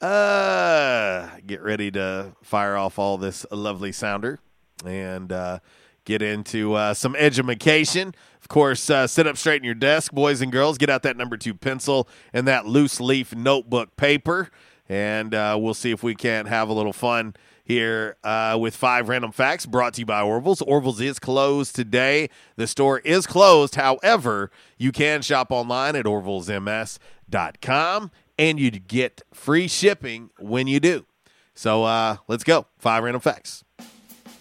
Uh, 0.00 1.28
get 1.46 1.62
ready 1.62 1.92
to 1.92 2.32
fire 2.42 2.76
off 2.76 2.98
all 2.98 3.18
this 3.18 3.46
lovely 3.52 3.92
sounder 3.92 4.40
and 4.84 5.30
uh, 5.30 5.60
get 6.04 6.22
into 6.22 6.74
uh, 6.74 6.94
some 6.94 7.16
edumacation. 7.16 8.14
Of 8.40 8.48
course, 8.48 8.90
uh, 8.90 9.06
sit 9.06 9.26
up 9.26 9.36
straight 9.36 9.62
in 9.62 9.64
your 9.64 9.74
desk, 9.74 10.12
boys 10.12 10.40
and 10.40 10.52
girls. 10.52 10.78
Get 10.78 10.90
out 10.90 11.02
that 11.02 11.16
number 11.16 11.36
two 11.36 11.54
pencil 11.54 12.08
and 12.32 12.46
that 12.46 12.66
loose 12.66 13.00
leaf 13.00 13.34
notebook 13.34 13.96
paper, 13.96 14.50
and 14.88 15.34
uh, 15.34 15.56
we'll 15.58 15.74
see 15.74 15.90
if 15.90 16.02
we 16.02 16.14
can't 16.14 16.48
have 16.48 16.68
a 16.68 16.72
little 16.72 16.92
fun 16.92 17.34
here 17.64 18.16
uh, 18.22 18.58
with 18.60 18.76
five 18.76 19.08
random 19.08 19.32
facts 19.32 19.64
brought 19.64 19.94
to 19.94 20.02
you 20.02 20.06
by 20.06 20.20
Orville's. 20.20 20.60
Orville's 20.60 21.00
is 21.00 21.18
closed 21.18 21.74
today. 21.74 22.28
The 22.56 22.66
store 22.66 22.98
is 23.00 23.26
closed. 23.26 23.76
However, 23.76 24.50
you 24.76 24.92
can 24.92 25.22
shop 25.22 25.50
online 25.50 25.96
at 25.96 26.04
orvillesms.com 26.04 28.10
and 28.38 28.60
you'd 28.60 28.86
get 28.86 29.22
free 29.32 29.66
shipping 29.66 30.28
when 30.38 30.66
you 30.66 30.80
do. 30.80 31.06
So 31.54 31.84
uh, 31.84 32.18
let's 32.28 32.44
go. 32.44 32.66
Five 32.78 33.02
random 33.02 33.22
facts. 33.22 33.64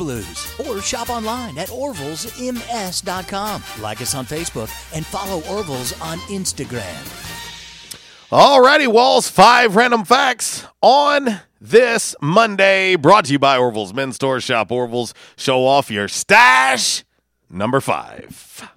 Blues. 0.00 0.54
Or 0.66 0.80
shop 0.80 1.10
online 1.10 1.58
at 1.58 1.68
orvillesms.com. 1.68 3.62
Like 3.82 4.00
us 4.00 4.14
on 4.14 4.24
Facebook 4.24 4.70
and 4.94 5.04
follow 5.04 5.42
Orville's 5.54 5.92
on 6.00 6.18
Instagram. 6.20 7.26
Alrighty, 8.32 8.88
Walls, 8.88 9.28
five 9.28 9.76
random 9.76 10.04
facts 10.04 10.64
on 10.80 11.40
this 11.60 12.16
Monday. 12.22 12.96
Brought 12.96 13.26
to 13.26 13.32
you 13.32 13.38
by 13.38 13.58
Orville's 13.58 13.92
Men's 13.92 14.14
Store. 14.14 14.40
Shop 14.40 14.72
Orville's. 14.72 15.12
Show 15.36 15.66
off 15.66 15.90
your 15.90 16.08
stash. 16.08 17.04
Number 17.50 17.80
five. 17.80 18.70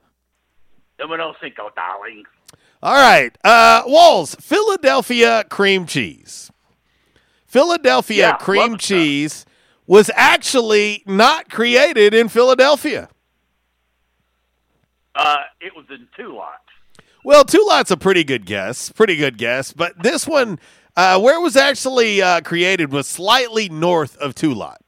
Numero 0.99 1.33
cinco, 1.39 1.69
darling. 1.75 2.23
All 2.81 2.95
right, 2.95 3.37
uh, 3.45 3.83
Walls, 3.85 4.35
Philadelphia 4.41 5.45
cream 5.49 5.85
cheese. 5.85 6.51
Philadelphia 7.45 8.29
Yeah, 8.29 8.37
cream 8.37 8.71
love 8.71 8.79
cheese 8.79 9.45
was 9.93 10.09
actually 10.15 11.03
not 11.05 11.51
created 11.51 12.15
in 12.15 12.27
Philadelphia. 12.27 13.07
Uh, 15.13 15.35
it 15.61 15.71
was 15.75 15.85
in 15.91 16.07
two 16.17 16.35
lots. 16.35 16.63
Well, 17.23 17.43
two 17.43 17.63
lots 17.67 17.91
a 17.91 17.97
pretty 17.97 18.23
good 18.23 18.47
guess, 18.47 18.91
pretty 18.91 19.15
good 19.15 19.37
guess. 19.37 19.71
But 19.71 20.01
this 20.01 20.25
one, 20.25 20.57
uh, 20.95 21.21
where 21.21 21.35
it 21.35 21.43
was 21.43 21.55
actually 21.55 22.23
uh, 22.23 22.41
created, 22.41 22.91
was 22.91 23.07
slightly 23.07 23.69
north 23.69 24.17
of 24.17 24.33
two 24.33 24.51
lot. 24.51 24.81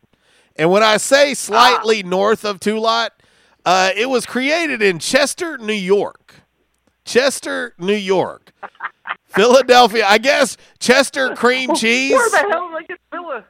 And 0.56 0.72
when 0.72 0.82
I 0.82 0.98
say 0.98 1.36
slightly 1.36 2.02
north 2.02 2.44
of 2.44 2.60
two 2.60 2.80
lot, 2.80 3.14
uh, 3.64 3.92
it 3.96 4.10
was 4.10 4.26
created 4.26 4.82
in 4.82 4.98
Chester, 4.98 5.60
New 5.60 5.74
York. 5.74 6.34
Chester, 7.04 7.76
New 7.78 7.94
York. 7.94 8.54
Philadelphia. 9.28 10.04
I 10.08 10.18
guess 10.18 10.58
Chester 10.80 11.36
cream 11.36 11.76
cheese. 11.76 12.14
Where 12.14 12.30
the 12.32 12.50
hell 12.50 12.70
did 12.70 12.82
they 12.82 12.88
get 12.88 13.00
Phila? 13.12 13.46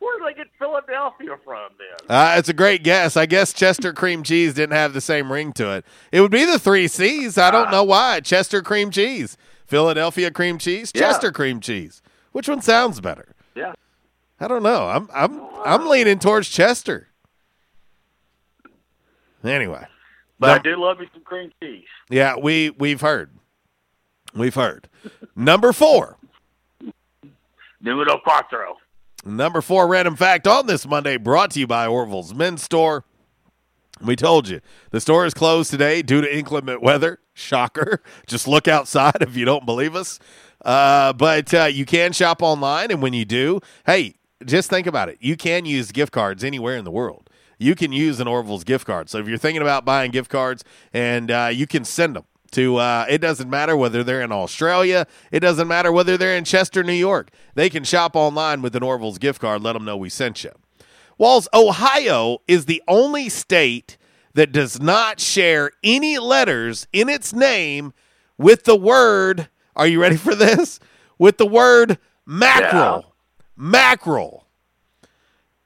Where 0.00 0.18
did 0.18 0.28
they 0.28 0.38
get 0.42 0.46
Philadelphia 0.58 1.36
from 1.44 1.70
then? 1.78 2.08
Uh, 2.08 2.34
it's 2.38 2.48
a 2.48 2.52
great 2.54 2.82
guess. 2.82 3.16
I 3.16 3.26
guess 3.26 3.52
Chester 3.52 3.92
cream 3.92 4.22
cheese 4.22 4.54
didn't 4.54 4.74
have 4.74 4.92
the 4.94 5.00
same 5.00 5.30
ring 5.30 5.52
to 5.54 5.70
it. 5.72 5.84
It 6.10 6.20
would 6.22 6.30
be 6.30 6.44
the 6.44 6.58
three 6.58 6.88
C's. 6.88 7.38
I 7.38 7.50
don't 7.50 7.70
know 7.70 7.84
why. 7.84 8.20
Chester 8.20 8.62
cream 8.62 8.90
cheese, 8.90 9.36
Philadelphia 9.66 10.30
cream 10.30 10.58
cheese, 10.58 10.90
Yeah. 10.94 11.02
Chester 11.02 11.30
cream 11.30 11.60
cheese. 11.60 12.02
Which 12.32 12.48
one 12.48 12.62
sounds 12.62 13.00
better? 13.00 13.34
Yeah. 13.54 13.74
I 14.40 14.48
don't 14.48 14.62
know. 14.62 14.88
I'm 14.88 15.08
I'm 15.12 15.40
I'm 15.64 15.86
leaning 15.88 16.18
towards 16.18 16.48
Chester. 16.48 17.08
Anyway, 19.44 19.86
But 20.38 20.50
I 20.50 20.58
do 20.62 20.76
love 20.76 20.98
me 21.00 21.08
some 21.12 21.22
cream 21.22 21.50
cheese. 21.62 21.84
yeah, 22.10 22.36
we 22.36 22.70
we've 22.70 23.00
heard, 23.00 23.30
we've 24.34 24.54
heard. 24.54 24.88
Number 25.34 25.72
four. 25.72 26.16
Numero 27.82 28.20
cuatro. 28.26 28.74
Number 29.24 29.60
four 29.60 29.86
random 29.86 30.16
fact 30.16 30.46
on 30.46 30.66
this 30.66 30.86
Monday 30.86 31.18
brought 31.18 31.50
to 31.52 31.60
you 31.60 31.66
by 31.66 31.86
Orville's 31.86 32.32
Men's 32.32 32.62
Store. 32.62 33.04
We 34.00 34.16
told 34.16 34.48
you 34.48 34.60
the 34.92 35.00
store 35.00 35.26
is 35.26 35.34
closed 35.34 35.70
today 35.70 36.00
due 36.00 36.22
to 36.22 36.36
inclement 36.36 36.80
weather. 36.80 37.18
Shocker. 37.34 38.02
Just 38.26 38.48
look 38.48 38.66
outside 38.66 39.16
if 39.20 39.36
you 39.36 39.44
don't 39.44 39.66
believe 39.66 39.94
us. 39.94 40.18
Uh, 40.64 41.12
but 41.12 41.52
uh, 41.52 41.64
you 41.64 41.84
can 41.84 42.12
shop 42.12 42.42
online, 42.42 42.90
and 42.90 43.02
when 43.02 43.12
you 43.12 43.24
do, 43.24 43.60
hey, 43.86 44.14
just 44.44 44.68
think 44.68 44.86
about 44.86 45.08
it. 45.08 45.16
You 45.20 45.36
can 45.36 45.64
use 45.64 45.90
gift 45.90 46.12
cards 46.12 46.44
anywhere 46.44 46.76
in 46.76 46.84
the 46.84 46.90
world. 46.90 47.30
You 47.58 47.74
can 47.74 47.92
use 47.92 48.20
an 48.20 48.28
Orville's 48.28 48.64
gift 48.64 48.86
card. 48.86 49.08
So 49.08 49.18
if 49.18 49.26
you're 49.26 49.38
thinking 49.38 49.62
about 49.62 49.86
buying 49.86 50.10
gift 50.10 50.30
cards, 50.30 50.62
and 50.92 51.30
uh, 51.30 51.50
you 51.50 51.66
can 51.66 51.84
send 51.84 52.14
them 52.16 52.24
to 52.52 52.76
uh, 52.76 53.06
it 53.08 53.18
doesn't 53.18 53.48
matter 53.48 53.76
whether 53.76 54.02
they're 54.02 54.22
in 54.22 54.32
Australia, 54.32 55.06
it 55.30 55.40
doesn't 55.40 55.68
matter 55.68 55.92
whether 55.92 56.16
they're 56.16 56.36
in 56.36 56.44
Chester, 56.44 56.82
New 56.82 56.92
York. 56.92 57.30
They 57.54 57.70
can 57.70 57.84
shop 57.84 58.16
online 58.16 58.62
with 58.62 58.74
an 58.76 58.82
Orville's 58.82 59.18
gift 59.18 59.40
card. 59.40 59.62
Let 59.62 59.74
them 59.74 59.84
know 59.84 59.96
we 59.96 60.08
sent 60.08 60.44
you. 60.44 60.52
Walls, 61.18 61.48
Ohio 61.52 62.38
is 62.48 62.64
the 62.64 62.82
only 62.88 63.28
state 63.28 63.98
that 64.34 64.52
does 64.52 64.80
not 64.80 65.20
share 65.20 65.70
any 65.84 66.18
letters 66.18 66.86
in 66.92 67.08
its 67.08 67.32
name 67.32 67.92
with 68.38 68.64
the 68.64 68.76
word. 68.76 69.48
Are 69.76 69.86
you 69.86 70.00
ready 70.00 70.16
for 70.16 70.34
this? 70.34 70.80
With 71.18 71.36
the 71.36 71.46
word 71.46 71.98
mackerel. 72.24 73.14
Mackerel. 73.56 74.46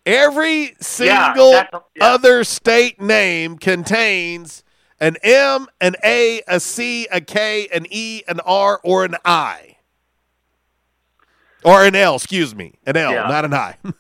Every 0.05 0.75
single 0.81 1.53
a- 1.55 1.69
yeah. 1.97 2.05
other 2.05 2.43
state 2.45 3.01
name 3.01 3.57
contains 3.57 4.64
an 5.01 5.17
M, 5.23 5.67
an 5.81 5.97
A, 6.05 6.43
a 6.47 6.61
C, 6.61 7.07
a 7.11 7.21
K, 7.21 7.69
an 7.73 7.87
E, 7.91 8.23
an 8.29 8.41
R, 8.41 8.81
or 8.83 9.05
an 9.05 9.17
I. 9.25 9.77
Or 11.65 11.85
an 11.85 11.95
L, 11.97 12.17
excuse 12.17 12.55
me. 12.55 12.75
An 12.87 12.97
L, 12.97 13.13
Yeah. 13.13 13.27
not 13.27 13.45
an 13.45 13.55
I. 13.55 13.77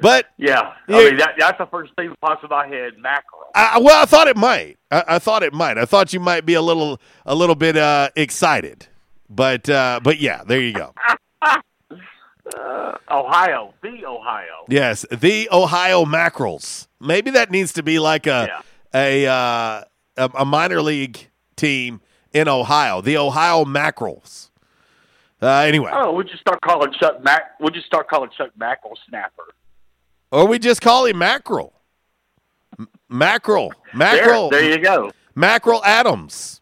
but 0.00 0.26
Yeah. 0.36 0.72
Yeah. 0.88 0.96
I 0.96 1.04
mean, 1.04 1.16
that, 1.18 1.34
that's 1.38 1.58
the 1.58 1.66
first 1.66 1.92
thing 1.96 2.10
that 2.10 2.20
pops 2.20 2.42
in 2.42 2.50
my 2.50 2.66
head, 2.66 2.98
mackerel. 2.98 3.50
I, 3.54 3.78
well, 3.80 4.02
I 4.02 4.04
thought 4.04 4.28
it 4.28 4.36
might. 4.36 4.76
I, 4.90 5.04
I 5.08 5.18
thought 5.18 5.42
it 5.42 5.52
might. 5.54 5.78
I 5.78 5.84
thought 5.86 6.12
you 6.12 6.20
might 6.20 6.44
be 6.44 6.54
a 6.54 6.62
little, 6.62 7.00
a 7.24 7.34
little 7.34 7.54
bit 7.54 7.76
uh, 7.76 8.10
excited. 8.16 8.88
But, 9.30 9.68
uh, 9.70 10.00
but 10.02 10.18
yeah, 10.20 10.44
there 10.44 10.60
you 10.60 10.72
go. 10.74 10.94
Uh, 11.40 11.56
Ohio, 13.10 13.72
the 13.82 14.04
Ohio. 14.04 14.66
Yes, 14.68 15.06
the 15.10 15.48
Ohio 15.50 16.04
Mackerels. 16.04 16.88
Maybe 17.00 17.30
that 17.30 17.50
needs 17.50 17.72
to 17.74 17.82
be 17.82 17.98
like 17.98 18.26
a 18.26 18.62
a, 18.94 19.26
uh, 19.26 19.84
a 20.16 20.44
minor 20.44 20.80
league 20.82 21.28
team 21.56 22.00
in 22.32 22.48
Ohio. 22.48 23.00
The 23.00 23.16
Ohio 23.16 23.64
Mackerels. 23.64 24.50
Uh, 25.42 25.48
anyway, 25.60 25.90
Oh, 25.92 26.12
we'll 26.12 26.24
just 26.24 26.40
start 26.40 26.60
calling 26.62 26.92
Chuck 26.98 27.22
Mac. 27.22 27.58
We'll 27.60 27.70
just 27.70 27.86
start 27.86 28.08
calling 28.08 28.30
Chuck 28.36 28.50
Mackerel 28.56 28.96
Snapper. 29.08 29.54
or 30.30 30.46
we 30.46 30.58
just 30.58 30.80
call 30.80 31.04
him 31.06 31.18
Mackerel. 31.18 31.72
M- 32.78 32.88
Mackerel, 33.08 33.72
Mackerel. 33.92 34.48
There, 34.50 34.60
there 34.62 34.70
you 34.78 34.82
go. 34.82 35.12
Mackerel 35.34 35.84
Adams. 35.84 36.60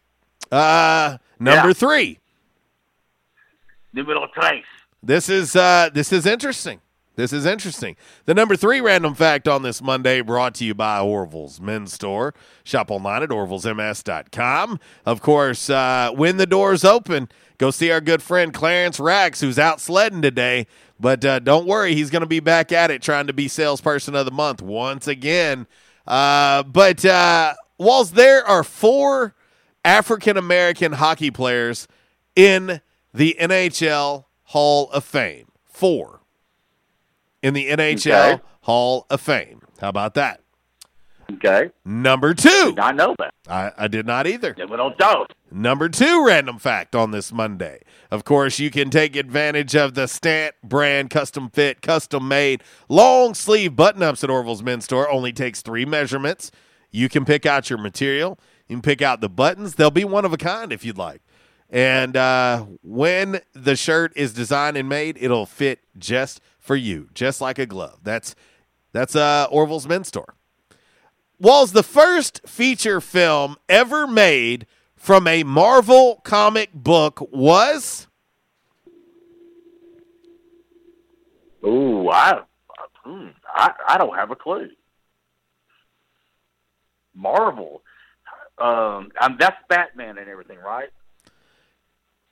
Uh, 0.51 1.17
number 1.39 1.69
Yeah. 1.69 1.73
three. 1.73 2.19
Numero 3.93 4.27
tres. 4.33 4.63
This 5.01 5.29
is 5.29 5.55
uh, 5.55 5.89
this 5.93 6.11
is 6.11 6.25
interesting. 6.25 6.81
This 7.15 7.31
is 7.31 7.45
interesting. 7.45 7.95
The 8.25 8.33
number 8.33 8.55
three 8.55 8.81
random 8.81 9.13
fact 9.13 9.47
on 9.47 9.61
this 9.61 9.83
Monday 9.83 10.21
brought 10.21 10.55
to 10.55 10.65
you 10.65 10.73
by 10.73 10.99
Orville's 10.99 11.61
Men's 11.61 11.93
Store. 11.93 12.33
Shop 12.63 12.89
online 12.89 13.21
at 13.21 13.29
orvillesms.com. 13.29 14.79
Of 15.05 15.21
course, 15.21 15.69
uh, 15.69 16.09
when 16.15 16.37
the 16.37 16.47
doors 16.47 16.83
open, 16.83 17.29
go 17.59 17.69
see 17.69 17.91
our 17.91 18.01
good 18.01 18.23
friend 18.23 18.51
Clarence 18.51 18.99
Rax, 18.99 19.41
who's 19.41 19.59
out 19.59 19.79
sledding 19.79 20.23
today. 20.23 20.65
But 20.99 21.23
uh, 21.23 21.37
don't 21.37 21.67
worry, 21.67 21.93
he's 21.93 22.09
going 22.09 22.21
to 22.21 22.27
be 22.27 22.39
back 22.39 22.71
at 22.71 22.89
it 22.89 23.03
trying 23.03 23.27
to 23.27 23.33
be 23.33 23.47
salesperson 23.47 24.15
of 24.15 24.25
the 24.25 24.31
month 24.31 24.63
once 24.63 25.07
again. 25.07 25.67
Uh, 26.07 26.63
but 26.63 27.05
uh, 27.05 27.53
Walls, 27.77 28.13
there 28.13 28.43
are 28.43 28.63
four 28.63 29.35
African 29.85 30.35
American 30.35 30.93
hockey 30.93 31.29
players 31.29 31.87
in 32.35 32.81
the 33.13 33.37
NHL 33.39 34.25
Hall 34.45 34.89
of 34.89 35.03
Fame. 35.03 35.49
Four 35.63 36.22
in 37.43 37.53
the 37.53 37.69
NHL 37.69 38.33
Okay. 38.33 38.41
Hall 38.61 39.05
of 39.11 39.21
Fame. 39.21 39.61
How 39.79 39.89
about 39.89 40.15
that? 40.15 40.39
Okay. 41.33 41.69
Number 41.85 42.33
two. 42.33 42.75
I 42.77 42.91
know 42.91 43.15
that. 43.17 43.33
I, 43.47 43.71
I 43.77 43.87
did 43.87 44.05
not 44.05 44.27
either. 44.27 44.53
Numero 44.57 44.93
dos. 44.97 45.27
Number 45.51 45.89
two 45.89 46.25
random 46.25 46.57
fact 46.59 46.95
on 46.95 47.11
this 47.11 47.31
Monday. 47.31 47.81
Of 48.11 48.23
course, 48.23 48.59
you 48.59 48.69
can 48.69 48.89
take 48.89 49.15
advantage 49.15 49.75
of 49.75 49.93
the 49.93 50.03
Stantt 50.07 50.51
brand 50.63 51.09
custom 51.09 51.49
fit, 51.49 51.81
custom 51.81 52.27
made, 52.27 52.61
long 52.89 53.33
sleeve 53.33 53.75
button 53.75 54.03
ups 54.03 54.23
at 54.23 54.29
Orville's 54.29 54.63
Men's 54.63 54.85
Store. 54.85 55.09
Only 55.09 55.31
takes 55.33 55.61
three 55.61 55.85
measurements. 55.85 56.51
You 56.91 57.09
can 57.09 57.25
pick 57.25 57.45
out 57.45 57.69
your 57.69 57.79
material. 57.79 58.37
You 58.67 58.75
can 58.75 58.81
pick 58.81 59.01
out 59.01 59.21
the 59.21 59.29
buttons. 59.29 59.75
They'll 59.75 59.91
be 59.91 60.05
one 60.05 60.25
of 60.25 60.33
a 60.33 60.37
kind 60.37 60.71
if 60.71 60.83
you'd 60.85 60.97
like. 60.97 61.21
And 61.69 62.15
uh, 62.15 62.65
when 62.83 63.41
the 63.53 63.75
shirt 63.75 64.13
is 64.15 64.33
designed 64.33 64.77
and 64.77 64.87
made, 64.87 65.17
it'll 65.19 65.47
fit 65.47 65.79
just 65.97 66.39
for 66.63 66.77
you, 66.77 67.09
just 67.13 67.41
like 67.41 67.59
a 67.59 67.65
glove. 67.65 67.99
That's 68.03 68.35
that's 68.93 69.15
uh, 69.15 69.47
Orville's 69.51 69.87
Men's 69.87 70.07
Store. 70.07 70.33
Was 71.39 71.73
the 71.73 71.83
first 71.83 72.41
feature 72.47 73.01
film 73.01 73.57
ever 73.67 74.07
made 74.07 74.65
from 74.95 75.27
a 75.27 75.43
Marvel 75.43 76.21
comic 76.23 76.73
book 76.73 77.19
was? 77.31 78.07
Ooh, 81.65 82.09
I, 82.09 82.41
hmm, 83.03 83.27
I, 83.45 83.71
I 83.89 83.97
don't 83.97 84.15
have 84.15 84.31
a 84.31 84.35
clue. 84.35 84.69
Marvel, 87.13 87.81
um, 88.57 89.09
um, 89.19 89.37
that's 89.39 89.57
Batman 89.67 90.17
and 90.17 90.29
everything, 90.29 90.59
right? 90.59 90.89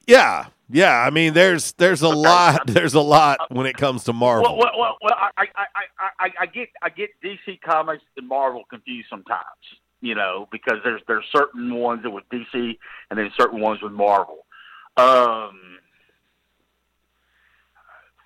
Yeah, 0.07 0.47
yeah. 0.69 0.99
I 0.99 1.09
mean, 1.09 1.33
there's 1.33 1.73
there's 1.73 2.01
a 2.01 2.09
lot 2.09 2.61
there's 2.67 2.93
a 2.93 3.01
lot 3.01 3.39
when 3.49 3.65
it 3.65 3.77
comes 3.77 4.03
to 4.05 4.13
Marvel. 4.13 4.57
Well, 4.57 4.73
well, 4.77 4.97
well, 5.01 5.15
I, 5.15 5.29
I, 5.37 5.45
I, 5.57 6.25
I, 6.25 6.29
I 6.41 6.45
get 6.45 6.69
I 6.81 6.89
get 6.89 7.09
DC 7.23 7.61
Comics 7.61 8.03
and 8.17 8.27
Marvel 8.27 8.63
confused 8.69 9.07
sometimes, 9.09 9.41
you 10.01 10.15
know, 10.15 10.47
because 10.51 10.79
there's 10.83 11.01
there's 11.07 11.25
certain 11.35 11.73
ones 11.75 12.03
that 12.03 12.11
with 12.11 12.27
DC 12.29 12.77
and 13.09 13.19
then 13.19 13.31
certain 13.37 13.59
ones 13.59 13.81
with 13.81 13.91
Marvel. 13.91 14.45
Um, 14.97 15.59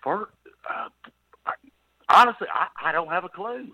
for 0.02 0.30
uh, 0.70 0.90
honestly, 2.10 2.48
I, 2.54 2.90
I 2.90 2.92
don't 2.92 3.10
have 3.10 3.24
a 3.24 3.30
clue. 3.30 3.68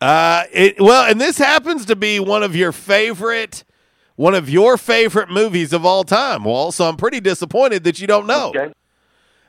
Uh, 0.00 0.44
it 0.52 0.80
well, 0.80 1.10
and 1.10 1.20
this 1.20 1.38
happens 1.38 1.86
to 1.86 1.96
be 1.96 2.20
one 2.20 2.42
of 2.42 2.54
your 2.54 2.72
favorite, 2.72 3.64
one 4.16 4.34
of 4.34 4.50
your 4.50 4.76
favorite 4.76 5.30
movies 5.30 5.72
of 5.72 5.84
all 5.86 6.04
time. 6.04 6.44
Well, 6.44 6.72
so 6.72 6.88
I'm 6.88 6.96
pretty 6.96 7.20
disappointed 7.20 7.84
that 7.84 8.00
you 8.00 8.06
don't 8.06 8.26
know. 8.26 8.48
Okay. 8.48 8.72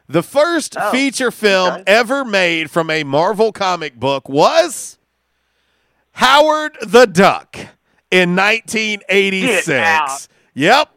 The 0.09 0.23
first 0.23 0.75
Oh, 0.79 0.91
feature 0.91 1.31
film 1.31 1.73
okay. 1.73 1.83
ever 1.87 2.23
made 2.23 2.71
from 2.71 2.89
a 2.89 3.03
Marvel 3.03 3.51
comic 3.51 3.95
book 3.99 4.29
was 4.29 4.97
Howard 6.13 6.77
the 6.81 7.05
Duck 7.05 7.57
in 8.09 8.35
1986. 8.35 9.65
Get 9.67 9.79
out. 9.83 10.27
Yep, 10.53 10.89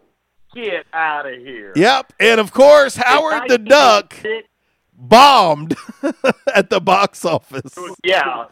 Get 0.54 0.86
out 0.92 1.26
of 1.26 1.38
here. 1.38 1.72
yep, 1.76 2.12
and 2.20 2.40
of 2.40 2.52
course 2.52 2.96
Howard 2.96 3.42
the 3.48 3.58
Duck 3.58 4.14
bombed 4.94 5.74
at 6.54 6.70
the 6.70 6.80
box 6.80 7.24
office. 7.24 7.76
Yeah, 8.04 8.46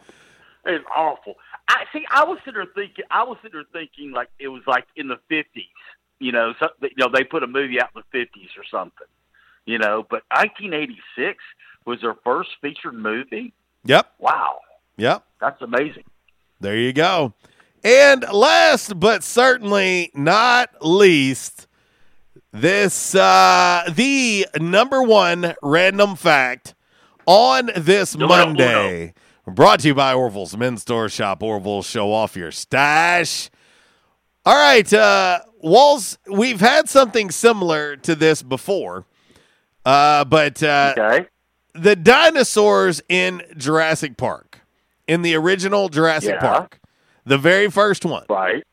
it's 0.65 0.85
awful. 0.95 1.35
I 1.69 1.83
see. 1.93 2.03
I 2.09 2.23
was 2.25 2.39
sitting 2.43 2.55
there 2.55 2.65
thinking. 2.73 3.05
I 3.11 3.23
was 3.23 3.37
sitting 3.43 3.59
there 3.59 3.81
thinking 3.81 4.11
like 4.11 4.29
it 4.39 4.47
was 4.49 4.63
like 4.67 4.85
in 4.95 5.07
the 5.07 5.17
fifties. 5.29 5.65
You 6.19 6.33
know, 6.33 6.53
so, 6.59 6.67
you 6.81 6.89
know, 6.97 7.07
they 7.13 7.23
put 7.23 7.43
a 7.43 7.47
movie 7.47 7.79
out 7.79 7.91
in 7.95 8.01
the 8.01 8.19
fifties 8.19 8.49
or 8.57 8.63
something. 8.69 9.07
You 9.65 9.77
know, 9.77 10.05
but 10.09 10.23
1986 10.31 11.37
was 11.85 12.01
their 12.01 12.15
first 12.25 12.49
featured 12.61 12.95
movie. 12.95 13.53
Yep, 13.85 14.11
Wow, 14.19 14.59
yep. 14.97 15.23
that's 15.39 15.61
amazing. 15.61 16.03
There 16.59 16.75
you 16.75 16.91
go. 16.91 17.33
And 17.83 18.25
last 18.33 18.99
but 18.99 19.23
certainly 19.23 20.11
not 20.13 20.69
least, 20.81 21.67
this 22.51 23.15
uh 23.15 23.83
the 23.93 24.47
number 24.59 25.01
one 25.03 25.53
random 25.61 26.15
fact 26.15 26.73
on 27.25 27.69
this 27.77 28.17
Numero 28.17 28.47
Monday. 28.47 29.13
Brought 29.49 29.79
to 29.81 29.87
you 29.89 29.95
by 29.95 30.13
Orville's 30.13 30.55
Men's 30.55 30.81
Store 30.81 31.09
Shop. 31.09 31.41
Orville, 31.43 31.81
show 31.83 32.11
off 32.13 32.35
your 32.35 32.51
stash. 32.51 33.49
All 34.45 34.55
right, 34.55 34.91
uh 34.93 35.39
Walls, 35.61 36.17
we've 36.27 36.61
had 36.61 36.87
something 36.87 37.31
similar 37.31 37.95
to 37.97 38.15
this 38.15 38.41
before. 38.41 39.05
Uh 39.85 40.25
but 40.25 40.61
uh 40.63 40.93
Okay. 40.97 41.27
the 41.73 41.95
dinosaurs 41.95 43.01
in 43.09 43.41
Jurassic 43.57 44.17
Park, 44.17 44.61
in 45.07 45.21
the 45.21 45.35
original 45.35 45.89
Jurassic 45.89 46.35
Yeah. 46.35 46.39
Park, 46.39 46.79
the 47.25 47.37
very 47.37 47.69
first 47.69 48.05
one, 48.05 48.25
Right. 48.29 48.63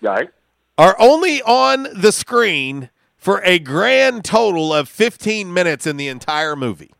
Right. 0.00 0.28
are 0.76 0.96
only 0.98 1.40
on 1.42 1.88
the 1.94 2.12
screen 2.12 2.90
for 3.16 3.40
a 3.44 3.58
grand 3.58 4.24
total 4.24 4.72
of 4.74 4.88
15 4.88 5.52
minutes 5.52 5.86
in 5.86 5.96
the 5.96 6.08
entire 6.08 6.54
movie. 6.54 6.92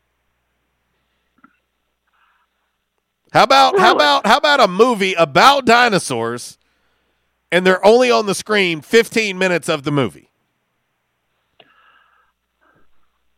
How 3.35 3.43
about 3.43 3.77
how 3.81 3.93
about 3.93 4.27
how 4.29 4.37
about 4.39 4.61
a 4.61 4.69
movie 4.69 5.13
about 5.15 5.65
dinosaurs 5.67 6.57
and 7.51 7.67
they're 7.67 7.85
only 7.85 8.09
on 8.09 8.27
the 8.27 8.35
screen 8.35 8.81
15 8.81 9.37
minutes 9.37 9.69
of 9.69 9.83
the 9.83 9.91
movie? 9.91 10.31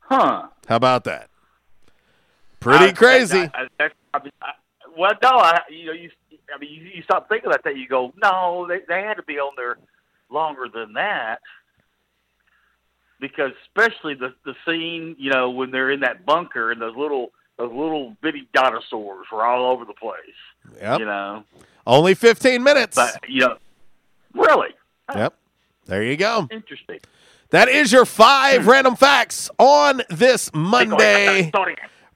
Huh. 0.01 0.49
How 0.69 0.77
about 0.77 1.05
that? 1.05 1.31
Pretty 2.61 2.87
I- 2.87 2.93
crazy. 2.93 3.39
I- 3.41 3.51
I- 3.55 3.69
that's- 3.79 3.97
I 4.13 4.23
mean, 4.23 4.33
I- 4.43 4.53
well, 4.97 5.13
no, 5.23 5.31
I, 5.31 5.61
you 5.71 5.87
know, 5.87 5.93
you, 5.93 6.11
I 6.55 6.59
mean, 6.59 6.71
you, 6.73 6.83
you 6.97 7.03
stop 7.03 7.29
thinking 7.29 7.47
about 7.49 7.65
that. 7.65 7.77
You 7.77 7.89
go, 7.89 8.13
no, 8.23 8.67
they 8.69 8.81
they 8.89 9.01
had 9.03 9.15
to 9.15 9.23
be 9.23 9.39
on 9.39 9.53
there 9.57 9.79
longer 10.31 10.67
than 10.73 10.93
that, 10.93 11.41
because 13.19 13.53
especially 13.63 14.13
the 14.15 14.35
the 14.45 14.55
scene, 14.67 15.17
you 15.19 15.31
know, 15.31 15.49
when 15.51 15.71
they're 15.71 15.91
in 15.91 16.01
that 16.01 16.27
bunker 16.27 16.71
and 16.71 16.81
those 16.83 16.97
little 16.97 17.33
those 17.59 17.73
little 17.73 18.17
bitty 18.23 18.49
dinosaurs 18.53 19.27
were 19.33 19.45
all 19.45 19.71
over 19.73 19.85
the 19.85 19.95
place. 19.95 20.21
Yep. 20.81 20.99
You 21.01 21.07
know, 21.07 21.45
Only 21.87 22.15
15 22.15 22.63
minutes. 22.63 22.97
but 22.97 23.19
you 23.29 23.41
know, 23.41 23.57
really 24.35 24.71
Yep. 25.15 25.35
There 25.87 26.03
you 26.03 26.17
go. 26.17 26.49
interesting. 26.51 26.99
That 27.51 27.69
is 27.69 27.93
your 27.93 28.05
five 28.05 28.67
random 28.67 28.97
facts 28.97 29.49
on 29.59 30.03
this 30.11 30.51
Monday. 30.53 31.53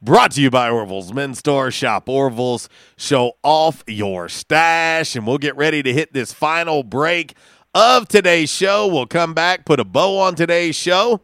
Brought 0.03 0.33
to 0.33 0.41
you 0.43 0.51
by 0.51 0.71
Orville's 0.71 1.13
Men's 1.13 1.39
Store. 1.39 1.71
Shop 1.71 2.09
Orville's. 2.09 2.69
Show 2.97 3.35
off 3.45 3.85
your 3.87 4.29
stash. 4.29 5.15
And 5.15 5.27
we'll 5.27 5.39
get 5.39 5.57
ready 5.57 5.83
to 5.85 5.93
hit 5.93 6.13
this 6.13 6.33
final 6.33 6.83
break 6.83 7.35
of 7.75 8.09
today's 8.09 8.51
show. 8.51 8.89
We'll 8.89 9.07
come 9.07 9.35
back, 9.35 9.65
put 9.65 9.79
a 9.79 9.85
bow 9.85 10.19
on 10.19 10.35
today's 10.35 10.75
show, 10.75 11.21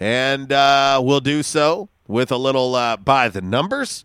and 0.00 0.50
uh, 0.50 1.00
we'll 1.04 1.20
do 1.20 1.42
so 1.44 1.88
with 2.06 2.30
a 2.30 2.36
little 2.36 2.74
uh, 2.74 2.96
by 2.96 3.28
the 3.28 3.40
numbers. 3.40 4.04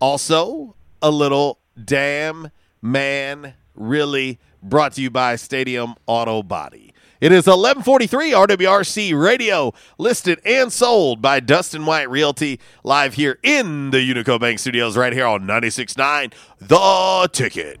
Also, 0.00 0.74
a 1.02 1.10
little 1.10 1.58
damn 1.82 2.50
man 2.82 3.54
really 3.74 4.38
brought 4.62 4.92
to 4.92 5.02
you 5.02 5.10
by 5.10 5.36
Stadium 5.36 5.94
Auto 6.06 6.42
Body. 6.42 6.92
It 7.20 7.32
is 7.32 7.46
1143 7.48 8.30
RWRC 8.30 9.20
Radio, 9.20 9.72
listed 9.98 10.40
and 10.44 10.72
sold 10.72 11.20
by 11.20 11.40
Dustin 11.40 11.84
White 11.84 12.08
Realty, 12.08 12.60
live 12.84 13.14
here 13.14 13.40
in 13.42 13.90
the 13.90 13.98
Unico 13.98 14.38
Bank 14.38 14.60
Studios, 14.60 14.96
right 14.96 15.12
here 15.12 15.26
on 15.26 15.42
96.9 15.42 16.32
The 16.60 17.28
Ticket. 17.32 17.80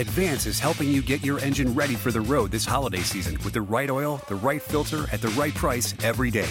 Advance 0.00 0.46
is 0.46 0.58
helping 0.58 0.88
you 0.88 1.02
get 1.02 1.22
your 1.22 1.38
engine 1.40 1.74
ready 1.74 1.94
for 1.94 2.10
the 2.10 2.22
road 2.22 2.50
this 2.50 2.64
holiday 2.64 3.00
season 3.00 3.36
with 3.44 3.52
the 3.52 3.60
right 3.60 3.90
oil, 3.90 4.18
the 4.28 4.34
right 4.34 4.62
filter, 4.62 5.04
at 5.12 5.20
the 5.20 5.28
right 5.28 5.52
price 5.52 5.94
every 6.02 6.30
day. 6.30 6.48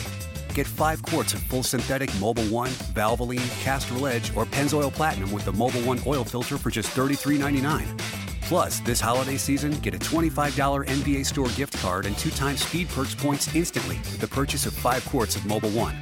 Get 0.54 0.68
five 0.68 1.02
quarts 1.02 1.34
of 1.34 1.42
full 1.42 1.64
synthetic 1.64 2.12
Mobil 2.22 2.52
1, 2.52 2.70
Valvoline, 2.94 3.64
Castrol 3.64 4.06
Edge, 4.06 4.32
or 4.36 4.46
Pennzoil 4.46 4.94
Platinum 4.94 5.32
with 5.32 5.46
the 5.46 5.52
Mobil 5.52 5.84
1 5.84 6.02
oil 6.06 6.24
filter 6.24 6.60
for 6.60 6.70
just 6.70 6.90
$33.99. 6.90 7.98
Plus, 8.42 8.82
this 8.82 9.02
holiday 9.02 9.36
season, 9.36 9.72
get 9.80 9.96
a 9.96 10.00
$25 10.00 10.86
NBA 10.86 11.26
store 11.26 11.50
gift 11.50 11.76
card 11.80 12.06
and 12.06 12.16
two 12.20 12.30
times 12.30 12.64
Speed 12.64 12.88
Perks 12.90 13.16
points 13.16 13.56
instantly 13.56 13.98
with 13.98 14.20
the 14.20 14.28
purchase 14.28 14.68
of 14.68 14.74
five 14.74 15.04
quarts 15.08 15.36
of 15.36 15.42
Mobil 15.42 15.74
1. 15.74 15.96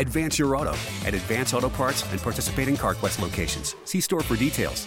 Advance 0.00 0.38
your 0.38 0.54
auto 0.54 0.74
at 1.06 1.14
Advance 1.14 1.54
Auto 1.54 1.70
Parts 1.70 2.04
and 2.12 2.20
participating 2.20 2.76
CarQuest 2.76 3.22
locations. 3.22 3.74
See 3.84 4.02
store 4.02 4.20
for 4.20 4.36
details. 4.36 4.86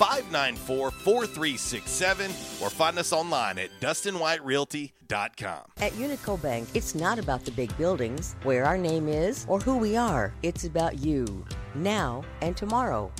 594 0.00 0.90
4367, 0.92 2.30
or 2.62 2.70
find 2.70 2.98
us 2.98 3.12
online 3.12 3.58
at 3.58 3.68
DustinWhiteRealty.com. 3.82 5.60
At 5.76 5.92
Unico 5.92 6.40
Bank, 6.40 6.68
it's 6.72 6.94
not 6.94 7.18
about 7.18 7.44
the 7.44 7.50
big 7.50 7.76
buildings, 7.76 8.34
where 8.42 8.64
our 8.64 8.78
name 8.78 9.08
is, 9.08 9.44
or 9.46 9.60
who 9.60 9.76
we 9.76 9.98
are. 9.98 10.32
It's 10.42 10.64
about 10.64 11.00
you, 11.00 11.44
now 11.74 12.24
and 12.40 12.56
tomorrow. 12.56 13.12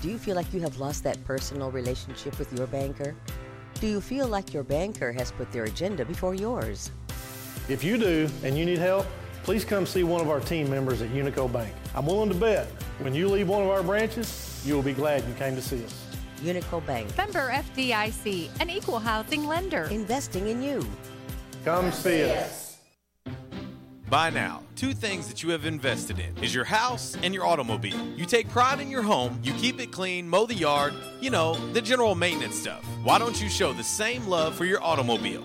Do 0.00 0.08
you 0.08 0.16
feel 0.16 0.36
like 0.36 0.54
you 0.54 0.60
have 0.60 0.78
lost 0.78 1.02
that 1.02 1.24
personal 1.24 1.72
relationship 1.72 2.38
with 2.38 2.52
your 2.56 2.68
banker? 2.68 3.16
Do 3.80 3.88
you 3.88 4.00
feel 4.00 4.28
like 4.28 4.54
your 4.54 4.62
banker 4.62 5.10
has 5.10 5.32
put 5.32 5.50
their 5.50 5.64
agenda 5.64 6.04
before 6.04 6.36
yours? 6.36 6.92
If 7.68 7.82
you 7.82 7.98
do 7.98 8.28
and 8.44 8.56
you 8.56 8.64
need 8.64 8.78
help, 8.78 9.06
please 9.46 9.64
come 9.64 9.86
see 9.86 10.02
one 10.02 10.20
of 10.20 10.28
our 10.28 10.40
team 10.40 10.68
members 10.68 11.00
at 11.00 11.08
Unico 11.10 11.50
Bank. 11.50 11.72
I'm 11.94 12.04
willing 12.04 12.28
to 12.30 12.34
bet 12.34 12.66
when 12.98 13.14
you 13.14 13.28
leave 13.28 13.48
one 13.48 13.62
of 13.62 13.68
our 13.68 13.80
branches, 13.80 14.60
you 14.66 14.74
will 14.74 14.82
be 14.82 14.92
glad 14.92 15.22
you 15.28 15.34
came 15.34 15.54
to 15.54 15.62
see 15.62 15.84
us. 15.84 16.04
Unico 16.42 16.84
Bank. 16.84 17.16
Member 17.16 17.50
FDIC, 17.50 18.50
an 18.60 18.70
equal 18.70 18.98
housing 18.98 19.46
lender. 19.46 19.84
Investing 19.84 20.48
in 20.48 20.60
you. 20.62 20.84
Come 21.64 21.92
see 21.92 22.24
us. 22.24 22.78
By 24.10 24.30
now, 24.30 24.64
two 24.74 24.92
things 24.92 25.28
that 25.28 25.44
you 25.44 25.50
have 25.50 25.64
invested 25.64 26.18
in 26.18 26.36
is 26.42 26.52
your 26.52 26.64
house 26.64 27.16
and 27.22 27.32
your 27.32 27.46
automobile. 27.46 28.04
You 28.16 28.26
take 28.26 28.48
pride 28.48 28.80
in 28.80 28.90
your 28.90 29.02
home, 29.02 29.38
you 29.44 29.52
keep 29.52 29.78
it 29.80 29.92
clean, 29.92 30.28
mow 30.28 30.46
the 30.46 30.54
yard, 30.54 30.92
you 31.20 31.30
know, 31.30 31.54
the 31.72 31.80
general 31.80 32.16
maintenance 32.16 32.56
stuff. 32.56 32.84
Why 33.04 33.20
don't 33.20 33.40
you 33.40 33.48
show 33.48 33.72
the 33.72 33.84
same 33.84 34.26
love 34.26 34.56
for 34.56 34.64
your 34.64 34.82
automobile? 34.82 35.44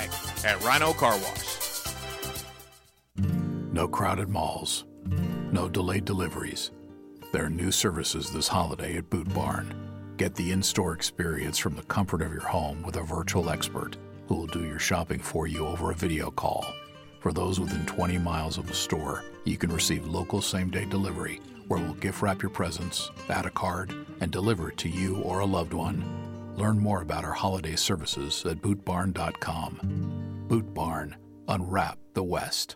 at 0.45 0.61
Rhino 0.63 0.93
Car 0.93 1.17
Wash. 1.17 1.61
No 3.71 3.87
crowded 3.87 4.29
malls. 4.29 4.85
No 5.51 5.67
delayed 5.69 6.05
deliveries. 6.05 6.71
There 7.31 7.45
are 7.45 7.49
new 7.49 7.71
services 7.71 8.31
this 8.31 8.47
holiday 8.47 8.97
at 8.97 9.09
Boot 9.09 9.33
Barn. 9.33 9.73
Get 10.17 10.35
the 10.35 10.51
in 10.51 10.61
store 10.61 10.93
experience 10.93 11.57
from 11.57 11.75
the 11.75 11.83
comfort 11.83 12.21
of 12.21 12.31
your 12.31 12.41
home 12.41 12.83
with 12.83 12.97
a 12.97 13.01
virtual 13.01 13.49
expert 13.49 13.97
who 14.27 14.35
will 14.35 14.47
do 14.47 14.65
your 14.65 14.79
shopping 14.79 15.19
for 15.19 15.47
you 15.47 15.65
over 15.65 15.91
a 15.91 15.95
video 15.95 16.31
call. 16.31 16.65
For 17.19 17.31
those 17.31 17.59
within 17.59 17.85
20 17.85 18.17
miles 18.17 18.57
of 18.57 18.67
the 18.67 18.73
store, 18.73 19.23
you 19.45 19.57
can 19.57 19.71
receive 19.71 20.07
local 20.07 20.41
same 20.41 20.69
day 20.69 20.85
delivery 20.85 21.39
where 21.67 21.79
we'll 21.79 21.93
gift 21.93 22.21
wrap 22.21 22.41
your 22.41 22.49
presents, 22.49 23.09
add 23.29 23.45
a 23.45 23.49
card, 23.49 23.95
and 24.19 24.29
deliver 24.29 24.71
it 24.71 24.77
to 24.77 24.89
you 24.89 25.17
or 25.21 25.39
a 25.39 25.45
loved 25.45 25.73
one. 25.73 26.20
Learn 26.61 26.77
more 26.77 27.01
about 27.01 27.25
our 27.25 27.33
holiday 27.33 27.75
services 27.75 28.45
at 28.45 28.61
bootbarn.com. 28.61 30.45
Boot 30.47 30.71
Barn, 30.75 31.15
unwrap 31.47 31.97
the 32.13 32.21
West. 32.21 32.75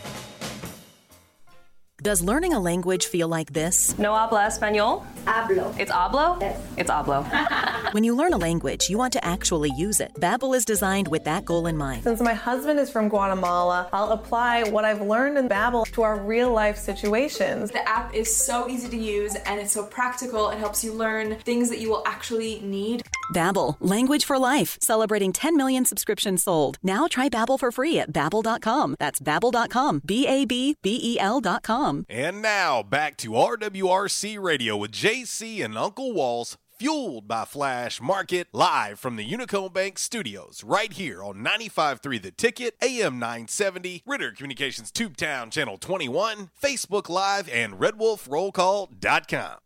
Does 2.01 2.23
learning 2.23 2.51
a 2.53 2.59
language 2.59 3.05
feel 3.05 3.27
like 3.27 3.53
this? 3.53 3.95
No 3.99 4.15
habla 4.15 4.47
español? 4.47 5.05
Hablo. 5.25 5.71
It's 5.79 5.91
hablo? 5.91 6.41
Yes. 6.41 6.59
It's 6.75 6.89
hablo. 6.89 7.23
When 7.93 8.03
you 8.03 8.15
learn 8.15 8.33
a 8.33 8.37
language, 8.37 8.89
you 8.89 8.97
want 8.97 9.13
to 9.13 9.23
actually 9.23 9.69
use 9.75 9.99
it. 9.99 10.11
Babbel 10.15 10.55
is 10.55 10.65
designed 10.65 11.09
with 11.09 11.25
that 11.25 11.45
goal 11.45 11.67
in 11.67 11.77
mind. 11.77 12.01
Since 12.01 12.19
my 12.21 12.33
husband 12.33 12.79
is 12.79 12.89
from 12.89 13.07
Guatemala, 13.07 13.87
I'll 13.93 14.13
apply 14.13 14.63
what 14.63 14.83
I've 14.83 15.01
learned 15.01 15.37
in 15.37 15.47
Babbel 15.47 15.85
to 15.91 16.01
our 16.01 16.17
real 16.17 16.51
life 16.51 16.77
situations. 16.77 17.69
The 17.69 17.87
app 17.87 18.15
is 18.15 18.35
so 18.35 18.67
easy 18.67 18.89
to 18.89 18.97
use 18.97 19.35
and 19.35 19.59
it's 19.59 19.73
so 19.73 19.83
practical. 19.85 20.49
It 20.49 20.57
helps 20.57 20.83
you 20.83 20.93
learn 20.93 21.35
things 21.41 21.69
that 21.69 21.79
you 21.79 21.89
will 21.89 22.03
actually 22.07 22.61
need. 22.61 23.03
Babbel, 23.31 23.77
language 23.79 24.25
for 24.25 24.37
life, 24.37 24.77
celebrating 24.81 25.33
10 25.33 25.57
million 25.57 25.85
subscriptions 25.85 26.43
sold. 26.43 26.77
Now 26.83 27.07
try 27.07 27.29
Babbel 27.29 27.59
for 27.59 27.71
free 27.71 27.99
at 27.99 28.11
babbel.com. 28.11 28.95
That's 28.99 29.19
babbel.com. 29.19 30.01
B 30.05 30.27
A 30.27 30.45
B 30.45 30.75
B 30.81 30.99
E 31.01 31.19
L.com. 31.19 32.05
And 32.09 32.41
now 32.41 32.83
back 32.83 33.17
to 33.17 33.31
RWRC 33.31 34.41
Radio 34.41 34.77
with 34.77 34.91
JC 34.91 35.63
and 35.63 35.77
Uncle 35.77 36.13
Walls, 36.13 36.57
fueled 36.77 37.27
by 37.27 37.45
Flash 37.45 38.01
Market, 38.01 38.47
live 38.53 38.99
from 38.99 39.15
the 39.15 39.29
Unico 39.29 39.71
Bank 39.71 39.99
studios, 39.99 40.63
right 40.63 40.91
here 40.91 41.23
on 41.23 41.35
95.3 41.35 42.21
The 42.21 42.31
Ticket, 42.31 42.75
AM 42.81 43.19
970, 43.19 44.03
Ritter 44.05 44.31
Communications 44.31 44.91
Tubetown 44.91 45.51
Channel 45.51 45.77
21, 45.77 46.49
Facebook 46.61 47.07
Live, 47.09 47.47
and 47.49 47.73
RedWolfRollCall.com. 47.73 49.57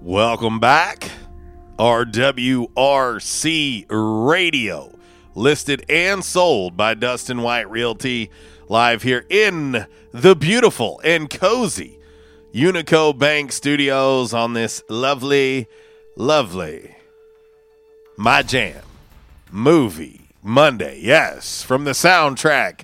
Welcome 0.00 0.60
back. 0.60 1.10
RWRC 1.78 2.66
Radio, 3.90 4.96
listed 5.34 5.84
and 5.88 6.24
sold 6.24 6.76
by 6.76 6.94
Dustin 6.94 7.42
White 7.42 7.68
Realty, 7.68 8.30
live 8.68 9.02
here 9.02 9.26
in 9.28 9.86
the 10.12 10.36
beautiful 10.36 11.00
and 11.02 11.28
cozy 11.28 11.98
Unico 12.54 13.18
Bank 13.18 13.50
Studios 13.50 14.32
on 14.32 14.52
this 14.52 14.84
lovely, 14.88 15.66
lovely 16.16 16.94
My 18.16 18.42
Jam 18.42 18.82
movie 19.50 20.28
Monday. 20.44 21.00
Yes, 21.02 21.64
from 21.64 21.82
the 21.82 21.90
soundtrack 21.90 22.82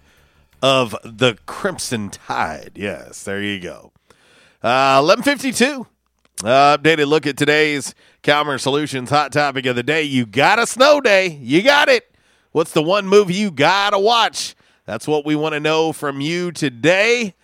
of 0.60 0.96
The 1.04 1.38
Crimson 1.46 2.10
Tide. 2.10 2.72
Yes, 2.74 3.22
there 3.22 3.40
you 3.40 3.60
go. 3.60 3.92
Uh, 4.64 4.98
1152. 5.00 5.86
Uh, 6.42 6.76
updated 6.76 7.06
look 7.06 7.26
at 7.26 7.36
today's 7.36 7.94
Calmer 8.22 8.58
Solutions 8.58 9.08
hot 9.08 9.32
topic 9.32 9.64
of 9.66 9.76
the 9.76 9.82
day. 9.82 10.02
You 10.02 10.26
got 10.26 10.58
a 10.58 10.66
snow 10.66 11.00
day. 11.00 11.28
You 11.40 11.62
got 11.62 11.88
it. 11.88 12.14
What's 12.52 12.72
the 12.72 12.82
one 12.82 13.08
movie 13.08 13.34
you 13.34 13.50
got 13.50 13.90
to 13.90 13.98
watch? 13.98 14.54
That's 14.84 15.08
what 15.08 15.24
we 15.24 15.36
want 15.36 15.54
to 15.54 15.60
know 15.60 15.92
from 15.92 16.20
you 16.20 16.52
today. 16.52 17.34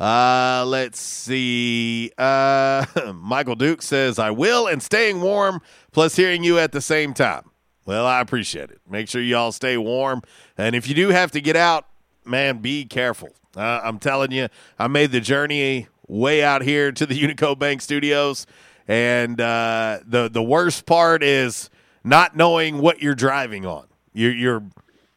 Uh, 0.00 0.64
let's 0.66 0.98
see. 0.98 2.12
Uh, 2.16 2.86
Michael 3.14 3.56
Duke 3.56 3.82
says, 3.82 4.18
I 4.18 4.30
will, 4.30 4.66
and 4.66 4.82
staying 4.82 5.20
warm, 5.20 5.60
plus 5.90 6.16
hearing 6.16 6.42
you 6.44 6.58
at 6.58 6.72
the 6.72 6.80
same 6.80 7.12
time. 7.12 7.50
Well, 7.84 8.06
I 8.06 8.20
appreciate 8.20 8.70
it. 8.70 8.80
Make 8.88 9.08
sure 9.08 9.20
y'all 9.20 9.52
stay 9.52 9.76
warm. 9.76 10.22
And 10.56 10.74
if 10.74 10.88
you 10.88 10.94
do 10.94 11.08
have 11.08 11.32
to 11.32 11.40
get 11.40 11.56
out, 11.56 11.86
man, 12.24 12.58
be 12.58 12.84
careful. 12.84 13.30
Uh, 13.56 13.80
I'm 13.82 13.98
telling 13.98 14.32
you, 14.32 14.48
I 14.78 14.86
made 14.86 15.12
the 15.12 15.20
journey 15.20 15.88
way 16.06 16.42
out 16.42 16.62
here 16.62 16.90
to 16.92 17.04
the 17.04 17.14
Unico 17.20 17.58
Bank 17.58 17.82
Studios, 17.82 18.46
and 18.88 19.40
uh, 19.40 20.00
the 20.06 20.28
the 20.28 20.42
worst 20.42 20.86
part 20.86 21.22
is 21.22 21.70
not 22.04 22.36
knowing 22.36 22.78
what 22.78 23.02
you're 23.02 23.14
driving 23.14 23.66
on. 23.66 23.86
You're 24.12 24.34
you're 24.34 24.62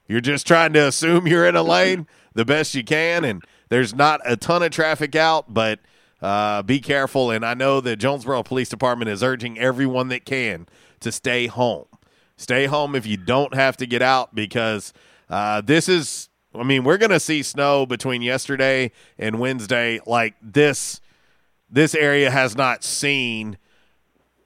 you're 0.07 0.21
just 0.21 0.45
trying 0.45 0.73
to 0.73 0.87
assume 0.87 1.27
you're 1.27 1.45
in 1.45 1.55
a 1.55 1.63
lane 1.63 2.07
the 2.33 2.45
best 2.45 2.75
you 2.75 2.83
can, 2.83 3.23
and 3.25 3.43
there's 3.69 3.93
not 3.93 4.21
a 4.25 4.37
ton 4.37 4.61
of 4.61 4.71
traffic 4.71 5.15
out, 5.15 5.53
but 5.53 5.79
uh, 6.21 6.61
be 6.61 6.79
careful. 6.79 7.31
And 7.31 7.45
I 7.45 7.53
know 7.53 7.81
the 7.81 7.95
Jonesboro 7.95 8.43
Police 8.43 8.69
Department 8.69 9.09
is 9.09 9.23
urging 9.23 9.57
everyone 9.57 10.09
that 10.09 10.25
can 10.25 10.67
to 10.99 11.11
stay 11.11 11.47
home. 11.47 11.85
Stay 12.37 12.65
home 12.65 12.95
if 12.95 13.05
you 13.05 13.17
don't 13.17 13.53
have 13.53 13.77
to 13.77 13.85
get 13.85 14.01
out 14.01 14.35
because 14.35 14.93
uh, 15.29 15.61
this 15.61 15.89
is. 15.89 16.29
I 16.53 16.63
mean, 16.63 16.85
we're 16.85 16.97
going 16.97 17.11
to 17.11 17.19
see 17.19 17.43
snow 17.43 17.85
between 17.85 18.21
yesterday 18.21 18.93
and 19.19 19.39
Wednesday 19.39 19.99
like 20.05 20.35
this. 20.41 21.01
This 21.75 21.93
area 21.93 22.31
has 22.31 22.55
not 22.55 22.85
seen 22.85 23.57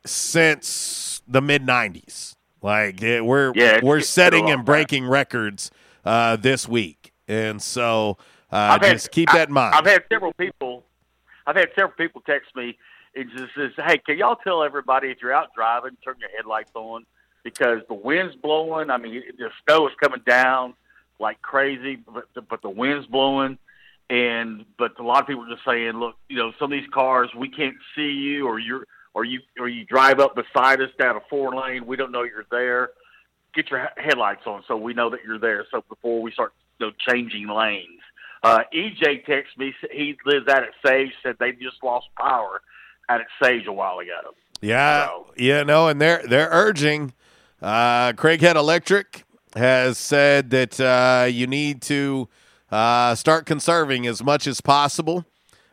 since 0.03 1.21
the 1.27 1.41
mid 1.41 1.61
'90s. 1.61 2.35
Like 2.63 3.03
it, 3.03 3.23
we're 3.23 3.53
Yeah, 3.53 3.81
we're 3.83 4.01
setting 4.01 4.49
and 4.49 4.65
breaking 4.65 5.05
records 5.07 5.69
uh, 6.03 6.37
this 6.37 6.67
week, 6.67 7.13
and 7.27 7.61
so 7.61 8.17
uh, 8.51 8.55
I've 8.55 8.81
had- 8.81 8.93
just 8.93 9.11
keep 9.11 9.29
that 9.29 9.49
in 9.49 9.53
mind. 9.53 9.75
I've 9.75 9.85
had 9.85 10.05
several 10.11 10.33
people. 10.33 10.83
I've 11.45 11.55
had 11.55 11.69
several 11.75 11.91
people 11.97 12.21
text 12.21 12.55
me 12.55 12.79
and 13.15 13.29
just 13.37 13.53
says, 13.53 13.73
"Hey, 13.77 13.99
can 13.99 14.17
y'all 14.17 14.37
tell 14.37 14.63
everybody 14.63 15.11
if 15.11 15.21
you're 15.21 15.31
out 15.31 15.53
driving, 15.53 15.97
turn 16.03 16.15
your 16.19 16.31
headlights 16.35 16.71
on 16.73 17.05
because 17.43 17.83
the 17.87 17.93
wind's 17.93 18.35
blowing. 18.37 18.89
I 18.89 18.97
mean, 18.97 19.21
the 19.37 19.51
snow 19.67 19.87
is 19.87 19.93
coming 20.01 20.21
down 20.25 20.73
like 21.19 21.43
crazy, 21.43 21.97
but 22.11 22.25
the, 22.33 22.41
but 22.41 22.63
the 22.63 22.71
wind's 22.71 23.05
blowing." 23.05 23.59
And 24.09 24.65
but 24.77 24.99
a 24.99 25.03
lot 25.03 25.21
of 25.21 25.27
people 25.27 25.43
are 25.43 25.53
just 25.53 25.65
saying, 25.65 25.91
"Look, 25.93 26.15
you 26.29 26.37
know, 26.37 26.51
some 26.59 26.71
of 26.71 26.79
these 26.79 26.89
cars 26.91 27.29
we 27.37 27.47
can't 27.47 27.75
see 27.95 28.09
you, 28.09 28.47
or 28.47 28.57
you're, 28.57 28.85
or 29.13 29.23
you, 29.23 29.41
or 29.59 29.67
you 29.67 29.85
drive 29.85 30.19
up 30.19 30.35
beside 30.35 30.81
us 30.81 30.89
down 30.99 31.15
a 31.15 31.21
four 31.29 31.55
lane. 31.55 31.85
We 31.85 31.95
don't 31.95 32.11
know 32.11 32.23
you're 32.23 32.45
there. 32.49 32.89
Get 33.53 33.69
your 33.69 33.89
headlights 33.97 34.47
on 34.47 34.63
so 34.67 34.77
we 34.77 34.93
know 34.93 35.09
that 35.11 35.19
you're 35.25 35.39
there. 35.39 35.65
So 35.69 35.83
before 35.87 36.21
we 36.21 36.31
start, 36.31 36.53
you 36.79 36.87
know, 36.87 36.93
changing 37.07 37.47
lanes." 37.47 38.01
Uh, 38.41 38.61
EJ 38.73 39.25
texted 39.27 39.57
me. 39.57 39.75
He 39.91 40.17
lives 40.25 40.47
out 40.47 40.63
at 40.63 40.69
Sage. 40.83 41.11
Said 41.21 41.35
they 41.39 41.51
just 41.51 41.83
lost 41.83 42.07
power 42.17 42.61
out 43.09 43.21
at 43.21 43.27
Sage 43.41 43.67
a 43.67 43.73
while 43.73 43.99
ago. 43.99 44.33
Yeah, 44.61 45.09
yeah, 45.37 45.63
no, 45.63 45.87
and 45.87 46.01
they're 46.01 46.23
they're 46.27 46.49
urging. 46.51 47.13
Uh, 47.61 48.13
Craighead 48.13 48.55
Electric 48.55 49.23
has 49.55 49.97
said 49.97 50.49
that 50.51 50.79
uh, 50.79 51.25
you 51.25 51.47
need 51.47 51.81
to 51.83 52.29
uh, 52.71 53.15
start 53.15 53.45
conserving 53.45 54.05
as 54.07 54.23
much 54.23 54.47
as 54.47 54.61
possible 54.61 55.25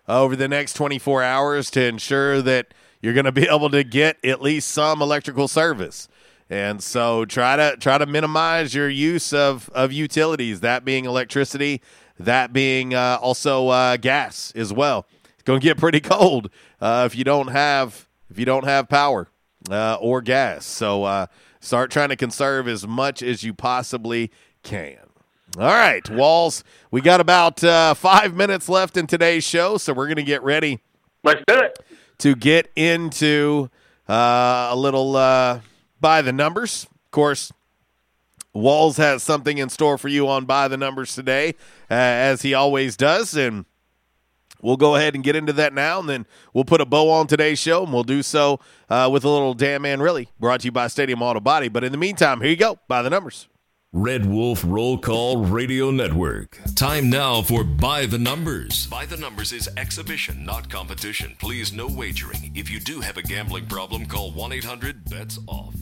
over 0.09 0.37
the 0.37 0.49
next 0.49 0.75
24 0.75 1.23
hours 1.23 1.71
to 1.71 1.85
ensure 1.85 2.41
that 2.43 2.73
you're 3.01 3.15
going 3.15 3.25
to 3.25 3.33
be 3.33 3.43
able 3.51 3.71
to 3.71 3.85
get 3.85 4.23
at 4.25 4.41
least 4.41 4.71
some 4.71 5.03
electrical 5.03 5.49
service. 5.49 6.09
And 6.49 6.83
so 6.83 7.25
try 7.25 7.57
to 7.57 7.77
try 7.77 7.99
to 7.99 8.07
minimize 8.07 8.73
your 8.75 8.89
use 8.89 9.33
of 9.33 9.69
of 9.71 9.93
utilities, 9.93 10.61
that 10.61 10.85
being 10.85 11.05
electricity, 11.05 11.83
that 12.21 12.53
being 12.53 12.95
uh, 12.95 13.19
also 13.21 13.69
uh, 13.69 13.97
gas 13.97 14.53
as 14.55 14.73
well. 14.73 15.07
It's 15.35 15.43
going 15.43 15.61
to 15.61 15.65
get 15.65 15.77
pretty 15.77 16.01
cold 16.03 16.51
uh, 16.81 17.03
if 17.11 17.17
you 17.17 17.25
don't 17.25 17.49
have 17.49 18.09
if 18.31 18.39
you 18.39 18.45
don't 18.45 18.65
have 18.65 18.89
power 18.89 19.29
uh, 19.71 19.97
or 20.01 20.23
gas. 20.23 20.65
So 20.65 21.03
uh, 21.03 21.27
start 21.59 21.91
trying 21.91 22.11
to 22.11 22.17
conserve 22.17 22.69
as 22.69 22.87
much 22.87 23.23
as 23.23 23.43
you 23.43 23.53
possibly 23.53 24.31
can. 24.63 25.06
All 25.59 25.65
right, 25.65 26.07
Walls, 26.11 26.63
we 26.91 27.01
got 27.01 27.19
about 27.19 27.65
uh, 27.65 27.95
five 27.95 28.35
minutes 28.35 28.69
left 28.69 28.99
in 28.99 29.07
today's 29.07 29.43
show, 29.43 29.79
so 29.79 29.95
we're 29.95 30.05
going 30.05 30.17
to 30.17 30.23
get 30.23 30.43
ready. 30.43 30.81
Let's 31.25 31.41
do 31.47 31.55
it. 31.55 31.79
To 32.19 32.35
get 32.35 32.71
into 32.77 33.71
uh, 34.07 34.69
a 34.71 34.77
little 34.77 35.17
uh, 35.17 35.61
by 35.99 36.21
the 36.21 36.33
numbers. 36.33 36.85
Of 36.85 37.11
course, 37.11 37.53
Walls 38.53 38.99
has 38.99 39.23
something 39.23 39.57
in 39.57 39.71
store 39.71 39.97
for 39.97 40.09
you 40.09 40.29
on 40.29 40.45
By 40.45 40.69
the 40.69 40.77
Numbers 40.77 41.15
today, 41.15 41.55
uh, 41.91 41.95
as 41.95 42.43
he 42.43 42.53
always 42.53 42.95
does. 42.95 43.35
And 43.35 43.65
we'll 44.61 44.77
go 44.77 44.97
ahead 44.97 45.15
and 45.15 45.25
get 45.25 45.37
into 45.37 45.55
that 45.55 45.73
now, 45.73 46.01
and 46.01 46.09
then 46.09 46.27
we'll 46.53 46.65
put 46.65 46.83
a 46.83 46.87
bow 46.87 47.09
on 47.09 47.29
today's 47.29 47.59
show, 47.59 47.83
and 47.83 47.95
we'll 47.95 48.05
do 48.05 48.23
so 48.23 48.61
uh, 48.91 49.09
with 49.11 49.25
a 49.25 49.31
little 49.31 49.55
Damn 49.55 49.81
Man 49.81 50.03
Really 50.03 50.29
brought 50.39 50.61
to 50.61 50.67
you 50.67 50.73
by 50.73 50.89
Stadium 50.89 51.23
Auto 51.23 51.41
Body. 51.41 51.69
But 51.69 51.83
in 51.83 51.93
the 51.93 51.99
meantime, 51.99 52.43
here 52.43 52.51
you 52.51 52.57
go. 52.57 52.79
By 52.89 53.01
the 53.01 53.09
Numbers. 53.09 53.49
Red 53.99 54.27
Wolf 54.27 54.63
Roll 54.63 54.99
Call 54.99 55.39
Radio 55.47 55.91
Network. 55.91 56.59
Time 56.75 57.09
now 57.09 57.41
for 57.41 57.65
By 57.65 58.05
the 58.05 58.19
Numbers. 58.19 58.87
By 58.89 59.07
the 59.07 59.17
Numbers 59.17 59.55
is 59.55 59.71
exhibition, 59.79 60.45
not 60.45 60.69
competition. 60.69 61.35
Please, 61.39 61.73
no 61.73 61.89
wagering. 61.89 62.53
If 62.55 62.69
you 62.69 62.79
do 62.79 63.01
have 63.01 63.17
a 63.17 63.23
gambling 63.23 63.69
problem, 63.69 64.05
call 64.05 64.33
1 64.33 64.53
800 64.53 65.09
BETS 65.09 65.39
OFF. 65.49 65.75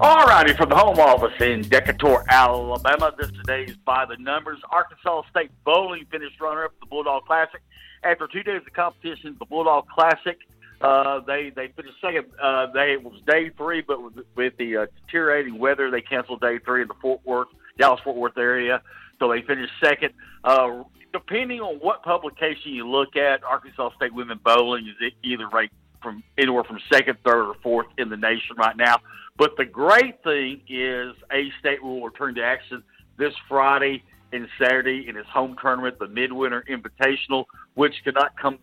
All 0.00 0.24
righty, 0.24 0.54
from 0.54 0.70
the 0.70 0.74
home 0.74 0.98
office 0.98 1.40
in 1.40 1.62
Decatur, 1.62 2.24
Alabama, 2.28 3.12
this 3.16 3.30
today's 3.30 3.76
By 3.84 4.04
the 4.04 4.16
Numbers. 4.16 4.58
Arkansas 4.68 5.22
State 5.30 5.52
Bowling 5.64 6.04
finished 6.10 6.40
runner-up 6.40 6.72
at 6.72 6.80
the 6.80 6.86
Bulldog 6.86 7.26
Classic. 7.26 7.62
After 8.02 8.26
two 8.26 8.42
days 8.42 8.62
of 8.66 8.72
competition, 8.72 9.36
the 9.38 9.46
Bulldog 9.46 9.86
Classic, 9.86 10.36
uh, 10.80 11.20
they 11.20 11.50
they 11.54 11.68
finished 11.68 11.96
second. 12.00 12.26
Uh, 12.40 12.66
they 12.72 12.92
it 12.92 13.02
was 13.02 13.20
day 13.26 13.50
three, 13.56 13.80
but 13.80 14.02
with, 14.02 14.24
with 14.34 14.56
the 14.58 14.76
uh, 14.76 14.86
deteriorating 15.06 15.58
weather, 15.58 15.90
they 15.90 16.00
canceled 16.00 16.40
day 16.40 16.58
three 16.58 16.82
in 16.82 16.88
the 16.88 16.94
Fort 17.00 17.20
Worth, 17.24 17.48
Dallas 17.78 18.00
Fort 18.04 18.16
Worth 18.16 18.36
area. 18.36 18.82
So 19.18 19.30
they 19.30 19.42
finished 19.42 19.72
second. 19.82 20.12
Uh, 20.44 20.84
depending 21.12 21.60
on 21.60 21.76
what 21.76 22.02
publication 22.02 22.72
you 22.72 22.86
look 22.86 23.16
at, 23.16 23.42
Arkansas 23.42 23.90
State 23.96 24.12
women 24.12 24.38
bowling 24.44 24.86
is 24.86 25.12
either 25.22 25.48
ranked 25.48 25.74
from 26.02 26.22
anywhere 26.36 26.64
from 26.64 26.78
second, 26.92 27.16
third, 27.24 27.48
or 27.48 27.54
fourth 27.62 27.86
in 27.96 28.10
the 28.10 28.16
nation 28.16 28.56
right 28.56 28.76
now. 28.76 28.96
But 29.38 29.56
the 29.56 29.64
great 29.64 30.22
thing 30.22 30.60
is 30.68 31.14
A 31.32 31.50
State 31.58 31.82
will 31.82 32.02
return 32.02 32.34
to 32.36 32.44
action 32.44 32.82
this 33.18 33.32
Friday 33.48 34.02
and 34.32 34.46
Saturday 34.58 35.08
in 35.08 35.16
its 35.16 35.28
home 35.28 35.56
tournament, 35.60 35.98
the 35.98 36.08
Midwinter 36.08 36.64
Invitational, 36.68 37.44
which 37.74 37.94
could 38.04 38.14
not 38.14 38.38
come 38.38 38.58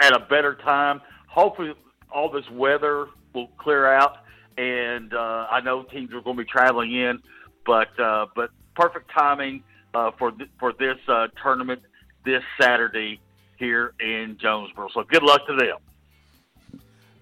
at 0.00 0.14
a 0.14 0.20
better 0.20 0.54
time. 0.54 1.00
Hopefully, 1.30 1.72
all 2.12 2.28
this 2.28 2.48
weather 2.50 3.06
will 3.34 3.46
clear 3.56 3.86
out, 3.86 4.18
and 4.58 5.14
uh, 5.14 5.46
I 5.48 5.60
know 5.60 5.84
teams 5.84 6.12
are 6.12 6.20
going 6.20 6.36
to 6.36 6.42
be 6.42 6.50
traveling 6.50 6.92
in, 6.92 7.20
but 7.64 7.98
uh, 8.00 8.26
but 8.34 8.50
perfect 8.74 9.12
timing 9.16 9.62
uh, 9.94 10.10
for 10.18 10.32
th- 10.32 10.50
for 10.58 10.72
this 10.72 10.96
uh, 11.06 11.28
tournament 11.40 11.82
this 12.24 12.42
Saturday 12.60 13.20
here 13.58 13.94
in 14.00 14.38
Jonesboro. 14.40 14.88
So 14.92 15.04
good 15.04 15.22
luck 15.22 15.46
to 15.46 15.54
them. 15.54 15.76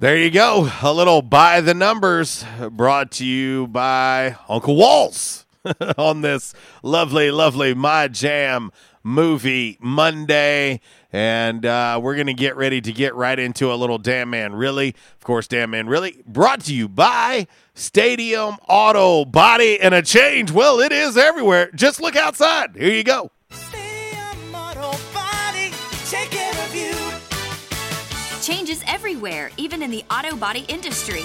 There 0.00 0.16
you 0.16 0.30
go. 0.30 0.70
A 0.82 0.92
little 0.92 1.20
by 1.20 1.60
the 1.60 1.74
numbers 1.74 2.46
brought 2.70 3.10
to 3.12 3.26
you 3.26 3.66
by 3.66 4.36
Uncle 4.48 4.74
Walls 4.74 5.44
on 5.98 6.20
this 6.20 6.54
lovely, 6.82 7.30
lovely 7.30 7.74
My 7.74 8.08
Jam 8.08 8.70
movie 9.02 9.78
Monday. 9.80 10.80
And 11.12 11.64
uh, 11.64 11.98
we're 12.02 12.14
going 12.14 12.26
to 12.26 12.34
get 12.34 12.56
ready 12.56 12.80
to 12.80 12.92
get 12.92 13.14
right 13.14 13.38
into 13.38 13.72
a 13.72 13.76
little 13.76 13.98
Damn 13.98 14.30
Man 14.30 14.54
Really. 14.54 14.94
Of 15.16 15.24
course, 15.24 15.48
Damn 15.48 15.70
Man 15.70 15.86
Really 15.86 16.22
brought 16.26 16.60
to 16.64 16.74
you 16.74 16.88
by 16.88 17.46
Stadium 17.74 18.56
Auto 18.68 19.24
Body 19.24 19.80
and 19.80 19.94
a 19.94 20.02
change. 20.02 20.50
Well, 20.50 20.80
it 20.80 20.92
is 20.92 21.16
everywhere. 21.16 21.70
Just 21.74 22.00
look 22.00 22.16
outside. 22.16 22.76
Here 22.76 22.92
you 22.92 23.04
go. 23.04 23.30
Stadium 23.50 24.54
Auto 24.54 24.96
Body 25.14 25.72
Chicken. 26.06 26.48
Changes 28.42 28.82
everywhere, 28.86 29.50
even 29.58 29.82
in 29.82 29.90
the 29.90 30.02
auto 30.10 30.34
body 30.34 30.64
industry. 30.68 31.24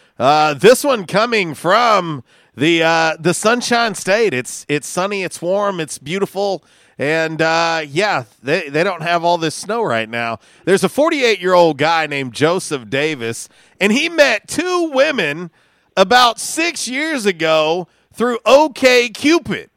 Uh, 0.21 0.53
this 0.53 0.83
one 0.83 1.07
coming 1.07 1.55
from 1.55 2.23
the 2.55 2.83
uh, 2.83 3.17
the 3.19 3.33
Sunshine 3.33 3.95
State. 3.95 4.35
It's 4.35 4.67
it's 4.69 4.87
sunny, 4.87 5.23
it's 5.23 5.41
warm, 5.41 5.79
it's 5.79 5.97
beautiful, 5.97 6.63
and 6.99 7.41
uh, 7.41 7.81
yeah, 7.87 8.25
they 8.43 8.69
they 8.69 8.83
don't 8.83 9.01
have 9.01 9.23
all 9.23 9.39
this 9.39 9.55
snow 9.55 9.81
right 9.81 10.07
now. 10.07 10.37
There's 10.63 10.83
a 10.83 10.89
48 10.89 11.39
year 11.41 11.55
old 11.55 11.79
guy 11.79 12.05
named 12.05 12.33
Joseph 12.33 12.87
Davis, 12.87 13.49
and 13.79 13.91
he 13.91 14.09
met 14.09 14.47
two 14.47 14.91
women 14.93 15.49
about 15.97 16.39
six 16.39 16.87
years 16.87 17.25
ago 17.25 17.87
through 18.13 18.37
OkCupid. 18.45 19.69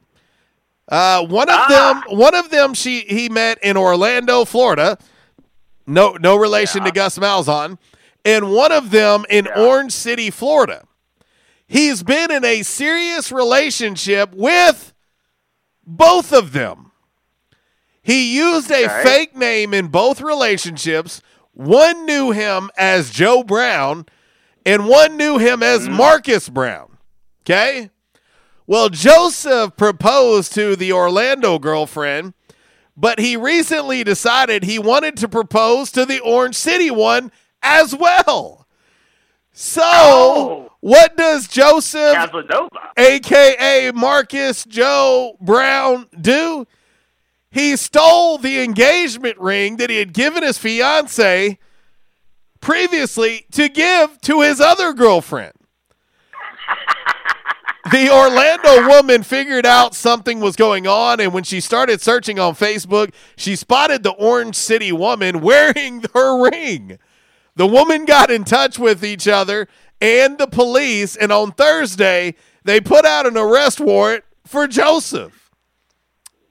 Uh, 0.87 1.27
one 1.27 1.49
of 1.49 1.69
them, 1.71 2.03
one 2.09 2.35
of 2.35 2.51
them, 2.51 2.75
she 2.75 3.01
he 3.09 3.31
met 3.31 3.57
in 3.63 3.79
Orlando, 3.79 4.45
Florida. 4.45 4.99
No, 5.87 6.19
no 6.21 6.37
relation 6.37 6.85
to 6.85 6.91
Gus 6.91 7.19
Malzahn, 7.19 7.79
and 8.25 8.51
one 8.51 8.73
of 8.73 8.91
them 8.91 9.25
in 9.29 9.47
Orange 9.47 9.93
City, 9.93 10.31
Florida. 10.31 10.87
He's 11.67 12.03
been 12.03 12.31
in 12.31 12.45
a 12.45 12.63
serious 12.63 13.33
relationship 13.33 14.33
with 14.35 14.93
both 15.87 16.33
of 16.33 16.53
them. 16.53 16.93
He 18.03 18.37
used 18.37 18.71
a 18.71 18.85
Okay. 18.85 19.03
fake 19.03 19.37
name 19.37 19.73
in 19.73 19.89
both 19.89 20.21
relationships. 20.21 21.23
One 21.53 22.05
knew 22.05 22.33
him 22.33 22.71
as 22.77 23.11
Joe 23.11 23.43
Brown, 23.43 24.07
and 24.67 24.87
one 24.87 25.17
knew 25.17 25.39
him 25.39 25.63
as 25.63 25.83
mm-hmm. 25.83 25.97
Marcus 25.97 26.49
Brown. 26.49 26.99
Okay? 27.43 27.91
Well, 28.67 28.89
Joseph 28.89 29.77
proposed 29.77 30.53
to 30.55 30.75
the 30.77 30.93
Orlando 30.93 31.59
girlfriend, 31.59 32.35
but 32.97 33.19
he 33.19 33.37
recently 33.37 34.05
decided 34.05 34.63
he 34.65 34.79
wanted 34.79 35.17
to 35.19 35.29
propose 35.29 35.91
to 35.93 36.07
the 36.07 36.21
Orange 36.21 36.55
City 36.55 36.91
one 36.91 37.31
as 37.65 37.95
well. 37.95 38.67
So, 39.53 39.83
oh. 39.85 40.73
what 40.81 41.17
does 41.17 41.49
Joseph, 41.49 42.15
Casanova. 42.15 42.69
aka 42.97 43.93
Marcus 43.93 44.65
Joe 44.65 45.37
Brown, 45.41 46.09
do? 46.21 46.67
He 47.51 47.77
stole 47.77 48.39
the 48.39 48.61
engagement 48.65 49.39
ring 49.39 49.77
that 49.77 49.89
he 49.89 49.99
had 49.99 50.13
given 50.13 50.43
his 50.43 50.59
fiance 50.59 51.57
previously 52.61 53.47
to 53.53 53.69
give 53.69 54.21
to 54.23 54.41
his 54.41 54.61
other 54.61 54.93
girlfriend. 54.93 55.53
the 57.93 58.11
Orlando 58.11 58.89
woman 58.89 59.23
figured 59.23 59.67
out 59.67 59.95
something 59.95 60.41
was 60.41 60.57
going 60.57 60.89
on, 60.89 61.21
and 61.21 61.33
when 61.33 61.45
she 61.45 61.61
started 61.61 62.01
searching 62.01 62.41
on 62.41 62.55
Facebook, 62.55 63.15
she 63.37 63.55
spotted 63.55 64.03
the 64.03 64.15
Orange 64.15 64.57
City 64.57 64.91
woman 64.91 65.41
wearing 65.41 66.05
her 66.15 66.51
ring. 66.51 66.99
The 67.57 67.67
woman 67.67 68.05
got 68.05 68.31
in 68.31 68.45
touch 68.45 68.79
with 68.79 69.05
each 69.05 69.29
other 69.29 69.69
and 70.01 70.39
the 70.39 70.47
police, 70.47 71.17
and 71.17 71.33
on 71.33 71.53
Thursday, 71.53 72.35
they 72.65 72.81
put 72.81 73.05
out 73.05 73.27
an 73.27 73.37
arrest 73.37 73.81
warrant 73.81 74.25
for 74.45 74.67
Joseph. 74.67 75.51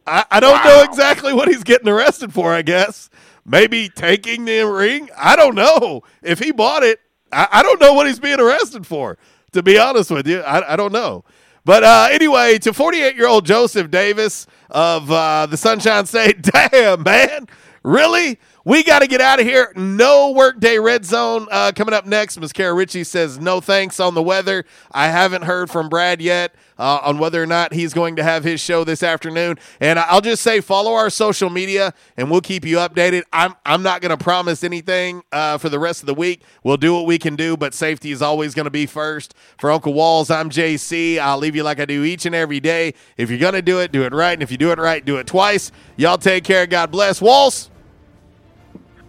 I, 0.08 0.26
I 0.32 0.40
don't 0.40 0.64
know 0.64 0.84
exactly 0.84 1.34
what 1.34 1.48
he's 1.48 1.64
getting 1.64 1.88
arrested 1.88 2.34
for, 2.34 2.54
I 2.54 2.62
guess. 2.62 3.10
Maybe 3.46 3.90
taking 3.90 4.46
the 4.46 4.62
ring? 4.62 5.10
I 5.18 5.36
don't 5.36 5.56
know. 5.56 6.02
If 6.22 6.40
he 6.40 6.52
bought 6.52 6.84
it, 6.84 7.00
I, 7.32 7.48
I 7.52 7.64
don't 7.64 7.80
know 7.80 7.94
what 7.94 8.08
he's 8.08 8.20
being 8.20 8.40
arrested 8.40 8.88
for, 8.88 9.18
to 9.52 9.62
be 9.62 9.78
honest 9.78 10.12
with 10.12 10.28
you. 10.28 10.40
I, 10.42 10.74
I 10.74 10.76
don't 10.76 10.94
know. 10.94 11.24
But 11.66 11.84
uh, 11.84 12.10
anyway, 12.12 12.58
to 12.60 12.74
48 12.74 13.16
year 13.16 13.28
old 13.28 13.46
Joseph 13.46 13.90
Davis 13.90 14.48
of 14.70 15.12
uh, 15.12 15.46
the 15.46 15.58
Sunshine 15.58 16.06
State, 16.06 16.42
damn, 16.72 17.04
man. 17.04 17.48
Really? 17.84 18.40
We 18.65 18.81
got 18.81 18.99
to 18.99 19.07
get 19.07 19.19
out 19.19 19.41
of 19.41 19.45
here. 19.45 19.73
No 19.76 20.31
workday 20.31 20.80
red 20.80 21.03
zone 21.03 21.48
uh, 21.52 21.73
coming 21.76 21.94
up 21.94 22.06
next. 22.06 22.40
Ms. 22.40 22.53
Kara 22.53 22.73
Ritchie 22.73 23.03
says 23.03 23.38
no 23.38 23.60
thanks 23.60 23.99
on 23.99 24.14
the 24.14 24.23
weather. 24.23 24.64
I 24.90 25.10
haven't 25.10 25.41
heard 25.41 25.69
from 25.69 25.90
Brad 25.90 26.22
yet 26.22 26.56
uh, 26.80 26.99
on 27.03 27.18
whether 27.18 27.44
or 27.44 27.45
not 27.45 27.73
he's 27.73 27.94
going 27.94 28.15
to 28.15 28.23
have 28.23 28.45
his 28.45 28.61
show 28.61 28.85
this 28.85 29.03
afternoon. 29.03 29.60
And 29.81 29.99
I'll 29.99 30.22
just 30.22 30.41
say 30.44 30.61
follow 30.61 30.94
our 30.94 31.10
social 31.10 31.49
media 31.49 31.94
and 32.15 32.31
we'll 32.31 32.40
keep 32.40 32.64
you 32.64 32.77
updated. 32.77 33.23
I'm 33.34 33.53
I'm 33.65 33.84
not 33.84 33.99
going 33.99 34.18
to 34.18 34.23
promise 34.23 34.64
anything 34.64 35.23
uh, 35.34 35.57
for 35.57 35.68
the 35.68 35.80
rest 35.80 36.02
of 36.02 36.06
the 36.06 36.14
week. 36.14 36.41
We'll 36.64 36.77
do 36.77 36.94
what 36.94 37.06
we 37.06 37.19
can 37.19 37.35
do, 37.35 37.57
but 37.57 37.73
safety 37.73 38.11
is 38.11 38.22
always 38.22 38.53
going 38.53 38.64
to 38.64 38.72
be 38.72 38.85
first. 38.85 39.34
For 39.57 39.72
Uncle 39.72 39.94
Walls, 39.94 40.31
I'm 40.31 40.49
JC. 40.49 41.19
I'll 41.19 41.38
leave 41.38 41.57
you 41.57 41.64
like 41.64 41.81
I 41.81 41.85
do 41.85 42.06
each 42.06 42.26
and 42.26 42.34
every 42.34 42.61
day. 42.61 42.94
If 43.18 43.30
you're 43.30 43.40
going 43.40 43.56
to 43.56 43.61
do 43.61 43.81
it, 43.81 43.91
do 43.91 44.03
it 44.03 44.14
right. 44.14 44.31
And 44.31 44.41
if 44.41 44.52
you 44.52 44.57
do 44.57 44.72
it 44.72 44.80
right, 44.80 45.03
do 45.03 45.18
it 45.18 45.27
twice. 45.27 45.69
Y'all 45.98 46.18
take 46.18 46.45
care. 46.45 46.65
God 46.65 46.91
bless. 46.91 47.22
Walls. 47.22 47.69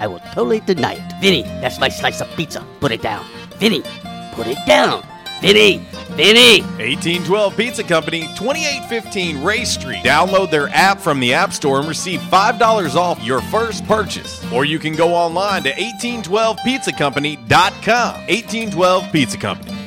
I 0.00 0.06
will 0.06 0.20
totally 0.32 0.60
deny 0.60 0.94
it. 0.94 1.12
Vinny, 1.20 1.42
that's 1.42 1.78
my 1.78 1.88
slice 1.88 2.20
of 2.20 2.28
pizza. 2.36 2.64
Put 2.80 2.92
it 2.92 3.02
down. 3.02 3.24
Vinny, 3.58 3.82
put 4.32 4.46
it 4.46 4.58
down. 4.66 5.02
Vinny, 5.40 5.78
Vinny. 6.16 6.62
1812 6.78 7.56
Pizza 7.56 7.82
Company, 7.82 8.22
2815 8.36 9.42
Ray 9.44 9.64
Street. 9.64 10.04
Download 10.04 10.50
their 10.50 10.68
app 10.68 11.00
from 11.00 11.18
the 11.20 11.34
App 11.34 11.52
Store 11.52 11.80
and 11.80 11.88
receive 11.88 12.20
$5 12.20 12.94
off 12.94 13.22
your 13.22 13.40
first 13.42 13.84
purchase. 13.86 14.42
Or 14.52 14.64
you 14.64 14.78
can 14.78 14.94
go 14.94 15.12
online 15.12 15.64
to 15.64 15.72
1812pizzacompany.com. 15.72 18.14
1812 18.26 19.12
Pizza 19.12 19.36
Company. 19.36 19.83